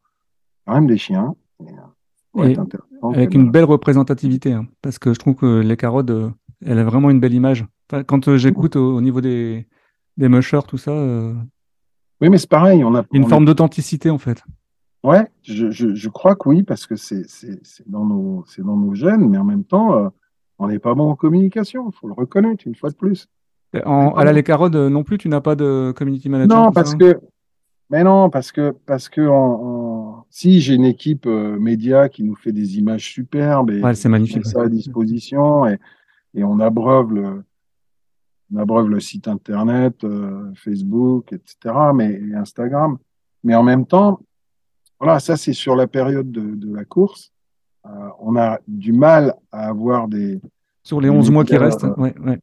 quand 0.66 0.74
même 0.74 0.86
des 0.86 0.98
chiens. 0.98 1.34
Et, 1.60 1.72
euh, 2.38 2.54
Avec 3.14 3.34
une 3.34 3.50
belle 3.50 3.64
représentativité, 3.64 4.52
hein, 4.52 4.66
parce 4.80 4.98
que 4.98 5.12
je 5.14 5.18
trouve 5.18 5.34
que 5.34 5.60
les 5.60 5.76
carottes, 5.76 6.10
euh, 6.10 6.30
elle 6.64 6.78
a 6.78 6.84
vraiment 6.84 7.10
une 7.10 7.20
belle 7.20 7.34
image. 7.34 7.66
Enfin, 7.90 8.04
quand 8.04 8.28
euh, 8.28 8.36
j'écoute 8.36 8.76
au, 8.76 8.96
au 8.96 9.00
niveau 9.00 9.20
des, 9.20 9.66
des 10.16 10.28
mushers, 10.28 10.62
tout 10.66 10.78
ça, 10.78 10.92
euh, 10.92 11.34
Oui, 12.20 12.30
mais 12.30 12.38
c'est 12.38 12.48
pareil, 12.48 12.84
on 12.84 12.94
a 12.94 13.04
une 13.12 13.24
on 13.24 13.28
forme 13.28 13.44
d'authenticité, 13.44 14.10
en 14.10 14.18
fait. 14.18 14.42
Ouais, 15.04 15.28
je, 15.42 15.70
je, 15.70 15.94
je 15.94 16.08
crois 16.08 16.36
que 16.36 16.48
oui, 16.48 16.62
parce 16.62 16.86
que 16.86 16.94
c'est 16.94 17.26
dans 17.86 18.06
nos 18.06 18.44
dans 18.58 18.76
nos 18.76 18.94
gènes, 18.94 19.28
mais 19.28 19.36
en 19.38 19.44
même 19.44 19.64
temps, 19.64 20.12
on 20.62 20.68
n'est 20.68 20.78
pas 20.78 20.94
bon 20.94 21.10
en 21.10 21.16
communication, 21.16 21.90
il 21.90 21.94
faut 21.98 22.06
le 22.08 22.14
reconnaître 22.14 22.66
une 22.66 22.74
fois 22.74 22.90
de 22.90 22.94
plus. 22.94 23.28
En, 23.86 24.10
à 24.14 24.24
la 24.24 24.32
les 24.32 24.42
carottes 24.42 24.74
euh, 24.74 24.90
non 24.90 25.02
plus, 25.02 25.18
tu 25.18 25.28
n'as 25.28 25.40
pas 25.40 25.56
de 25.56 25.92
community 25.96 26.28
manager 26.28 26.56
Non, 26.64 26.72
parce 26.72 26.94
que 26.94 27.18
mais 27.90 28.04
non, 28.04 28.30
parce 28.30 28.52
que 28.52 28.74
parce 28.86 29.08
que 29.08 29.26
en- 29.26 29.32
en- 29.66 30.26
si 30.30 30.60
j'ai 30.60 30.74
une 30.74 30.84
équipe 30.84 31.26
euh, 31.26 31.58
média 31.58 32.08
qui 32.08 32.22
nous 32.22 32.34
fait 32.36 32.52
des 32.52 32.78
images 32.78 33.04
superbes 33.10 33.70
et 33.70 33.82
Ouais, 33.82 33.94
c'est 33.94 34.08
magnifique, 34.08 34.46
ça 34.46 34.60
ouais. 34.60 34.66
à 34.66 34.68
disposition 34.68 35.66
et, 35.66 35.78
et 36.34 36.44
on 36.44 36.60
abreuve 36.60 37.12
le 37.14 37.44
on 38.54 38.58
abreuve 38.58 38.88
le 38.90 39.00
site 39.00 39.26
internet, 39.28 40.04
euh, 40.04 40.52
Facebook, 40.54 41.32
etc. 41.32 41.74
Mais 41.94 42.12
et 42.12 42.34
Instagram. 42.34 42.98
Mais 43.44 43.54
en 43.54 43.62
même 43.62 43.86
temps, 43.86 44.20
voilà, 45.00 45.18
ça 45.18 45.36
c'est 45.38 45.54
sur 45.54 45.74
la 45.76 45.86
période 45.86 46.30
de, 46.30 46.54
de 46.54 46.74
la 46.74 46.84
course. 46.84 47.31
Euh, 47.86 48.08
on 48.20 48.36
a 48.36 48.58
du 48.68 48.92
mal 48.92 49.34
à 49.50 49.68
avoir 49.68 50.08
des. 50.08 50.40
Sur 50.84 51.00
les 51.00 51.10
des 51.10 51.16
11 51.16 51.30
mois 51.30 51.44
qui 51.44 51.56
restent. 51.56 51.84
euh, 51.84 51.94
ouais, 51.96 52.14
ouais. 52.20 52.38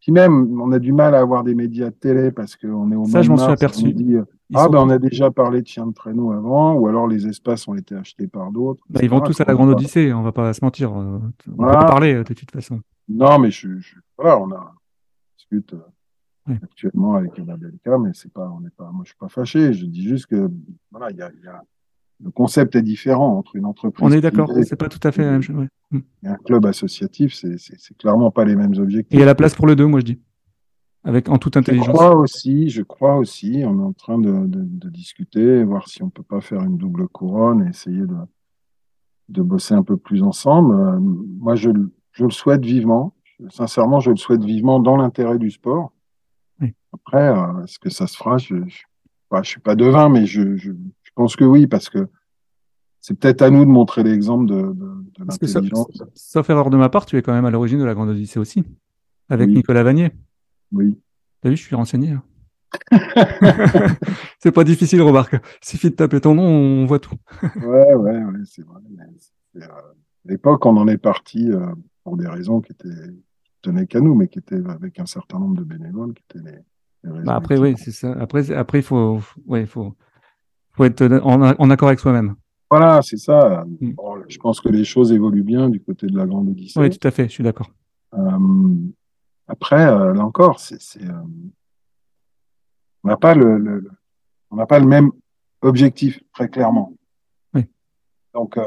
Puis 0.00 0.12
même, 0.12 0.60
on 0.60 0.72
a 0.72 0.78
du 0.78 0.92
mal 0.92 1.14
à 1.14 1.20
avoir 1.20 1.44
des 1.44 1.54
médias 1.54 1.90
de 1.90 1.94
télé 1.94 2.30
parce 2.32 2.56
qu'on 2.56 2.90
est 2.90 2.96
au 2.96 3.04
Ça, 3.04 3.20
je 3.22 3.30
m'en 3.30 3.36
suis 3.36 3.52
aperçu. 3.52 3.86
euh, 3.88 4.24
Ils, 4.48 4.56
ah 4.56 4.68
ben 4.68 4.78
on 4.78 4.88
a 4.90 4.98
déjà 4.98 5.30
parlé 5.30 5.60
de 5.62 5.66
chiens 5.66 5.86
de 5.86 5.92
traîneau 5.92 6.32
avant, 6.32 6.72
ou 6.74 6.86
alors 6.88 7.06
les 7.06 7.26
espaces 7.28 7.68
ont 7.68 7.74
été 7.74 7.94
achetés 7.94 8.26
par 8.26 8.50
d'autres. 8.50 8.82
bah, 8.88 9.00
ils 9.02 9.10
vont 9.10 9.20
tous 9.20 9.40
à 9.40 9.44
la 9.44 9.54
grande 9.54 9.68
odyssée, 9.70 10.12
on 10.12 10.22
va 10.22 10.32
pas 10.32 10.52
se 10.54 10.64
mentir. 10.64 10.90
On 10.92 11.20
peut 11.44 11.50
Voilà. 11.56 11.78
pas 11.80 11.84
parler 11.86 12.14
de 12.14 12.32
toute 12.34 12.50
façon. 12.50 12.80
Non, 13.08 13.38
mais 13.38 13.50
je, 13.50 13.78
je- 13.78 13.96
voilà, 14.18 14.38
on 14.40 14.50
a 14.52 14.56
on 14.72 15.36
discute 15.36 15.74
Oui. 16.48 16.54
actuellement 16.62 17.14
avec 17.14 17.38
Annabelle 17.38 17.74
K, 17.84 17.90
mais 18.00 18.10
c'est 18.14 18.32
pas, 18.32 18.48
on 18.56 18.60
n'est 18.60 18.70
pas, 18.70 18.90
moi 18.92 19.02
je 19.04 19.10
suis 19.10 19.18
pas 19.18 19.28
fâché. 19.28 19.72
Je 19.74 19.84
dis 19.86 20.02
juste 20.08 20.26
que 20.26 20.50
voilà, 20.90 21.10
il 21.10 21.16
y 21.18 21.22
a, 21.22 21.30
il 21.36 21.44
y 21.44 21.48
a- 21.48 21.62
le 22.22 22.30
concept 22.30 22.76
est 22.76 22.82
différent 22.82 23.36
entre 23.38 23.56
une 23.56 23.64
entreprise. 23.64 24.06
On 24.06 24.12
est 24.12 24.20
d'accord, 24.20 24.50
c'est 24.64 24.76
pas 24.76 24.88
tout 24.88 25.00
à 25.06 25.12
fait 25.12 25.24
la 25.24 25.32
même 25.32 25.42
chose. 25.42 25.56
ouais. 25.56 25.68
Mm. 25.90 25.98
et 26.24 26.28
un 26.28 26.36
club 26.36 26.66
associatif, 26.66 27.34
c'est, 27.34 27.56
clairement 27.98 28.30
pas 28.30 28.44
les 28.44 28.54
mêmes 28.56 28.74
objectifs. 28.78 29.12
Et 29.12 29.16
il 29.16 29.20
y 29.20 29.22
a 29.22 29.26
la 29.26 29.34
place 29.34 29.54
pour 29.54 29.66
le 29.66 29.74
deux, 29.76 29.86
moi 29.86 30.00
je 30.00 30.04
dis. 30.04 30.20
Avec 31.02 31.30
en 31.30 31.38
toute 31.38 31.54
Je 31.54 31.60
intelligence. 31.60 31.88
crois 31.88 32.14
aussi, 32.14 32.68
je 32.68 32.82
crois 32.82 33.16
aussi, 33.16 33.62
on 33.64 33.80
est 33.80 33.82
en 33.84 33.94
train 33.94 34.18
de, 34.18 34.30
de, 34.46 34.60
de 34.62 34.88
discuter, 34.90 35.64
voir 35.64 35.88
si 35.88 36.02
on 36.02 36.10
peut 36.10 36.22
pas 36.22 36.42
faire 36.42 36.60
une 36.62 36.76
double 36.76 37.08
couronne 37.08 37.64
et 37.66 37.70
essayer 37.70 38.02
de, 38.02 38.16
de 39.30 39.42
bosser 39.42 39.72
un 39.74 39.82
peu 39.82 39.96
plus 39.96 40.22
ensemble. 40.22 40.74
Euh, 40.74 40.98
moi, 41.00 41.54
je, 41.54 41.70
le- 41.70 41.90
je 42.12 42.24
le 42.24 42.30
souhaite 42.30 42.64
vivement. 42.64 43.14
Sincèrement, 43.48 44.00
je 44.00 44.10
le 44.10 44.16
souhaite 44.16 44.44
vivement 44.44 44.78
dans 44.78 44.96
l'intérêt 44.98 45.38
du 45.38 45.50
sport. 45.50 45.92
Oui. 46.60 46.74
Après, 46.92 47.28
euh, 47.30 47.64
est-ce 47.64 47.78
que 47.78 47.88
ça 47.88 48.06
se 48.06 48.16
fera? 48.18 48.36
Je 48.36 48.54
ne 48.56 48.68
je, 48.68 48.82
bah, 49.30 49.40
je 49.42 49.48
suis 49.48 49.60
pas 49.60 49.76
devin, 49.76 50.10
mais 50.10 50.26
je, 50.26 50.56
je, 50.56 50.72
je 51.10 51.14
pense 51.16 51.36
que 51.36 51.44
oui, 51.44 51.66
parce 51.66 51.88
que 51.90 52.08
c'est 53.00 53.18
peut-être 53.18 53.42
à 53.42 53.50
nous 53.50 53.64
de 53.64 53.70
montrer 53.70 54.02
l'exemple 54.02 54.46
de, 54.46 54.54
de, 54.60 54.72
de 54.72 55.24
l'intelligence. 55.26 56.02
sauf 56.14 56.48
erreur 56.50 56.70
de 56.70 56.76
ma 56.76 56.88
part, 56.88 57.04
tu 57.06 57.16
es 57.16 57.22
quand 57.22 57.32
même 57.32 57.44
à 57.44 57.50
l'origine 57.50 57.78
de 57.78 57.84
la 57.84 57.94
Grande 57.94 58.10
Odyssée 58.10 58.38
aussi. 58.38 58.64
Avec 59.28 59.48
Oui. 59.48 59.54
Nicolas 59.56 59.82
Vanier. 59.82 60.10
Oui. 60.72 60.98
T'as 61.40 61.50
vu, 61.50 61.56
je 61.56 61.62
suis 61.62 61.76
renseigné. 61.76 62.10
hein. 62.12 62.22
c'est 64.38 64.52
pas 64.52 64.64
difficile, 64.64 65.02
remarque. 65.02 65.34
Il 65.62 65.68
suffit 65.68 65.90
de 65.90 65.94
taper 65.96 66.20
ton 66.20 66.34
nom, 66.34 66.44
on 66.44 66.86
voit 66.86 66.98
tout. 66.98 67.16
Ouais, 67.56 67.94
ouais, 67.94 68.24
ouais, 68.24 68.38
c'est 68.44 68.62
vrai. 68.64 68.80
mais 69.54 69.62
euh, 69.62 69.66
à 69.66 69.82
l'époque, 70.26 70.64
on 70.66 70.76
en 70.76 70.86
est 70.88 70.98
parti 70.98 71.50
euh, 71.50 71.66
pour 72.04 72.16
des 72.16 72.26
raisons 72.28 72.60
qui 72.60 72.72
étaient 72.72 72.88
qui 73.44 73.52
tenaient 73.62 73.86
qu'à 73.86 74.00
nous, 74.00 74.14
mais 74.14 74.28
qui 74.28 74.38
étaient 74.38 74.62
avec 74.68 74.98
un 75.00 75.06
certain 75.06 75.38
nombre 75.38 75.56
de 75.56 75.64
bénévoles, 75.64 76.14
qui 76.14 76.22
étaient 76.38 76.50
les, 77.04 77.24
Bah 77.24 77.34
après, 77.34 77.58
oui, 77.58 77.74
c'est 77.76 77.90
ça. 77.92 78.12
Après, 78.12 78.50
après, 78.52 78.78
il 78.80 78.84
faut, 78.84 79.18
faut- 79.18 79.40
ouais, 79.46 79.66
faut, 79.66 79.94
faut 80.72 80.84
être 80.84 81.02
en, 81.24 81.42
en 81.42 81.70
accord 81.70 81.88
avec 81.88 82.00
soi-même. 82.00 82.34
Voilà, 82.70 83.02
c'est 83.02 83.16
ça. 83.16 83.64
Mm. 83.80 83.92
Bon, 83.92 84.22
je 84.28 84.38
pense 84.38 84.60
que 84.60 84.68
les 84.68 84.84
choses 84.84 85.10
évoluent 85.12 85.42
bien 85.42 85.68
du 85.68 85.80
côté 85.80 86.06
de 86.06 86.16
la 86.16 86.26
Grande 86.26 86.48
Odyssée. 86.50 86.78
Oui, 86.78 86.90
tout 86.90 87.06
à 87.06 87.10
fait, 87.10 87.24
je 87.24 87.30
suis 87.32 87.44
d'accord. 87.44 87.70
Euh, 88.14 88.74
après, 89.48 89.86
euh, 89.86 90.14
là 90.14 90.24
encore, 90.24 90.60
c'est, 90.60 91.02
euh, 91.02 91.12
on 93.02 93.08
n'a 93.08 93.16
pas 93.16 93.34
le, 93.34 93.58
le- 93.58 93.80
le- 93.80 93.90
on 94.50 94.56
n'a 94.56 94.66
pas 94.66 94.78
le 94.78 94.86
même 94.86 95.10
objectif 95.62 96.20
très 96.32 96.48
clairement. 96.48 96.92
Oui. 97.54 97.66
Donc, 98.34 98.58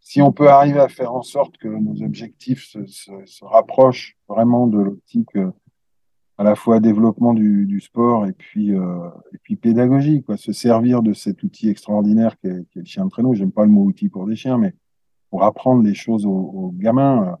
si 0.00 0.20
on 0.22 0.32
peut 0.32 0.48
arriver 0.48 0.80
à 0.80 0.88
faire 0.88 1.12
en 1.14 1.22
sorte 1.22 1.56
que 1.58 1.68
nos 1.68 2.02
objectifs 2.02 2.64
se, 2.66 2.84
se, 2.86 3.10
se 3.26 3.44
rapprochent 3.44 4.16
vraiment 4.28 4.66
de 4.66 4.78
l'optique 4.78 5.36
à 6.38 6.44
la 6.44 6.54
fois 6.54 6.78
développement 6.80 7.34
du, 7.34 7.66
du 7.66 7.80
sport 7.80 8.26
et 8.26 8.32
puis 8.32 8.72
euh, 8.74 9.08
et 9.34 9.38
puis 9.42 9.56
pédagogie, 9.56 10.22
quoi, 10.22 10.36
se 10.36 10.52
servir 10.52 11.02
de 11.02 11.12
cet 11.12 11.42
outil 11.42 11.68
extraordinaire 11.68 12.38
qu'est 12.40 12.64
qu'est 12.70 12.80
le 12.80 12.86
chien 12.86 13.04
de 13.04 13.10
traîneau. 13.10 13.34
J'aime 13.34 13.50
pas 13.52 13.64
le 13.64 13.70
mot 13.70 13.82
outil 13.84 14.08
pour 14.08 14.26
des 14.26 14.36
chiens, 14.36 14.56
mais 14.58 14.74
pour 15.30 15.42
apprendre 15.44 15.82
les 15.82 15.94
choses 15.94 16.24
aux, 16.26 16.30
aux 16.30 16.72
gamins. 16.76 17.28
euh, 17.28 17.36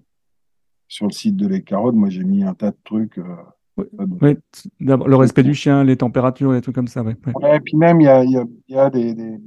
sur 0.90 1.06
le 1.06 1.12
site 1.12 1.36
de 1.36 1.46
Les 1.46 1.62
Carottes, 1.62 1.94
moi 1.94 2.08
j'ai 2.08 2.24
mis 2.24 2.42
un 2.44 2.54
tas 2.54 2.70
de 2.70 2.76
trucs. 2.82 3.18
euh, 3.18 3.36
Oui. 4.22 4.36
le 4.80 5.14
respect 5.16 5.42
du 5.42 5.52
chien, 5.54 5.84
les 5.84 5.96
températures, 5.98 6.50
les 6.52 6.62
trucs 6.62 6.74
comme 6.74 6.88
ça. 6.88 7.02
Ouais, 7.02 7.14
ouais. 7.26 7.32
Ouais, 7.42 7.56
et 7.58 7.60
puis 7.60 7.76
même, 7.76 8.00
il 8.00 8.04
y 8.04 8.08
a, 8.08 8.24
il 8.24 8.30
y 8.32 8.36
a, 8.38 8.44
y 8.68 8.76
a 8.76 8.88
des, 8.90 9.14
des, 9.14 9.38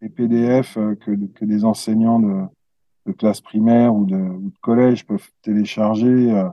des 0.00 0.08
PDF 0.08 0.76
euh, 0.78 0.94
que, 0.96 1.10
que 1.34 1.44
des 1.44 1.64
enseignants 1.66 2.20
de, 2.20 2.40
de 3.06 3.12
classe 3.12 3.40
primaire 3.42 3.94
ou 3.94 4.06
de, 4.06 4.16
ou 4.16 4.48
de 4.50 4.58
collège 4.62 5.06
peuvent 5.06 5.28
télécharger 5.42 6.32
euh, 6.32 6.48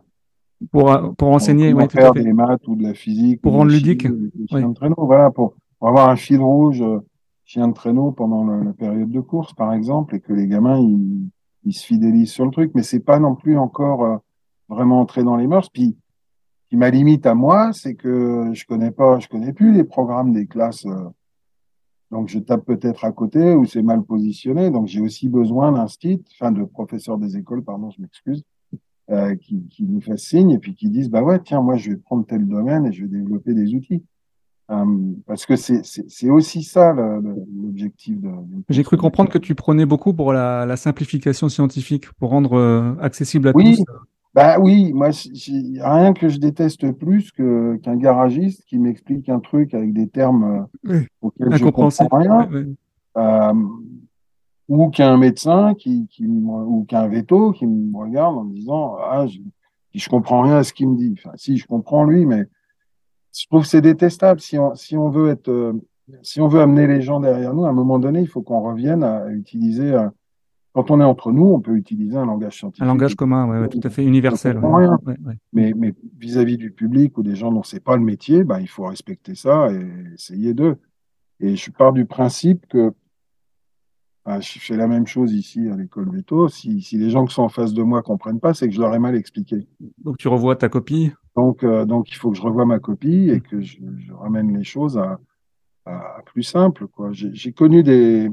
Pour, 0.71 0.91
euh, 0.91 1.09
pour 1.17 1.29
enseigner, 1.29 1.71
tout 1.73 1.79
à 1.79 1.87
faire 1.87 2.13
fait. 2.13 2.23
des 2.23 2.33
maths 2.33 2.67
ou 2.67 2.75
de 2.75 2.83
la 2.83 2.93
physique. 2.93 3.41
Pour 3.41 3.53
rendre 3.53 3.71
ludique. 3.71 4.07
traîneau. 4.75 4.95
Voilà, 4.97 5.31
pour, 5.31 5.55
pour 5.79 5.87
avoir 5.87 6.09
un 6.09 6.15
fil 6.15 6.39
rouge, 6.41 6.81
euh, 6.81 6.99
chien 7.45 7.67
de 7.67 7.73
traîneau 7.73 8.11
pendant 8.11 8.43
le- 8.43 8.63
la 8.63 8.73
période 8.73 9.09
de 9.09 9.19
course, 9.21 9.53
par 9.53 9.73
exemple, 9.73 10.15
et 10.15 10.19
que 10.19 10.33
les 10.33 10.47
gamins, 10.47 10.79
ils, 10.79 11.29
ils 11.63 11.73
se 11.73 11.85
fidélisent 11.85 12.31
sur 12.31 12.45
le 12.45 12.51
truc. 12.51 12.71
Mais 12.75 12.83
c'est 12.83 12.99
pas 12.99 13.19
non 13.19 13.35
plus 13.35 13.57
encore 13.57 14.03
euh, 14.03 14.17
vraiment 14.67 14.99
entré 14.99 15.23
dans 15.23 15.37
les 15.37 15.47
mœurs. 15.47 15.69
Puis, 15.69 15.95
qui 16.69 16.75
ma 16.77 16.89
limite 16.91 17.25
à 17.25 17.33
moi, 17.33 17.71
c'est 17.73 17.95
que 17.95 18.51
je 18.53 18.65
connais 18.65 18.91
pas, 18.91 19.17
je 19.19 19.27
connais 19.27 19.53
plus 19.53 19.71
les 19.71 19.83
programmes 19.85 20.33
des 20.33 20.45
classes. 20.45 20.85
euh, 20.85 21.09
donc, 22.11 22.27
je 22.27 22.39
tape 22.39 22.65
peut-être 22.65 23.05
à 23.05 23.11
côté 23.11 23.53
ou 23.55 23.65
c'est 23.65 23.81
mal 23.83 24.03
positionné. 24.03 24.71
Donc, 24.71 24.87
j'ai 24.87 24.99
aussi 24.99 25.29
besoin 25.29 25.71
d'un 25.71 25.87
site, 25.87 26.27
enfin, 26.33 26.51
de 26.51 26.63
professeurs 26.63 27.17
des 27.17 27.37
écoles, 27.37 27.63
pardon, 27.63 27.89
je 27.91 28.01
m'excuse, 28.01 28.43
euh, 29.11 29.35
qui, 29.35 29.63
qui 29.69 29.83
nous 29.83 30.01
fassent 30.01 30.23
signe 30.23 30.51
et 30.51 30.59
puis 30.59 30.75
qui 30.75 30.89
disent, 30.89 31.09
bah 31.09 31.23
ouais, 31.23 31.39
tiens, 31.39 31.61
moi, 31.61 31.75
je 31.77 31.91
vais 31.91 31.97
prendre 31.97 32.25
tel 32.25 32.47
domaine 32.47 32.85
et 32.85 32.91
je 32.91 33.03
vais 33.03 33.07
développer 33.07 33.53
des 33.53 33.73
outils. 33.73 34.03
Euh, 34.71 34.85
parce 35.25 35.47
que 35.47 35.55
c'est, 35.55 36.29
aussi 36.29 36.61
ça 36.61 36.93
l'objectif 36.93 38.21
de. 38.21 38.29
J'ai 38.69 38.83
cru 38.83 38.97
comprendre 38.97 39.31
que 39.31 39.39
tu 39.39 39.55
prenais 39.55 39.87
beaucoup 39.87 40.13
pour 40.13 40.31
la, 40.31 40.67
la 40.67 40.77
simplification 40.77 41.49
scientifique, 41.49 42.11
pour 42.19 42.29
rendre 42.29 42.53
euh, 42.53 42.93
accessible 43.01 43.47
à 43.47 43.51
Oui. 43.55 43.77
tous. 43.77 43.83
Bah 44.35 44.59
oui, 44.59 44.93
moi, 44.93 45.09
rien 45.81 46.13
que 46.13 46.29
je 46.29 46.37
déteste 46.37 46.91
plus 46.91 47.31
que, 47.31 47.77
qu'un 47.77 47.95
garagiste 47.95 48.63
qui 48.65 48.77
m'explique 48.77 49.27
un 49.27 49.39
truc 49.39 49.73
avec 49.73 49.91
des 49.91 50.07
termes 50.07 50.67
Oui. 50.87 51.07
auxquels 51.23 51.47
je 51.51 51.63
Incompréhensible. 51.65 52.09
comprends 52.09 52.45
rien. 52.45 52.65
Ou 54.69 54.89
qu'un 54.89 55.17
médecin 55.17 55.73
qui, 55.73 56.07
qui 56.07 56.25
ou 56.25 56.85
qu'un 56.87 57.07
veto 57.07 57.51
qui 57.51 57.67
me 57.67 57.97
regarde 57.97 58.37
en 58.37 58.43
me 58.45 58.53
disant 58.53 58.95
ah 59.01 59.27
je, 59.27 59.39
je 59.93 60.09
comprends 60.09 60.43
rien 60.43 60.57
à 60.57 60.63
ce 60.63 60.71
qu'il 60.73 60.87
me 60.87 60.95
dit. 60.95 61.15
Enfin, 61.17 61.31
si 61.35 61.57
je 61.57 61.67
comprends 61.67 62.05
lui, 62.05 62.25
mais 62.25 62.45
je 63.37 63.45
trouve 63.47 63.63
que 63.63 63.67
c'est 63.67 63.81
détestable. 63.81 64.39
Si 64.39 64.57
on, 64.57 64.75
si 64.75 64.95
on 64.95 65.09
veut 65.09 65.29
être, 65.29 65.49
euh, 65.49 65.73
si 66.21 66.39
on 66.39 66.47
veut 66.47 66.61
amener 66.61 66.87
les 66.87 67.01
gens 67.01 67.19
derrière 67.19 67.53
nous, 67.53 67.65
à 67.65 67.69
un 67.69 67.73
moment 67.73 67.99
donné, 67.99 68.21
il 68.21 68.27
faut 68.27 68.41
qu'on 68.41 68.61
revienne 68.61 69.03
à 69.03 69.27
utiliser. 69.29 69.91
euh, 69.91 70.07
quand 70.73 70.91
on 70.91 71.01
est 71.01 71.03
entre 71.03 71.31
nous, 71.31 71.45
on 71.45 71.59
peut 71.59 71.75
utiliser 71.75 72.15
un 72.15 72.27
langage 72.27 72.59
scientifique. 72.59 72.83
Un 72.83 72.87
langage 72.87 73.15
commun, 73.15 73.49
ouais, 73.49 73.59
ouais, 73.59 73.69
tout 73.69 73.79
à 73.83 73.89
fait 73.89 74.05
universel. 74.05 74.59
ouais. 74.59 74.87
Mais, 75.51 75.73
mais 75.75 75.95
vis-à-vis 76.19 76.57
du 76.57 76.71
public 76.71 77.17
ou 77.17 77.23
des 77.23 77.35
gens 77.35 77.51
dont 77.51 77.63
c'est 77.63 77.83
pas 77.83 77.97
le 77.97 78.03
métier, 78.03 78.43
bah, 78.43 78.61
il 78.61 78.67
faut 78.67 78.85
respecter 78.85 79.33
ça 79.33 79.71
et 79.71 80.13
essayer 80.13 80.53
d'eux. 80.53 80.77
Et 81.39 81.55
je 81.55 81.71
pars 81.71 81.91
du 81.91 82.05
principe 82.05 82.67
que 82.67 82.93
bah, 84.29 84.39
je 84.41 84.59
fais 84.59 84.77
la 84.77 84.85
même 84.85 85.07
chose 85.07 85.33
ici 85.33 85.67
à 85.69 85.75
l'école 85.75 86.11
Veto. 86.11 86.49
Si, 86.49 86.83
si 86.83 86.99
les 86.99 87.09
gens 87.09 87.25
qui 87.25 87.33
sont 87.33 87.41
en 87.41 87.49
face 87.49 87.73
de 87.73 87.81
moi 87.81 88.03
comprennent 88.03 88.39
pas, 88.39 88.53
c'est 88.53 88.67
que 88.67 88.75
je 88.75 88.79
leur 88.79 88.93
ai 88.93 88.99
mal 88.99 89.15
expliqué. 89.15 89.67
Donc 89.97 90.19
tu 90.19 90.27
revois 90.27 90.55
ta 90.55 90.69
copie? 90.69 91.11
Donc, 91.35 91.63
euh, 91.63 91.83
donc 91.83 92.11
il 92.11 92.13
faut 92.13 92.29
que 92.29 92.37
je 92.37 92.43
revoie 92.43 92.63
ma 92.67 92.77
copie 92.77 93.31
et 93.31 93.41
que 93.41 93.59
je, 93.59 93.79
je 93.97 94.13
ramène 94.13 94.55
les 94.55 94.63
choses 94.63 94.99
à, 94.99 95.19
plus 96.27 96.43
simple. 96.43 96.87
quoi. 96.87 97.11
J'ai 97.11 97.33
j'ai 97.33 97.53
connu 97.53 97.81
des, 97.81 98.29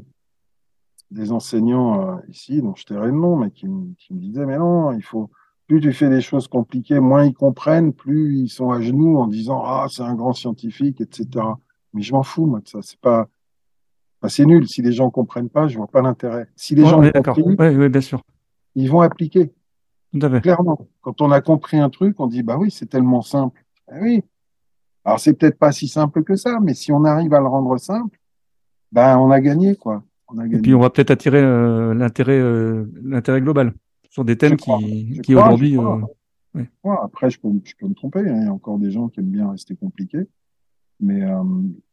des 1.11 1.32
enseignants 1.32 2.11
euh, 2.11 2.16
ici, 2.28 2.61
dont 2.61 2.74
je 2.74 2.84
tairai 2.84 3.07
le 3.07 3.12
nom, 3.12 3.34
mais 3.36 3.51
qui, 3.51 3.66
me- 3.66 3.94
qui 3.94 4.12
me 4.12 4.20
disaient, 4.20 4.44
mais 4.44 4.59
non, 4.59 4.92
il 4.92 5.03
faut, 5.03 5.30
plus 5.66 5.80
tu 5.80 5.94
fais 5.94 6.11
des 6.11 6.20
choses 6.20 6.47
compliquées, 6.47 7.01
moins 7.01 7.24
ils 7.24 7.32
comprennent, 7.32 7.94
plus 7.94 8.36
ils 8.36 8.51
sont 8.51 8.70
à 8.70 8.82
genoux 8.82 9.16
en 9.16 9.28
disant, 9.28 9.62
ah, 9.64 9.86
c'est 9.88 10.03
un 10.03 10.14
grand 10.14 10.34
scientifique, 10.34 11.01
etc. 11.01 11.26
Mais 11.94 12.03
je 12.03 12.12
m'en 12.12 12.22
fous, 12.22 12.44
moi, 12.44 12.61
de 12.61 12.68
ça. 12.68 12.80
C'est 12.82 13.01
pas, 13.01 13.28
enfin, 14.21 14.29
c'est 14.29 14.45
nul. 14.47 14.67
Si 14.69 14.83
les 14.83 14.93
gens 14.93 15.11
comprennent 15.11 15.49
pas, 15.49 15.69
je 15.69 15.77
vois 15.77 15.87
pas 15.89 16.03
l'intérêt. 16.03 16.49
Si 16.57 16.75
les 16.75 16.83
Ouais, 16.83 16.89
gens 16.89 17.01
oui, 17.01 17.89
bien 17.89 18.01
sûr. 18.01 18.23
ils 18.75 18.91
vont 18.91 19.01
appliquer. 19.01 19.53
Clairement, 20.43 20.87
quand 21.03 21.21
on 21.21 21.31
a 21.31 21.41
compris 21.41 21.79
un 21.79 21.91
truc, 21.91 22.19
on 22.21 22.27
dit 22.27 22.43
bah 22.43 22.57
oui, 22.59 22.71
c'est 22.71 22.87
tellement 22.87 23.23
simple. 23.23 23.64
Ben 23.89 23.99
oui. 24.03 24.23
Alors 25.05 25.21
c'est 25.21 25.35
peut-être 25.35 25.59
pas 25.59 25.73
si 25.73 25.89
simple 25.89 26.25
que 26.25 26.37
ça, 26.37 26.59
mais 26.61 26.75
si 26.75 26.91
on 26.93 27.05
arrive 27.05 27.33
à 27.35 27.41
le 27.41 27.47
rendre 27.47 27.77
simple, 27.79 28.19
ben 28.93 29.19
on 29.19 29.31
a 29.31 29.41
gagné 29.41 29.77
quoi. 29.77 30.03
On 30.29 30.39
a 30.39 30.47
Et 30.47 30.59
puis 30.61 30.75
on 30.75 30.81
va 30.81 30.91
peut-être 30.91 31.11
attirer 31.11 31.41
euh, 31.41 31.95
l'intérêt 31.95 32.39
euh, 32.39 32.87
l'intérêt 33.03 33.41
global 33.41 33.75
sur 34.11 34.25
des 34.25 34.37
thèmes 34.37 34.57
qui, 34.57 35.35
aujourd'hui. 35.35 35.77
euh, 35.79 36.01
après, 37.03 37.29
je 37.31 37.39
peux, 37.39 37.49
je 37.64 37.75
peux 37.79 37.87
me 37.87 37.95
tromper. 37.95 38.21
Il 38.21 38.45
y 38.45 38.47
a 38.47 38.53
encore 38.53 38.79
des 38.79 38.91
gens 38.91 39.09
qui 39.09 39.21
aiment 39.21 39.27
bien 39.31 39.51
rester 39.51 39.77
compliqués, 39.77 40.27
mais 41.01 41.22
euh, 41.22 41.42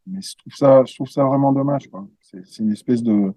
mais 0.06 0.20
je 0.20 0.36
trouve 0.36 0.54
ça, 0.54 0.84
je 0.86 0.94
trouve 0.94 1.08
ça 1.08 1.24
vraiment 1.24 1.52
dommage 1.52 1.88
quoi. 1.90 2.06
C'est 2.20 2.58
une 2.62 2.72
espèce 2.72 3.02
de 3.02 3.32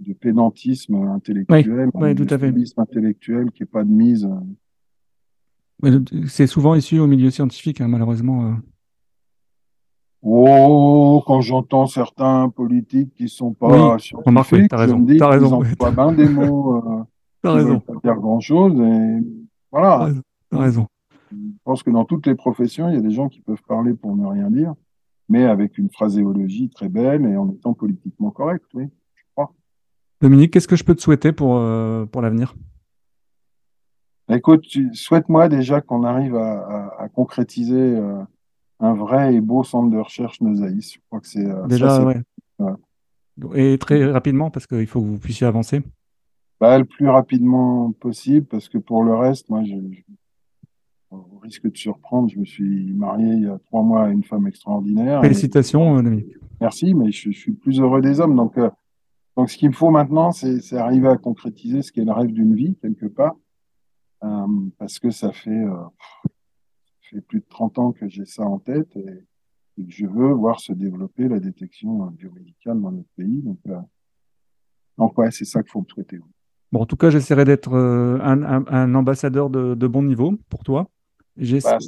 de 0.00 0.12
pédantisme 0.14 0.94
intellectuel, 0.94 1.90
oui, 1.92 2.10
un 2.10 2.14
tout 2.14 2.26
à 2.30 2.38
fait. 2.38 2.48
snobisme 2.48 2.80
intellectuel 2.80 3.50
qui 3.52 3.64
est 3.64 3.66
pas 3.66 3.84
de 3.84 3.90
mise. 3.90 4.26
euh, 5.84 6.00
C'est 6.26 6.46
souvent 6.46 6.74
issu 6.74 6.98
au 6.98 7.06
milieu 7.06 7.30
scientifique, 7.30 7.80
hein, 7.82 7.88
malheureusement. 7.88 8.46
euh. 8.46 8.54
Oh, 10.22 11.22
quand 11.26 11.40
j'entends 11.40 11.86
certains 11.86 12.50
politiques 12.50 13.14
qui 13.14 13.28
sont 13.28 13.54
pas 13.54 13.94
Oui, 13.94 14.00
scientifiques, 14.00 14.68
t'as 14.70 14.76
je 14.76 14.82
raison, 14.82 14.98
me 14.98 15.06
dis 15.06 15.14
qu'ils 15.14 15.24
raison, 15.24 15.62
emploient 15.62 15.90
bien 15.92 16.12
des 16.12 16.28
mots 16.28 16.76
euh, 16.76 17.02
T'as 17.42 17.52
raison, 17.54 17.80
pas 17.80 17.94
dire 18.04 18.16
grand-chose. 18.16 18.72
Et 18.74 18.76
t'as 18.78 19.22
voilà, 19.72 20.12
t'as 20.50 20.58
raison. 20.58 20.86
Je 21.30 21.36
pense 21.64 21.82
que 21.82 21.90
dans 21.90 22.04
toutes 22.04 22.26
les 22.26 22.34
professions, 22.34 22.88
il 22.88 22.94
y 22.94 22.98
a 22.98 23.02
des 23.02 23.10
gens 23.10 23.28
qui 23.28 23.40
peuvent 23.40 23.62
parler 23.66 23.94
pour 23.94 24.16
ne 24.16 24.26
rien 24.26 24.50
dire, 24.50 24.74
mais 25.28 25.44
avec 25.44 25.78
une 25.78 25.90
phraséologie 25.90 26.68
très 26.70 26.88
belle 26.88 27.24
et 27.24 27.36
en 27.36 27.50
étant 27.50 27.74
politiquement 27.74 28.30
correct, 28.30 28.64
oui. 28.74 28.84
Dominique, 30.22 30.52
qu'est-ce 30.52 30.68
que 30.68 30.76
je 30.76 30.84
peux 30.84 30.94
te 30.94 31.00
souhaiter 31.00 31.32
pour, 31.32 31.56
euh, 31.56 32.04
pour 32.04 32.20
l'avenir? 32.20 32.54
Écoute, 34.28 34.60
tu- 34.62 34.94
souhaite-moi 34.94 35.48
déjà 35.48 35.80
qu'on 35.80 36.04
arrive 36.04 36.36
à, 36.36 36.60
à- 36.98 37.02
à 37.04 37.08
concrétiser 37.08 37.74
euh, 37.96 38.22
un 38.80 38.92
vrai 38.94 39.34
et 39.34 39.40
beau 39.40 39.64
centre 39.64 39.90
de 39.90 39.96
recherche 39.98 40.40
Nosaïs. 40.42 40.92
Je 40.94 40.98
crois 41.08 41.20
que 41.20 41.26
c'est 41.26 41.44
euh, 41.46 41.62
ça, 41.62 41.66
Déjà, 41.68 42.04
ouais. 42.04 42.22
ouais. 42.58 42.72
Et 43.72 43.78
très 43.78 44.04
rapidement, 44.04 44.50
parce 44.50 44.66
qu'il 44.66 44.86
faut 44.86 45.00
que 45.00 45.06
vous 45.06 45.18
puissiez 45.18 45.46
avancer. 45.46 45.80
Bah, 46.60 46.78
le 46.78 46.84
plus 46.84 47.08
rapidement 47.08 47.90
possible, 47.92 48.44
parce 48.46 48.68
que 48.68 48.76
pour 48.76 49.02
le 49.02 49.14
reste, 49.14 49.48
moi, 49.48 49.64
je, 49.64 49.70
je- 49.90 50.02
au 51.10 51.38
risque 51.42 51.68
de 51.70 51.76
surprendre, 51.76 52.28
je 52.28 52.38
me 52.38 52.44
suis 52.44 52.92
marié 52.92 53.26
il 53.34 53.42
y 53.42 53.46
a 53.48 53.58
trois 53.66 53.82
mois 53.82 54.04
à 54.04 54.10
une 54.10 54.22
femme 54.24 54.46
extraordinaire. 54.46 55.20
et- 55.20 55.28
Félicitations, 55.28 55.98
euh, 55.98 56.02
Dominique. 56.02 56.36
merci, 56.60 56.94
mais 56.94 57.10
je, 57.10 57.30
je 57.30 57.38
suis 57.38 57.52
le 57.52 57.56
plus 57.58 57.80
heureux 57.80 58.00
des 58.00 58.20
hommes. 58.20 58.36
Donc, 58.36 58.56
euh, 58.58 58.70
donc 59.36 59.50
ce 59.50 59.56
qu'il 59.56 59.68
me 59.70 59.74
faut 59.74 59.90
maintenant, 59.90 60.30
c'est 60.32 60.72
arriver 60.76 61.08
à 61.08 61.16
concrétiser 61.16 61.82
ce 61.82 61.90
qui 61.92 62.00
est 62.00 62.04
le 62.04 62.12
rêve 62.12 62.32
d'une 62.32 62.54
vie, 62.54 62.76
quelque 62.80 63.06
part, 63.06 63.36
Euh, 64.22 64.46
parce 64.78 64.98
que 64.98 65.10
ça 65.10 65.32
fait, 65.32 65.50
euh, 65.50 65.74
ça 67.02 67.08
fait 67.10 67.20
plus 67.22 67.40
de 67.40 67.46
30 67.48 67.78
ans 67.78 67.92
que 67.92 68.06
j'ai 68.08 68.26
ça 68.26 68.44
en 68.44 68.58
tête 68.58 68.94
et, 68.96 69.26
et 69.78 69.84
que 69.86 69.90
je 69.90 70.06
veux 70.06 70.32
voir 70.32 70.60
se 70.60 70.72
développer 70.74 71.26
la 71.26 71.40
détection 71.40 72.06
biomédicale 72.18 72.78
dans 72.80 72.92
notre 72.92 73.08
pays. 73.16 73.40
Donc, 73.42 73.58
donc 74.98 75.16
ouais, 75.18 75.30
c'est 75.30 75.44
ça 75.46 75.62
qu'il 75.62 75.70
faut 75.72 75.80
me 75.80 75.86
souhaiter. 75.88 76.18
Bon, 76.72 76.80
en 76.82 76.86
tout 76.86 76.96
cas, 76.96 77.10
j'essaierai 77.10 77.44
d'être 77.44 77.72
un, 77.74 78.42
un- 78.42 78.64
un 78.66 78.94
ambassadeur 78.94 79.50
de, 79.50 79.74
de 79.74 79.86
bon 79.88 80.02
niveau 80.02 80.34
pour 80.50 80.62
toi. 80.62 80.88
Bah. 81.36 81.78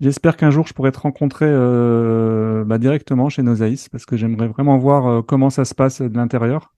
J'espère 0.00 0.36
qu'un 0.36 0.50
jour 0.50 0.66
je 0.66 0.74
pourrai 0.74 0.90
te 0.92 0.98
rencontrer 0.98 1.46
euh, 1.48 2.64
bah, 2.64 2.78
directement 2.78 3.28
chez 3.28 3.42
Nosaïs 3.42 3.88
parce 3.88 4.04
que 4.06 4.16
j'aimerais 4.16 4.48
vraiment 4.48 4.76
voir 4.78 5.06
euh, 5.06 5.22
comment 5.22 5.50
ça 5.50 5.64
se 5.64 5.74
passe 5.74 6.02
de 6.02 6.16
l'intérieur. 6.16 6.74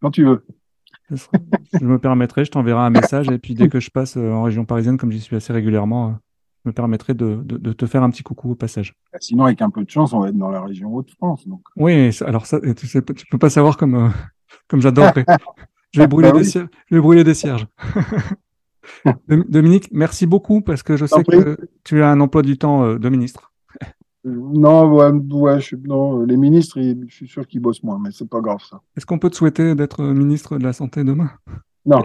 Quand 0.00 0.10
tu 0.10 0.24
veux. 0.24 0.44
Je 1.10 1.84
me 1.84 1.98
permettrai, 1.98 2.44
je 2.44 2.50
t'enverrai 2.50 2.80
un 2.80 2.90
message 2.90 3.28
et 3.30 3.38
puis 3.38 3.54
dès 3.54 3.68
que 3.68 3.80
je 3.80 3.90
passe 3.90 4.16
euh, 4.16 4.30
en 4.32 4.42
région 4.44 4.64
parisienne, 4.64 4.96
comme 4.96 5.10
j'y 5.12 5.20
suis 5.20 5.36
assez 5.36 5.52
régulièrement, 5.52 6.16
je 6.64 6.70
me 6.70 6.72
permettrai 6.72 7.14
de, 7.14 7.40
de- 7.44 7.56
de 7.58 7.72
te 7.72 7.84
faire 7.86 8.02
un 8.02 8.10
petit 8.10 8.22
coucou 8.22 8.52
au 8.52 8.54
passage. 8.54 8.94
Bah, 9.12 9.18
Sinon, 9.20 9.44
avec 9.44 9.60
un 9.60 9.70
peu 9.70 9.84
de 9.84 9.90
chance, 9.90 10.12
on 10.12 10.20
va 10.20 10.28
être 10.28 10.36
dans 10.38 10.50
la 10.50 10.62
région 10.62 10.94
Hauts-de-France. 10.94 11.46
Donc, 11.48 11.62
Oui, 11.76 12.10
alors 12.24 12.46
ça, 12.46 12.60
tu 12.74 12.86
sais, 12.86 13.02
tu 13.02 13.26
peux 13.26 13.38
pas 13.38 13.50
savoir 13.50 13.76
comme, 13.76 13.94
euh, 13.96 14.08
comme 14.68 14.80
j'adorerais. 14.80 15.24
Je 15.92 16.00
vais 16.00 16.06
brûler 16.06 16.30
Bah 16.30 16.38
des 16.38 16.44
oui. 16.44 16.50
cierges. 16.50 16.68
Je 16.88 16.94
vais 16.94 17.00
brûler 17.00 17.24
des 17.24 17.34
cierges. 17.34 17.66
Dom- 19.28 19.44
Dominique, 19.48 19.88
merci 19.92 20.26
beaucoup 20.26 20.60
parce 20.60 20.82
que 20.82 20.96
je 20.96 21.06
sais 21.06 21.24
que 21.24 21.56
tu 21.84 22.02
as 22.02 22.10
un 22.10 22.20
emploi 22.20 22.42
du 22.42 22.58
temps 22.58 22.84
euh, 22.84 22.98
de 22.98 23.08
ministre. 23.08 23.52
euh, 24.26 24.34
non, 24.52 24.92
ouais, 24.92 25.10
ouais, 25.10 25.60
je, 25.60 25.76
non, 25.76 26.20
les 26.24 26.36
ministres, 26.36 26.80
je 26.80 27.14
suis 27.14 27.28
sûr 27.28 27.46
qu'ils 27.46 27.60
bossent 27.60 27.82
moins, 27.82 27.98
mais 27.98 28.10
c'est 28.12 28.28
pas 28.28 28.40
grave 28.40 28.60
ça. 28.68 28.80
Est-ce 28.96 29.06
qu'on 29.06 29.18
peut 29.18 29.30
te 29.30 29.36
souhaiter 29.36 29.74
d'être 29.74 30.02
ministre 30.02 30.58
de 30.58 30.64
la 30.64 30.72
Santé 30.72 31.04
demain? 31.04 31.30
Non, 31.86 32.02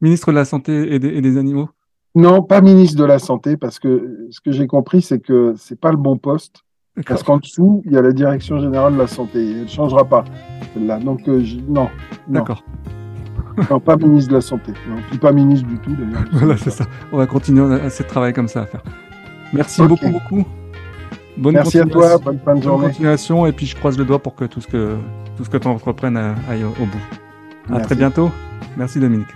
Ministre 0.00 0.30
de 0.30 0.36
la 0.36 0.46
Santé 0.46 0.94
et 0.94 0.98
des, 0.98 1.08
et 1.08 1.20
des 1.20 1.36
animaux? 1.36 1.68
non, 2.14 2.42
pas 2.42 2.60
ministre 2.60 2.98
de 2.98 3.04
la 3.04 3.18
Santé, 3.18 3.56
parce 3.56 3.78
que 3.78 4.26
ce 4.30 4.40
que 4.40 4.50
j'ai 4.50 4.66
compris, 4.66 5.02
c'est 5.02 5.20
que 5.20 5.54
c'est 5.56 5.78
pas 5.78 5.90
le 5.90 5.98
bon 5.98 6.16
poste. 6.16 6.64
Parce 7.06 7.22
qu'en 7.22 7.38
dessous, 7.38 7.82
il 7.86 7.92
y 7.92 7.96
a 7.96 8.02
la 8.02 8.12
direction 8.12 8.58
générale 8.58 8.94
de 8.94 8.98
la 8.98 9.06
santé. 9.06 9.38
Et 9.42 9.50
elle 9.52 9.62
ne 9.62 9.66
changera 9.68 10.04
pas, 10.04 10.24
celle-là. 10.74 10.98
Donc, 10.98 11.26
euh, 11.28 11.42
non, 11.68 11.88
non, 12.28 12.40
D'accord. 12.40 12.62
Non, 13.70 13.80
pas 13.80 13.96
ministre 13.96 14.30
de 14.30 14.36
la 14.36 14.40
Santé. 14.40 14.72
Non, 14.88 14.96
puis 15.08 15.18
pas 15.18 15.32
ministre 15.32 15.66
du 15.66 15.78
tout, 15.78 15.94
d'ailleurs. 15.94 16.24
Voilà, 16.32 16.56
c'est 16.56 16.70
ça. 16.70 16.84
On 17.12 17.16
va 17.16 17.26
continuer. 17.26 17.80
Assez 17.80 18.02
de 18.04 18.08
travail 18.08 18.32
comme 18.32 18.48
ça 18.48 18.62
à 18.62 18.66
faire. 18.66 18.82
Merci 19.52 19.82
beaucoup, 19.82 20.08
beaucoup. 20.08 20.44
Bonne 21.36 21.54
Merci 21.54 21.78
à 21.78 21.86
toi, 21.86 22.18
bonne 22.18 22.38
fin 22.38 22.54
de 22.54 22.60
bonne 22.60 22.62
journée. 22.62 22.86
continuation 22.88 23.46
et 23.46 23.52
puis 23.52 23.66
je 23.66 23.76
croise 23.76 23.96
le 23.96 24.04
doigt 24.04 24.18
pour 24.18 24.34
que 24.34 24.44
tout 24.44 24.60
ce 24.60 24.66
que 24.66 24.96
tout 25.36 25.44
ce 25.44 25.50
que 25.50 25.56
tu 25.56 25.68
entreprennes 25.68 26.16
aille 26.16 26.64
au, 26.64 26.70
bout. 26.84 26.98
À 27.68 27.72
Merci. 27.72 27.86
très 27.86 27.94
bientôt. 27.94 28.30
Merci 28.76 29.00
Dominique. 29.00 29.28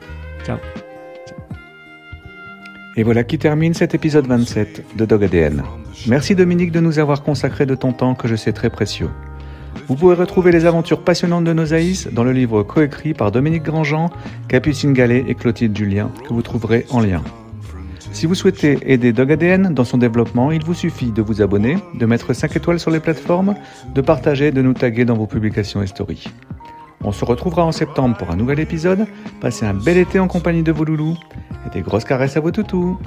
Et 2.96 3.02
voilà 3.02 3.24
qui 3.24 3.38
termine 3.38 3.74
cet 3.74 3.94
épisode 3.94 4.26
27 4.26 4.96
de 4.96 5.04
Dog 5.04 5.24
ADN. 5.24 5.62
Merci 6.06 6.34
Dominique 6.34 6.70
de 6.72 6.80
nous 6.80 6.98
avoir 6.98 7.22
consacré 7.22 7.66
de 7.66 7.74
ton 7.74 7.92
temps 7.92 8.14
que 8.14 8.28
je 8.28 8.36
sais 8.36 8.52
très 8.52 8.70
précieux. 8.70 9.08
Vous 9.88 9.96
pouvez 9.96 10.14
retrouver 10.14 10.52
les 10.52 10.66
aventures 10.66 11.02
passionnantes 11.02 11.44
de 11.44 11.52
Nosaïs 11.52 12.08
dans 12.12 12.24
le 12.24 12.32
livre 12.32 12.62
coécrit 12.62 13.14
par 13.14 13.30
Dominique 13.30 13.62
Grandjean, 13.62 14.10
Capucine 14.48 14.92
Gallet 14.92 15.24
et 15.28 15.34
Clotilde 15.34 15.76
Julien 15.76 16.10
que 16.26 16.32
vous 16.32 16.42
trouverez 16.42 16.86
en 16.90 17.00
lien. 17.00 17.22
Si 18.12 18.26
vous 18.26 18.34
souhaitez 18.34 18.78
aider 18.86 19.12
Dog 19.12 19.32
ADN 19.32 19.74
dans 19.74 19.84
son 19.84 19.98
développement, 19.98 20.52
il 20.52 20.64
vous 20.64 20.74
suffit 20.74 21.10
de 21.10 21.20
vous 21.20 21.42
abonner, 21.42 21.78
de 21.94 22.06
mettre 22.06 22.32
5 22.32 22.54
étoiles 22.56 22.78
sur 22.78 22.92
les 22.92 23.00
plateformes, 23.00 23.56
de 23.92 24.00
partager 24.00 24.48
et 24.48 24.52
de 24.52 24.62
nous 24.62 24.72
taguer 24.72 25.04
dans 25.04 25.16
vos 25.16 25.26
publications 25.26 25.82
et 25.82 25.86
stories. 25.86 26.24
On 27.02 27.12
se 27.12 27.24
retrouvera 27.24 27.64
en 27.64 27.72
septembre 27.72 28.16
pour 28.16 28.30
un 28.30 28.36
nouvel 28.36 28.60
épisode. 28.60 29.06
Passez 29.40 29.66
un 29.66 29.74
bel 29.74 29.98
été 29.98 30.18
en 30.18 30.28
compagnie 30.28 30.62
de 30.62 30.72
vos 30.72 30.84
loulous 30.84 31.18
et 31.66 31.70
des 31.70 31.82
grosses 31.82 32.04
caresses 32.04 32.36
à 32.36 32.40
vos 32.40 32.50
toutous. 32.50 32.98